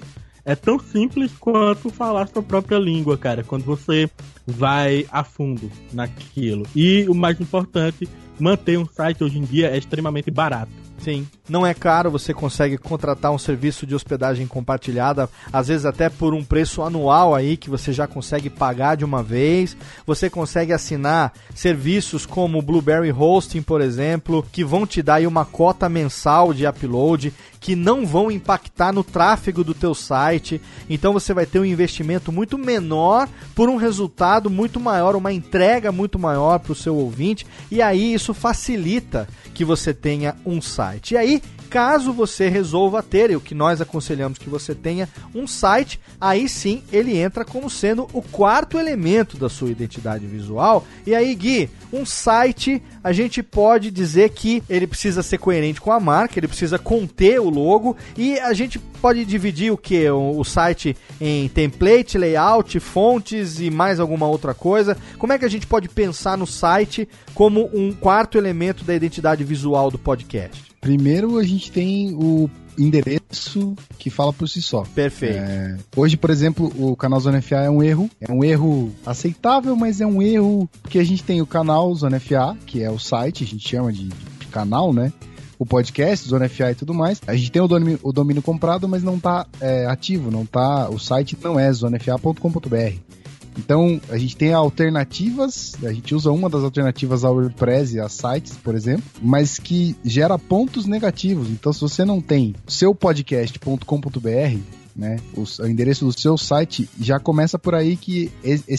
é 0.44 0.54
tão 0.54 0.78
simples 0.78 1.32
quanto 1.38 1.90
falar 1.90 2.26
sua 2.26 2.42
própria 2.42 2.78
língua, 2.78 3.16
cara, 3.16 3.44
quando 3.44 3.64
você 3.64 4.10
vai 4.46 5.06
a 5.10 5.22
fundo 5.22 5.70
naquilo. 5.92 6.66
E 6.74 7.06
o 7.08 7.14
mais 7.14 7.40
importante, 7.40 8.08
manter 8.38 8.78
um 8.78 8.86
site 8.86 9.22
hoje 9.22 9.38
em 9.38 9.44
dia 9.44 9.68
é 9.68 9.78
extremamente 9.78 10.30
barato. 10.30 10.72
Sim. 11.02 11.26
Não 11.48 11.66
é 11.66 11.74
caro, 11.74 12.10
você 12.10 12.32
consegue 12.32 12.76
contratar 12.76 13.32
um 13.32 13.38
serviço 13.38 13.86
de 13.86 13.94
hospedagem 13.94 14.46
compartilhada, 14.46 15.28
às 15.52 15.68
vezes 15.68 15.84
até 15.84 16.08
por 16.08 16.34
um 16.34 16.44
preço 16.44 16.82
anual 16.82 17.34
aí 17.34 17.56
que 17.56 17.70
você 17.70 17.92
já 17.92 18.06
consegue 18.06 18.48
pagar 18.48 18.96
de 18.96 19.04
uma 19.04 19.22
vez. 19.22 19.76
Você 20.06 20.30
consegue 20.30 20.72
assinar 20.72 21.32
serviços 21.54 22.26
como 22.26 22.62
Blueberry 22.62 23.10
Hosting, 23.10 23.62
por 23.62 23.80
exemplo, 23.80 24.46
que 24.52 24.62
vão 24.62 24.86
te 24.86 25.02
dar 25.02 25.14
aí 25.14 25.26
uma 25.26 25.44
cota 25.44 25.88
mensal 25.88 26.52
de 26.52 26.66
upload 26.66 27.32
que 27.60 27.76
não 27.76 28.06
vão 28.06 28.30
impactar 28.30 28.92
no 28.92 29.04
tráfego 29.04 29.62
do 29.62 29.74
teu 29.74 29.94
site. 29.94 30.60
Então 30.88 31.12
você 31.12 31.34
vai 31.34 31.44
ter 31.44 31.60
um 31.60 31.64
investimento 31.64 32.32
muito 32.32 32.56
menor 32.56 33.28
por 33.54 33.68
um 33.68 33.76
resultado 33.76 34.48
muito 34.48 34.80
maior, 34.80 35.14
uma 35.14 35.32
entrega 35.32 35.92
muito 35.92 36.18
maior 36.18 36.58
para 36.58 36.72
o 36.72 36.76
seu 36.76 36.96
ouvinte. 36.96 37.46
E 37.70 37.82
aí 37.82 38.14
isso 38.14 38.32
facilita 38.32 39.28
que 39.52 39.64
você 39.64 39.92
tenha 39.92 40.34
um 40.44 40.60
site. 40.62 41.12
E 41.12 41.16
aí 41.18 41.42
Caso 41.70 42.12
você 42.12 42.48
resolva 42.48 43.00
ter, 43.00 43.30
e 43.30 43.36
o 43.36 43.40
que 43.40 43.54
nós 43.54 43.80
aconselhamos 43.80 44.38
que 44.38 44.50
você 44.50 44.74
tenha, 44.74 45.08
um 45.32 45.46
site, 45.46 46.00
aí 46.20 46.48
sim 46.48 46.82
ele 46.92 47.16
entra 47.16 47.44
como 47.44 47.70
sendo 47.70 48.08
o 48.12 48.20
quarto 48.20 48.76
elemento 48.76 49.38
da 49.38 49.48
sua 49.48 49.70
identidade 49.70 50.26
visual. 50.26 50.84
E 51.06 51.14
aí, 51.14 51.32
Gui, 51.32 51.70
um 51.92 52.04
site, 52.04 52.82
a 53.04 53.12
gente 53.12 53.40
pode 53.40 53.90
dizer 53.92 54.30
que 54.30 54.62
ele 54.68 54.86
precisa 54.86 55.22
ser 55.22 55.38
coerente 55.38 55.80
com 55.80 55.92
a 55.92 56.00
marca, 56.00 56.40
ele 56.40 56.48
precisa 56.48 56.76
conter 56.76 57.40
o 57.40 57.48
logo 57.48 57.96
e 58.16 58.38
a 58.40 58.52
gente 58.52 58.78
pode 58.78 59.24
dividir 59.24 59.72
o 59.72 59.78
que? 59.78 60.10
O, 60.10 60.44
site 60.44 60.96
em 61.20 61.48
template, 61.48 62.18
layout, 62.18 62.78
fontes 62.80 63.60
e 63.60 63.70
mais 63.70 63.98
alguma 63.98 64.26
outra 64.26 64.52
coisa. 64.52 64.96
Como 65.18 65.32
é 65.32 65.38
que 65.38 65.44
a 65.44 65.50
gente 65.50 65.66
pode 65.66 65.88
pensar 65.88 66.36
no 66.36 66.46
site 66.46 67.08
como 67.34 67.70
um 67.72 67.92
quarto 67.92 68.38
elemento 68.38 68.84
da 68.84 68.94
identidade 68.94 69.44
visual 69.44 69.90
do 69.90 69.98
podcast? 69.98 70.70
Primeiro 70.80 71.38
a 71.38 71.44
gente 71.44 71.70
tem 71.70 72.14
o 72.14 72.48
endereço 72.78 73.74
que 73.98 74.08
fala 74.10 74.32
por 74.32 74.48
si 74.48 74.62
só. 74.62 74.82
Perfeito. 74.94 75.36
É, 75.36 75.76
hoje, 75.94 76.16
por 76.16 76.30
exemplo, 76.30 76.72
o 76.76 76.96
canal 76.96 77.20
Zona 77.20 77.42
FA 77.42 77.56
é 77.56 77.70
um 77.70 77.82
erro. 77.82 78.10
É 78.20 78.32
um 78.32 78.42
erro 78.42 78.90
aceitável, 79.04 79.76
mas 79.76 80.00
é 80.00 80.06
um 80.06 80.22
erro 80.22 80.68
porque 80.82 80.98
a 80.98 81.04
gente 81.04 81.22
tem 81.22 81.42
o 81.42 81.46
canal 81.46 81.94
Zona 81.94 82.18
FA, 82.18 82.56
que 82.66 82.82
é 82.82 82.90
o 82.90 82.98
site, 82.98 83.44
a 83.44 83.46
gente 83.46 83.68
chama 83.68 83.92
de, 83.92 84.08
de 84.08 84.46
canal, 84.50 84.92
né? 84.92 85.12
O 85.58 85.66
podcast, 85.66 86.26
Zona 86.26 86.48
FA 86.48 86.70
e 86.70 86.74
tudo 86.74 86.94
mais. 86.94 87.20
A 87.26 87.36
gente 87.36 87.52
tem 87.52 87.60
o 87.60 87.68
domínio, 87.68 88.00
o 88.02 88.12
domínio 88.12 88.42
comprado, 88.42 88.88
mas 88.88 89.02
não 89.02 89.16
está 89.16 89.46
é, 89.60 89.84
ativo, 89.86 90.30
não 90.30 90.46
tá. 90.46 90.88
O 90.88 90.98
site 90.98 91.36
não 91.42 91.60
é 91.60 91.70
zonefa.com.br. 91.70 93.19
Então, 93.60 94.00
a 94.08 94.16
gente 94.16 94.36
tem 94.36 94.52
alternativas, 94.54 95.74
a 95.84 95.92
gente 95.92 96.14
usa 96.14 96.32
uma 96.32 96.48
das 96.48 96.64
alternativas 96.64 97.24
ao 97.24 97.34
WordPress 97.34 97.94
e 97.94 98.00
a 98.00 98.08
sites, 98.08 98.56
por 98.56 98.74
exemplo, 98.74 99.04
mas 99.20 99.58
que 99.58 99.94
gera 100.02 100.38
pontos 100.38 100.86
negativos. 100.86 101.48
Então, 101.50 101.72
se 101.72 101.80
você 101.80 102.04
não 102.04 102.20
tem 102.20 102.54
seupodcast.com.br, 102.66 104.58
né, 104.96 105.18
o, 105.36 105.44
o, 105.62 105.66
endereço 105.66 106.06
do 106.06 106.18
seu 106.18 106.36
site 106.36 106.88
já 106.98 107.20
começa 107.20 107.58
por 107.58 107.74
aí 107.74 107.96
que 107.96 108.32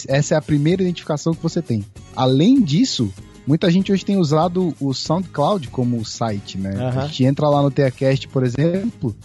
essa 0.08 0.34
é 0.34 0.38
a 0.38 0.42
primeira 0.42 0.82
identificação 0.82 1.32
que 1.32 1.42
você 1.42 1.62
tem. 1.62 1.84
Além 2.14 2.60
disso, 2.60 3.12
muita 3.46 3.70
gente 3.70 3.92
hoje 3.92 4.04
tem 4.04 4.16
usado 4.16 4.74
o 4.80 4.92
SoundCloud 4.92 5.68
como 5.68 6.04
site, 6.04 6.58
né? 6.58 6.74
Uhum. 6.74 7.00
A 7.00 7.06
gente 7.06 7.24
entra 7.24 7.48
lá 7.48 7.62
no 7.62 7.70
TeaCast, 7.70 8.28
por 8.28 8.44
exemplo, 8.44 9.16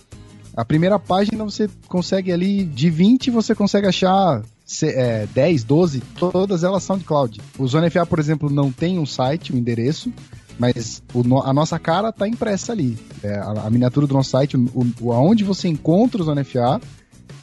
a 0.56 0.64
primeira 0.66 0.98
página 0.98 1.44
você 1.44 1.70
consegue 1.88 2.32
ali, 2.32 2.64
de 2.64 2.90
20 2.90 3.30
você 3.32 3.54
consegue 3.54 3.88
achar 3.88 4.42
é, 4.84 5.28
10, 5.34 5.64
12, 5.64 6.02
todas 6.20 6.64
elas 6.64 6.84
são 6.84 6.98
de 6.98 7.04
cloud. 7.04 7.40
O 7.58 7.68
Zona 7.68 7.90
FA, 7.90 8.06
por 8.06 8.20
exemplo, 8.20 8.50
não 8.50 8.72
tem 8.72 9.00
um 9.00 9.06
site, 9.06 9.54
um 9.54 9.58
endereço, 9.58 10.12
mas 10.60 11.02
o, 11.14 11.40
a 11.42 11.54
nossa 11.54 11.80
cara 11.80 12.10
está 12.10 12.28
impressa 12.28 12.74
ali. 12.74 12.98
É, 13.24 13.36
a, 13.36 13.66
a, 13.66 13.70
miniatura 13.70 14.08
do 14.08 14.14
nosso 14.14 14.32
site, 14.32 14.58
o, 14.58 14.88
o, 15.00 15.14
aonde 15.14 15.44
você 15.44 15.68
encontra 15.68 16.22
o 16.22 16.26
Zona 16.26 16.44
FA, 16.44 16.82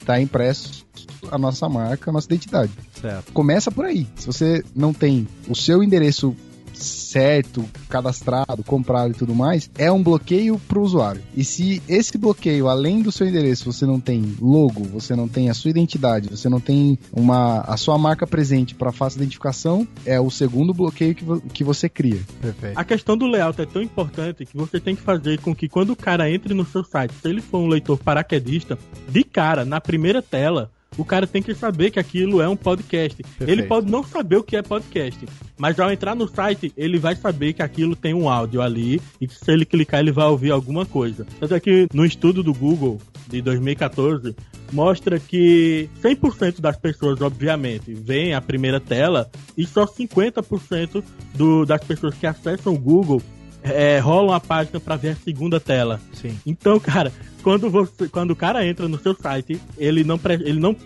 está 0.00 0.20
impresso 0.20 0.84
a 1.30 1.38
nossa 1.38 1.68
marca, 1.68 2.10
a 2.10 2.12
nossa 2.12 2.26
identidade. 2.26 2.72
Certo. 3.00 3.32
Começa 3.32 3.70
por 3.70 3.84
aí. 3.84 4.06
Se 4.16 4.26
você 4.26 4.62
não 4.74 4.92
tem 4.92 5.26
o 5.48 5.54
seu 5.54 5.82
endereço 5.82 6.36
certo, 6.74 7.64
cadastrado, 7.88 8.62
comprado 8.64 9.12
e 9.12 9.14
tudo 9.14 9.34
mais, 9.34 9.70
é 9.78 9.90
um 9.90 10.02
bloqueio 10.02 10.58
para 10.68 10.78
o 10.78 10.82
usuário. 10.82 11.22
E 11.36 11.44
se 11.44 11.82
esse 11.88 12.18
bloqueio, 12.18 12.68
além 12.68 13.02
do 13.02 13.12
seu 13.12 13.26
endereço, 13.26 13.72
você 13.72 13.86
não 13.86 14.00
tem 14.00 14.36
logo, 14.40 14.84
você 14.84 15.14
não 15.14 15.28
tem 15.28 15.50
a 15.50 15.54
sua 15.54 15.70
identidade, 15.70 16.28
você 16.28 16.48
não 16.48 16.60
tem 16.60 16.98
uma 17.12 17.60
a 17.60 17.76
sua 17.76 17.96
marca 17.96 18.26
presente 18.26 18.74
para 18.74 18.92
fácil 18.92 19.18
identificação, 19.18 19.86
é 20.04 20.20
o 20.20 20.30
segundo 20.30 20.74
bloqueio 20.74 21.14
que, 21.14 21.24
vo, 21.24 21.40
que 21.40 21.64
você 21.64 21.88
cria. 21.88 22.20
Perfeito. 22.40 22.78
A 22.78 22.84
questão 22.84 23.16
do 23.16 23.26
layout 23.26 23.60
é 23.60 23.66
tão 23.66 23.82
importante 23.82 24.44
que 24.44 24.56
você 24.56 24.80
tem 24.80 24.94
que 24.94 25.02
fazer 25.02 25.40
com 25.40 25.54
que 25.54 25.68
quando 25.68 25.90
o 25.90 25.96
cara 25.96 26.30
entre 26.30 26.54
no 26.54 26.64
seu 26.64 26.84
site, 26.84 27.14
se 27.14 27.28
ele 27.28 27.40
for 27.40 27.58
um 27.58 27.68
leitor 27.68 27.98
paraquedista, 27.98 28.78
de 29.08 29.24
cara, 29.24 29.64
na 29.64 29.80
primeira 29.80 30.20
tela, 30.20 30.70
o 30.96 31.04
cara 31.04 31.26
tem 31.26 31.42
que 31.42 31.54
saber 31.54 31.90
que 31.90 31.98
aquilo 31.98 32.40
é 32.40 32.48
um 32.48 32.56
podcast. 32.56 33.22
Perfeito. 33.22 33.50
Ele 33.50 33.62
pode 33.64 33.90
não 33.90 34.02
saber 34.04 34.36
o 34.36 34.42
que 34.42 34.56
é 34.56 34.62
podcast, 34.62 35.26
mas 35.58 35.78
ao 35.78 35.90
entrar 35.90 36.14
no 36.14 36.28
site, 36.28 36.72
ele 36.76 36.98
vai 36.98 37.16
saber 37.16 37.52
que 37.52 37.62
aquilo 37.62 37.96
tem 37.96 38.14
um 38.14 38.28
áudio 38.28 38.62
ali 38.62 39.00
e 39.20 39.26
que 39.26 39.34
se 39.34 39.50
ele 39.50 39.64
clicar, 39.64 40.00
ele 40.00 40.12
vai 40.12 40.26
ouvir 40.26 40.50
alguma 40.50 40.86
coisa. 40.86 41.26
Tanto 41.40 41.54
é 41.54 41.60
que 41.60 41.88
no 41.92 42.04
estudo 42.04 42.42
do 42.42 42.54
Google 42.54 43.00
de 43.28 43.40
2014, 43.40 44.34
mostra 44.72 45.18
que 45.18 45.88
100% 46.02 46.60
das 46.60 46.76
pessoas, 46.76 47.20
obviamente, 47.20 47.94
veem 47.94 48.34
a 48.34 48.40
primeira 48.40 48.80
tela 48.80 49.30
e 49.56 49.66
só 49.66 49.86
50% 49.86 51.02
do, 51.34 51.64
das 51.64 51.82
pessoas 51.82 52.14
que 52.14 52.26
acessam 52.26 52.74
o 52.74 52.78
Google 52.78 53.22
é, 53.64 53.98
rolam 53.98 54.34
a 54.34 54.40
página 54.40 54.78
para 54.78 54.96
ver 54.96 55.10
a 55.10 55.16
segunda 55.16 55.58
tela. 55.58 56.00
Sim. 56.12 56.38
Então, 56.44 56.78
cara, 56.78 57.10
quando, 57.42 57.70
você, 57.70 58.08
quando 58.08 58.32
o 58.32 58.36
cara 58.36 58.66
entra 58.66 58.86
no 58.86 58.98
seu 58.98 59.14
site, 59.14 59.60
ele 59.78 60.04
não, 60.04 60.20
ele 60.28 60.60
não 60.60 60.76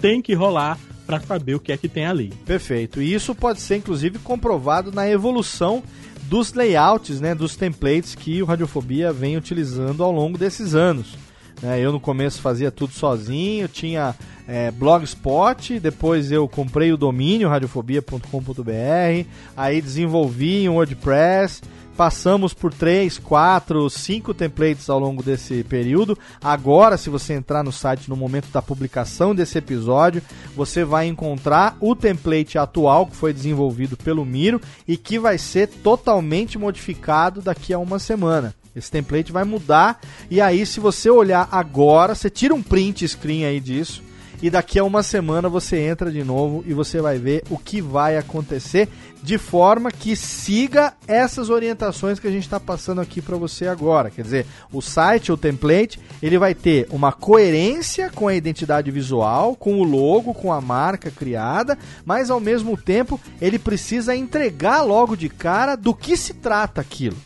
tem 0.00 0.22
que 0.22 0.34
rolar 0.34 0.78
para 1.04 1.20
saber 1.20 1.56
o 1.56 1.60
que 1.60 1.72
é 1.72 1.76
que 1.76 1.88
tem 1.88 2.06
ali. 2.06 2.32
Perfeito. 2.46 3.02
E 3.02 3.12
isso 3.12 3.34
pode 3.34 3.60
ser 3.60 3.76
inclusive 3.76 4.18
comprovado 4.18 4.92
na 4.92 5.08
evolução 5.08 5.82
dos 6.24 6.52
layouts, 6.52 7.20
né, 7.20 7.34
dos 7.34 7.56
templates 7.56 8.14
que 8.14 8.42
o 8.42 8.44
Radiofobia 8.44 9.12
vem 9.12 9.36
utilizando 9.36 10.04
ao 10.04 10.12
longo 10.12 10.36
desses 10.36 10.74
anos. 10.74 11.16
É, 11.62 11.80
eu 11.80 11.90
no 11.90 11.98
começo 11.98 12.40
fazia 12.40 12.70
tudo 12.70 12.92
sozinho, 12.92 13.66
tinha 13.66 14.14
é, 14.46 14.70
Blogspot, 14.70 15.80
depois 15.80 16.30
eu 16.30 16.46
comprei 16.46 16.92
o 16.92 16.96
domínio 16.96 17.48
radiofobia.com.br, 17.48 19.26
aí 19.56 19.80
desenvolvi 19.80 20.68
um 20.68 20.74
WordPress, 20.74 21.62
Passamos 21.98 22.54
por 22.54 22.72
três, 22.72 23.18
quatro, 23.18 23.90
cinco 23.90 24.32
templates 24.32 24.88
ao 24.88 25.00
longo 25.00 25.20
desse 25.20 25.64
período. 25.64 26.16
Agora, 26.40 26.96
se 26.96 27.10
você 27.10 27.32
entrar 27.32 27.64
no 27.64 27.72
site 27.72 28.08
no 28.08 28.14
momento 28.14 28.52
da 28.52 28.62
publicação 28.62 29.34
desse 29.34 29.58
episódio, 29.58 30.22
você 30.54 30.84
vai 30.84 31.08
encontrar 31.08 31.76
o 31.80 31.96
template 31.96 32.56
atual 32.56 33.04
que 33.04 33.16
foi 33.16 33.32
desenvolvido 33.32 33.96
pelo 33.96 34.24
Miro 34.24 34.60
e 34.86 34.96
que 34.96 35.18
vai 35.18 35.38
ser 35.38 35.66
totalmente 35.66 36.56
modificado 36.56 37.42
daqui 37.42 37.72
a 37.72 37.80
uma 37.80 37.98
semana. 37.98 38.54
Esse 38.76 38.92
template 38.92 39.32
vai 39.32 39.42
mudar 39.42 40.00
e 40.30 40.40
aí 40.40 40.64
se 40.64 40.78
você 40.78 41.10
olhar 41.10 41.48
agora, 41.50 42.14
você 42.14 42.30
tira 42.30 42.54
um 42.54 42.62
print 42.62 43.08
screen 43.08 43.44
aí 43.44 43.58
disso 43.58 44.07
e 44.42 44.50
daqui 44.50 44.78
a 44.78 44.84
uma 44.84 45.02
semana 45.02 45.48
você 45.48 45.78
entra 45.78 46.10
de 46.10 46.22
novo 46.22 46.62
e 46.66 46.72
você 46.72 47.00
vai 47.00 47.18
ver 47.18 47.42
o 47.50 47.58
que 47.58 47.80
vai 47.80 48.16
acontecer 48.16 48.88
de 49.22 49.36
forma 49.36 49.90
que 49.90 50.14
siga 50.14 50.94
essas 51.06 51.50
orientações 51.50 52.20
que 52.20 52.28
a 52.28 52.30
gente 52.30 52.44
está 52.44 52.60
passando 52.60 53.00
aqui 53.00 53.20
para 53.20 53.36
você 53.36 53.66
agora. 53.66 54.10
Quer 54.10 54.22
dizer, 54.22 54.46
o 54.72 54.80
site, 54.80 55.32
o 55.32 55.36
template, 55.36 55.98
ele 56.22 56.38
vai 56.38 56.54
ter 56.54 56.86
uma 56.90 57.12
coerência 57.12 58.10
com 58.10 58.28
a 58.28 58.34
identidade 58.34 58.90
visual, 58.90 59.56
com 59.56 59.80
o 59.80 59.82
logo, 59.82 60.32
com 60.32 60.52
a 60.52 60.60
marca 60.60 61.10
criada, 61.10 61.76
mas 62.04 62.30
ao 62.30 62.40
mesmo 62.40 62.76
tempo 62.76 63.20
ele 63.40 63.58
precisa 63.58 64.14
entregar 64.14 64.82
logo 64.82 65.16
de 65.16 65.28
cara 65.28 65.74
do 65.74 65.94
que 65.94 66.16
se 66.16 66.34
trata 66.34 66.80
aquilo. 66.80 67.16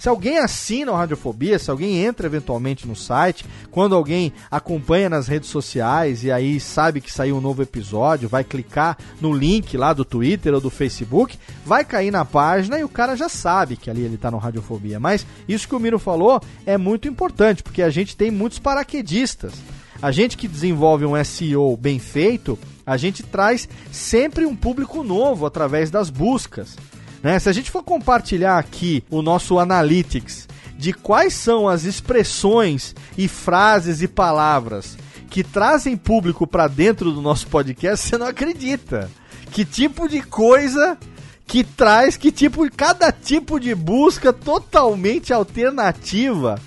Se 0.00 0.08
alguém 0.08 0.38
assina 0.38 0.90
o 0.90 0.96
Radiofobia, 0.96 1.58
se 1.58 1.70
alguém 1.70 2.02
entra 2.02 2.26
eventualmente 2.26 2.88
no 2.88 2.96
site, 2.96 3.44
quando 3.70 3.94
alguém 3.94 4.32
acompanha 4.50 5.10
nas 5.10 5.28
redes 5.28 5.50
sociais 5.50 6.24
e 6.24 6.32
aí 6.32 6.58
sabe 6.58 7.02
que 7.02 7.12
saiu 7.12 7.36
um 7.36 7.40
novo 7.40 7.60
episódio, 7.60 8.26
vai 8.26 8.42
clicar 8.42 8.96
no 9.20 9.30
link 9.30 9.76
lá 9.76 9.92
do 9.92 10.02
Twitter 10.02 10.54
ou 10.54 10.60
do 10.60 10.70
Facebook, 10.70 11.38
vai 11.66 11.84
cair 11.84 12.10
na 12.10 12.24
página 12.24 12.78
e 12.78 12.82
o 12.82 12.88
cara 12.88 13.14
já 13.14 13.28
sabe 13.28 13.76
que 13.76 13.90
ali 13.90 14.00
ele 14.00 14.14
está 14.14 14.30
no 14.30 14.38
Radiofobia. 14.38 14.98
Mas 14.98 15.26
isso 15.46 15.68
que 15.68 15.74
o 15.74 15.78
Miro 15.78 15.98
falou 15.98 16.40
é 16.64 16.78
muito 16.78 17.06
importante, 17.06 17.62
porque 17.62 17.82
a 17.82 17.90
gente 17.90 18.16
tem 18.16 18.30
muitos 18.30 18.58
paraquedistas. 18.58 19.52
A 20.00 20.10
gente 20.10 20.34
que 20.34 20.48
desenvolve 20.48 21.04
um 21.04 21.22
SEO 21.22 21.76
bem 21.76 21.98
feito, 21.98 22.58
a 22.86 22.96
gente 22.96 23.22
traz 23.22 23.68
sempre 23.92 24.46
um 24.46 24.56
público 24.56 25.04
novo 25.04 25.44
através 25.44 25.90
das 25.90 26.08
buscas. 26.08 26.74
Né? 27.22 27.38
Se 27.38 27.48
a 27.48 27.52
gente 27.52 27.70
for 27.70 27.82
compartilhar 27.82 28.58
aqui 28.58 29.04
o 29.10 29.22
nosso 29.22 29.58
Analytics 29.58 30.48
de 30.76 30.92
quais 30.92 31.34
são 31.34 31.68
as 31.68 31.84
expressões 31.84 32.94
e 33.16 33.28
frases 33.28 34.00
e 34.00 34.08
palavras 34.08 34.96
que 35.28 35.44
trazem 35.44 35.96
público 35.96 36.46
para 36.46 36.66
dentro 36.66 37.12
do 37.12 37.20
nosso 37.20 37.46
podcast, 37.46 38.08
você 38.08 38.18
não 38.18 38.26
acredita. 38.26 39.10
Que 39.52 39.64
tipo 39.64 40.08
de 40.08 40.22
coisa 40.22 40.96
que 41.46 41.62
traz, 41.62 42.16
que 42.16 42.32
tipo, 42.32 42.68
cada 42.70 43.12
tipo 43.12 43.60
de 43.60 43.74
busca 43.74 44.32
totalmente 44.32 45.32
alternativa 45.32 46.60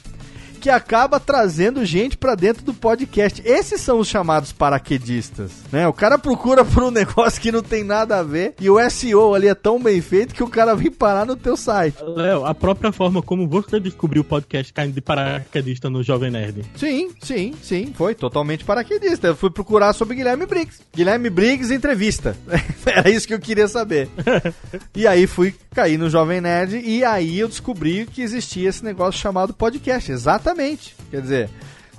que 0.64 0.70
acaba 0.70 1.20
trazendo 1.20 1.84
gente 1.84 2.18
para 2.18 2.36
dentro 2.36 2.64
do 2.64 2.74
podcast. 2.74 3.42
Esses 3.44 3.82
são 3.82 4.00
os 4.00 4.08
chamados 4.08 4.54
paraquedistas, 4.54 5.52
né? 5.70 5.86
O 5.90 5.92
cara 5.92 6.18
procura 6.18 6.64
por 6.64 6.84
um 6.84 6.90
negócio 6.90 7.42
que 7.42 7.52
não 7.52 7.62
tem 7.62 7.84
nada 7.84 8.20
a 8.20 8.24
ver 8.24 8.54
e 8.62 8.70
o 8.70 8.80
SEO 8.90 9.36
ali 9.36 9.50
é 9.50 9.54
tão 9.54 9.78
bem 9.78 10.00
feito 10.00 10.34
que 10.34 10.42
o 10.42 10.48
cara 10.48 10.74
vem 10.74 10.90
parar 10.90 11.26
no 11.26 11.36
teu 11.36 11.58
site. 11.58 11.98
Léo, 12.02 12.46
a 12.46 12.56
própria 12.56 12.94
forma 12.94 13.22
como 13.22 13.46
você 13.46 13.78
descobriu 13.78 14.22
o 14.22 14.26
podcast 14.26 14.72
caindo 14.72 14.94
de 14.94 15.02
paraquedista 15.02 15.90
no 15.90 16.02
Jovem 16.02 16.32
Nerd. 16.32 16.64
Sim, 16.78 17.12
sim, 17.22 17.54
sim, 17.62 17.92
foi 17.94 18.16
totalmente 18.16 18.64
paraquedista. 18.64 19.28
Eu 19.28 19.36
fui 19.36 19.50
procurar 19.50 19.92
sobre 19.92 20.16
Guilherme 20.16 20.46
Briggs. 20.46 20.80
Guilherme 20.96 21.30
Briggs 21.30 21.74
entrevista. 21.74 22.38
Era 22.86 23.10
isso 23.10 23.28
que 23.28 23.34
eu 23.34 23.40
queria 23.40 23.68
saber. 23.68 24.08
e 24.96 25.06
aí 25.06 25.28
fui 25.28 25.54
cair 25.76 25.98
no 25.98 26.10
Jovem 26.10 26.40
Nerd 26.40 26.78
e 26.78 27.04
aí 27.04 27.38
eu 27.38 27.50
descobri 27.50 28.06
que 28.06 28.22
existia 28.22 28.70
esse 28.70 28.82
negócio 28.82 29.20
chamado 29.20 29.54
podcast. 29.54 30.10
Exatamente 30.10 30.53
Exatamente. 30.54 30.96
Quer 31.10 31.22
dizer, 31.22 31.50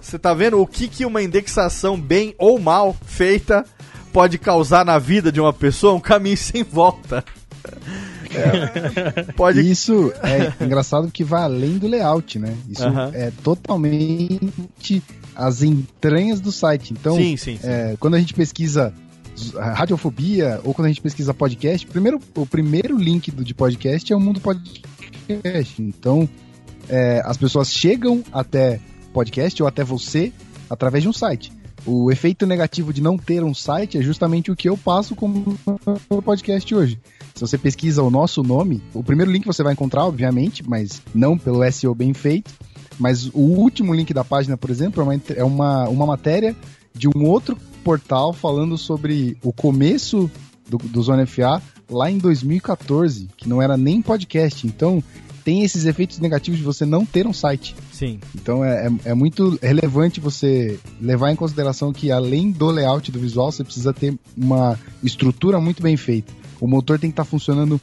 você 0.01 0.18
tá 0.18 0.32
vendo 0.32 0.60
o 0.60 0.66
que, 0.66 0.89
que 0.89 1.05
uma 1.05 1.22
indexação 1.22 2.01
bem 2.01 2.35
ou 2.39 2.59
mal 2.59 2.97
feita 3.05 3.64
pode 4.12 4.39
causar 4.39 4.85
na 4.85 4.98
vida 4.98 5.31
de 5.31 5.40
uma 5.40 5.52
pessoa? 5.52 5.94
Um 5.94 6.01
caminho 6.01 6.36
sem 6.36 6.62
volta. 6.62 7.24
É. 8.36 9.22
Pode... 9.35 9.60
Isso 9.60 10.12
é 10.20 10.64
engraçado 10.64 11.09
que 11.09 11.22
vai 11.22 11.44
além 11.44 11.78
do 11.78 11.86
layout, 11.86 12.36
né? 12.36 12.52
Isso 12.68 12.82
é 13.12 13.31
totalmente 13.44 15.01
as 15.36 15.62
entranhas 15.62 16.40
do 16.40 16.51
site. 16.51 16.93
Então, 16.93 17.14
sim, 17.14 17.36
sim, 17.36 17.56
sim. 17.56 17.60
É, 17.62 17.94
quando 18.01 18.14
a 18.14 18.18
gente 18.18 18.35
pesquisa 18.35 18.93
radiofobia 19.56 20.60
ou 20.64 20.74
quando 20.74 20.86
a 20.86 20.89
gente 20.89 21.01
pesquisa 21.01 21.32
podcast, 21.32 21.86
primeiro, 21.86 22.18
o 22.35 22.44
primeiro 22.44 22.98
link 22.98 23.31
do, 23.31 23.44
de 23.44 23.55
podcast 23.55 24.12
é 24.12 24.16
o 24.16 24.20
mundo 24.20 24.40
podcast. 24.40 25.81
Então, 25.81 26.28
é, 26.89 27.23
as 27.24 27.36
pessoas 27.36 27.70
chegam 27.70 28.23
até 28.32 28.81
podcast 29.12 29.62
ou 29.62 29.69
até 29.69 29.85
você 29.85 30.32
através 30.69 31.02
de 31.02 31.09
um 31.09 31.12
site. 31.12 31.52
O 31.86 32.11
efeito 32.11 32.47
negativo 32.47 32.93
de 32.93 33.02
não 33.02 33.19
ter 33.19 33.44
um 33.44 33.55
site 33.55 33.98
é 33.98 34.02
justamente 34.02 34.51
o 34.51 34.56
que 34.56 34.69
eu 34.69 34.77
passo 34.77 35.15
como 35.15 35.59
podcast 36.24 36.74
hoje. 36.74 36.98
Se 37.35 37.40
você 37.40 37.59
pesquisa 37.59 38.02
o 38.02 38.11
nosso 38.11 38.43
nome, 38.43 38.82
o 38.94 39.02
primeiro 39.02 39.31
link 39.31 39.44
você 39.44 39.62
vai 39.62 39.74
encontrar, 39.74 40.05
obviamente, 40.06 40.66
mas 40.66 41.02
não 41.15 41.36
pelo 41.36 41.70
SEO 41.70 41.94
bem 41.94 42.15
feito. 42.15 42.55
Mas 42.98 43.27
o 43.27 43.40
último 43.40 43.93
link 43.93 44.15
da 44.15 44.24
página, 44.24 44.56
por 44.56 44.70
exemplo, 44.70 45.02
é 45.02 45.05
uma, 45.05 45.23
é 45.36 45.44
uma, 45.44 45.89
uma 45.89 46.06
matéria 46.06 46.56
de 46.94 47.09
um 47.09 47.24
outro 47.24 47.56
portal 47.82 48.32
falando 48.32 48.78
sobre 48.78 49.36
o 49.43 49.52
começo 49.52 50.31
do, 50.69 50.78
do 50.78 51.02
Zona 51.02 51.27
FA 51.27 51.61
lá 51.90 52.11
em 52.11 52.19
2014, 52.19 53.28
que 53.36 53.48
não 53.48 53.61
era 53.61 53.77
nem 53.77 54.01
podcast. 54.01 54.66
Então, 54.66 55.02
tem 55.45 55.62
esses 55.62 55.85
efeitos 55.85 56.19
negativos 56.19 56.59
de 56.59 56.65
você 56.65 56.87
não 56.87 57.05
ter 57.05 57.27
um 57.27 57.33
site. 57.33 57.77
Sim. 57.93 58.19
Então 58.35 58.65
é, 58.65 58.87
é, 58.87 59.11
é, 59.11 59.15
muito 59.15 59.59
relevante 59.62 60.19
você 60.19 60.79
levar 61.01 61.31
em 61.31 61.37
consideração 61.37 61.93
que 61.93 62.11
além 62.11 62.51
do 62.51 62.71
layout 62.71 63.12
do 63.12 63.19
visual, 63.21 63.53
você 63.53 63.62
precisa 63.62 63.93
ter 63.93 64.15
uma 64.37 64.79
estrutura 65.03 65.61
muito 65.61 65.83
bem 65.83 65.97
feita. 65.97 66.33
O 66.61 66.66
motor 66.66 66.99
tem 66.99 67.11
que 67.11 67.12
estar 67.12 67.25
tá 67.25 67.31
funcionando 67.31 67.79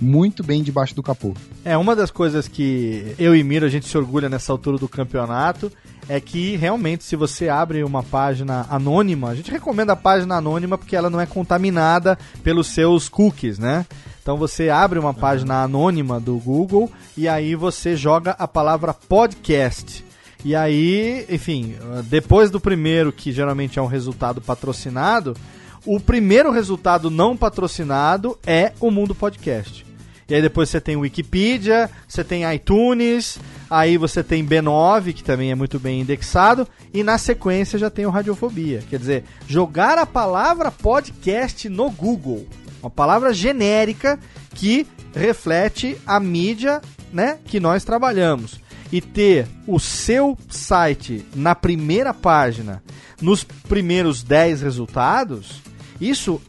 muito 0.00 0.42
bem 0.42 0.62
debaixo 0.62 0.94
do 0.94 1.02
capô. 1.02 1.34
É, 1.64 1.76
uma 1.76 1.94
das 1.94 2.10
coisas 2.10 2.48
que 2.48 3.14
eu 3.18 3.34
e 3.34 3.44
Miro 3.44 3.64
a 3.64 3.68
gente 3.68 3.86
se 3.86 3.96
orgulha 3.96 4.28
nessa 4.28 4.52
altura 4.52 4.76
do 4.76 4.88
campeonato 4.88 5.70
é 6.08 6.20
que 6.20 6.56
realmente 6.56 7.04
se 7.04 7.16
você 7.16 7.48
abre 7.48 7.82
uma 7.84 8.02
página 8.02 8.66
anônima, 8.68 9.30
a 9.30 9.34
gente 9.34 9.50
recomenda 9.50 9.92
a 9.92 9.96
página 9.96 10.36
anônima 10.36 10.76
porque 10.76 10.96
ela 10.96 11.08
não 11.08 11.20
é 11.20 11.26
contaminada 11.26 12.18
pelos 12.42 12.66
seus 12.66 13.08
cookies, 13.08 13.58
né? 13.58 13.86
Então 14.24 14.38
você 14.38 14.70
abre 14.70 14.98
uma 14.98 15.12
página 15.12 15.62
anônima 15.62 16.18
do 16.18 16.38
Google 16.38 16.90
e 17.14 17.28
aí 17.28 17.54
você 17.54 17.94
joga 17.94 18.30
a 18.38 18.48
palavra 18.48 18.94
podcast. 18.94 20.02
E 20.42 20.56
aí, 20.56 21.26
enfim, 21.28 21.76
depois 22.04 22.50
do 22.50 22.58
primeiro, 22.58 23.12
que 23.12 23.30
geralmente 23.30 23.78
é 23.78 23.82
um 23.82 23.86
resultado 23.86 24.40
patrocinado, 24.40 25.36
o 25.84 26.00
primeiro 26.00 26.50
resultado 26.50 27.10
não 27.10 27.36
patrocinado 27.36 28.38
é 28.46 28.72
o 28.80 28.90
Mundo 28.90 29.14
Podcast. 29.14 29.84
E 30.26 30.34
aí 30.34 30.40
depois 30.40 30.70
você 30.70 30.80
tem 30.80 30.96
Wikipedia, 30.96 31.90
você 32.08 32.24
tem 32.24 32.50
iTunes, 32.50 33.38
aí 33.68 33.98
você 33.98 34.24
tem 34.24 34.42
B9, 34.42 35.12
que 35.12 35.22
também 35.22 35.50
é 35.50 35.54
muito 35.54 35.78
bem 35.78 36.00
indexado, 36.00 36.66
e 36.94 37.02
na 37.02 37.18
sequência 37.18 37.78
já 37.78 37.90
tem 37.90 38.06
o 38.06 38.10
Radiofobia. 38.10 38.82
Quer 38.88 38.98
dizer, 38.98 39.24
jogar 39.46 39.98
a 39.98 40.06
palavra 40.06 40.70
podcast 40.70 41.68
no 41.68 41.90
Google 41.90 42.46
uma 42.84 42.90
palavra 42.90 43.32
genérica 43.32 44.18
que 44.54 44.86
reflete 45.14 45.96
a 46.06 46.20
mídia 46.20 46.82
né, 47.12 47.38
que 47.44 47.58
nós 47.58 47.82
trabalhamos. 47.82 48.60
E 48.92 49.00
ter 49.00 49.48
o 49.66 49.80
seu 49.80 50.38
site 50.48 51.24
na 51.34 51.54
primeira 51.54 52.12
página, 52.12 52.82
nos 53.20 53.42
primeiros 53.42 54.22
10 54.22 54.60
resultados, 54.62 55.62
isso 56.00 56.40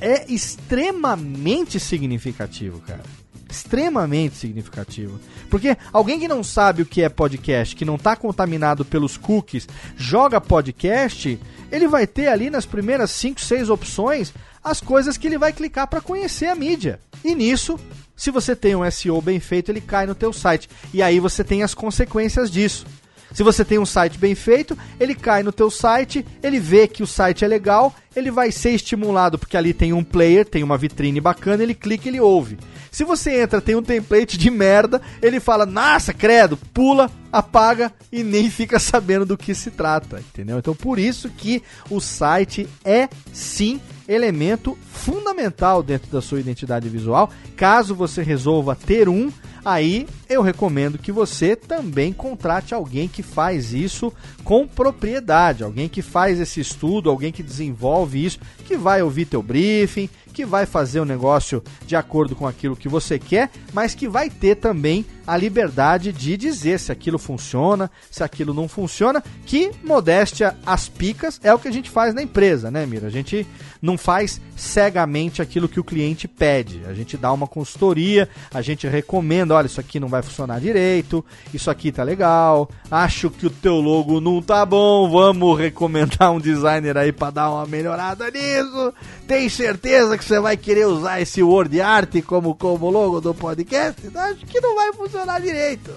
é 0.00 0.32
extremamente 0.32 1.78
significativo, 1.78 2.80
cara. 2.80 3.02
Extremamente 3.50 4.36
significativo. 4.36 5.18
Porque 5.50 5.76
alguém 5.92 6.20
que 6.20 6.28
não 6.28 6.44
sabe 6.44 6.82
o 6.82 6.86
que 6.86 7.02
é 7.02 7.08
podcast, 7.08 7.74
que 7.74 7.84
não 7.84 7.96
está 7.96 8.14
contaminado 8.14 8.84
pelos 8.84 9.16
cookies, 9.16 9.68
joga 9.96 10.40
podcast, 10.40 11.38
ele 11.70 11.88
vai 11.88 12.06
ter 12.06 12.28
ali 12.28 12.48
nas 12.48 12.64
primeiras 12.64 13.10
5, 13.10 13.40
6 13.40 13.68
opções 13.68 14.32
as 14.62 14.80
coisas 14.80 15.16
que 15.16 15.26
ele 15.26 15.38
vai 15.38 15.52
clicar 15.52 15.86
para 15.86 16.00
conhecer 16.00 16.46
a 16.46 16.54
mídia. 16.54 17.00
E 17.24 17.34
nisso, 17.34 17.78
se 18.16 18.30
você 18.30 18.54
tem 18.54 18.76
um 18.76 18.88
SEO 18.90 19.20
bem 19.20 19.40
feito, 19.40 19.70
ele 19.70 19.80
cai 19.80 20.06
no 20.06 20.14
teu 20.14 20.32
site. 20.32 20.68
E 20.92 21.02
aí 21.02 21.18
você 21.18 21.42
tem 21.42 21.62
as 21.62 21.74
consequências 21.74 22.50
disso. 22.50 22.84
Se 23.32 23.42
você 23.42 23.64
tem 23.64 23.78
um 23.78 23.86
site 23.86 24.18
bem 24.18 24.34
feito, 24.34 24.76
ele 24.98 25.14
cai 25.14 25.42
no 25.42 25.52
teu 25.52 25.70
site, 25.70 26.26
ele 26.42 26.58
vê 26.58 26.88
que 26.88 27.02
o 27.02 27.06
site 27.06 27.44
é 27.44 27.48
legal, 27.48 27.94
ele 28.14 28.30
vai 28.30 28.50
ser 28.50 28.70
estimulado 28.70 29.38
porque 29.38 29.56
ali 29.56 29.72
tem 29.72 29.92
um 29.92 30.02
player, 30.02 30.44
tem 30.44 30.64
uma 30.64 30.76
vitrine 30.76 31.20
bacana, 31.20 31.62
ele 31.62 31.74
clica, 31.74 32.08
ele 32.08 32.20
ouve. 32.20 32.58
Se 32.90 33.04
você 33.04 33.40
entra, 33.40 33.60
tem 33.60 33.76
um 33.76 33.82
template 33.82 34.36
de 34.36 34.50
merda, 34.50 35.00
ele 35.22 35.38
fala: 35.38 35.64
"Nossa, 35.64 36.12
credo", 36.12 36.56
pula, 36.56 37.08
apaga 37.32 37.92
e 38.10 38.24
nem 38.24 38.50
fica 38.50 38.80
sabendo 38.80 39.24
do 39.24 39.38
que 39.38 39.54
se 39.54 39.70
trata, 39.70 40.18
entendeu? 40.18 40.58
Então 40.58 40.74
por 40.74 40.98
isso 40.98 41.28
que 41.30 41.62
o 41.88 42.00
site 42.00 42.68
é 42.84 43.08
sim 43.32 43.80
elemento 44.10 44.76
fundamental 44.92 45.82
dentro 45.82 46.10
da 46.10 46.20
sua 46.20 46.40
identidade 46.40 46.88
visual. 46.88 47.30
Caso 47.56 47.94
você 47.94 48.22
resolva 48.22 48.74
ter 48.74 49.08
um, 49.08 49.30
aí 49.64 50.06
eu 50.28 50.42
recomendo 50.42 50.98
que 50.98 51.12
você 51.12 51.54
também 51.56 52.12
contrate 52.12 52.74
alguém 52.74 53.08
que 53.08 53.22
faz 53.22 53.72
isso 53.72 54.12
com 54.44 54.66
propriedade, 54.66 55.62
alguém 55.62 55.88
que 55.88 56.02
faz 56.02 56.40
esse 56.40 56.60
estudo, 56.60 57.10
alguém 57.10 57.32
que 57.32 57.42
desenvolve 57.42 58.24
isso, 58.24 58.38
que 58.64 58.76
vai 58.76 59.02
ouvir 59.02 59.26
teu 59.26 59.42
briefing, 59.42 60.08
que 60.32 60.44
vai 60.44 60.66
fazer 60.66 61.00
o 61.00 61.04
negócio 61.04 61.62
de 61.86 61.96
acordo 61.96 62.34
com 62.34 62.46
aquilo 62.46 62.76
que 62.76 62.88
você 62.88 63.18
quer, 63.18 63.50
mas 63.72 63.94
que 63.94 64.08
vai 64.08 64.30
ter 64.30 64.56
também 64.56 65.04
a 65.26 65.36
liberdade 65.36 66.12
de 66.12 66.36
dizer 66.36 66.80
se 66.80 66.90
aquilo 66.90 67.18
funciona, 67.18 67.90
se 68.10 68.24
aquilo 68.24 68.54
não 68.54 68.66
funciona, 68.66 69.22
que 69.46 69.70
modéstia 69.84 70.56
às 70.64 70.88
picas 70.88 71.40
é 71.42 71.52
o 71.52 71.58
que 71.58 71.68
a 71.68 71.72
gente 71.72 71.90
faz 71.90 72.14
na 72.14 72.22
empresa, 72.22 72.70
né, 72.70 72.86
Mira? 72.86 73.06
A 73.06 73.10
gente 73.10 73.46
não 73.80 73.96
faz 73.96 74.40
cegamente 74.56 75.40
aquilo 75.40 75.68
que 75.68 75.80
o 75.80 75.84
cliente 75.84 76.26
pede. 76.26 76.82
A 76.86 76.92
gente 76.92 77.16
dá 77.16 77.32
uma 77.32 77.46
consultoria, 77.46 78.28
a 78.52 78.60
gente 78.60 78.86
recomenda, 78.86 79.49
olha, 79.52 79.66
isso 79.66 79.80
aqui 79.80 80.00
não 80.00 80.08
vai 80.08 80.22
funcionar 80.22 80.60
direito, 80.60 81.24
isso 81.52 81.70
aqui 81.70 81.92
tá 81.92 82.02
legal, 82.02 82.68
acho 82.90 83.30
que 83.30 83.46
o 83.46 83.50
teu 83.50 83.76
logo 83.76 84.20
não 84.20 84.40
tá 84.40 84.64
bom, 84.64 85.10
vamos 85.10 85.58
recomendar 85.58 86.32
um 86.32 86.40
designer 86.40 86.96
aí 86.96 87.12
para 87.12 87.30
dar 87.30 87.50
uma 87.50 87.66
melhorada 87.66 88.30
nisso. 88.30 88.92
Tem 89.26 89.48
certeza 89.48 90.16
que 90.16 90.24
você 90.24 90.40
vai 90.40 90.56
querer 90.56 90.86
usar 90.86 91.20
esse 91.20 91.42
word 91.42 91.80
art 91.80 92.22
como 92.26 92.54
como 92.54 92.90
logo 92.90 93.20
do 93.20 93.34
podcast? 93.34 94.00
Acho 94.14 94.46
que 94.46 94.60
não 94.60 94.74
vai 94.74 94.92
funcionar 94.92 95.40
direito. 95.40 95.90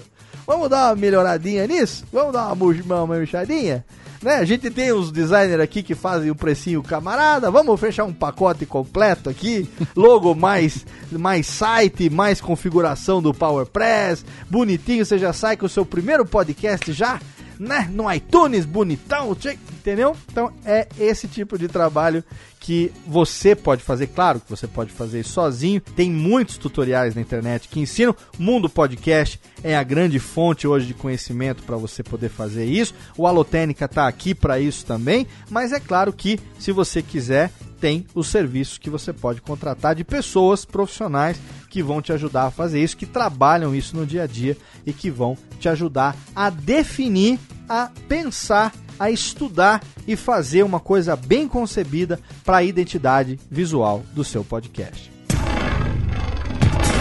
Vamos 0.46 0.68
dar 0.68 0.88
uma 0.88 0.96
melhoradinha 0.96 1.66
nisso? 1.66 2.04
Vamos 2.12 2.32
dar 2.32 2.52
uma, 2.52 3.06
mexadinha? 3.06 3.84
Né? 4.24 4.36
A 4.36 4.44
gente 4.44 4.70
tem 4.70 4.90
os 4.90 5.12
designers 5.12 5.60
aqui 5.60 5.82
que 5.82 5.94
fazem 5.94 6.30
o 6.30 6.34
precinho 6.34 6.82
camarada. 6.82 7.50
Vamos 7.50 7.78
fechar 7.78 8.04
um 8.04 8.12
pacote 8.12 8.64
completo 8.64 9.28
aqui. 9.28 9.68
Logo 9.94 10.34
mais, 10.34 10.86
mais 11.12 11.46
site, 11.46 12.08
mais 12.08 12.40
configuração 12.40 13.20
do 13.20 13.34
PowerPress. 13.34 14.24
Bonitinho, 14.48 15.04
você 15.04 15.18
já 15.18 15.34
sai 15.34 15.58
com 15.58 15.66
o 15.66 15.68
seu 15.68 15.84
primeiro 15.84 16.24
podcast 16.24 16.90
já 16.94 17.20
né, 17.58 17.88
no 17.92 18.10
iTunes, 18.12 18.64
bonitão, 18.64 19.36
entendeu? 19.72 20.16
Então 20.30 20.52
é 20.64 20.88
esse 20.98 21.28
tipo 21.28 21.58
de 21.58 21.68
trabalho 21.68 22.24
que 22.60 22.90
você 23.06 23.54
pode 23.54 23.82
fazer, 23.82 24.06
claro 24.06 24.40
que 24.40 24.48
você 24.48 24.66
pode 24.66 24.90
fazer 24.90 25.22
sozinho. 25.22 25.80
Tem 25.80 26.10
muitos 26.10 26.56
tutoriais 26.56 27.14
na 27.14 27.20
internet 27.20 27.68
que 27.68 27.78
ensinam. 27.78 28.16
Mundo 28.38 28.70
Podcast 28.70 29.38
é 29.62 29.76
a 29.76 29.82
grande 29.82 30.18
fonte 30.18 30.66
hoje 30.66 30.86
de 30.86 30.94
conhecimento 30.94 31.62
para 31.62 31.76
você 31.76 32.02
poder 32.02 32.30
fazer 32.30 32.64
isso. 32.64 32.94
O 33.18 33.26
Alotênica 33.26 33.84
está 33.84 34.08
aqui 34.08 34.34
para 34.34 34.58
isso 34.58 34.86
também, 34.86 35.26
mas 35.50 35.72
é 35.72 35.80
claro 35.80 36.10
que 36.10 36.40
se 36.58 36.72
você 36.72 37.02
quiser, 37.02 37.50
tem 37.84 38.06
os 38.14 38.28
serviços 38.28 38.78
que 38.78 38.88
você 38.88 39.12
pode 39.12 39.42
contratar 39.42 39.94
de 39.94 40.02
pessoas 40.02 40.64
profissionais 40.64 41.38
que 41.68 41.82
vão 41.82 42.00
te 42.00 42.14
ajudar 42.14 42.46
a 42.46 42.50
fazer 42.50 42.82
isso, 42.82 42.96
que 42.96 43.04
trabalham 43.04 43.74
isso 43.74 43.94
no 43.94 44.06
dia 44.06 44.22
a 44.22 44.26
dia 44.26 44.56
e 44.86 44.92
que 44.94 45.10
vão 45.10 45.36
te 45.60 45.68
ajudar 45.68 46.16
a 46.34 46.48
definir, 46.48 47.38
a 47.68 47.90
pensar, 48.08 48.72
a 48.98 49.10
estudar 49.10 49.82
e 50.08 50.16
fazer 50.16 50.62
uma 50.62 50.80
coisa 50.80 51.14
bem 51.14 51.46
concebida 51.46 52.18
para 52.42 52.56
a 52.56 52.64
identidade 52.64 53.38
visual 53.50 54.02
do 54.14 54.24
seu 54.24 54.42
podcast. 54.42 55.12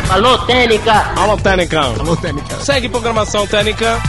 Alô, 0.10 0.38
Técnica! 0.40 1.14
Alô, 1.16 1.38
Técnica! 1.38 1.80
Alô, 1.80 2.18
Técnica! 2.18 2.60
Segue 2.60 2.90
programação 2.90 3.48
Técnica! 3.48 4.02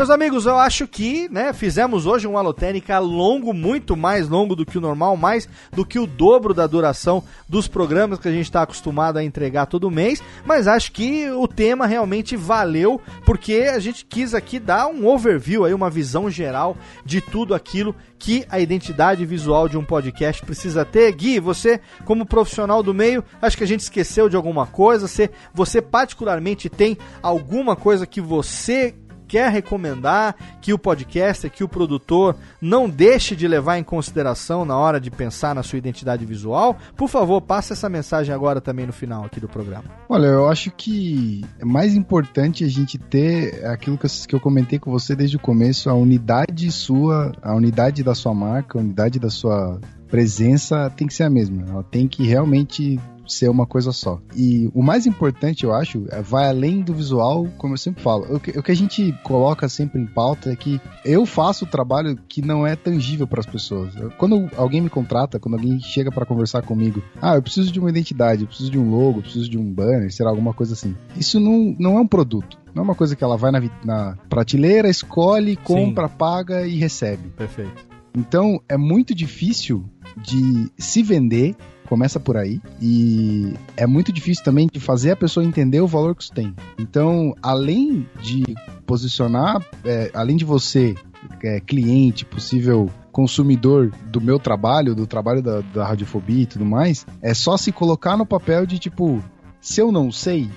Meus 0.00 0.08
amigos, 0.08 0.46
eu 0.46 0.58
acho 0.58 0.88
que, 0.88 1.28
né, 1.28 1.52
fizemos 1.52 2.06
hoje 2.06 2.26
um 2.26 2.38
Alotênica 2.38 2.98
longo, 2.98 3.52
muito 3.52 3.94
mais 3.94 4.30
longo 4.30 4.56
do 4.56 4.64
que 4.64 4.78
o 4.78 4.80
normal, 4.80 5.14
mais 5.14 5.46
do 5.70 5.84
que 5.84 5.98
o 5.98 6.06
dobro 6.06 6.54
da 6.54 6.66
duração 6.66 7.22
dos 7.46 7.68
programas 7.68 8.18
que 8.18 8.26
a 8.26 8.32
gente 8.32 8.46
está 8.46 8.62
acostumado 8.62 9.18
a 9.18 9.22
entregar 9.22 9.66
todo 9.66 9.90
mês, 9.90 10.22
mas 10.42 10.66
acho 10.66 10.92
que 10.92 11.30
o 11.30 11.46
tema 11.46 11.86
realmente 11.86 12.34
valeu, 12.34 12.98
porque 13.26 13.68
a 13.70 13.78
gente 13.78 14.06
quis 14.06 14.32
aqui 14.32 14.58
dar 14.58 14.86
um 14.86 15.06
overview 15.06 15.66
aí, 15.66 15.74
uma 15.74 15.90
visão 15.90 16.30
geral 16.30 16.78
de 17.04 17.20
tudo 17.20 17.54
aquilo 17.54 17.94
que 18.18 18.46
a 18.48 18.58
identidade 18.58 19.26
visual 19.26 19.68
de 19.68 19.76
um 19.76 19.84
podcast 19.84 20.42
precisa 20.46 20.82
ter. 20.82 21.12
Gui, 21.12 21.40
você, 21.40 21.78
como 22.06 22.24
profissional 22.24 22.82
do 22.82 22.94
meio, 22.94 23.22
acho 23.40 23.56
que 23.56 23.64
a 23.64 23.66
gente 23.66 23.80
esqueceu 23.80 24.30
de 24.30 24.36
alguma 24.36 24.66
coisa. 24.66 25.06
Você, 25.06 25.30
você 25.52 25.82
particularmente 25.82 26.70
tem 26.70 26.96
alguma 27.22 27.74
coisa 27.74 28.06
que 28.06 28.20
você 28.20 28.94
quer 29.30 29.48
recomendar 29.52 30.34
que 30.60 30.72
o 30.72 30.78
podcaster, 30.78 31.48
que 31.48 31.62
o 31.62 31.68
produtor 31.68 32.34
não 32.60 32.90
deixe 32.90 33.36
de 33.36 33.46
levar 33.46 33.78
em 33.78 33.84
consideração 33.84 34.64
na 34.64 34.76
hora 34.76 35.00
de 35.00 35.08
pensar 35.08 35.54
na 35.54 35.62
sua 35.62 35.78
identidade 35.78 36.26
visual, 36.26 36.76
por 36.96 37.08
favor, 37.08 37.40
passe 37.40 37.72
essa 37.72 37.88
mensagem 37.88 38.34
agora 38.34 38.60
também 38.60 38.86
no 38.86 38.92
final 38.92 39.24
aqui 39.24 39.38
do 39.38 39.48
programa. 39.48 39.84
Olha, 40.08 40.26
eu 40.26 40.48
acho 40.48 40.72
que 40.72 41.44
é 41.60 41.64
mais 41.64 41.94
importante 41.94 42.64
a 42.64 42.68
gente 42.68 42.98
ter 42.98 43.64
aquilo 43.66 43.96
que 43.96 44.34
eu, 44.34 44.40
comentei 44.40 44.80
com 44.80 44.90
você 44.90 45.14
desde 45.14 45.36
o 45.36 45.40
começo, 45.40 45.88
a 45.88 45.94
unidade 45.94 46.72
sua, 46.72 47.30
a 47.40 47.54
unidade 47.54 48.02
da 48.02 48.16
sua 48.16 48.34
marca, 48.34 48.78
a 48.78 48.82
unidade 48.82 49.20
da 49.20 49.30
sua 49.30 49.78
presença 50.08 50.90
tem 50.90 51.06
que 51.06 51.14
ser 51.14 51.22
a 51.22 51.30
mesma. 51.30 51.64
Ela 51.68 51.84
tem 51.84 52.08
que 52.08 52.26
realmente 52.26 52.98
ser 53.32 53.48
uma 53.48 53.66
coisa 53.66 53.92
só. 53.92 54.20
E 54.36 54.70
o 54.74 54.82
mais 54.82 55.06
importante, 55.06 55.64
eu 55.64 55.74
acho, 55.74 56.04
é, 56.10 56.20
vai 56.22 56.48
além 56.48 56.80
do 56.80 56.94
visual, 56.94 57.46
como 57.56 57.74
eu 57.74 57.78
sempre 57.78 58.02
falo. 58.02 58.26
O 58.34 58.40
que, 58.40 58.58
o 58.58 58.62
que 58.62 58.72
a 58.72 58.76
gente 58.76 59.12
coloca 59.22 59.68
sempre 59.68 60.00
em 60.00 60.06
pauta 60.06 60.50
é 60.52 60.56
que 60.56 60.80
eu 61.04 61.24
faço 61.24 61.64
o 61.64 61.68
trabalho 61.68 62.18
que 62.28 62.42
não 62.42 62.66
é 62.66 62.76
tangível 62.76 63.26
para 63.26 63.40
as 63.40 63.46
pessoas. 63.46 63.92
Quando 64.18 64.50
alguém 64.56 64.80
me 64.80 64.90
contrata, 64.90 65.38
quando 65.38 65.54
alguém 65.54 65.80
chega 65.80 66.10
para 66.10 66.26
conversar 66.26 66.62
comigo, 66.62 67.02
ah, 67.20 67.34
eu 67.34 67.42
preciso 67.42 67.72
de 67.72 67.80
uma 67.80 67.90
identidade, 67.90 68.42
eu 68.42 68.48
preciso 68.48 68.70
de 68.70 68.78
um 68.78 68.90
logo, 68.90 69.18
eu 69.18 69.22
preciso 69.22 69.48
de 69.48 69.58
um 69.58 69.72
banner, 69.72 70.12
será 70.12 70.30
alguma 70.30 70.52
coisa 70.52 70.74
assim. 70.74 70.94
Isso 71.16 71.38
não, 71.38 71.74
não 71.78 71.98
é 71.98 72.00
um 72.00 72.06
produto. 72.06 72.58
Não 72.74 72.82
é 72.82 72.84
uma 72.84 72.94
coisa 72.94 73.16
que 73.16 73.24
ela 73.24 73.36
vai 73.36 73.50
na, 73.50 73.60
na 73.84 74.16
prateleira, 74.28 74.88
escolhe, 74.88 75.56
compra, 75.56 76.08
Sim. 76.08 76.14
paga 76.16 76.66
e 76.66 76.76
recebe. 76.76 77.28
Perfeito. 77.30 77.90
Então 78.16 78.60
é 78.68 78.76
muito 78.76 79.14
difícil 79.14 79.84
de 80.16 80.70
se 80.76 81.02
vender 81.02 81.56
começa 81.90 82.20
por 82.20 82.36
aí. 82.36 82.60
E 82.80 83.52
é 83.76 83.84
muito 83.84 84.12
difícil 84.12 84.44
também 84.44 84.68
de 84.72 84.78
fazer 84.78 85.10
a 85.10 85.16
pessoa 85.16 85.44
entender 85.44 85.80
o 85.80 85.88
valor 85.88 86.14
que 86.14 86.22
isso 86.22 86.32
tem. 86.32 86.54
Então, 86.78 87.34
além 87.42 88.08
de 88.22 88.44
posicionar, 88.86 89.60
é, 89.84 90.08
além 90.14 90.36
de 90.36 90.44
você, 90.44 90.94
é, 91.42 91.58
cliente, 91.58 92.24
possível 92.24 92.88
consumidor 93.10 93.90
do 94.06 94.20
meu 94.20 94.38
trabalho, 94.38 94.94
do 94.94 95.04
trabalho 95.04 95.42
da, 95.42 95.62
da 95.62 95.84
radiofobia 95.84 96.44
e 96.44 96.46
tudo 96.46 96.64
mais, 96.64 97.04
é 97.20 97.34
só 97.34 97.56
se 97.56 97.72
colocar 97.72 98.16
no 98.16 98.24
papel 98.24 98.64
de 98.66 98.78
tipo, 98.78 99.20
se 99.60 99.80
eu 99.80 99.90
não 99.90 100.12
sei, 100.12 100.48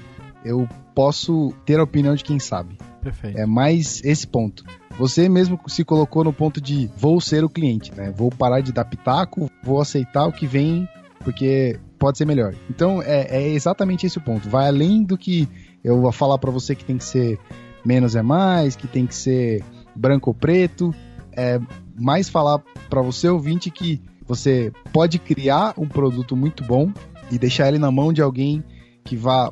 eu 0.45 0.69
posso 0.93 1.51
ter 1.65 1.79
a 1.79 1.83
opinião 1.83 2.13
de 2.13 2.23
quem 2.23 2.37
sabe. 2.37 2.77
Perfeito. 3.01 3.39
É 3.39 3.45
mais 3.47 4.01
esse 4.03 4.27
ponto. 4.27 4.63
Você 4.99 5.27
mesmo 5.27 5.59
se 5.67 5.83
colocou 5.83 6.23
no 6.23 6.31
ponto 6.31 6.61
de 6.61 6.91
vou 6.95 7.19
ser 7.19 7.43
o 7.43 7.49
cliente, 7.49 7.91
né? 7.95 8.13
Vou 8.15 8.29
parar 8.29 8.61
de 8.61 8.71
dar 8.71 8.85
pitaco, 8.85 9.49
vou 9.63 9.81
aceitar 9.81 10.27
o 10.27 10.31
que 10.31 10.45
vem 10.45 10.87
porque 11.23 11.79
pode 11.97 12.17
ser 12.17 12.25
melhor. 12.25 12.53
Então 12.69 13.01
é, 13.01 13.37
é 13.37 13.49
exatamente 13.49 14.05
esse 14.05 14.17
o 14.17 14.21
ponto. 14.21 14.49
Vai 14.49 14.67
além 14.67 15.03
do 15.03 15.17
que 15.17 15.47
eu 15.83 16.01
vou 16.01 16.11
falar 16.11 16.37
para 16.37 16.51
você 16.51 16.75
que 16.75 16.85
tem 16.85 16.97
que 16.97 17.03
ser 17.03 17.39
menos 17.85 18.15
é 18.15 18.21
mais, 18.21 18.75
que 18.75 18.87
tem 18.87 19.05
que 19.05 19.15
ser 19.15 19.63
branco 19.95 20.29
ou 20.29 20.33
preto. 20.33 20.93
É 21.31 21.59
mais 21.95 22.29
falar 22.29 22.59
para 22.89 23.01
você 23.01 23.27
ouvinte 23.27 23.69
que 23.69 24.01
você 24.25 24.71
pode 24.91 25.19
criar 25.19 25.73
um 25.77 25.87
produto 25.87 26.35
muito 26.35 26.63
bom 26.63 26.91
e 27.31 27.37
deixar 27.37 27.67
ele 27.67 27.79
na 27.79 27.91
mão 27.91 28.13
de 28.13 28.21
alguém 28.21 28.63
que 29.03 29.15
vá 29.15 29.51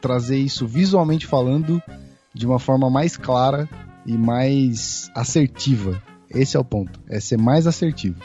trazer 0.00 0.38
isso 0.38 0.66
visualmente 0.66 1.26
falando 1.26 1.82
de 2.32 2.46
uma 2.46 2.58
forma 2.58 2.88
mais 2.88 3.16
clara 3.16 3.68
e 4.06 4.16
mais 4.16 5.10
assertiva. 5.14 6.00
Esse 6.30 6.56
é 6.56 6.60
o 6.60 6.64
ponto, 6.64 7.00
é 7.08 7.18
ser 7.20 7.38
mais 7.38 7.66
assertivo. 7.66 8.16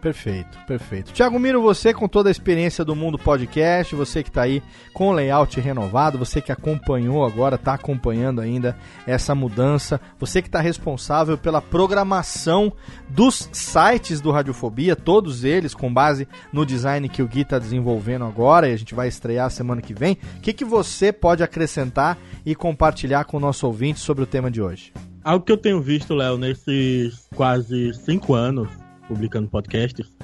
Perfeito, 0.00 0.58
perfeito. 0.66 1.12
Tiago 1.12 1.38
Miro, 1.38 1.60
você 1.60 1.92
com 1.92 2.06
toda 2.06 2.28
a 2.28 2.32
experiência 2.32 2.84
do 2.84 2.94
mundo 2.94 3.18
podcast, 3.18 3.94
você 3.94 4.22
que 4.22 4.28
está 4.28 4.42
aí 4.42 4.62
com 4.94 5.08
o 5.08 5.12
layout 5.12 5.58
renovado, 5.60 6.18
você 6.18 6.40
que 6.40 6.52
acompanhou 6.52 7.24
agora, 7.24 7.56
está 7.56 7.74
acompanhando 7.74 8.40
ainda 8.40 8.76
essa 9.06 9.34
mudança, 9.34 10.00
você 10.18 10.40
que 10.40 10.48
está 10.48 10.60
responsável 10.60 11.36
pela 11.36 11.60
programação 11.60 12.72
dos 13.08 13.48
sites 13.52 14.20
do 14.20 14.30
Radiofobia, 14.30 14.94
todos 14.94 15.42
eles 15.42 15.74
com 15.74 15.92
base 15.92 16.28
no 16.52 16.64
design 16.64 17.08
que 17.08 17.22
o 17.22 17.26
Gui 17.26 17.40
está 17.40 17.58
desenvolvendo 17.58 18.24
agora 18.24 18.68
e 18.68 18.72
a 18.72 18.76
gente 18.76 18.94
vai 18.94 19.08
estrear 19.08 19.50
semana 19.50 19.82
que 19.82 19.94
vem. 19.94 20.16
O 20.36 20.40
que, 20.40 20.52
que 20.52 20.64
você 20.64 21.12
pode 21.12 21.42
acrescentar 21.42 22.16
e 22.46 22.54
compartilhar 22.54 23.24
com 23.24 23.36
o 23.36 23.40
nosso 23.40 23.66
ouvinte 23.66 23.98
sobre 23.98 24.22
o 24.22 24.26
tema 24.26 24.50
de 24.50 24.62
hoje? 24.62 24.92
Algo 25.24 25.44
que 25.44 25.52
eu 25.52 25.58
tenho 25.58 25.80
visto, 25.80 26.14
Léo, 26.14 26.38
nesses 26.38 27.28
quase 27.34 27.92
cinco 27.94 28.34
anos 28.34 28.70
publicando 29.08 29.48
podcasts, 29.48 30.14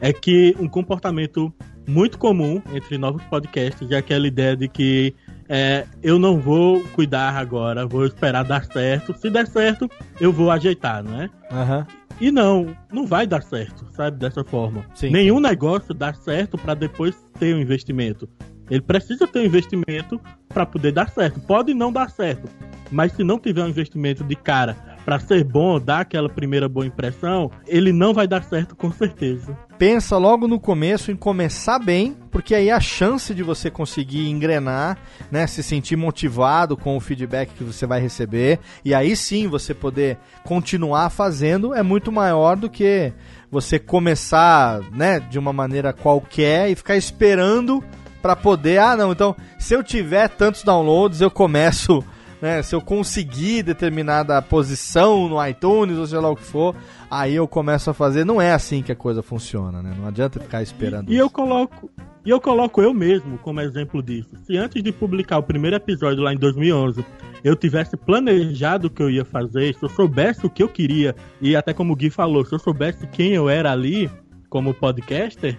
é 0.00 0.12
que 0.12 0.56
um 0.58 0.68
comportamento 0.68 1.52
muito 1.86 2.18
comum 2.18 2.62
entre 2.72 2.98
novos 2.98 3.22
podcasts 3.24 3.90
é 3.90 3.96
aquela 3.96 4.26
ideia 4.26 4.56
de 4.56 4.68
que 4.68 5.14
é, 5.48 5.86
eu 6.02 6.18
não 6.18 6.38
vou 6.38 6.82
cuidar 6.88 7.34
agora, 7.36 7.86
vou 7.86 8.04
esperar 8.04 8.44
dar 8.44 8.64
certo. 8.64 9.18
Se 9.18 9.30
der 9.30 9.46
certo, 9.46 9.90
eu 10.20 10.30
vou 10.30 10.50
ajeitar, 10.50 11.02
não 11.02 11.22
é? 11.22 11.30
Uhum. 11.50 11.86
E 12.20 12.30
não, 12.30 12.76
não 12.92 13.06
vai 13.06 13.26
dar 13.26 13.42
certo, 13.42 13.86
sabe? 13.92 14.18
Dessa 14.18 14.44
forma. 14.44 14.84
Sim, 14.94 15.10
Nenhum 15.10 15.40
negócio 15.40 15.94
dá 15.94 16.12
certo 16.12 16.58
para 16.58 16.74
depois 16.74 17.16
ter 17.38 17.54
um 17.54 17.60
investimento. 17.60 18.28
Ele 18.70 18.82
precisa 18.82 19.26
ter 19.26 19.40
um 19.40 19.44
investimento 19.44 20.20
para 20.48 20.66
poder 20.66 20.92
dar 20.92 21.08
certo. 21.08 21.40
Pode 21.40 21.72
não 21.72 21.90
dar 21.90 22.10
certo, 22.10 22.48
mas 22.90 23.12
se 23.12 23.24
não 23.24 23.38
tiver 23.38 23.64
um 23.64 23.68
investimento 23.68 24.22
de 24.22 24.36
cara 24.36 24.97
para 25.08 25.18
ser 25.18 25.42
bom, 25.42 25.80
dar 25.80 26.00
aquela 26.00 26.28
primeira 26.28 26.68
boa 26.68 26.84
impressão, 26.84 27.50
ele 27.66 27.94
não 27.94 28.12
vai 28.12 28.28
dar 28.28 28.42
certo 28.42 28.76
com 28.76 28.92
certeza. 28.92 29.56
Pensa 29.78 30.18
logo 30.18 30.46
no 30.46 30.60
começo 30.60 31.10
em 31.10 31.16
começar 31.16 31.78
bem, 31.78 32.14
porque 32.30 32.54
aí 32.54 32.70
a 32.70 32.78
chance 32.78 33.32
de 33.32 33.42
você 33.42 33.70
conseguir 33.70 34.28
engrenar, 34.28 34.98
né, 35.30 35.46
se 35.46 35.62
sentir 35.62 35.96
motivado 35.96 36.76
com 36.76 36.94
o 36.94 37.00
feedback 37.00 37.54
que 37.54 37.64
você 37.64 37.86
vai 37.86 38.02
receber, 38.02 38.58
e 38.84 38.92
aí 38.92 39.16
sim 39.16 39.48
você 39.48 39.72
poder 39.72 40.18
continuar 40.44 41.08
fazendo 41.08 41.72
é 41.72 41.82
muito 41.82 42.12
maior 42.12 42.54
do 42.54 42.68
que 42.68 43.10
você 43.50 43.78
começar, 43.78 44.82
né, 44.92 45.20
de 45.20 45.38
uma 45.38 45.54
maneira 45.54 45.90
qualquer 45.90 46.70
e 46.70 46.74
ficar 46.74 46.98
esperando 46.98 47.82
para 48.20 48.36
poder, 48.36 48.78
ah, 48.78 48.94
não, 48.94 49.10
então 49.12 49.34
se 49.58 49.72
eu 49.72 49.82
tiver 49.82 50.28
tantos 50.28 50.62
downloads, 50.62 51.22
eu 51.22 51.30
começo 51.30 52.04
né? 52.40 52.62
Se 52.62 52.74
eu 52.74 52.80
conseguir 52.80 53.62
determinada 53.62 54.40
posição 54.40 55.28
no 55.28 55.46
iTunes 55.46 55.98
ou 55.98 56.06
sei 56.06 56.18
lá 56.18 56.30
o 56.30 56.36
que 56.36 56.42
for, 56.42 56.74
aí 57.10 57.34
eu 57.34 57.46
começo 57.46 57.90
a 57.90 57.94
fazer. 57.94 58.24
Não 58.24 58.40
é 58.40 58.52
assim 58.52 58.82
que 58.82 58.92
a 58.92 58.96
coisa 58.96 59.22
funciona, 59.22 59.82
né? 59.82 59.94
Não 59.98 60.06
adianta 60.06 60.40
ficar 60.40 60.62
esperando. 60.62 61.10
E, 61.10 61.14
e 61.14 61.18
eu 61.18 61.28
coloco 61.30 61.90
e 62.24 62.30
eu 62.30 62.40
coloco 62.40 62.82
eu 62.82 62.92
mesmo 62.92 63.38
como 63.38 63.60
exemplo 63.60 64.02
disso. 64.02 64.30
Se 64.44 64.56
antes 64.56 64.82
de 64.82 64.92
publicar 64.92 65.38
o 65.38 65.42
primeiro 65.42 65.76
episódio 65.76 66.22
lá 66.22 66.32
em 66.32 66.36
2011 66.36 67.04
eu 67.42 67.56
tivesse 67.56 67.96
planejado 67.96 68.88
o 68.88 68.90
que 68.90 69.02
eu 69.02 69.08
ia 69.08 69.24
fazer, 69.24 69.74
se 69.74 69.82
eu 69.82 69.88
soubesse 69.88 70.44
o 70.44 70.50
que 70.50 70.62
eu 70.62 70.68
queria, 70.68 71.14
e 71.40 71.54
até 71.54 71.72
como 71.72 71.92
o 71.92 71.96
Gui 71.96 72.10
falou, 72.10 72.44
se 72.44 72.52
eu 72.52 72.58
soubesse 72.58 73.06
quem 73.06 73.32
eu 73.32 73.48
era 73.48 73.70
ali 73.70 74.10
como 74.50 74.74
podcaster, 74.74 75.56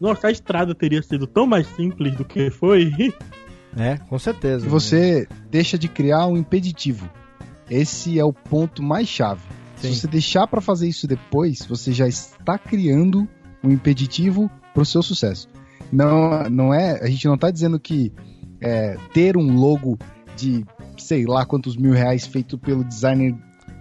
nossa, 0.00 0.28
a 0.28 0.30
estrada 0.30 0.74
teria 0.74 1.02
sido 1.02 1.26
tão 1.26 1.46
mais 1.46 1.66
simples 1.68 2.14
do 2.14 2.24
que 2.24 2.50
foi. 2.50 2.92
É, 3.76 3.96
com 3.96 4.18
certeza. 4.18 4.66
E 4.66 4.68
você 4.68 5.28
deixa 5.50 5.78
de 5.78 5.88
criar 5.88 6.26
um 6.26 6.36
impeditivo. 6.36 7.08
Esse 7.70 8.18
é 8.18 8.24
o 8.24 8.32
ponto 8.32 8.82
mais 8.82 9.08
chave. 9.08 9.42
Sim. 9.76 9.92
Se 9.92 10.00
você 10.00 10.06
deixar 10.08 10.46
para 10.46 10.60
fazer 10.60 10.88
isso 10.88 11.06
depois, 11.06 11.64
você 11.66 11.92
já 11.92 12.08
está 12.08 12.58
criando 12.58 13.28
um 13.62 13.70
impeditivo 13.70 14.50
para 14.72 14.82
o 14.82 14.86
seu 14.86 15.02
sucesso. 15.02 15.48
Não, 15.92 16.48
não 16.50 16.74
é. 16.74 17.00
A 17.02 17.06
gente 17.06 17.26
não 17.26 17.34
está 17.34 17.50
dizendo 17.50 17.78
que 17.78 18.12
é, 18.60 18.96
ter 19.12 19.36
um 19.36 19.56
logo 19.56 19.98
de 20.36 20.64
sei 20.96 21.26
lá 21.26 21.44
quantos 21.44 21.76
mil 21.76 21.92
reais 21.92 22.26
feito 22.26 22.58
pelo 22.58 22.84
designer 22.84 23.34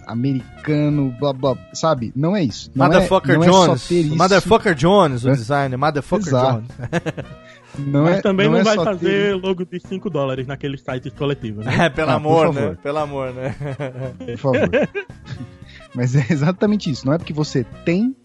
americano, 0.05 1.13
blá 1.19 1.33
blá, 1.33 1.57
sabe? 1.73 2.13
Não 2.15 2.35
é 2.35 2.43
isso. 2.43 2.71
Não 2.73 2.85
Motherfucker 2.85 3.35
é, 3.35 3.37
não 3.37 3.45
Jones. 3.45 3.91
É 3.91 4.03
Motherfucker 4.15 4.75
Jones, 4.75 5.25
o 5.25 5.31
designer. 5.31 5.77
Motherfucker 5.77 6.27
Exato. 6.27 6.61
Jones. 6.61 7.27
Não 7.77 8.03
Mas 8.03 8.17
é, 8.17 8.21
também 8.21 8.47
não, 8.47 8.53
não 8.53 8.59
é 8.59 8.63
vai 8.63 8.75
fazer 8.75 9.31
ter... 9.31 9.35
logo 9.35 9.65
de 9.65 9.79
5 9.79 10.09
dólares 10.09 10.47
naqueles 10.47 10.81
sites 10.81 11.13
coletivos, 11.13 11.65
né? 11.65 11.75
É, 11.87 11.89
pelo 11.89 12.11
ah, 12.11 12.15
amor, 12.15 12.53
né? 12.53 12.77
Pelo 12.81 12.97
amor, 12.97 13.33
né? 13.33 13.55
Por 14.17 14.37
favor. 14.37 14.69
Mas 15.93 16.15
é 16.15 16.25
exatamente 16.29 16.89
isso. 16.89 17.05
Não 17.05 17.13
é 17.13 17.17
porque 17.17 17.33
você 17.33 17.63
tem 17.85 18.15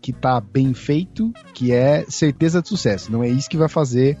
que 0.00 0.12
tá 0.12 0.40
bem 0.40 0.74
feito 0.74 1.32
que 1.54 1.72
é 1.72 2.04
certeza 2.08 2.60
de 2.60 2.68
sucesso. 2.68 3.12
Não 3.12 3.22
é 3.22 3.28
isso 3.28 3.48
que 3.48 3.56
vai 3.56 3.68
fazer. 3.68 4.18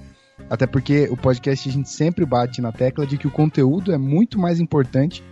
Até 0.48 0.66
porque 0.66 1.08
o 1.10 1.16
podcast 1.16 1.68
a 1.68 1.72
gente 1.72 1.90
sempre 1.90 2.24
bate 2.24 2.60
na 2.60 2.72
tecla 2.72 3.06
de 3.06 3.18
que 3.18 3.26
o 3.26 3.30
conteúdo 3.30 3.92
é 3.92 3.98
muito 3.98 4.38
mais 4.38 4.60
importante 4.60 5.22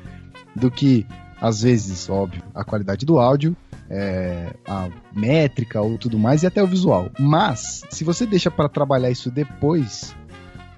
do 0.55 0.70
que, 0.70 1.07
às 1.41 1.62
vezes, 1.62 2.09
óbvio, 2.09 2.43
a 2.55 2.65
qualidade 2.65 3.07
do 3.07 3.19
áudio 3.19 3.57
é, 3.91 4.55
a 4.67 4.89
métrica 5.12 5.81
ou 5.81 5.99
tudo 5.99 6.19
mais 6.19 6.43
e 6.43 6.47
até 6.47 6.62
o 6.62 6.67
visual. 6.67 7.11
Mas, 7.19 7.83
se 7.91 8.05
você 8.05 8.25
deixa 8.25 8.51
para 8.51 8.69
trabalhar 8.69 9.11
isso 9.11 9.31
depois, 9.31 10.15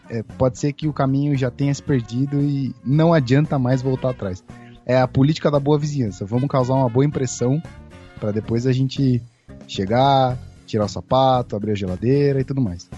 é, 0.08 0.22
pode 0.22 0.58
ser 0.58 0.72
que 0.72 0.88
o 0.88 0.92
caminho 0.92 1.36
já 1.36 1.50
tenha 1.50 1.74
se 1.74 1.82
perdido 1.82 2.40
e 2.40 2.74
não 2.84 3.12
adianta 3.12 3.58
mais 3.58 3.82
voltar 3.82 4.10
atrás. 4.10 4.42
É 4.86 4.98
a 4.98 5.06
política 5.06 5.50
da 5.50 5.60
boa 5.60 5.78
vizinhança. 5.78 6.24
Vamos 6.24 6.48
causar 6.48 6.74
uma 6.74 6.88
boa 6.88 7.04
impressão 7.04 7.62
para 8.18 8.32
depois 8.32 8.66
a 8.66 8.72
gente 8.72 9.22
chegar, 9.68 10.38
tirar 10.66 10.86
o 10.86 10.88
sapato, 10.88 11.54
abrir 11.54 11.72
a 11.72 11.76
geladeira 11.76 12.40
e 12.40 12.44
tudo 12.44 12.60
mais. 12.60 12.88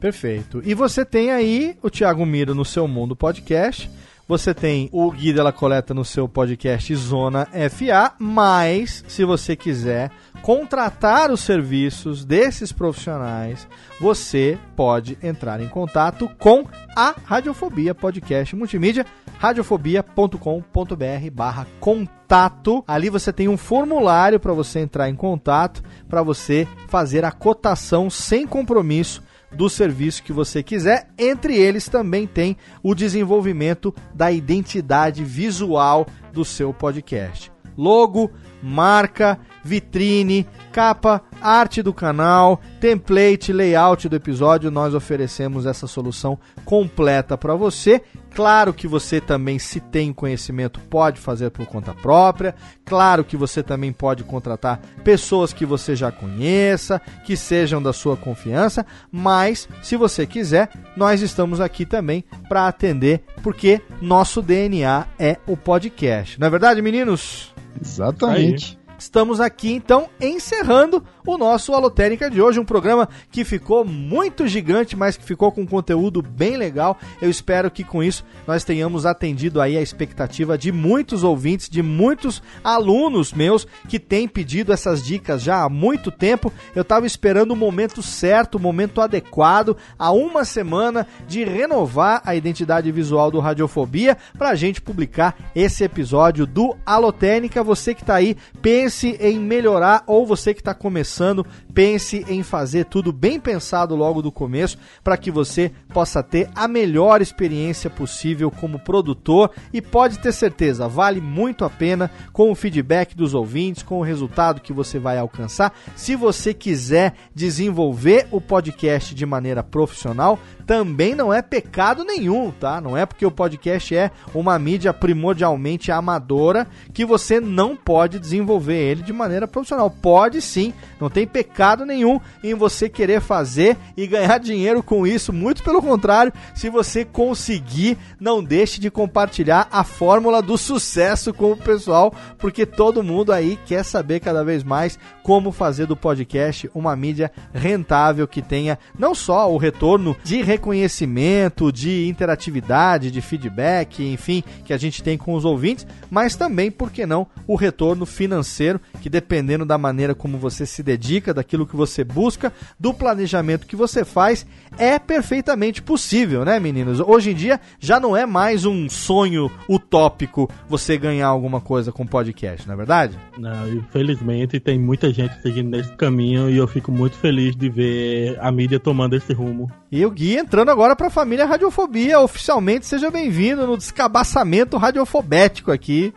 Perfeito. 0.00 0.60
E 0.64 0.74
você 0.74 1.04
tem 1.04 1.30
aí 1.30 1.76
o 1.80 1.88
Thiago 1.88 2.26
Miro 2.26 2.54
no 2.54 2.64
seu 2.64 2.88
Mundo 2.88 3.14
Podcast 3.14 3.88
você 4.26 4.54
tem 4.54 4.88
o 4.92 5.10
Gui 5.10 5.32
Della 5.32 5.52
Coleta 5.52 5.92
no 5.92 6.04
seu 6.04 6.28
podcast 6.28 6.94
Zona 6.94 7.46
FA, 7.70 8.14
mas 8.18 9.04
se 9.08 9.24
você 9.24 9.56
quiser 9.56 10.10
contratar 10.42 11.30
os 11.30 11.40
serviços 11.40 12.24
desses 12.24 12.72
profissionais, 12.72 13.66
você 14.00 14.58
pode 14.74 15.18
entrar 15.22 15.60
em 15.60 15.68
contato 15.68 16.28
com 16.38 16.66
a 16.96 17.14
Radiofobia 17.24 17.94
Podcast 17.94 18.54
Multimídia, 18.56 19.06
radiofobia.com.br 19.38 21.30
barra 21.32 21.66
contato. 21.80 22.84
Ali 22.86 23.10
você 23.10 23.32
tem 23.32 23.48
um 23.48 23.56
formulário 23.56 24.40
para 24.40 24.52
você 24.52 24.80
entrar 24.80 25.08
em 25.08 25.14
contato, 25.14 25.82
para 26.08 26.22
você 26.22 26.66
fazer 26.88 27.24
a 27.24 27.32
cotação 27.32 28.08
sem 28.08 28.46
compromisso 28.46 29.22
do 29.54 29.68
serviço 29.68 30.22
que 30.22 30.32
você 30.32 30.62
quiser. 30.62 31.08
Entre 31.18 31.56
eles 31.56 31.88
também 31.88 32.26
tem 32.26 32.56
o 32.82 32.94
desenvolvimento 32.94 33.94
da 34.14 34.30
identidade 34.30 35.24
visual 35.24 36.06
do 36.32 36.44
seu 36.44 36.72
podcast. 36.72 37.52
Logo, 37.76 38.30
marca, 38.62 39.38
vitrine, 39.64 40.46
capa, 40.72 41.20
arte 41.40 41.82
do 41.82 41.92
canal, 41.92 42.60
template, 42.80 43.52
layout 43.52 44.08
do 44.08 44.16
episódio, 44.16 44.70
nós 44.70 44.94
oferecemos 44.94 45.66
essa 45.66 45.86
solução 45.86 46.38
completa 46.64 47.36
para 47.36 47.54
você. 47.54 48.02
Claro 48.34 48.72
que 48.72 48.88
você 48.88 49.20
também, 49.20 49.58
se 49.58 49.78
tem 49.78 50.12
conhecimento, 50.12 50.80
pode 50.80 51.20
fazer 51.20 51.50
por 51.50 51.66
conta 51.66 51.92
própria. 51.92 52.54
Claro 52.86 53.22
que 53.22 53.36
você 53.36 53.62
também 53.62 53.92
pode 53.92 54.24
contratar 54.24 54.80
pessoas 55.04 55.52
que 55.52 55.66
você 55.66 55.94
já 55.94 56.10
conheça, 56.10 57.00
que 57.26 57.36
sejam 57.36 57.82
da 57.82 57.92
sua 57.92 58.16
confiança. 58.16 58.86
Mas, 59.10 59.68
se 59.82 59.96
você 59.96 60.26
quiser, 60.26 60.70
nós 60.96 61.20
estamos 61.20 61.60
aqui 61.60 61.84
também 61.84 62.24
para 62.48 62.66
atender, 62.66 63.22
porque 63.42 63.82
nosso 64.00 64.40
DNA 64.40 65.06
é 65.18 65.36
o 65.46 65.54
podcast. 65.54 66.40
Não 66.40 66.46
é 66.46 66.50
verdade, 66.50 66.80
meninos? 66.80 67.52
Exatamente. 67.78 68.81
Estamos 69.02 69.40
aqui 69.40 69.72
então 69.72 70.08
encerrando 70.20 71.02
o 71.26 71.36
nosso 71.36 71.72
Alotérica 71.72 72.30
de 72.30 72.40
hoje, 72.40 72.60
um 72.60 72.64
programa 72.64 73.08
que 73.32 73.44
ficou 73.44 73.84
muito 73.84 74.46
gigante, 74.46 74.96
mas 74.96 75.16
que 75.16 75.24
ficou 75.24 75.50
com 75.50 75.62
um 75.62 75.66
conteúdo 75.66 76.22
bem 76.22 76.56
legal. 76.56 76.96
Eu 77.20 77.28
espero 77.28 77.68
que 77.68 77.82
com 77.82 78.00
isso 78.00 78.24
nós 78.46 78.62
tenhamos 78.62 79.04
atendido 79.04 79.60
aí 79.60 79.76
a 79.76 79.82
expectativa 79.82 80.56
de 80.56 80.70
muitos 80.70 81.24
ouvintes, 81.24 81.68
de 81.68 81.82
muitos 81.82 82.40
alunos 82.62 83.32
meus 83.32 83.66
que 83.88 83.98
têm 83.98 84.28
pedido 84.28 84.72
essas 84.72 85.02
dicas 85.02 85.42
já 85.42 85.64
há 85.64 85.68
muito 85.68 86.12
tempo. 86.12 86.52
Eu 86.72 86.82
estava 86.82 87.04
esperando 87.04 87.50
o 87.50 87.56
momento 87.56 88.02
certo, 88.02 88.54
o 88.54 88.60
momento 88.60 89.00
adequado, 89.00 89.76
há 89.98 90.12
uma 90.12 90.44
semana 90.44 91.08
de 91.26 91.42
renovar 91.42 92.22
a 92.24 92.36
identidade 92.36 92.90
visual 92.92 93.32
do 93.32 93.40
Radiofobia 93.40 94.16
para 94.38 94.50
a 94.50 94.54
gente 94.54 94.80
publicar 94.80 95.34
esse 95.56 95.82
episódio 95.82 96.46
do 96.46 96.76
Alotênica. 96.86 97.64
Você 97.64 97.96
que 97.96 98.02
está 98.02 98.14
aí, 98.14 98.36
pense 98.60 98.91
em 99.20 99.38
melhorar 99.38 100.02
ou 100.06 100.26
você 100.26 100.52
que 100.52 100.60
está 100.60 100.74
começando, 100.74 101.46
pense 101.72 102.24
em 102.28 102.42
fazer 102.42 102.84
tudo 102.84 103.12
bem 103.12 103.40
pensado 103.40 103.96
logo 103.96 104.20
do 104.20 104.30
começo 104.30 104.78
para 105.02 105.16
que 105.16 105.30
você 105.30 105.72
possa 105.92 106.22
ter 106.22 106.48
a 106.54 106.68
melhor 106.68 107.22
experiência 107.22 107.88
possível 107.88 108.50
como 108.50 108.78
produtor 108.78 109.50
e 109.72 109.80
pode 109.80 110.18
ter 110.18 110.32
certeza, 110.32 110.88
vale 110.88 111.20
muito 111.20 111.64
a 111.64 111.70
pena 111.70 112.10
com 112.32 112.50
o 112.50 112.54
feedback 112.54 113.16
dos 113.16 113.34
ouvintes, 113.34 113.82
com 113.82 113.98
o 113.98 114.02
resultado 114.02 114.60
que 114.60 114.72
você 114.72 114.98
vai 114.98 115.18
alcançar. 115.18 115.74
Se 115.96 116.14
você 116.14 116.52
quiser 116.52 117.14
desenvolver 117.34 118.26
o 118.30 118.40
podcast 118.40 119.14
de 119.14 119.26
maneira 119.26 119.62
profissional, 119.62 120.38
também 120.66 121.14
não 121.14 121.32
é 121.32 121.42
pecado 121.42 122.04
nenhum, 122.04 122.50
tá? 122.50 122.80
Não 122.80 122.96
é 122.96 123.04
porque 123.04 123.26
o 123.26 123.30
podcast 123.30 123.94
é 123.94 124.10
uma 124.34 124.58
mídia 124.58 124.92
primordialmente 124.92 125.90
amadora 125.90 126.66
que 126.92 127.04
você 127.04 127.40
não 127.40 127.76
pode 127.76 128.18
desenvolver 128.18 128.81
ele 128.82 129.02
de 129.02 129.12
maneira 129.12 129.48
profissional. 129.48 129.90
Pode 129.90 130.40
sim, 130.40 130.72
não 131.00 131.08
tem 131.08 131.26
pecado 131.26 131.84
nenhum 131.84 132.20
em 132.42 132.54
você 132.54 132.88
querer 132.88 133.20
fazer 133.20 133.76
e 133.96 134.06
ganhar 134.06 134.38
dinheiro 134.38 134.82
com 134.82 135.06
isso. 135.06 135.32
Muito 135.32 135.62
pelo 135.62 135.80
contrário, 135.80 136.32
se 136.54 136.68
você 136.68 137.04
conseguir, 137.04 137.96
não 138.18 138.42
deixe 138.42 138.80
de 138.80 138.90
compartilhar 138.90 139.68
a 139.70 139.84
fórmula 139.84 140.42
do 140.42 140.58
sucesso 140.58 141.32
com 141.32 141.52
o 141.52 141.56
pessoal, 141.56 142.14
porque 142.38 142.66
todo 142.66 143.02
mundo 143.02 143.32
aí 143.32 143.58
quer 143.66 143.84
saber 143.84 144.20
cada 144.20 144.44
vez 144.44 144.62
mais 144.62 144.98
como 145.22 145.52
fazer 145.52 145.86
do 145.86 145.96
podcast 145.96 146.70
uma 146.74 146.94
mídia 146.96 147.30
rentável 147.52 148.26
que 148.26 148.42
tenha 148.42 148.78
não 148.98 149.14
só 149.14 149.52
o 149.52 149.56
retorno 149.56 150.16
de 150.24 150.42
reconhecimento, 150.42 151.72
de 151.72 152.08
interatividade, 152.08 153.10
de 153.10 153.20
feedback, 153.20 154.02
enfim, 154.02 154.42
que 154.64 154.72
a 154.72 154.76
gente 154.76 155.02
tem 155.02 155.16
com 155.16 155.34
os 155.34 155.44
ouvintes, 155.44 155.86
mas 156.10 156.34
também, 156.34 156.70
por 156.70 156.90
que 156.90 157.06
não, 157.06 157.26
o 157.46 157.54
retorno 157.54 158.04
financeiro 158.04 158.80
que 159.00 159.08
dependendo 159.08 159.64
da 159.64 159.78
maneira 159.78 160.14
como 160.14 160.38
você 160.38 160.66
se 160.66 160.82
dedica, 160.82 161.34
daquilo 161.34 161.66
que 161.66 161.76
você 161.76 162.04
busca, 162.04 162.52
do 162.78 162.92
planejamento 162.92 163.66
que 163.66 163.76
você 163.76 164.04
faz, 164.04 164.46
é 164.78 164.98
perfeitamente 164.98 165.82
possível, 165.82 166.44
né, 166.44 166.58
meninos? 166.58 167.00
Hoje 167.00 167.30
em 167.30 167.34
dia 167.34 167.60
já 167.78 168.00
não 168.00 168.16
é 168.16 168.26
mais 168.26 168.64
um 168.64 168.88
sonho 168.88 169.50
utópico 169.68 170.48
você 170.68 170.96
ganhar 170.96 171.26
alguma 171.26 171.60
coisa 171.60 171.92
com 171.92 172.06
podcast, 172.06 172.66
não 172.66 172.74
é 172.74 172.76
verdade? 172.76 173.18
Não, 173.38 173.68
infelizmente 173.72 174.58
tem 174.58 174.78
muita 174.78 175.11
gente 175.12 175.40
seguindo 175.40 175.70
nesse 175.70 175.92
caminho 175.96 176.50
e 176.50 176.56
eu 176.56 176.66
fico 176.66 176.90
muito 176.90 177.16
feliz 177.16 177.54
de 177.54 177.68
ver 177.68 178.38
a 178.40 178.50
mídia 178.50 178.80
tomando 178.80 179.14
esse 179.14 179.32
rumo. 179.32 179.70
E 179.90 180.04
o 180.04 180.10
Gui 180.10 180.36
entrando 180.36 180.70
agora 180.70 180.96
para 180.96 181.08
a 181.08 181.10
família 181.10 181.46
Radiofobia, 181.46 182.20
oficialmente 182.20 182.86
seja 182.86 183.10
bem-vindo 183.10 183.66
no 183.66 183.76
descabaçamento 183.76 184.76
radiofobético 184.76 185.70
aqui 185.70 186.12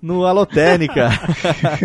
no 0.00 0.24
Alotênica. 0.24 1.08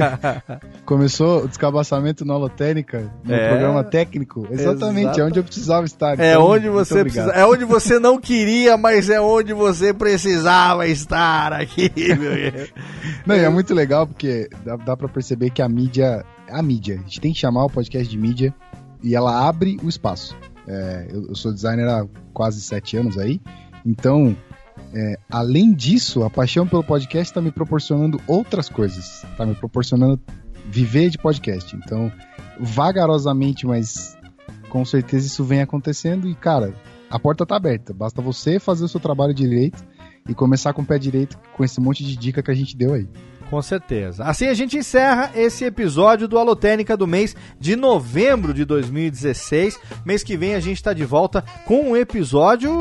Começou 0.85 1.43
o 1.43 1.47
descabaçamento 1.47 2.23
no 2.25 2.33
Alotênica, 2.33 3.11
no 3.23 3.33
é, 3.33 3.49
programa 3.49 3.83
técnico. 3.83 4.47
Exatamente, 4.51 5.05
exato. 5.05 5.21
é 5.21 5.23
onde 5.23 5.39
eu 5.39 5.43
precisava 5.43 5.85
estar. 5.85 6.19
É 6.19 6.33
então, 6.33 6.45
onde 6.45 6.69
você 6.69 7.01
precisa, 7.01 7.31
é 7.31 7.45
onde 7.45 7.65
você 7.65 7.99
não 7.99 8.19
queria, 8.19 8.77
mas 8.77 9.09
é 9.09 9.19
onde 9.19 9.53
você 9.53 9.93
precisava 9.93 10.87
estar 10.87 11.53
aqui, 11.53 11.91
meu 12.15 12.31
Não, 13.25 13.35
e 13.35 13.39
é 13.39 13.49
muito 13.49 13.73
legal 13.73 14.05
porque 14.05 14.49
dá, 14.63 14.75
dá 14.75 14.97
para 14.97 15.07
perceber 15.07 15.49
que 15.49 15.61
a 15.61 15.69
mídia, 15.69 16.23
a 16.51 16.61
mídia, 16.61 16.95
a 16.95 17.03
gente 17.03 17.21
tem 17.21 17.33
que 17.33 17.39
chamar 17.39 17.65
o 17.65 17.69
podcast 17.69 18.09
de 18.09 18.17
mídia 18.17 18.53
e 19.03 19.15
ela 19.15 19.47
abre 19.47 19.77
o 19.83 19.89
espaço. 19.89 20.35
É, 20.67 21.07
eu, 21.09 21.27
eu 21.29 21.35
sou 21.35 21.53
designer 21.53 21.87
há 21.87 22.07
quase 22.33 22.61
sete 22.61 22.97
anos 22.97 23.17
aí, 23.17 23.41
então 23.85 24.35
é, 24.93 25.17
além 25.29 25.73
disso, 25.73 26.23
a 26.23 26.29
paixão 26.29 26.67
pelo 26.67 26.83
podcast 26.83 27.31
está 27.31 27.41
me 27.41 27.51
proporcionando 27.51 28.19
outras 28.27 28.67
coisas. 28.67 29.23
Está 29.23 29.45
me 29.45 29.55
proporcionando 29.55 30.19
viver 30.65 31.09
de 31.09 31.17
podcast. 31.17 31.75
Então, 31.75 32.11
vagarosamente, 32.59 33.65
mas 33.65 34.17
com 34.69 34.83
certeza 34.83 35.27
isso 35.27 35.43
vem 35.43 35.61
acontecendo. 35.61 36.27
E, 36.27 36.35
cara, 36.35 36.73
a 37.09 37.17
porta 37.17 37.43
está 37.43 37.55
aberta. 37.55 37.93
Basta 37.93 38.21
você 38.21 38.59
fazer 38.59 38.83
o 38.83 38.89
seu 38.89 38.99
trabalho 38.99 39.33
direito 39.33 39.83
e 40.27 40.33
começar 40.33 40.73
com 40.73 40.81
o 40.81 40.85
pé 40.85 40.99
direito 40.99 41.37
com 41.55 41.63
esse 41.63 41.79
monte 41.79 42.03
de 42.03 42.15
dica 42.15 42.43
que 42.43 42.51
a 42.51 42.55
gente 42.55 42.75
deu 42.75 42.93
aí. 42.93 43.07
Com 43.51 43.61
certeza. 43.61 44.23
Assim 44.23 44.47
a 44.47 44.53
gente 44.53 44.77
encerra 44.77 45.31
esse 45.35 45.65
episódio 45.65 46.25
do 46.25 46.39
Alotênica 46.39 46.95
do 46.95 47.05
mês 47.05 47.35
de 47.59 47.75
novembro 47.75 48.53
de 48.53 48.63
2016. 48.63 49.77
Mês 50.05 50.23
que 50.23 50.37
vem 50.37 50.55
a 50.55 50.61
gente 50.61 50.77
está 50.77 50.93
de 50.93 51.03
volta 51.03 51.43
com 51.65 51.91
um 51.91 51.97
episódio, 51.97 52.71